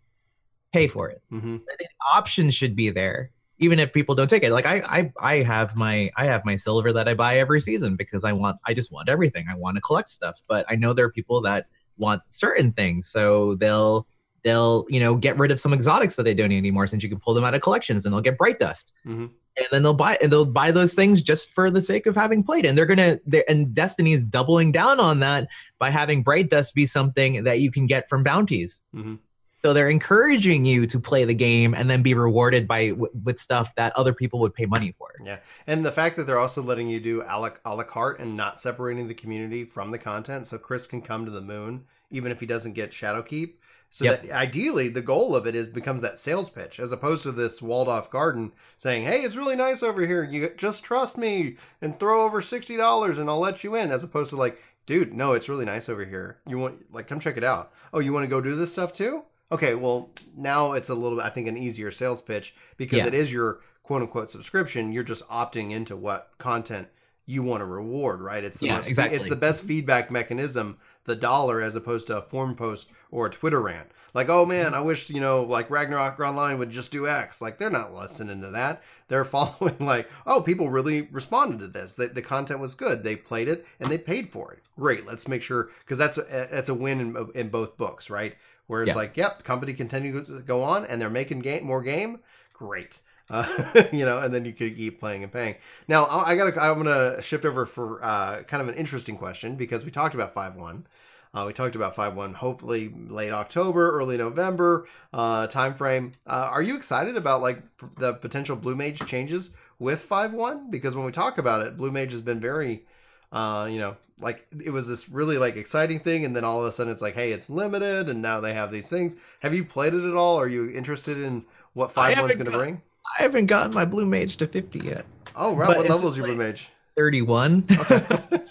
pay 0.72 0.88
for 0.88 1.08
it. 1.08 1.22
Mm-hmm. 1.32 1.56
I 1.56 1.76
think 1.76 1.90
options 2.12 2.54
should 2.54 2.74
be 2.74 2.90
there 2.90 3.30
even 3.58 3.78
if 3.78 3.92
people 3.92 4.14
don't 4.14 4.28
take 4.28 4.42
it 4.42 4.52
like 4.52 4.66
I, 4.66 4.82
I 4.84 5.12
i 5.20 5.34
have 5.42 5.76
my 5.76 6.10
i 6.16 6.26
have 6.26 6.44
my 6.44 6.56
silver 6.56 6.92
that 6.92 7.08
i 7.08 7.14
buy 7.14 7.38
every 7.38 7.60
season 7.60 7.96
because 7.96 8.24
i 8.24 8.32
want 8.32 8.58
i 8.66 8.74
just 8.74 8.92
want 8.92 9.08
everything 9.08 9.46
i 9.50 9.54
want 9.54 9.76
to 9.76 9.80
collect 9.80 10.08
stuff 10.08 10.40
but 10.46 10.66
i 10.68 10.76
know 10.76 10.92
there 10.92 11.06
are 11.06 11.12
people 11.12 11.40
that 11.42 11.66
want 11.96 12.22
certain 12.28 12.72
things 12.72 13.08
so 13.08 13.54
they'll 13.54 14.06
they'll 14.44 14.84
you 14.88 15.00
know 15.00 15.14
get 15.14 15.38
rid 15.38 15.50
of 15.50 15.60
some 15.60 15.72
exotics 15.72 16.16
that 16.16 16.22
they 16.22 16.34
don't 16.34 16.50
need 16.50 16.58
anymore 16.58 16.86
since 16.86 17.02
you 17.02 17.08
can 17.08 17.18
pull 17.18 17.34
them 17.34 17.44
out 17.44 17.54
of 17.54 17.60
collections 17.60 18.04
and 18.04 18.14
they'll 18.14 18.20
get 18.20 18.38
bright 18.38 18.58
dust 18.58 18.92
Mhm. 19.06 19.30
and 19.56 19.66
then 19.72 19.82
they'll 19.82 19.94
buy 19.94 20.16
and 20.22 20.32
they'll 20.32 20.44
buy 20.46 20.70
those 20.70 20.94
things 20.94 21.22
just 21.22 21.50
for 21.50 21.70
the 21.70 21.80
sake 21.80 22.06
of 22.06 22.14
having 22.14 22.42
played 22.42 22.64
and 22.66 22.76
they're 22.76 22.86
gonna 22.86 23.18
they're, 23.26 23.44
and 23.48 23.74
destiny 23.74 24.12
is 24.12 24.24
doubling 24.24 24.72
down 24.72 25.00
on 25.00 25.20
that 25.20 25.48
by 25.78 25.90
having 25.90 26.22
bright 26.22 26.50
dust 26.50 26.74
be 26.74 26.86
something 26.86 27.44
that 27.44 27.60
you 27.60 27.70
can 27.70 27.86
get 27.86 28.08
from 28.08 28.22
bounties 28.22 28.82
Mhm. 28.94 29.18
so 29.64 29.72
they're 29.72 29.88
encouraging 29.90 30.64
you 30.64 30.86
to 30.86 31.00
play 31.00 31.24
the 31.24 31.34
game 31.34 31.74
and 31.74 31.90
then 31.90 32.02
be 32.02 32.14
rewarded 32.14 32.68
by 32.68 32.90
w- 32.90 33.10
with 33.24 33.40
stuff 33.40 33.74
that 33.76 33.92
other 33.96 34.12
people 34.12 34.38
would 34.40 34.54
pay 34.54 34.66
money 34.66 34.94
for 34.96 35.08
Yeah, 35.24 35.38
and 35.66 35.84
the 35.84 35.90
fact 35.90 36.16
that 36.16 36.24
they're 36.28 36.38
also 36.38 36.62
letting 36.62 36.88
you 36.88 37.00
do 37.00 37.22
a 37.22 37.34
la, 37.40 37.50
a 37.64 37.74
la 37.74 37.82
carte 37.82 38.20
and 38.20 38.36
not 38.36 38.60
separating 38.60 39.08
the 39.08 39.14
community 39.14 39.64
from 39.64 39.90
the 39.90 39.98
content, 39.98 40.46
so 40.46 40.56
Chris 40.58 40.86
can 40.86 41.00
come 41.02 41.24
to 41.24 41.30
the 41.32 41.40
moon 41.40 41.84
even 42.12 42.30
if 42.30 42.38
he 42.38 42.46
doesn't 42.46 42.74
get 42.74 42.92
Shadowkeep. 42.92 43.54
So 43.96 44.04
Yep. 44.04 44.22
that 44.24 44.30
ideally 44.32 44.88
the 44.88 45.00
goal 45.00 45.34
of 45.34 45.46
it 45.46 45.54
is 45.54 45.68
becomes 45.68 46.02
that 46.02 46.18
sales 46.18 46.50
pitch 46.50 46.78
as 46.78 46.92
opposed 46.92 47.22
to 47.22 47.32
this 47.32 47.62
walled 47.62 47.88
off 47.88 48.10
garden 48.10 48.52
saying, 48.76 49.04
"Hey, 49.06 49.22
it's 49.22 49.38
really 49.38 49.56
nice 49.56 49.82
over 49.82 50.04
here. 50.06 50.22
You 50.22 50.50
just 50.54 50.84
trust 50.84 51.16
me 51.16 51.56
and 51.80 51.98
throw 51.98 52.26
over 52.26 52.42
sixty 52.42 52.76
dollars 52.76 53.16
and 53.16 53.30
I'll 53.30 53.38
let 53.40 53.64
you 53.64 53.74
in." 53.74 53.90
As 53.90 54.04
opposed 54.04 54.28
to 54.30 54.36
like, 54.36 54.62
"Dude, 54.84 55.14
no, 55.14 55.32
it's 55.32 55.48
really 55.48 55.64
nice 55.64 55.88
over 55.88 56.04
here. 56.04 56.36
You 56.46 56.58
want 56.58 56.92
like 56.92 57.08
come 57.08 57.20
check 57.20 57.38
it 57.38 57.44
out. 57.44 57.72
Oh, 57.94 58.00
you 58.00 58.12
want 58.12 58.24
to 58.24 58.28
go 58.28 58.42
do 58.42 58.54
this 58.54 58.70
stuff 58.72 58.92
too?" 58.92 59.22
Okay, 59.50 59.74
well 59.74 60.10
now 60.36 60.72
it's 60.74 60.90
a 60.90 60.94
little 60.94 61.16
bit 61.16 61.24
I 61.24 61.30
think 61.30 61.48
an 61.48 61.56
easier 61.56 61.90
sales 61.90 62.20
pitch 62.20 62.54
because 62.76 62.98
Yeah. 62.98 63.06
it 63.06 63.14
is 63.14 63.32
your 63.32 63.60
quote 63.82 64.02
unquote 64.02 64.30
subscription. 64.30 64.92
You're 64.92 65.04
just 65.04 65.26
opting 65.30 65.70
into 65.72 65.96
what 65.96 66.32
content 66.36 66.88
you 67.24 67.42
want 67.42 67.62
to 67.62 67.64
reward, 67.64 68.20
right? 68.20 68.44
It's 68.44 68.58
the 68.58 68.66
Yeah, 68.66 68.74
most, 68.76 68.88
exactly. 68.90 69.16
it's 69.16 69.28
the 69.30 69.36
best 69.36 69.64
feedback 69.64 70.10
mechanism, 70.10 70.76
the 71.06 71.16
dollar 71.16 71.60
as 71.60 71.74
opposed 71.74 72.06
to 72.08 72.18
a 72.18 72.22
forum 72.22 72.54
post 72.54 72.88
or 73.10 73.26
a 73.26 73.30
Twitter 73.30 73.60
rant. 73.60 73.90
Like, 74.14 74.28
oh 74.30 74.46
man, 74.46 74.72
I 74.72 74.80
wish, 74.80 75.10
you 75.10 75.20
know, 75.20 75.42
like 75.42 75.70
Ragnarok 75.70 76.18
Online 76.20 76.58
would 76.58 76.70
just 76.70 76.90
do 76.90 77.06
X. 77.06 77.42
Like 77.42 77.58
they're 77.58 77.68
not 77.70 77.94
listening 77.94 78.40
to 78.40 78.50
that. 78.50 78.82
They're 79.08 79.24
following 79.36 79.76
like, 79.78 80.08
oh, 80.26 80.40
people 80.40 80.70
really 80.70 81.02
responded 81.02 81.58
to 81.60 81.68
this. 81.68 81.94
The, 81.94 82.08
the 82.08 82.22
content 82.22 82.60
was 82.60 82.74
good. 82.74 83.02
They 83.02 83.16
played 83.16 83.46
it 83.48 83.66
and 83.78 83.90
they 83.90 83.98
paid 83.98 84.30
for 84.30 84.52
it. 84.52 84.60
Great. 84.78 85.04
Let's 85.06 85.28
make 85.28 85.42
sure 85.42 85.70
because 85.80 85.98
that's 85.98 86.18
a, 86.18 86.48
that's 86.50 86.68
a 86.70 86.74
win 86.74 87.00
in, 87.00 87.28
in 87.34 87.48
both 87.50 87.76
books, 87.76 88.08
right? 88.08 88.34
Where 88.68 88.82
it's 88.82 88.88
Yeah. 88.88 88.94
like, 88.96 89.16
yep, 89.16 89.44
company 89.44 89.74
continue 89.74 90.24
to 90.24 90.40
go 90.40 90.62
on 90.62 90.86
and 90.86 91.00
they're 91.00 91.10
making 91.10 91.40
game 91.40 91.64
more 91.64 91.82
game. 91.82 92.20
Great. 92.54 93.00
Uh, 93.30 93.46
you 93.92 94.04
know, 94.04 94.18
and 94.18 94.32
then 94.32 94.44
you 94.44 94.52
could 94.52 94.76
keep 94.76 95.00
playing 95.00 95.22
and 95.22 95.32
paying. 95.32 95.56
Now 95.88 96.04
I 96.04 96.32
I 96.32 96.36
gotta, 96.36 96.60
I'm 96.60 96.76
gonna 96.76 97.20
shift 97.22 97.44
over 97.44 97.66
for 97.66 98.02
uh, 98.04 98.42
kind 98.44 98.62
of 98.62 98.68
an 98.68 98.74
interesting 98.74 99.16
question 99.16 99.56
because 99.56 99.84
we 99.84 99.90
talked 99.90 100.14
about 100.14 100.34
five 100.34 100.54
one. 100.54 100.86
Uh, 101.34 101.44
we 101.46 101.52
talked 101.52 101.76
about 101.76 101.94
five 101.94 102.14
one. 102.14 102.34
Hopefully 102.34 102.92
late 103.08 103.32
October, 103.32 103.90
early 103.90 104.16
November 104.16 104.86
uh, 105.12 105.46
time 105.48 105.74
frame. 105.74 106.12
Uh, 106.26 106.48
are 106.50 106.62
you 106.62 106.76
excited 106.76 107.16
about 107.16 107.42
like 107.42 107.62
the 107.96 108.14
potential 108.14 108.56
Blue 108.56 108.76
Mage 108.76 109.00
changes 109.06 109.50
with 109.78 110.00
five 110.00 110.32
one? 110.32 110.70
Because 110.70 110.94
when 110.96 111.04
we 111.04 111.12
talk 111.12 111.36
about 111.36 111.66
it, 111.66 111.76
Blue 111.76 111.90
Mage 111.90 112.12
has 112.12 112.22
been 112.22 112.40
very, 112.40 112.84
uh, 113.32 113.68
you 113.70 113.78
know, 113.78 113.96
like 114.18 114.46
it 114.64 114.70
was 114.70 114.88
this 114.88 115.08
really 115.08 115.36
like 115.36 115.56
exciting 115.56 115.98
thing, 115.98 116.24
and 116.24 116.34
then 116.34 116.44
all 116.44 116.60
of 116.60 116.66
a 116.66 116.72
sudden 116.72 116.92
it's 116.92 117.02
like, 117.02 117.14
hey, 117.14 117.32
it's 117.32 117.50
limited, 117.50 118.08
and 118.08 118.22
now 118.22 118.40
they 118.40 118.54
have 118.54 118.70
these 118.70 118.88
things. 118.88 119.16
Have 119.40 119.52
you 119.52 119.64
played 119.64 119.94
it 119.94 120.08
at 120.08 120.14
all? 120.14 120.38
Are 120.40 120.48
you 120.48 120.70
interested 120.70 121.18
in 121.18 121.44
what 121.74 121.92
five 121.92 122.18
one's 122.18 122.36
going 122.36 122.50
to 122.50 122.56
bring? 122.56 122.82
I 123.18 123.22
haven't 123.22 123.46
gotten 123.46 123.72
my 123.74 123.84
blue 123.84 124.06
mage 124.06 124.36
to 124.38 124.46
50 124.46 124.80
yet 124.80 125.06
Oh, 125.38 125.54
right. 125.54 125.66
But 125.66 125.76
What 125.78 125.88
level 125.88 126.08
is 126.08 126.16
your 126.16 126.26
Blue 126.26 126.36
Mage? 126.36 126.70
31 126.96 127.66
Okay. 127.78 128.02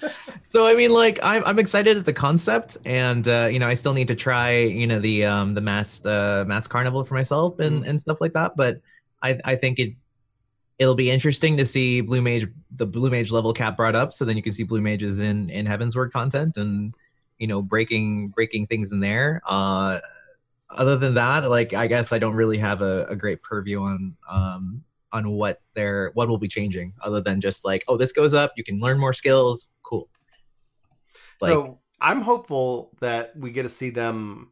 so 0.49 0.68
i 0.68 0.76
mean 0.76 0.91
like 0.91 1.18
i'm, 1.24 1.43
I'm 1.45 1.58
excited 1.58 1.97
at 1.97 2.06
the 2.06 2.14
concept 2.14 2.78
and 2.86 3.28
uh, 3.28 3.49
you 3.51 3.58
know 3.58 3.68
i 3.68 3.74
still 3.74 3.93
need 3.93 4.08
to 4.10 4.16
try 4.16 4.58
you 4.60 4.86
know 4.86 4.99
the 4.99 5.26
um 5.26 5.56
the 5.56 5.62
mass 5.62 6.06
uh 6.06 6.43
Masked 6.47 6.72
Carnivale 6.72 7.03
for 7.08 7.16
myself 7.16 7.58
and 7.60 7.82
Mm. 7.84 7.88
and 7.88 7.99
stuff 7.99 8.22
like 8.22 8.34
that 8.34 8.56
but 8.56 8.82
i 9.24 9.39
i 9.45 9.56
think 9.56 9.80
it 9.80 9.93
it'll 10.78 10.93
be 10.93 11.10
interesting 11.10 11.58
to 11.58 11.66
see 11.66 12.01
blue 12.01 12.22
mage 12.22 12.47
the 12.76 12.86
blue 12.86 13.10
mage 13.10 13.32
level 13.32 13.51
cap 13.51 13.76
brought 13.78 13.95
up 13.95 14.14
so 14.14 14.26
then 14.26 14.38
you 14.38 14.43
can 14.43 14.51
see 14.53 14.64
blue 14.64 14.82
mages 14.82 15.18
in 15.18 15.49
in 15.49 15.66
Heavensward 15.66 16.12
content 16.12 16.56
and 16.58 16.93
you 17.39 17.47
know 17.47 17.64
breaking 17.64 18.28
breaking 18.30 18.68
things 18.68 18.91
in 18.91 18.99
there 18.99 19.41
uh 19.47 19.99
other 20.70 20.97
than 20.97 21.13
that 21.13 21.49
like 21.49 21.74
i 21.74 21.88
guess 21.88 22.11
i 22.11 22.20
don't 22.20 22.36
really 22.36 22.57
have 22.57 22.82
a, 22.82 23.05
a 23.05 23.16
great 23.16 23.41
purview 23.43 23.82
on 23.82 24.16
um 24.30 24.84
on 25.11 25.30
what 25.32 25.61
they're 25.76 26.11
what 26.16 26.28
will 26.28 26.38
be 26.38 26.47
changing 26.47 26.93
other 27.03 27.22
than 27.22 27.39
just 27.39 27.63
like 27.63 27.84
oh 27.88 27.95
this 27.97 28.11
goes 28.11 28.34
up 28.34 28.51
you 28.57 28.63
can 28.63 28.80
learn 28.80 28.97
more 28.97 29.13
skills 29.13 29.68
cool 29.84 30.09
Like- 31.41 31.49
so 31.51 31.80
I'm 32.01 32.22
hopeful 32.22 32.91
that 32.99 33.36
we 33.38 33.51
get 33.51 33.63
to 33.63 33.70
see 33.70 33.89
them. 33.89 34.51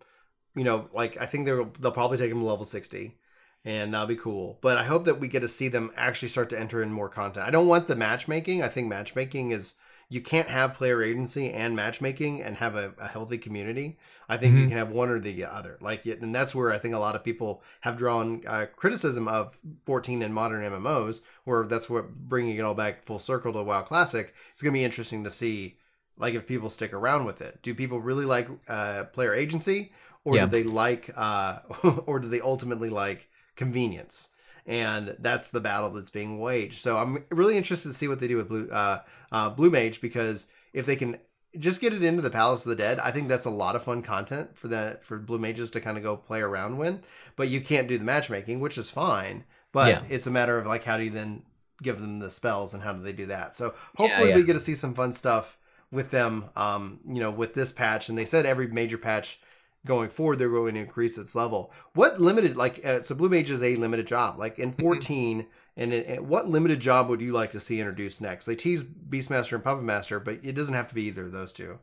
You 0.55 0.63
know, 0.63 0.87
like 0.93 1.19
I 1.19 1.25
think 1.25 1.45
they'll 1.45 1.65
they'll 1.79 1.91
probably 1.91 2.17
take 2.17 2.29
them 2.29 2.39
to 2.39 2.45
level 2.45 2.65
sixty, 2.65 3.17
and 3.65 3.93
that'll 3.93 4.07
be 4.07 4.15
cool. 4.15 4.59
But 4.61 4.77
I 4.77 4.83
hope 4.83 5.05
that 5.05 5.19
we 5.19 5.27
get 5.27 5.41
to 5.41 5.47
see 5.47 5.67
them 5.67 5.91
actually 5.95 6.29
start 6.29 6.49
to 6.51 6.59
enter 6.59 6.81
in 6.81 6.91
more 6.91 7.09
content. 7.09 7.45
I 7.47 7.51
don't 7.51 7.67
want 7.67 7.87
the 7.87 7.95
matchmaking. 7.95 8.63
I 8.63 8.69
think 8.69 8.87
matchmaking 8.87 9.51
is 9.51 9.75
you 10.13 10.21
can't 10.21 10.47
have 10.49 10.75
player 10.75 11.01
agency 11.03 11.51
and 11.51 11.75
matchmaking 11.75 12.41
and 12.43 12.57
have 12.57 12.75
a, 12.75 12.93
a 12.99 13.07
healthy 13.07 13.37
community. 13.37 13.97
I 14.29 14.37
think 14.37 14.55
you 14.55 14.65
Mhm. 14.65 14.69
can 14.69 14.77
have 14.77 14.89
one 14.91 15.09
or 15.09 15.19
the 15.19 15.43
other. 15.45 15.77
Like, 15.81 16.05
and 16.05 16.33
that's 16.33 16.53
where 16.55 16.71
I 16.71 16.77
think 16.79 16.93
a 16.93 16.99
lot 16.99 17.15
of 17.15 17.23
people 17.23 17.63
have 17.81 17.97
drawn 17.97 18.43
uh, 18.47 18.65
criticism 18.75 19.27
of 19.27 19.57
14 19.85 20.21
and 20.21 20.33
modern 20.33 20.63
MMOs, 20.63 21.21
where 21.45 21.65
that's 21.65 21.89
what 21.89 22.13
bringing 22.29 22.57
it 22.57 22.61
all 22.61 22.75
back 22.75 23.03
full 23.05 23.19
circle 23.19 23.53
to 23.53 23.63
WoW 23.63 23.81
Classic. 23.81 24.33
It's 24.51 24.61
gonna 24.61 24.73
be 24.73 24.83
interesting 24.83 25.23
to 25.23 25.29
see, 25.31 25.77
like, 26.17 26.35
if 26.35 26.45
people 26.47 26.69
stick 26.69 26.93
around 26.93 27.25
with 27.25 27.41
it. 27.41 27.59
Do 27.63 27.73
people 27.73 27.99
really 27.99 28.25
like 28.25 28.47
uh, 28.67 29.05
player 29.05 29.33
agency, 29.33 29.91
or 30.23 30.35
Yeah. 30.35 30.45
do 30.45 30.51
they 30.51 30.63
like, 30.63 31.09
uh, 31.15 31.59
or 32.05 32.19
do 32.19 32.27
they 32.29 32.41
ultimately 32.41 32.89
like 32.89 33.29
convenience? 33.55 34.29
And 34.65 35.15
that's 35.19 35.49
the 35.49 35.59
battle 35.59 35.89
that's 35.89 36.09
being 36.09 36.39
waged. 36.39 36.81
So 36.81 36.97
I'm 36.97 37.25
really 37.29 37.57
interested 37.57 37.89
to 37.89 37.93
see 37.93 38.07
what 38.07 38.19
they 38.19 38.27
do 38.27 38.37
with 38.37 38.47
Blue 38.47 38.69
uh, 38.69 38.99
uh, 39.31 39.49
Blue 39.49 39.69
Mage 39.69 39.99
because 39.99 40.47
if 40.71 40.85
they 40.85 40.95
can 40.95 41.17
just 41.59 41.81
get 41.81 41.93
it 41.93 42.01
into 42.01 42.21
the 42.21 42.29
Palace 42.29 42.65
of 42.65 42.69
the 42.69 42.75
Dead, 42.75 42.97
I 42.99 43.11
think 43.11 43.27
that's 43.27 43.45
a 43.45 43.49
lot 43.51 43.75
of 43.75 43.83
fun 43.83 44.01
content 44.01 44.57
for 44.57 44.69
that 44.69 45.03
for 45.03 45.17
Blue 45.19 45.37
Mages 45.37 45.69
to 45.71 45.81
kind 45.81 45.97
of 45.97 46.03
go 46.03 46.15
play 46.15 46.39
around 46.41 46.77
with. 46.77 46.99
But 47.35 47.49
you 47.49 47.61
can't 47.61 47.87
do 47.87 47.97
the 47.97 48.03
matchmaking, 48.05 48.59
which 48.61 48.77
is 48.77 48.89
fine. 48.89 49.43
But 49.73 49.89
Yeah. 49.89 50.01
it's 50.09 50.27
a 50.27 50.31
matter 50.31 50.57
of 50.57 50.65
like 50.65 50.83
how 50.85 50.97
do 50.97 51.03
you 51.03 51.09
then 51.09 51.43
give 51.81 51.99
them 51.99 52.19
the 52.19 52.31
spells 52.31 52.73
and 52.73 52.81
how 52.83 52.93
do 52.93 53.03
they 53.03 53.11
do 53.13 53.25
that? 53.27 53.55
So 53.55 53.65
Yeah, 53.65 53.71
hopefully 53.97 54.29
yeah. 54.29 54.35
we 54.37 54.43
get 54.43 54.53
to 54.53 54.59
see 54.59 54.75
some 54.75 54.93
fun 54.93 55.11
stuff 55.11 55.57
with 55.91 56.09
them. 56.11 56.45
Um, 56.55 57.01
you 57.05 57.19
know, 57.19 57.31
with 57.31 57.53
this 57.53 57.71
patch, 57.73 58.07
and 58.07 58.17
they 58.17 58.25
said 58.25 58.45
every 58.45 58.67
major 58.67 58.97
patch 58.97 59.41
going 59.85 60.09
forward 60.09 60.39
they're 60.39 60.49
going 60.49 60.75
to 60.75 60.79
increase 60.79 61.17
its 61.17 61.35
level. 61.35 61.71
What 61.93 62.19
limited 62.19 62.55
like 62.55 62.83
uh, 62.85 63.01
so 63.01 63.15
Blue 63.15 63.29
Mage 63.29 63.51
is 63.51 63.61
a 63.61 63.75
limited 63.75 64.07
job 64.07 64.37
like 64.39 64.59
in 64.59 64.71
14. 64.71 65.45
And 65.75 65.93
it- 65.93 66.23
what 66.23 66.47
limited 66.47 66.79
job 66.79 67.09
would 67.09 67.21
you 67.21 67.31
like 67.33 67.51
to 67.51 67.59
see 67.59 67.79
introduced 67.79 68.21
next? 68.21 68.45
They 68.45 68.55
tease 68.55 68.83
Beastmaster 68.83 69.53
and 69.53 69.63
Puppet 69.63 69.83
Master, 69.83 70.19
but 70.19 70.39
it 70.43 70.53
doesn't 70.53 70.73
have 70.73 70.87
to 70.89 70.95
be 70.95 71.03
either 71.03 71.25
of 71.25 71.31
those 71.31 71.51
two. 71.51 71.79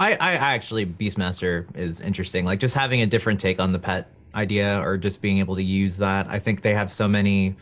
I, 0.00 0.14
I 0.14 0.32
actually 0.34 0.86
Beastmaster 0.86 1.66
is 1.76 2.00
interesting. 2.00 2.44
Like 2.44 2.58
just 2.58 2.74
having 2.74 3.02
a 3.02 3.06
different 3.06 3.38
take 3.38 3.60
on 3.60 3.72
the 3.72 3.78
pet 3.78 4.10
idea 4.34 4.80
or 4.80 4.96
just 4.96 5.22
being 5.22 5.38
able 5.38 5.54
to 5.54 5.62
use 5.62 5.96
that. 5.98 6.26
I 6.28 6.38
think 6.38 6.62
they 6.62 6.74
have 6.74 6.90
so 6.90 7.06
many 7.06 7.54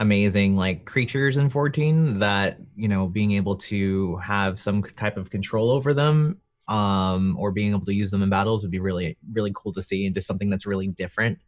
amazing 0.00 0.56
like 0.56 0.84
creatures 0.84 1.36
in 1.36 1.50
14 1.50 2.18
that, 2.18 2.58
you 2.76 2.88
know, 2.88 3.06
being 3.06 3.32
able 3.32 3.56
to 3.56 4.16
have 4.16 4.58
some 4.58 4.82
type 4.82 5.16
of 5.16 5.30
control 5.30 5.70
over 5.70 5.92
them 5.94 6.38
um 6.68 7.36
or 7.38 7.50
being 7.50 7.70
able 7.70 7.84
to 7.84 7.94
use 7.94 8.10
them 8.10 8.22
in 8.22 8.30
battles 8.30 8.62
would 8.62 8.70
be 8.70 8.80
really 8.80 9.16
really 9.32 9.52
cool 9.54 9.72
to 9.72 9.82
see 9.82 10.06
and 10.06 10.14
just 10.14 10.26
something 10.26 10.50
that's 10.50 10.66
really 10.66 10.88
different. 10.88 11.38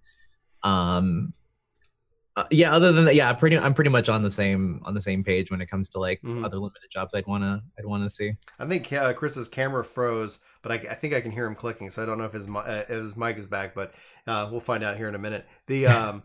Um 0.62 1.32
uh, 2.36 2.44
yeah, 2.52 2.72
other 2.72 2.92
than 2.92 3.04
that, 3.06 3.16
yeah, 3.16 3.32
pretty 3.32 3.58
I'm 3.58 3.74
pretty 3.74 3.90
much 3.90 4.08
on 4.08 4.22
the 4.22 4.30
same 4.30 4.80
on 4.84 4.94
the 4.94 5.00
same 5.00 5.24
page 5.24 5.50
when 5.50 5.60
it 5.60 5.66
comes 5.68 5.88
to 5.90 5.98
like 5.98 6.22
Mhm. 6.22 6.44
other 6.44 6.58
limited 6.58 6.88
jobs 6.90 7.12
I'd 7.12 7.26
want 7.26 7.42
to 7.42 7.60
I'd 7.78 7.84
want 7.84 8.04
to 8.04 8.08
see. 8.08 8.32
I 8.58 8.66
think 8.66 8.92
uh, 8.92 9.12
Chris's 9.14 9.48
camera 9.48 9.84
froze, 9.84 10.38
but 10.62 10.70
I, 10.70 10.76
I 10.76 10.94
think 10.94 11.12
I 11.12 11.20
can 11.20 11.32
hear 11.32 11.44
him 11.44 11.56
clicking. 11.56 11.90
So 11.90 12.02
I 12.02 12.06
don't 12.06 12.18
know 12.18 12.24
if 12.24 12.32
his 12.32 12.46
mi- 12.46 12.60
uh, 12.60 12.82
if 12.82 12.88
his 12.88 13.16
mic 13.16 13.36
is 13.36 13.48
back, 13.48 13.74
but 13.74 13.92
uh, 14.28 14.48
we'll 14.50 14.60
find 14.60 14.84
out 14.84 14.96
here 14.96 15.08
in 15.08 15.16
a 15.16 15.18
minute. 15.18 15.46
The 15.66 15.86
um, 15.88 16.22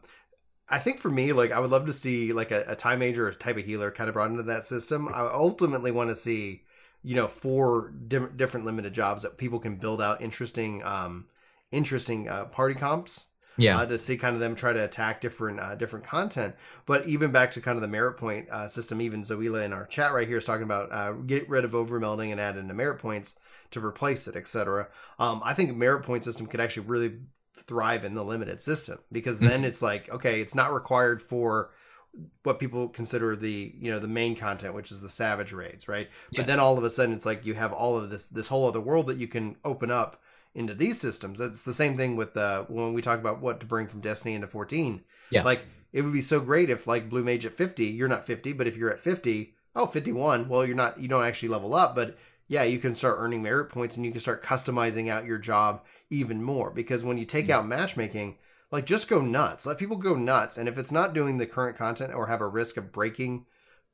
I 0.69 0.77
think 0.77 0.99
for 0.99 1.09
me, 1.09 1.33
like 1.33 1.51
I 1.51 1.59
would 1.59 1.71
love 1.71 1.87
to 1.87 1.93
see 1.93 2.33
like 2.33 2.51
a, 2.51 2.63
a 2.67 2.75
time 2.75 2.99
major 2.99 3.27
or 3.27 3.31
type 3.31 3.57
of 3.57 3.65
healer 3.65 3.89
kind 3.91 4.07
of 4.07 4.13
brought 4.13 4.29
into 4.29 4.43
that 4.43 4.63
system. 4.63 5.07
I 5.07 5.21
ultimately 5.21 5.91
want 5.91 6.11
to 6.11 6.15
see, 6.15 6.64
you 7.05 7.15
know, 7.15 7.27
four 7.27 7.91
di- 8.07 8.33
different 8.35 8.65
limited 8.65 8.93
jobs 8.93 9.23
that 9.23 9.37
people 9.37 9.59
can 9.59 9.75
build 9.77 10.01
out 10.01 10.21
interesting, 10.21 10.83
um, 10.83 11.25
interesting 11.71 12.27
uh, 12.27 12.45
party 12.45 12.73
comps 12.75 13.27
Yeah. 13.57 13.77
uh, 13.77 13.85
to 13.85 13.97
see 13.97 14.17
kind 14.17 14.33
of 14.33 14.39
them 14.41 14.55
try 14.55 14.73
to 14.73 14.83
attack 14.83 15.21
different 15.21 15.59
uh, 15.59 15.75
different 15.75 16.05
content. 16.05 16.55
But 16.85 17.07
even 17.07 17.31
back 17.31 17.51
to 17.51 17.61
kind 17.61 17.77
of 17.77 17.81
the 17.81 17.87
merit 17.87 18.17
point 18.17 18.49
uh, 18.49 18.67
system, 18.67 19.01
even 19.01 19.23
Zoila 19.23 19.63
in 19.63 19.71
our 19.73 19.85
chat 19.85 20.13
right 20.13 20.27
here 20.27 20.37
is 20.37 20.45
talking 20.45 20.63
about 20.63 20.91
uh, 20.91 21.11
get 21.13 21.47
rid 21.49 21.63
of 21.63 21.71
overmelding 21.71 22.31
and 22.31 22.41
add 22.41 22.57
in 22.57 22.67
the 22.67 22.73
merit 22.73 22.99
points 22.99 23.35
to 23.71 23.79
replace 23.85 24.27
it, 24.27 24.35
etc. 24.35 24.87
Um, 25.19 25.41
I 25.43 25.53
think 25.53 25.75
merit 25.75 26.03
point 26.03 26.23
system 26.23 26.47
could 26.47 26.59
actually 26.59 26.87
really 26.87 27.19
thrive 27.67 28.03
in 28.05 28.13
the 28.13 28.23
limited 28.23 28.61
system 28.61 28.99
because 29.11 29.39
then 29.39 29.63
it's 29.63 29.81
like 29.81 30.09
okay, 30.09 30.41
it's 30.41 30.55
not 30.55 30.73
required 30.73 31.21
for 31.21 31.71
what 32.43 32.59
people 32.59 32.87
consider 32.87 33.35
the 33.35 33.73
you 33.79 33.91
know 33.91 33.99
the 33.99 34.07
main 34.07 34.35
content 34.35 34.73
which 34.73 34.91
is 34.91 35.01
the 35.01 35.09
savage 35.09 35.51
raids 35.51 35.87
right? 35.87 36.09
Yeah. 36.31 36.41
but 36.41 36.47
then 36.47 36.59
all 36.59 36.77
of 36.77 36.83
a 36.83 36.89
sudden 36.89 37.13
it's 37.13 37.25
like 37.25 37.45
you 37.45 37.53
have 37.55 37.73
all 37.73 37.97
of 37.97 38.09
this 38.09 38.27
this 38.27 38.47
whole 38.47 38.67
other 38.67 38.79
world 38.81 39.07
that 39.07 39.17
you 39.17 39.27
can 39.27 39.55
open 39.65 39.91
up 39.91 40.21
into 40.53 40.73
these 40.73 40.99
systems. 40.99 41.41
It's 41.41 41.63
the 41.63 41.73
same 41.73 41.97
thing 41.97 42.15
with 42.15 42.37
uh 42.37 42.63
when 42.69 42.93
we 42.93 43.01
talk 43.01 43.19
about 43.19 43.41
what 43.41 43.59
to 43.59 43.65
bring 43.65 43.87
from 43.87 43.99
destiny 44.01 44.35
into 44.35 44.47
14 44.47 45.03
Yeah. 45.29 45.43
like 45.43 45.61
it 45.91 46.01
would 46.01 46.13
be 46.13 46.21
so 46.21 46.39
great 46.39 46.69
if 46.69 46.87
like 46.87 47.09
blue 47.09 47.23
mage 47.23 47.45
at 47.45 47.53
50 47.53 47.85
you're 47.85 48.07
not 48.07 48.25
50 48.25 48.53
but 48.53 48.67
if 48.67 48.77
you're 48.77 48.91
at 48.91 48.99
50 48.99 49.53
oh 49.75 49.85
51 49.85 50.47
well 50.47 50.65
you're 50.65 50.75
not 50.75 50.99
you 50.99 51.07
don't 51.07 51.25
actually 51.25 51.49
level 51.49 51.73
up 51.73 51.95
but 51.95 52.17
yeah 52.47 52.63
you 52.63 52.77
can 52.79 52.95
start 52.95 53.17
earning 53.19 53.41
merit 53.41 53.69
points 53.69 53.97
and 53.97 54.05
you 54.05 54.11
can 54.11 54.21
start 54.21 54.43
customizing 54.43 55.09
out 55.09 55.25
your 55.25 55.37
job 55.39 55.81
even 56.11 56.41
more. 56.43 56.69
Because 56.69 57.03
when 57.03 57.17
you 57.17 57.25
take 57.25 57.49
out 57.49 57.67
matchmaking 57.67 58.37
like 58.71 58.85
just 58.85 59.07
go 59.09 59.21
nuts 59.21 59.65
let 59.65 59.77
people 59.77 59.97
go 59.97 60.15
nuts 60.15 60.57
and 60.57 60.67
if 60.67 60.77
it's 60.77 60.91
not 60.91 61.13
doing 61.13 61.37
the 61.37 61.45
current 61.45 61.77
content 61.77 62.13
or 62.13 62.27
have 62.27 62.41
a 62.41 62.47
risk 62.47 62.77
of 62.77 62.91
breaking 62.91 63.45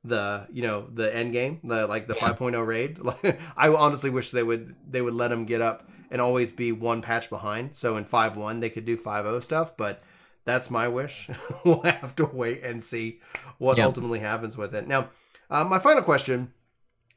the 0.03 0.47
you 0.51 0.63
know 0.63 0.87
the 0.93 1.13
end 1.15 1.31
game 1.31 1.59
the 1.63 1.85
like 1.87 2.07
the 2.07 2.15
Yeah. 2.15 2.33
5.0 2.33 2.65
raid 2.65 2.97
like, 3.01 3.39
i 3.55 3.67
honestly 3.69 4.09
wish 4.09 4.31
they 4.31 4.43
would 4.43 4.75
they 4.89 5.01
would 5.01 5.13
let 5.13 5.27
them 5.29 5.45
get 5.45 5.61
up 5.61 5.87
and 6.09 6.19
always 6.19 6.51
be 6.51 6.71
one 6.71 7.01
patch 7.01 7.29
behind 7.29 7.71
so 7.73 7.97
in 7.97 8.05
5.1 8.05 8.59
they 8.61 8.69
could 8.69 8.85
do 8.85 8.97
5.0 8.97 9.43
stuff 9.43 9.77
but 9.77 10.01
that's 10.43 10.71
my 10.71 10.87
wish 10.87 11.29
we'll 11.63 11.81
have 11.83 12.15
to 12.15 12.25
wait 12.25 12.63
and 12.63 12.81
see 12.81 13.19
what 13.59 13.77
Yeah. 13.77 13.85
ultimately 13.85 14.19
happens 14.19 14.57
with 14.57 14.73
it 14.73 14.87
now 14.87 15.09
uh, 15.51 15.63
my 15.63 15.77
final 15.77 16.01
question 16.01 16.51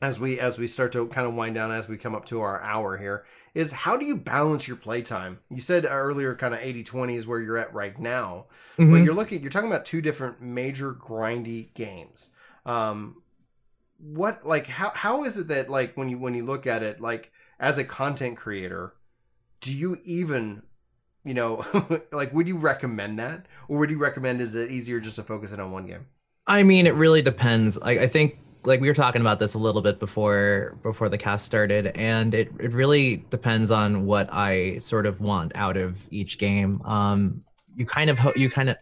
as 0.02 0.18
we 0.20 0.38
as 0.38 0.58
we 0.58 0.66
start 0.66 0.92
to 0.92 1.06
kind 1.06 1.26
of 1.26 1.34
wind 1.34 1.54
down 1.54 1.70
as 1.70 1.88
we 1.88 1.96
come 1.96 2.14
up 2.14 2.26
to 2.26 2.40
our 2.42 2.60
hour 2.60 2.98
here 2.98 3.24
is 3.54 3.72
how 3.72 3.96
do 3.96 4.04
you 4.04 4.16
balance 4.16 4.66
your 4.66 4.76
playtime 4.76 5.38
you 5.50 5.60
said 5.60 5.86
earlier 5.88 6.34
kind 6.34 6.54
of 6.54 6.60
80-20 6.60 7.16
is 7.16 7.26
where 7.26 7.40
you're 7.40 7.56
at 7.56 7.72
right 7.72 7.98
now 7.98 8.46
but 8.76 8.84
Mhm. 8.86 9.04
you're 9.04 9.14
looking 9.14 9.40
you're 9.40 9.50
talking 9.50 9.70
about 9.70 9.86
two 9.86 10.02
different 10.02 10.40
major 10.42 10.92
grindy 10.92 11.72
games 11.74 12.30
um 12.66 13.22
what 13.98 14.44
like 14.44 14.66
how 14.66 14.90
how 14.90 15.24
is 15.24 15.36
it 15.38 15.48
that 15.48 15.70
like 15.70 15.96
when 15.96 16.08
you 16.08 16.18
when 16.18 16.34
you 16.34 16.44
look 16.44 16.66
at 16.66 16.82
it 16.82 17.00
like 17.00 17.30
as 17.60 17.78
a 17.78 17.84
content 17.84 18.36
creator 18.36 18.94
do 19.60 19.72
you 19.72 19.96
even 20.04 20.62
you 21.24 21.32
know 21.32 21.64
like 22.12 22.32
would 22.34 22.48
you 22.48 22.56
recommend 22.56 23.18
that 23.18 23.46
or 23.68 23.78
would 23.78 23.90
you 23.90 23.98
recommend 23.98 24.40
is 24.40 24.54
it 24.54 24.70
easier 24.70 25.00
just 25.00 25.16
to 25.16 25.22
focus 25.22 25.52
in 25.52 25.60
on 25.60 25.70
one 25.70 25.86
game 25.86 26.06
I 26.46 26.62
mean, 26.62 26.86
it 26.86 26.92
really 26.94 27.22
depends. 27.22 27.78
Like 27.78 27.98
I 27.98 28.06
think 28.06 28.38
like 28.66 28.80
we 28.80 28.88
were 28.88 28.94
talking 28.94 29.20
about 29.20 29.38
this 29.38 29.54
a 29.54 29.58
little 29.58 29.82
bit 29.82 29.98
before 29.98 30.76
before 30.82 31.08
the 31.08 31.18
cast 31.18 31.44
started, 31.44 31.88
and 31.96 32.34
it 32.34 32.50
it 32.58 32.72
really 32.72 33.24
depends 33.30 33.70
on 33.70 34.06
what 34.06 34.28
I 34.32 34.78
sort 34.78 35.06
of 35.06 35.20
want 35.20 35.52
out 35.54 35.76
of 35.76 36.04
each 36.10 36.38
game. 36.38 36.80
Um, 36.84 37.42
you 37.74 37.86
kind 37.86 38.10
of 38.10 38.18
ho- 38.18 38.32
you 38.36 38.50
kind 38.50 38.70
of, 38.70 38.76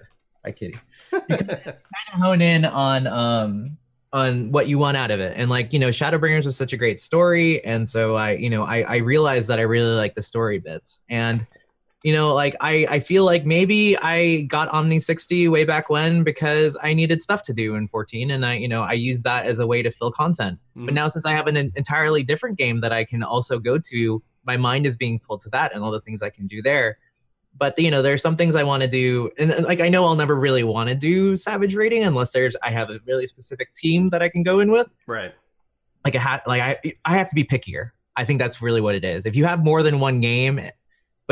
hi 0.45 0.53
kitty, 0.53 0.79
kind 1.11 1.41
of 1.41 1.75
hone 2.21 2.43
in 2.43 2.65
on 2.65 3.07
um 3.07 3.77
on 4.13 4.53
what 4.53 4.69
you 4.69 4.79
want 4.79 4.97
out 4.97 5.11
of 5.11 5.21
it, 5.21 5.35
and 5.37 5.51
like 5.51 5.73
you 5.73 5.79
know, 5.79 5.89
Shadowbringers 5.89 6.45
was 6.45 6.57
such 6.57 6.73
a 6.73 6.77
great 6.77 7.01
story, 7.01 7.65
and 7.65 7.89
so 7.89 8.15
I 8.15 8.33
you 8.33 8.51
know 8.51 8.63
I 8.63 8.83
I 8.83 8.97
realized 8.97 9.49
that 9.49 9.59
I 9.59 9.63
really 9.63 9.95
like 9.95 10.15
the 10.15 10.23
story 10.23 10.59
bits. 10.59 11.03
And 11.09 11.47
you 12.05 12.13
know 12.13 12.35
like 12.35 12.57
i 12.61 12.87
i 12.91 12.99
feel 12.99 13.25
like 13.25 13.47
maybe 13.47 13.97
i 13.99 14.43
got 14.43 14.69
omni 14.69 14.99
60 14.99 15.49
way 15.49 15.65
back 15.65 15.89
when 15.89 16.25
because 16.25 16.77
i 16.83 16.93
needed 16.93 17.23
stuff 17.23 17.43
to 17.43 17.53
do 17.53 17.75
in 17.75 17.87
14 17.89 18.31
and 18.31 18.45
i 18.45 18.55
you 18.55 18.69
know 18.69 18.83
i 18.83 18.93
used 18.93 19.25
that 19.25 19.47
as 19.47 19.59
a 19.61 19.67
way 19.67 19.83
to 19.83 19.91
fill 19.91 20.11
content. 20.11 20.59
But 20.75 20.91
Mhm. 20.91 20.95
now 20.95 21.09
since 21.09 21.25
i 21.25 21.33
have 21.35 21.47
an 21.47 21.57
entirely 21.57 22.23
different 22.23 22.59
game 22.59 22.81
that 22.81 22.93
i 22.93 23.05
can 23.05 23.23
also 23.23 23.59
go 23.59 23.79
to 23.79 24.23
my 24.45 24.57
mind 24.57 24.87
is 24.87 24.97
being 24.97 25.21
pulled 25.21 25.41
to 25.43 25.51
that 25.51 25.73
and 25.73 25.85
all 25.85 25.91
the 25.93 26.01
things 26.01 26.23
i 26.23 26.31
can 26.31 26.47
do 26.47 26.61
there. 26.63 26.99
But 27.57 27.79
you 27.79 27.91
know 27.91 28.03
there's 28.03 28.23
some 28.23 28.37
things 28.37 28.55
i 28.57 28.63
want 28.65 28.83
to 28.83 28.89
do 28.89 29.31
and 29.39 29.55
like 29.65 29.81
i 29.81 29.89
know 29.89 30.05
i'll 30.05 30.17
never 30.17 30.35
really 30.35 30.65
want 30.65 30.89
to 30.89 30.97
do 30.97 31.37
savage 31.37 31.75
raiding 31.75 32.03
unless 32.03 32.33
there's 32.33 32.57
i 32.63 32.71
have 32.71 32.91
a 32.91 32.99
really 33.07 33.27
specific 33.27 33.73
team 33.75 34.11
that 34.11 34.23
i 34.23 34.29
can 34.29 34.43
go 34.43 34.59
in 34.61 34.71
with. 34.73 34.91
Right. 35.07 35.33
Like 36.05 36.15
a 36.15 36.19
hat 36.19 36.43
like 36.47 36.63
i 36.63 36.93
i 37.05 37.17
have 37.17 37.29
to 37.29 37.35
be 37.35 37.45
pickier. 37.45 37.91
I 38.17 38.25
think 38.25 38.39
that's 38.41 38.61
really 38.61 38.81
what 38.81 38.95
it 38.95 39.05
is. 39.05 39.25
If 39.25 39.37
you 39.37 39.45
have 39.45 39.63
more 39.63 39.83
than 39.83 40.01
one 40.01 40.21
game 40.21 40.61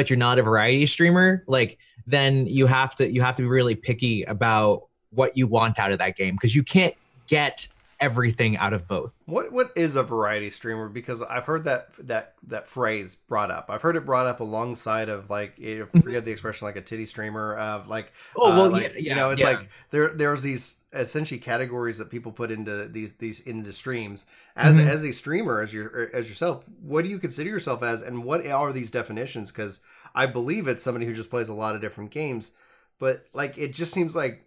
but 0.01 0.09
you're 0.09 0.17
not 0.17 0.39
a 0.39 0.43
variety 0.43 0.87
streamer 0.87 1.45
like 1.47 1.77
then 2.07 2.47
you 2.47 2.65
have 2.65 2.95
to 2.95 3.13
you 3.13 3.21
have 3.21 3.37
to 3.37 3.43
be 3.43 3.49
really 3.49 3.75
picky 3.75 4.23
about 4.23 4.85
what 5.11 5.37
you 5.37 5.47
want 5.47 5.79
out 5.79 5.93
of 5.93 5.99
that 5.99 6.17
game 6.17 6.37
because 6.37 6.57
you 6.57 6.63
can't 6.63 6.95
get 7.27 7.69
everything 8.01 8.57
out 8.57 8.73
of 8.73 8.89
both 8.89 9.13
What 9.27 9.53
what 9.53 9.73
is 9.77 9.97
a 9.97 10.03
variety 10.03 10.49
streamer? 10.49 10.89
Because 10.89 11.21
I've 11.21 11.45
heard 11.45 11.65
that 11.65 11.89
that 12.07 12.33
that 12.47 12.67
phrase 12.67 13.15
brought 13.15 13.51
up. 13.51 13.67
I've 13.69 13.83
heard 13.83 13.95
it 13.95 14.07
brought 14.07 14.27
up 14.27 14.41
alongside 14.41 15.11
of 15.11 15.29
like 15.29 15.61
I 15.63 15.83
forget 16.01 16.25
the 16.25 16.33
expression 16.33 16.65
like 16.65 16.77
a 16.77 16.81
titty 16.81 17.05
streamer 17.05 17.57
of 17.57 17.89
like 17.89 18.15
oh 18.37 18.53
uh, 18.53 18.57
well 18.57 18.71
like, 18.71 18.95
yeah, 18.95 19.01
you 19.01 19.15
know 19.15 19.31
it's 19.31 19.43
yeah. 19.43 19.51
like 19.51 19.69
there 19.91 20.09
there's 20.09 20.41
these 20.41 20.80
essentially 20.93 21.39
categories 21.39 21.99
that 21.99 22.11
people 22.11 22.33
put 22.33 22.51
into 22.51 22.89
these 22.89 23.13
these 23.15 23.41
into 23.41 23.73
streams 23.73 24.27
as 24.57 24.77
Mhm. 24.77 24.87
as 24.87 25.05
a 25.05 25.13
streamer 25.13 25.61
as 25.61 25.73
your 25.73 26.11
as 26.13 26.29
yourself. 26.29 26.65
What 26.81 27.05
do 27.05 27.11
you 27.11 27.19
consider 27.19 27.49
yourself 27.49 27.83
as, 27.83 28.03
and 28.03 28.25
what 28.25 28.45
are 28.47 28.73
these 28.73 28.91
definitions? 28.91 29.51
Because 29.53 29.81
I 30.15 30.27
believe 30.27 30.67
it's 30.67 30.83
somebody 30.83 31.07
who 31.07 31.15
just 31.15 31.31
plays 31.31 31.49
a 31.49 31.55
lot 31.55 31.75
of 31.77 31.81
different 31.81 32.11
games, 32.11 32.53
but 32.99 33.27
like 33.33 33.57
it 33.57 33.73
just 33.73 33.93
seems 33.93 34.17
like 34.17 34.45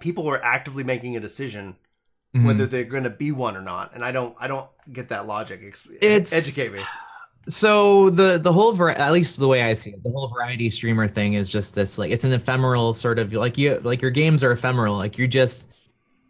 people 0.00 0.26
are 0.28 0.42
actively 0.42 0.84
making 0.84 1.16
a 1.16 1.20
decision 1.20 1.76
Mhm. 2.34 2.44
whether 2.44 2.66
they're 2.66 2.84
going 2.84 3.04
to 3.04 3.10
be 3.10 3.32
one 3.32 3.56
or 3.56 3.62
not 3.62 3.94
and 3.94 4.04
i 4.04 4.12
don't 4.12 4.36
i 4.38 4.46
don't 4.46 4.68
get 4.92 5.08
that 5.08 5.26
logic 5.26 5.62
It's- 5.62 6.30
educate 6.32 6.72
me 6.74 6.82
so 7.48 8.10
the 8.10 8.38
the 8.38 8.52
whole 8.52 8.72
vari- 8.72 8.94
at 8.94 9.12
least 9.12 9.38
the 9.38 9.48
way 9.48 9.62
i 9.62 9.72
see 9.74 9.90
it 9.90 10.02
the 10.02 10.10
whole 10.10 10.28
variety 10.28 10.68
streamer 10.70 11.08
thing 11.08 11.34
is 11.34 11.48
just 11.48 11.74
this 11.74 11.96
like 11.98 12.10
it's 12.10 12.24
an 12.24 12.32
ephemeral 12.32 12.92
sort 12.92 13.18
of 13.18 13.32
like 13.32 13.56
you 13.56 13.78
like 13.78 14.02
your 14.02 14.10
games 14.10 14.44
are 14.44 14.52
ephemeral 14.52 14.96
like 14.96 15.16
you're 15.16 15.26
just 15.26 15.68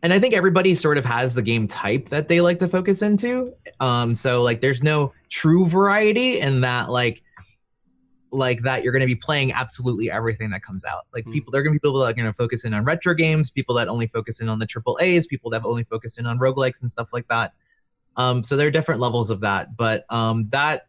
and 0.02 0.12
i 0.12 0.18
think 0.18 0.32
everybody 0.34 0.74
sort 0.74 0.96
of 0.96 1.04
has 1.04 1.34
the 1.34 1.42
game 1.42 1.66
type 1.66 2.08
that 2.08 2.28
they 2.28 2.40
like 2.40 2.58
to 2.58 2.68
focus 2.68 3.02
into. 3.02 3.52
Um 3.80 4.14
so 4.14 4.42
like 4.42 4.60
there's 4.60 4.82
no 4.82 5.12
true 5.28 5.66
variety 5.66 6.40
in 6.40 6.60
that 6.60 6.90
like 6.90 7.22
like 8.30 8.62
that 8.62 8.84
you're 8.84 8.92
going 8.92 9.00
to 9.00 9.06
be 9.06 9.14
playing 9.16 9.52
absolutely 9.52 10.10
everything 10.10 10.50
that 10.50 10.62
comes 10.62 10.84
out. 10.84 11.06
Like 11.14 11.24
Hmm. 11.24 11.32
people 11.32 11.50
there 11.50 11.60
are 11.60 11.64
going 11.64 11.72
to 11.72 11.80
be 11.80 11.80
people 11.80 11.98
that 12.00 12.10
are 12.10 12.12
going 12.12 12.26
to 12.26 12.32
focus 12.32 12.64
in 12.64 12.74
on 12.74 12.84
retro 12.84 13.14
games 13.14 13.50
people 13.50 13.74
that 13.76 13.88
only 13.88 14.06
focus 14.06 14.40
in 14.40 14.48
on 14.48 14.58
the 14.58 14.66
triple 14.66 14.98
a's 15.00 15.26
people 15.26 15.50
that 15.50 15.64
only 15.64 15.84
focus 15.84 16.18
in 16.18 16.26
on 16.26 16.38
roguelikes 16.38 16.80
and 16.80 16.90
stuff 16.90 17.08
like 17.12 17.26
that. 17.28 17.54
Um 18.16 18.44
so 18.44 18.56
there 18.56 18.68
are 18.68 18.70
different 18.70 19.00
levels 19.00 19.30
of 19.30 19.40
that 19.40 19.76
but 19.76 20.04
um 20.10 20.46
that 20.50 20.87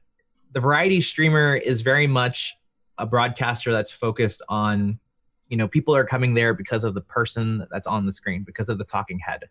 the 0.52 0.60
variety 0.60 1.02
streamer 1.02 1.56
is 1.56 1.82
very 1.82 2.08
much 2.08 2.58
a 2.97 3.06
broadcaster 3.06 3.72
that's 3.72 3.91
focused 3.91 4.41
on 4.50 5.00
you 5.47 5.58
know 5.58 5.68
people 5.68 5.95
are 5.95 6.06
coming 6.06 6.34
there 6.34 6.54
because 6.54 6.84
of 6.84 6.93
the 6.93 7.02
person 7.02 7.66
that's 7.72 7.88
on 7.88 8.06
the 8.06 8.12
screen 8.12 8.43
because 8.43 8.70
of 8.70 8.78
the 8.78 8.84
talking 8.84 9.20
head. 9.20 9.50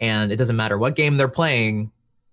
And 0.00 0.30
it 0.30 0.36
doesn't 0.36 0.56
matter 0.56 0.78
what 0.78 0.94
game 0.94 1.16
they're 1.16 1.28
playing 1.28 1.90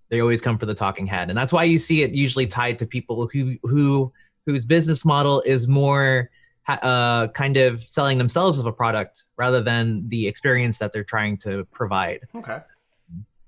they 0.10 0.22
always 0.22 0.42
come 0.42 0.58
for 0.58 0.66
the 0.66 0.74
talking 0.74 1.08
head. 1.08 1.30
And 1.30 1.38
that's 1.38 1.52
why 1.52 1.64
you 1.64 1.80
see 1.80 2.04
it 2.04 2.12
usually 2.12 2.48
tied 2.48 2.80
to 2.80 2.88
people 2.88 3.28
who 3.28 3.58
who 3.64 4.12
whose 4.46 4.66
business 4.66 5.04
model 5.04 5.42
is 5.42 5.68
more 5.68 6.30
uh, 6.68 7.28
kind 7.30 7.58
of 7.58 7.80
selling 7.82 8.18
themselves 8.18 8.58
as 8.58 8.66
a 8.66 8.72
product 8.72 9.24
rather 9.38 9.62
than 9.62 10.08
the 10.10 10.28
experience 10.28 10.78
that 10.80 10.92
they're 10.92 11.04
trying 11.04 11.38
to 11.38 11.66
provide. 11.72 12.22
Okay. 12.36 12.60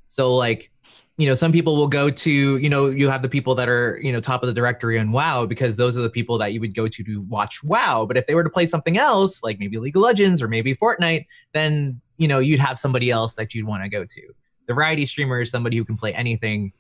So 0.08 0.36
like, 0.36 0.72
you 1.18 1.26
know, 1.26 1.34
some 1.34 1.52
people 1.52 1.76
will 1.76 1.88
go 1.88 2.12
to, 2.12 2.58
you 2.58 2.70
know, 2.70 2.86
you 2.86 3.10
have 3.10 3.24
the 3.24 3.30
people 3.30 3.56
that 3.56 3.68
are, 3.68 4.00
you 4.04 4.12
know, 4.12 4.22
top 4.22 4.44
of 4.44 4.48
the 4.48 4.54
directory 4.54 5.00
on 5.00 5.12
WoW 5.12 5.48
because 5.48 5.76
those 5.76 5.98
are 5.98 6.02
the 6.02 6.10
people 6.10 6.38
that 6.38 6.54
you 6.54 6.60
would 6.62 6.76
go 6.76 6.88
to 6.88 7.04
to 7.04 7.22
watch 7.22 7.64
WoW. 7.64 8.06
But 8.06 8.18
if 8.18 8.28
they 8.28 8.36
were 8.36 8.44
to 8.44 8.50
play 8.52 8.68
something 8.68 9.00
else, 9.00 9.42
like 9.42 9.60
maybe 9.60 9.80
League 9.80 9.96
of 9.96 10.04
Legends 10.04 10.44
or 10.44 10.48
maybe 10.48 10.76
Fortnite, 10.76 11.26
then, 11.54 12.00
you 12.18 12.28
know, 12.28 12.38
you'd 12.38 12.60
have 12.60 12.80
somebody 12.80 13.10
else 13.10 13.34
that 13.34 13.56
you'd 13.56 13.66
want 13.66 13.84
to 13.84 13.90
go 13.90 14.06
to. 14.06 14.22
The 14.68 14.76
variety 14.76 15.08
streamer 15.08 15.42
is 15.42 15.50
somebody 15.50 15.78
who 15.78 15.86
can 15.86 15.98
play 15.98 16.14
anything 16.14 16.72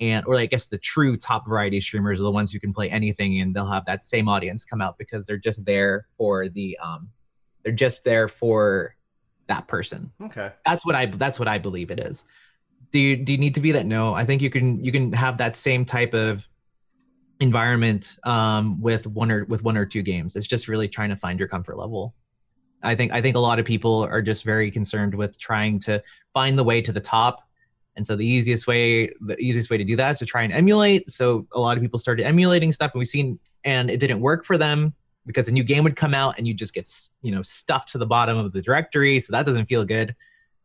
and 0.00 0.26
or 0.26 0.36
I 0.36 0.46
guess 0.46 0.68
the 0.68 0.78
true 0.78 1.16
top 1.16 1.46
variety 1.46 1.80
streamers 1.80 2.18
are 2.18 2.24
the 2.24 2.30
ones 2.30 2.50
who 2.50 2.58
can 2.58 2.72
play 2.72 2.90
anything 2.90 3.40
and 3.40 3.54
they'll 3.54 3.70
have 3.70 3.84
that 3.86 4.04
same 4.04 4.28
audience 4.28 4.64
come 4.64 4.80
out 4.82 4.98
because 4.98 5.26
they're 5.26 5.36
just 5.36 5.64
there 5.64 6.06
for 6.16 6.48
the 6.48 6.76
um 6.82 7.08
they're 7.62 7.72
just 7.72 8.02
there 8.04 8.26
for 8.26 8.96
that 9.46 9.68
person 9.68 10.10
okay 10.20 10.50
that's 10.66 10.84
what 10.84 10.94
i 10.94 11.06
that's 11.06 11.38
what 11.38 11.46
i 11.46 11.58
believe 11.58 11.90
it 11.90 12.00
is 12.00 12.24
do 12.90 12.98
you 12.98 13.16
do 13.16 13.32
you 13.32 13.38
need 13.38 13.54
to 13.54 13.60
be 13.60 13.72
that? 13.72 13.86
No 13.86 14.14
i 14.14 14.24
think 14.24 14.42
you 14.42 14.50
can 14.50 14.82
you 14.82 14.92
can 14.92 15.12
have 15.12 15.38
that 15.38 15.56
same 15.56 15.84
type 15.84 16.14
of 16.14 16.48
environment 17.40 18.18
um 18.24 18.80
with 18.80 19.06
one 19.06 19.30
or 19.30 19.44
with 19.46 19.64
one 19.64 19.76
or 19.76 19.86
two 19.86 20.02
games. 20.02 20.36
It's 20.36 20.46
just 20.46 20.68
really 20.68 20.88
trying 20.88 21.10
to 21.10 21.16
find 21.16 21.38
your 21.38 21.48
comfort 21.48 21.76
level. 21.76 22.14
I 22.82 22.94
think 22.94 23.12
i 23.12 23.20
think 23.22 23.36
a 23.36 23.40
lot 23.40 23.58
of 23.58 23.64
people 23.64 24.04
are 24.04 24.22
just 24.22 24.44
very 24.44 24.70
concerned 24.70 25.14
with 25.14 25.38
trying 25.38 25.78
to 25.80 26.02
find 26.34 26.58
the 26.58 26.64
way 26.64 26.80
to 26.82 26.92
the 26.92 27.00
top. 27.00 27.48
And 27.96 28.06
so 28.06 28.16
the 28.16 28.26
easiest 28.26 28.66
way 28.66 29.08
the 29.20 29.36
easiest 29.38 29.70
way 29.70 29.76
to 29.76 29.84
do 29.84 29.96
that 29.96 30.10
is 30.10 30.18
to 30.18 30.26
try 30.26 30.42
and 30.42 30.52
emulate. 30.52 31.10
So 31.10 31.46
a 31.52 31.60
lot 31.60 31.76
of 31.76 31.82
people 31.82 31.98
started 31.98 32.24
emulating 32.26 32.72
stuff 32.72 32.92
and 32.92 32.98
we've 32.98 33.08
seen 33.08 33.38
and 33.64 33.90
it 33.90 34.00
didn't 34.00 34.20
work 34.20 34.44
for 34.44 34.58
them 34.58 34.94
because 35.24 35.46
a 35.46 35.52
new 35.52 35.62
game 35.62 35.84
would 35.84 35.94
come 35.94 36.14
out 36.14 36.36
and 36.36 36.48
you 36.48 36.54
just 36.54 36.74
get 36.74 36.90
you 37.22 37.32
know 37.32 37.42
stuffed 37.42 37.90
to 37.90 37.98
the 37.98 38.06
bottom 38.06 38.36
of 38.36 38.52
the 38.52 38.62
directory. 38.62 39.20
So 39.20 39.32
that 39.32 39.46
doesn't 39.46 39.66
feel 39.66 39.84
good 39.84 40.14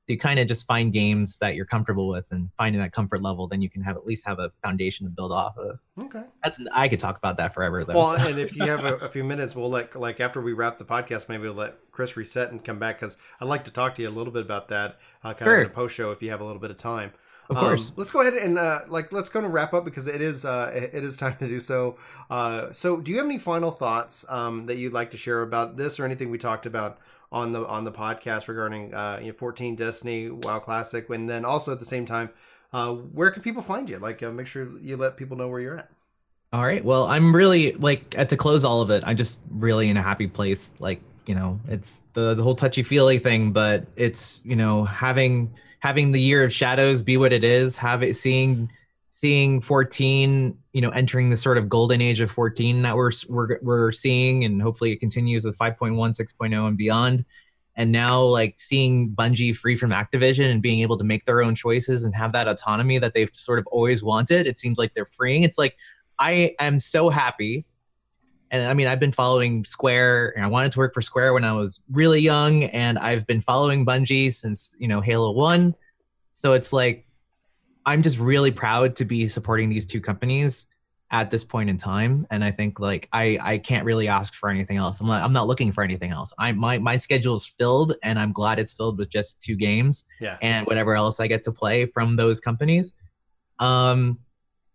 you 0.07 0.17
kind 0.17 0.39
of 0.39 0.47
just 0.47 0.65
find 0.65 0.93
games 0.93 1.37
that 1.37 1.55
you're 1.55 1.65
comfortable 1.65 2.07
with 2.07 2.31
and 2.31 2.49
finding 2.57 2.81
that 2.81 2.93
comfort 2.93 3.21
level, 3.21 3.45
then 3.45 3.61
you 3.61 3.69
can 3.69 3.81
have 3.81 3.97
at 3.97 4.05
least 4.05 4.25
have 4.25 4.39
a 4.39 4.51
foundation 4.63 5.05
to 5.05 5.09
build 5.09 5.33
off 5.33 5.57
of. 5.57 5.79
Okay. 5.99 6.23
That's 6.43 6.59
I 6.73 6.87
could 6.87 6.99
talk 6.99 7.17
about 7.17 7.37
that 7.37 7.53
forever 7.53 7.83
though. 7.83 7.95
Well, 7.95 8.17
so. 8.17 8.27
and 8.29 8.39
if 8.39 8.55
you 8.55 8.63
have 8.63 8.85
a, 8.85 8.95
a, 8.95 9.09
few 9.09 9.25
minutes, 9.25 9.53
we'll 9.53 9.69
let 9.69 9.95
like 9.95 10.21
after 10.21 10.41
we 10.41 10.53
wrap 10.53 10.77
the 10.77 10.85
podcast, 10.85 11.27
maybe 11.27 11.43
we'll 11.43 11.53
let 11.53 11.75
Chris 11.91 12.15
reset 12.15 12.51
and 12.51 12.63
come 12.63 12.79
back 12.79 12.99
because 12.99 13.17
I'd 13.41 13.49
like 13.49 13.65
to 13.65 13.71
talk 13.71 13.95
to 13.95 14.01
you 14.01 14.07
a 14.07 14.11
little 14.11 14.31
bit 14.31 14.43
about 14.43 14.69
that 14.69 14.97
uh, 15.23 15.33
kind 15.33 15.49
Sure. 15.49 15.55
of 15.55 15.61
in 15.61 15.67
a 15.67 15.73
post 15.73 15.95
show 15.95 16.11
if 16.11 16.21
you 16.21 16.29
have 16.29 16.39
a 16.39 16.45
little 16.45 16.61
bit 16.61 16.71
of 16.71 16.77
time. 16.77 17.11
of 17.49 17.57
Um, 17.57 17.63
course. 17.65 17.91
let's 17.97 18.11
go 18.11 18.21
ahead 18.21 18.35
and 18.35 18.57
uh, 18.57 18.79
like 18.87 19.11
let's 19.11 19.27
go 19.27 19.39
and 19.39 19.53
wrap 19.53 19.73
up 19.73 19.83
because 19.83 20.07
it 20.07 20.21
is 20.21 20.45
uh, 20.45 20.71
it 20.73 20.93
it 20.93 21.03
is 21.03 21.17
time 21.17 21.35
to 21.39 21.47
do 21.49 21.59
so. 21.59 21.97
Uh, 22.29 22.71
so, 22.71 23.01
do 23.01 23.11
you 23.11 23.17
have 23.17 23.25
any 23.25 23.39
final 23.39 23.71
thoughts 23.71 24.25
um, 24.29 24.67
that 24.67 24.77
you'd 24.77 24.93
like 24.93 25.11
to 25.11 25.17
share 25.17 25.41
about 25.41 25.75
this 25.75 25.99
or 25.99 26.05
anything 26.05 26.29
we 26.29 26.37
talked 26.37 26.65
about 26.65 26.97
on 27.31 27.51
the 27.51 27.65
on 27.67 27.83
the 27.83 27.91
podcast 27.91 28.47
regarding 28.47 28.93
uh, 28.93 29.19
you 29.21 29.27
know, 29.27 29.33
14 29.33 29.75
Destiny 29.75 30.29
WoW 30.29 30.59
Classic, 30.59 31.09
and 31.09 31.29
then 31.29 31.45
also 31.45 31.71
at 31.71 31.79
the 31.79 31.85
same 31.85 32.05
time, 32.05 32.29
uh, 32.73 32.93
where 32.93 33.31
can 33.31 33.41
people 33.41 33.61
find 33.61 33.89
you? 33.89 33.97
Like, 33.97 34.23
uh, 34.23 34.31
make 34.31 34.47
sure 34.47 34.77
you 34.79 34.97
let 34.97 35.17
people 35.17 35.37
know 35.37 35.47
where 35.47 35.59
you're 35.59 35.77
at. 35.77 35.89
All 36.53 36.63
right. 36.63 36.83
Well, 36.83 37.05
I'm 37.05 37.35
really 37.35 37.73
like 37.73 38.15
at 38.17 38.29
to 38.29 38.37
close 38.37 38.63
all 38.63 38.81
of 38.81 38.89
it. 38.89 39.03
I'm 39.05 39.17
just 39.17 39.41
really 39.51 39.89
in 39.89 39.97
a 39.97 40.01
happy 40.01 40.27
place. 40.27 40.73
Like 40.79 41.01
you 41.25 41.35
know, 41.35 41.59
it's 41.67 42.01
the 42.13 42.33
the 42.33 42.43
whole 42.43 42.55
touchy 42.55 42.83
feely 42.83 43.19
thing, 43.19 43.51
but 43.51 43.85
it's 43.97 44.41
you 44.45 44.55
know 44.55 44.85
having 44.85 45.53
having 45.79 46.11
the 46.11 46.21
year 46.21 46.43
of 46.43 46.53
shadows 46.53 47.01
be 47.01 47.17
what 47.17 47.33
it 47.33 47.43
is. 47.43 47.75
Have 47.75 48.01
it 48.01 48.15
seeing 48.15 48.71
seeing 49.17 49.59
14 49.59 50.55
you 50.73 50.81
know 50.81 50.89
entering 50.89 51.31
the 51.31 51.37
sort 51.37 51.57
of 51.57 51.67
golden 51.67 52.01
age 52.01 52.19
of 52.19 52.29
14 52.29 52.83
that 52.83 52.95
we're 52.95 53.11
we're 53.27 53.57
we're 53.63 53.91
seeing 53.91 54.43
and 54.43 54.61
hopefully 54.61 54.91
it 54.91 54.97
continues 54.97 55.43
with 55.43 55.57
5.1 55.57 55.95
6.0 55.95 56.67
and 56.67 56.77
beyond 56.77 57.25
and 57.75 57.91
now 57.91 58.21
like 58.21 58.59
seeing 58.59 59.09
bungie 59.09 59.55
free 59.55 59.75
from 59.75 59.89
activision 59.89 60.51
and 60.51 60.61
being 60.61 60.81
able 60.81 60.97
to 60.99 61.03
make 61.03 61.25
their 61.25 61.41
own 61.41 61.55
choices 61.55 62.05
and 62.05 62.13
have 62.13 62.31
that 62.31 62.47
autonomy 62.47 62.99
that 62.99 63.15
they've 63.15 63.33
sort 63.33 63.57
of 63.57 63.65
always 63.67 64.03
wanted 64.03 64.45
it 64.45 64.59
seems 64.59 64.77
like 64.77 64.93
they're 64.93 65.05
freeing 65.05 65.41
it's 65.41 65.57
like 65.57 65.75
I 66.19 66.55
am 66.59 66.79
so 66.79 67.09
happy. 67.09 67.65
And 68.49 68.65
I 68.65 68.73
mean, 68.73 68.87
I've 68.87 68.99
been 68.99 69.11
following 69.11 69.65
Square, 69.65 70.33
and 70.35 70.43
I 70.43 70.47
wanted 70.47 70.71
to 70.71 70.79
work 70.79 70.93
for 70.93 71.01
Square 71.01 71.33
when 71.33 71.43
I 71.43 71.51
was 71.53 71.81
really 71.91 72.21
young, 72.21 72.63
and 72.65 72.97
I've 72.97 73.27
been 73.27 73.41
following 73.41 73.85
Bungie 73.85 74.33
since 74.33 74.73
you 74.79 74.87
know 74.87 75.01
Halo 75.01 75.31
One. 75.31 75.75
So 76.33 76.53
it's 76.53 76.71
like, 76.71 77.05
I'm 77.87 78.03
just 78.03 78.19
really 78.19 78.51
proud 78.51 78.95
to 78.97 79.05
be 79.05 79.27
supporting 79.27 79.69
these 79.69 79.85
two 79.85 79.99
companies 80.01 80.67
at 81.09 81.31
this 81.31 81.41
point 81.43 81.69
in 81.69 81.77
time, 81.77 82.27
and 82.31 82.43
I 82.43 82.51
think 82.51 82.79
like 82.81 83.07
I 83.13 83.39
I 83.41 83.57
can't 83.59 83.85
really 83.85 84.09
ask 84.09 84.33
for 84.35 84.49
anything 84.49 84.75
else. 84.75 84.99
I'm 84.99 85.07
not 85.07 85.23
I'm 85.23 85.31
not 85.31 85.47
looking 85.47 85.71
for 85.71 85.83
anything 85.83 86.11
else. 86.11 86.33
I 86.37 86.51
my 86.51 86.77
my 86.79 86.97
schedule's 86.97 87.45
filled, 87.45 87.95
and 88.03 88.19
I'm 88.19 88.33
glad 88.33 88.59
it's 88.59 88.73
filled 88.73 88.97
with 88.99 89.09
just 89.09 89.41
two 89.41 89.55
games 89.55 90.05
Yeah. 90.19 90.37
and 90.41 90.67
whatever 90.67 90.95
else 90.95 91.19
I 91.21 91.27
get 91.27 91.43
to 91.45 91.51
play 91.51 91.85
from 91.85 92.17
those 92.17 92.41
companies. 92.41 92.93
Um, 93.59 94.19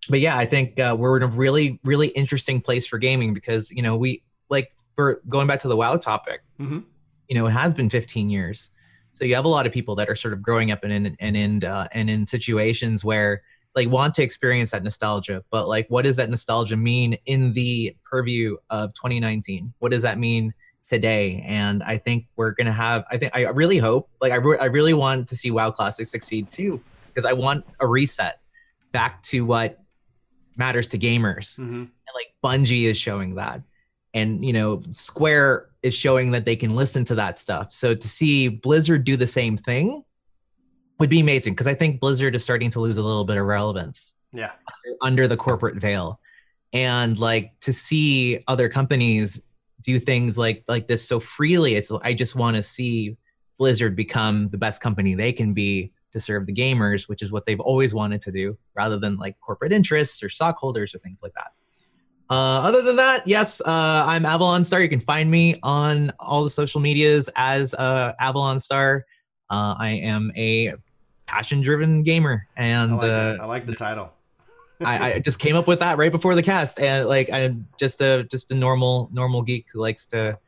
but 0.09 0.21
yeah, 0.21 0.37
I 0.37 0.47
think 0.47 0.81
uh, 0.81 0.97
we're 0.99 1.17
in 1.19 1.23
a 1.23 1.29
really, 1.29 1.79
really 1.85 2.09
interesting 2.09 2.61
place 2.63 2.87
for 2.87 2.99
gaming 2.99 3.35
because 3.35 3.71
you 3.71 3.83
know 3.83 3.97
we 3.97 4.23
like 4.49 4.73
for 4.97 5.21
going 5.29 5.47
back 5.47 5.61
to 5.61 5.69
the 5.69 5.77
WoW 5.77 5.97
topic. 5.97 6.41
Mhm. 6.59 6.85
You 7.29 7.35
know, 7.37 7.47
it 7.47 7.51
has 7.53 7.73
been 7.75 7.89
15 7.91 8.29
years, 8.31 8.71
so 9.13 9.25
you 9.25 9.35
have 9.37 9.45
a 9.45 9.49
lot 9.49 9.67
of 9.67 9.73
people 9.73 9.95
that 9.97 10.09
are 10.09 10.17
sort 10.17 10.35
of 10.35 10.43
growing 10.43 10.73
up 10.73 10.83
and 10.83 10.93
in 10.93 11.17
and 11.21 11.37
in 11.37 11.65
uh, 11.65 11.87
and 11.93 12.11
in 12.11 12.27
situations 12.27 13.05
where 13.05 13.43
like 13.77 13.89
want 13.89 14.15
to 14.15 14.23
experience 14.23 14.73
that 14.73 14.83
nostalgia, 14.83 15.45
but 15.51 15.69
like 15.69 15.87
what 15.89 16.03
does 16.05 16.17
that 16.17 16.29
nostalgia 16.29 16.77
mean 16.77 17.17
in 17.27 17.53
the 17.53 17.97
purview 18.05 18.57
of 18.71 18.93
2019? 18.95 19.73
What 19.79 19.93
does 19.93 20.03
that 20.03 20.19
mean? 20.19 20.53
today 20.85 21.43
and 21.47 21.81
i 21.85 21.97
think 21.97 22.27
we're 22.35 22.51
gonna 22.51 22.73
have 22.73 23.05
i 23.09 23.17
think 23.17 23.31
i 23.37 23.43
really 23.43 23.79
hope 23.79 24.11
like 24.21 24.33
i, 24.33 24.35
re- 24.35 24.59
I 24.59 24.65
really 24.65 24.93
want 24.95 25.29
to 25.29 25.37
see 25.37 25.53
wow 25.53 25.71
classic 25.71 26.07
succeed 26.07 26.51
too 26.51 26.83
because 27.07 27.25
i 27.25 27.33
want 27.33 27.65
a 27.79 27.87
reset 27.87 28.41
back 28.91 29.23
to 29.31 29.45
what 29.45 29.81
matters 30.57 30.89
to 30.89 30.99
gamers 30.99 31.57
Mm-hmm. 31.59 31.85
and 31.85 31.89
like 32.15 32.35
bungie 32.45 32.83
is 32.85 32.99
showing 32.99 33.37
that 33.37 33.63
and 34.15 34.45
you 34.45 34.53
know 34.53 34.83
square 34.91 35.69
is 35.83 35.95
showing 35.95 36.31
that 36.33 36.45
they 36.45 36.55
can 36.57 36.71
listen 36.71 37.05
to 37.07 37.15
that 37.17 37.39
stuff. 37.39 37.73
So 37.73 37.95
to 37.95 38.09
see 38.09 38.49
blizzard 38.49 39.05
do 39.05 39.17
the 39.17 39.27
same 39.27 39.57
thing 39.57 40.05
would 40.99 41.11
be 41.11 41.19
amazing 41.21 41.53
because 41.55 41.67
i 41.67 41.75
think 41.75 41.99
blizzard 41.99 42.35
is 42.37 42.45
starting 42.45 42.71
to 42.71 42.79
lose 42.79 42.97
a 42.99 43.03
little 43.03 43.25
bit 43.25 43.37
of 43.37 43.45
relevance 43.45 44.15
Yeah. 44.33 44.53
under 45.01 45.27
the 45.27 45.37
corporate 45.37 45.77
veil. 45.81 46.21
And 46.73 47.19
like 47.19 47.59
to 47.61 47.73
see 47.73 48.45
other 48.47 48.69
companies 48.69 49.43
do 49.83 49.99
things 49.99 50.39
like 50.39 50.63
like 50.69 50.87
this 50.87 51.07
so 51.07 51.19
freely 51.19 51.75
it's 51.75 51.91
i 52.03 52.15
just 52.15 52.37
want 52.37 52.57
to 52.57 52.63
see 52.63 53.17
blizzard 53.59 53.97
become 53.97 54.49
the 54.51 54.57
best 54.59 54.81
company 54.81 55.15
they 55.17 55.33
can 55.33 55.53
be 55.53 55.93
to 56.13 56.21
serve 56.21 56.47
the 56.47 56.55
gamers 56.55 57.09
which 57.09 57.21
is 57.21 57.33
what 57.33 57.45
they've 57.47 57.61
always 57.61 57.93
wanted 57.93 58.23
to 58.23 58.31
do 58.31 58.57
rather 58.75 58.97
than 58.99 59.17
like 59.17 59.39
corporate 59.41 59.73
interests 59.73 60.23
or 60.23 60.29
stockholders 60.29 60.95
or 60.95 60.99
things 60.99 61.21
like 61.23 61.33
that 61.35 61.53
uh, 62.31 62.61
other 62.61 62.83
than 62.83 62.97
that 62.97 63.27
yes 63.27 63.61
uh, 63.63 64.05
i'm 64.07 64.25
avalon 64.25 64.65
star 64.65 64.81
you 64.81 64.89
can 64.89 65.01
find 65.01 65.31
me 65.31 65.57
on 65.63 66.13
all 66.19 66.45
the 66.45 66.51
social 66.51 66.81
medias 66.81 67.29
as 67.37 67.75
uh, 67.75 68.13
avalon 68.21 68.59
star 68.59 69.05
uh, 69.51 69.75
i 69.79 69.89
am 69.89 70.33
a 70.37 70.73
passion 71.27 71.61
driven 71.61 72.03
gamer 72.03 72.47
and 72.57 72.93
I 72.93 72.97
like, 72.97 73.03
uh. 73.05 73.43
I 73.43 73.47
like 73.47 73.67
the 73.67 73.75
title. 73.75 74.13
I, 74.85 75.13
I 75.15 75.19
just 75.25 75.39
came 75.39 75.57
up 75.57 75.67
with 75.67 75.79
that 75.79 75.99
right 75.99 76.13
before 76.13 76.35
the 76.35 76.43
cast, 76.43 76.81
and 76.81 77.09
like 77.09 77.31
I'm 77.31 77.67
just 77.79 78.01
a 78.01 78.25
just 78.25 78.51
a 78.51 78.55
normal 78.55 79.09
normal 79.13 79.43
geek 79.43 79.67
who 79.73 79.81
likes 79.81 80.07
to 80.07 80.39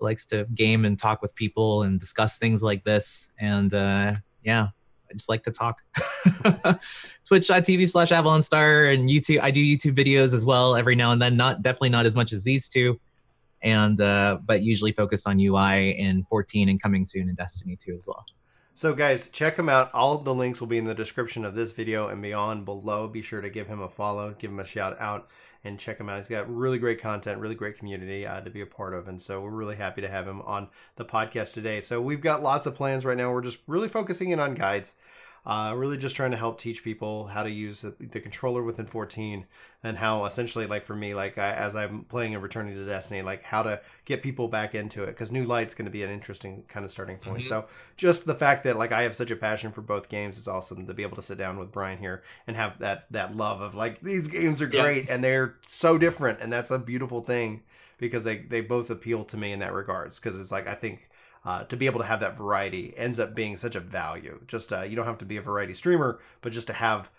likes 0.00 0.26
to 0.26 0.46
game 0.54 0.84
and 0.84 0.98
talk 0.98 1.22
with 1.22 1.34
people 1.34 1.82
and 1.82 2.00
discuss 2.00 2.36
things 2.36 2.62
like 2.62 2.84
this. 2.84 3.30
And 3.38 3.72
uh, 3.74 4.14
yeah, 4.42 4.68
I 5.10 5.14
just 5.14 5.28
like 5.28 5.42
to 5.44 5.50
talk. 5.50 5.82
Twitch.tv 7.26 7.88
slash 7.88 8.12
Avalon 8.12 8.42
Star 8.42 8.86
and 8.86 9.08
YouTube. 9.08 9.40
I 9.40 9.50
do 9.50 9.62
YouTube 9.62 9.94
videos 9.94 10.32
as 10.32 10.44
well 10.44 10.76
every 10.76 10.94
now 10.94 11.12
and 11.12 11.20
then. 11.20 11.36
Not 11.36 11.62
definitely 11.62 11.90
not 11.90 12.06
as 12.06 12.14
much 12.14 12.32
as 12.32 12.44
these 12.44 12.68
two, 12.68 12.98
and 13.62 14.00
uh, 14.00 14.38
but 14.44 14.62
usually 14.62 14.92
focused 14.92 15.26
on 15.26 15.40
UI 15.40 15.98
in 15.98 16.24
14 16.24 16.68
and 16.68 16.80
coming 16.80 17.04
soon 17.04 17.28
in 17.28 17.34
Destiny 17.34 17.76
2 17.76 17.96
as 17.98 18.06
well. 18.06 18.24
So, 18.74 18.94
guys, 18.94 19.30
check 19.30 19.56
him 19.56 19.68
out. 19.68 19.92
All 19.92 20.16
the 20.18 20.32
links 20.32 20.60
will 20.60 20.68
be 20.68 20.78
in 20.78 20.86
the 20.86 20.94
description 20.94 21.44
of 21.44 21.54
this 21.54 21.72
video 21.72 22.08
and 22.08 22.22
beyond 22.22 22.64
below. 22.64 23.08
Be 23.08 23.20
sure 23.20 23.40
to 23.40 23.50
give 23.50 23.66
him 23.66 23.82
a 23.82 23.88
follow, 23.88 24.34
give 24.38 24.50
him 24.50 24.60
a 24.60 24.64
shout 24.64 24.98
out, 24.98 25.28
and 25.64 25.78
check 25.78 25.98
him 25.98 26.08
out. 26.08 26.16
He's 26.16 26.28
got 26.28 26.54
really 26.54 26.78
great 26.78 27.00
content, 27.00 27.40
really 27.40 27.54
great 27.54 27.76
community 27.76 28.26
uh, 28.26 28.40
to 28.40 28.50
be 28.50 28.60
a 28.60 28.66
part 28.66 28.94
of. 28.94 29.08
And 29.08 29.20
so, 29.20 29.40
we're 29.40 29.50
really 29.50 29.76
happy 29.76 30.00
to 30.00 30.08
have 30.08 30.26
him 30.26 30.40
on 30.42 30.68
the 30.96 31.04
podcast 31.04 31.52
today. 31.52 31.80
So, 31.80 32.00
we've 32.00 32.20
got 32.20 32.42
lots 32.42 32.66
of 32.66 32.74
plans 32.74 33.04
right 33.04 33.16
now. 33.16 33.32
We're 33.32 33.42
just 33.42 33.60
really 33.66 33.88
focusing 33.88 34.30
in 34.30 34.40
on 34.40 34.54
guides. 34.54 34.96
Uh, 35.46 35.72
really 35.74 35.96
just 35.96 36.14
trying 36.16 36.30
to 36.32 36.36
help 36.36 36.58
teach 36.60 36.84
people 36.84 37.26
how 37.28 37.42
to 37.42 37.50
use 37.50 37.80
the, 37.80 37.94
the 37.98 38.20
controller 38.20 38.62
within 38.62 38.84
14 38.84 39.46
and 39.82 39.96
how 39.96 40.26
essentially 40.26 40.66
like 40.66 40.84
for 40.84 40.94
me 40.94 41.14
like 41.14 41.38
I, 41.38 41.52
as 41.52 41.74
i'm 41.74 42.04
playing 42.04 42.34
and 42.34 42.42
returning 42.42 42.74
to 42.74 42.84
destiny 42.84 43.22
like 43.22 43.42
how 43.42 43.62
to 43.62 43.80
get 44.04 44.22
people 44.22 44.48
back 44.48 44.74
into 44.74 45.02
it 45.04 45.06
because 45.06 45.32
new 45.32 45.46
light's 45.46 45.72
going 45.72 45.86
to 45.86 45.90
be 45.90 46.02
an 46.02 46.10
interesting 46.10 46.64
kind 46.68 46.84
of 46.84 46.90
starting 46.92 47.16
point 47.16 47.44
Mhm. 47.44 47.48
so 47.48 47.64
just 47.96 48.26
the 48.26 48.34
fact 48.34 48.64
that 48.64 48.76
like 48.76 48.92
i 48.92 49.00
have 49.02 49.14
such 49.16 49.30
a 49.30 49.36
passion 49.36 49.72
for 49.72 49.80
both 49.80 50.10
games 50.10 50.36
it's 50.36 50.46
awesome 50.46 50.86
to 50.86 50.92
be 50.92 51.02
able 51.02 51.16
to 51.16 51.22
sit 51.22 51.38
down 51.38 51.58
with 51.58 51.72
brian 51.72 51.96
here 51.98 52.22
and 52.46 52.54
have 52.56 52.78
that 52.80 53.06
that 53.10 53.34
love 53.34 53.62
of 53.62 53.74
like 53.74 53.98
these 54.02 54.28
games 54.28 54.60
are 54.60 54.68
Yeah. 54.70 54.82
great 54.82 55.08
and 55.08 55.24
they're 55.24 55.54
so 55.66 55.96
different 55.96 56.40
and 56.42 56.52
that's 56.52 56.70
a 56.70 56.78
beautiful 56.78 57.22
thing 57.22 57.62
because 57.96 58.24
they 58.24 58.38
they 58.38 58.60
both 58.60 58.90
appeal 58.90 59.24
to 59.24 59.38
me 59.38 59.52
in 59.52 59.60
that 59.60 59.72
regards 59.72 60.18
because 60.20 60.38
it's 60.38 60.52
like 60.52 60.66
i 60.68 60.74
think 60.74 61.08
uh, 61.44 61.64
to 61.64 61.76
be 61.76 61.86
able 61.86 62.00
to 62.00 62.06
have 62.06 62.20
that 62.20 62.36
variety 62.36 62.94
ends 62.96 63.18
up 63.18 63.34
being 63.34 63.56
such 63.56 63.74
a 63.74 63.80
value. 63.80 64.40
Just 64.46 64.72
uh, 64.72 64.82
you 64.82 64.96
don't 64.96 65.06
have 65.06 65.18
to 65.18 65.24
be 65.24 65.36
a 65.36 65.42
variety 65.42 65.74
streamer, 65.74 66.20
but 66.42 66.52
just 66.52 66.66
to 66.66 66.72
have 66.72 67.10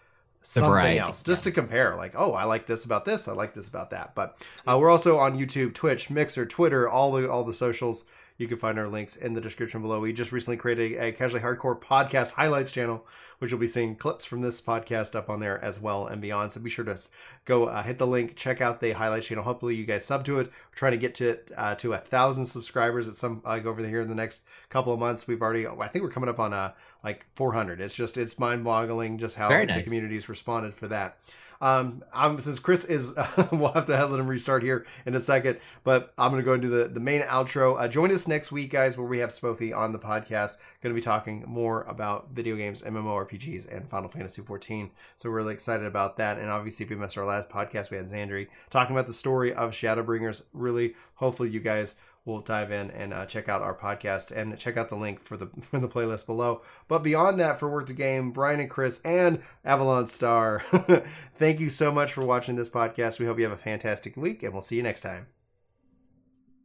something 0.44 0.70
variety, 0.70 1.00
else, 1.00 1.24
just 1.24 1.44
to 1.44 1.52
compare. 1.52 1.96
Like, 1.96 2.14
oh, 2.16 2.34
I 2.34 2.44
like 2.44 2.68
this 2.68 2.86
about 2.86 3.06
this, 3.06 3.28
I 3.28 3.34
like 3.34 3.54
this 3.54 3.68
about 3.68 3.90
that. 3.92 4.16
But 4.16 4.38
uh, 4.68 4.78
we're 4.80 4.90
also 4.90 5.18
on 5.18 5.38
YouTube, 5.38 5.74
Twitch, 5.74 6.10
Mixer, 6.10 6.46
Twitter, 6.46 6.88
all 6.88 7.12
the 7.12 7.30
all 7.30 7.44
the 7.44 7.54
socials. 7.54 8.06
You 8.42 8.48
can 8.48 8.58
find 8.58 8.80
our 8.80 8.88
links 8.88 9.16
in 9.16 9.34
the 9.34 9.40
description 9.40 9.84
below. 9.84 10.00
We 10.00 10.14
just 10.14 10.32
recently 10.32 10.58
created 10.58 10.94
a, 10.94 11.10
a 11.10 11.12
casually 11.12 11.44
hardcore 11.44 11.80
podcast 11.80 12.32
highlights 12.32 12.72
channel, 12.72 13.06
which 13.38 13.52
will 13.52 13.60
be 13.60 13.68
seeing 13.68 13.96
clips 13.96 14.26
from 14.26 14.42
this 14.42 14.60
podcast 14.60 15.16
up 15.16 15.30
on 15.30 15.40
there 15.40 15.64
as 15.64 15.80
well 15.80 16.08
and 16.08 16.20
beyond. 16.20 16.52
So 16.52 16.60
be 16.60 16.72
sure 16.72 16.84
to 16.86 16.98
go 17.46 17.66
uh, 17.66 17.84
hit 17.84 18.00
the 18.00 18.08
link, 18.08 18.36
check 18.36 18.60
out 18.60 18.82
the 18.82 18.94
highlights 18.94 19.28
channel. 19.28 19.44
Hopefully, 19.44 19.76
you 19.76 19.86
guys 19.86 20.06
sub 20.06 20.26
to 20.26 20.40
it. 20.40 20.48
We're 20.48 20.76
trying 20.76 20.94
to 20.94 20.98
get 20.98 21.14
to 21.16 21.30
it 21.30 21.52
uh, 21.56 21.76
to 21.76 21.94
a 21.94 22.00
thousand 22.00 22.48
subscribers 22.48 23.08
at 23.08 23.16
some 23.16 23.44
like 23.46 23.68
over 23.68 23.86
here 23.88 24.02
in 24.02 24.10
the 24.10 24.16
next 24.16 24.42
couple 24.70 24.92
of 24.92 25.00
months. 25.00 25.28
We've 25.28 25.42
already, 25.42 25.68
I 25.68 25.88
think 25.88 26.04
we're 26.04 26.10
coming 26.10 26.30
up 26.30 26.40
on 26.40 26.52
uh, 26.52 26.74
like 27.04 27.28
400. 27.36 27.80
It's 27.80 27.94
just 27.94 28.18
it's 28.18 28.40
mind 28.40 28.64
boggling 28.64 29.20
just 29.20 29.36
how 29.36 29.50
Very 29.50 29.68
the 29.68 29.74
nice. 29.74 29.84
community's 29.84 30.28
responded 30.28 30.74
for 30.74 30.88
that. 30.88 31.20
Um, 31.62 32.04
I'm 32.12 32.40
since 32.40 32.60
Chris 32.60 32.86
is, 32.86 33.14
we'll 33.52 33.72
have 33.72 33.86
to 33.86 34.06
let 34.06 34.20
him 34.20 34.28
restart 34.28 34.64
here 34.64 34.86
in 35.06 35.14
a 35.14 35.20
second, 35.20 35.60
but 35.84 36.12
I'm 36.18 36.32
gonna 36.32 36.44
go 36.44 36.58
do 36.58 36.70
the 36.70 36.88
the 36.88 37.00
main 37.00 37.22
outro. 37.22 37.80
Uh, 37.80 37.88
join 37.88 38.12
us 38.12 38.28
next 38.28 38.52
week, 38.52 38.72
guys, 38.72 38.98
where 38.98 39.06
we 39.06 39.20
have 39.20 39.30
Spofi 39.30 39.76
on 39.76 39.92
the 39.92 40.00
podcast. 40.00 40.58
Going 40.82 40.94
to 40.94 41.00
be 41.00 41.02
talking 41.02 41.44
more 41.48 41.84
about 41.84 42.32
video 42.32 42.56
games, 42.56 42.82
MMORPGs, 42.82 43.72
and 43.72 43.88
Final 43.88 44.10
Fantasy 44.10 44.42
14. 44.42 44.90
So 45.16 45.30
we're 45.30 45.36
really 45.36 45.54
excited 45.54 45.86
about 45.86 46.18
that. 46.18 46.40
And 46.40 46.50
obviously, 46.50 46.84
if 46.86 46.90
you 46.90 46.98
missed 46.98 47.18
our 47.20 47.26
last 47.26 47.50
podcast, 47.50 47.92
we 47.92 47.98
had 47.98 48.08
Xandri 48.08 48.48
talking 48.72 48.96
about 48.96 49.06
the 49.06 49.14
story 49.14 49.54
of 49.54 49.72
Shadowbringers. 49.72 50.44
Really, 50.54 50.96
hopefully, 51.14 51.52
you 51.52 51.60
guys 51.60 51.94
will 52.26 52.42
dive 52.42 52.72
in 52.72 52.92
and 52.92 53.14
uh, 53.14 53.26
check 53.26 53.50
out 53.50 53.62
our 53.62 53.76
podcast 53.76 54.32
and 54.32 54.58
check 54.58 54.78
out 54.78 54.90
the 54.90 54.96
link 54.96 55.24
for 55.24 55.38
the 55.38 55.48
for 55.62 55.80
the 55.80 55.88
playlist 55.88 56.26
below. 56.26 56.62
But 56.88 57.00
beyond 57.00 57.40
that, 57.40 57.60
for 57.60 57.70
Work 57.70 57.88
to 57.88 57.94
Game, 57.94 58.32
Brian 58.32 58.60
and 58.60 58.70
Chris 58.70 59.02
and 59.04 59.42
Avalon 59.66 60.08
Star, 60.08 60.64
thank 61.36 61.60
you 61.60 61.70
so 61.70 61.92
much 61.92 62.14
for 62.14 62.26
watching 62.26 62.56
this 62.56 62.70
podcast. 62.70 63.20
We 63.20 63.26
hope 63.26 63.38
you 63.38 63.44
have 63.46 63.54
a 63.54 63.58
fantastic 63.58 64.16
week, 64.18 64.44
and 64.44 64.54
we'll 64.54 64.62
see 64.62 64.78
you 64.78 64.84
next 64.84 65.02
time. 65.02 65.28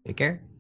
Take 0.07 0.17
care. 0.17 0.56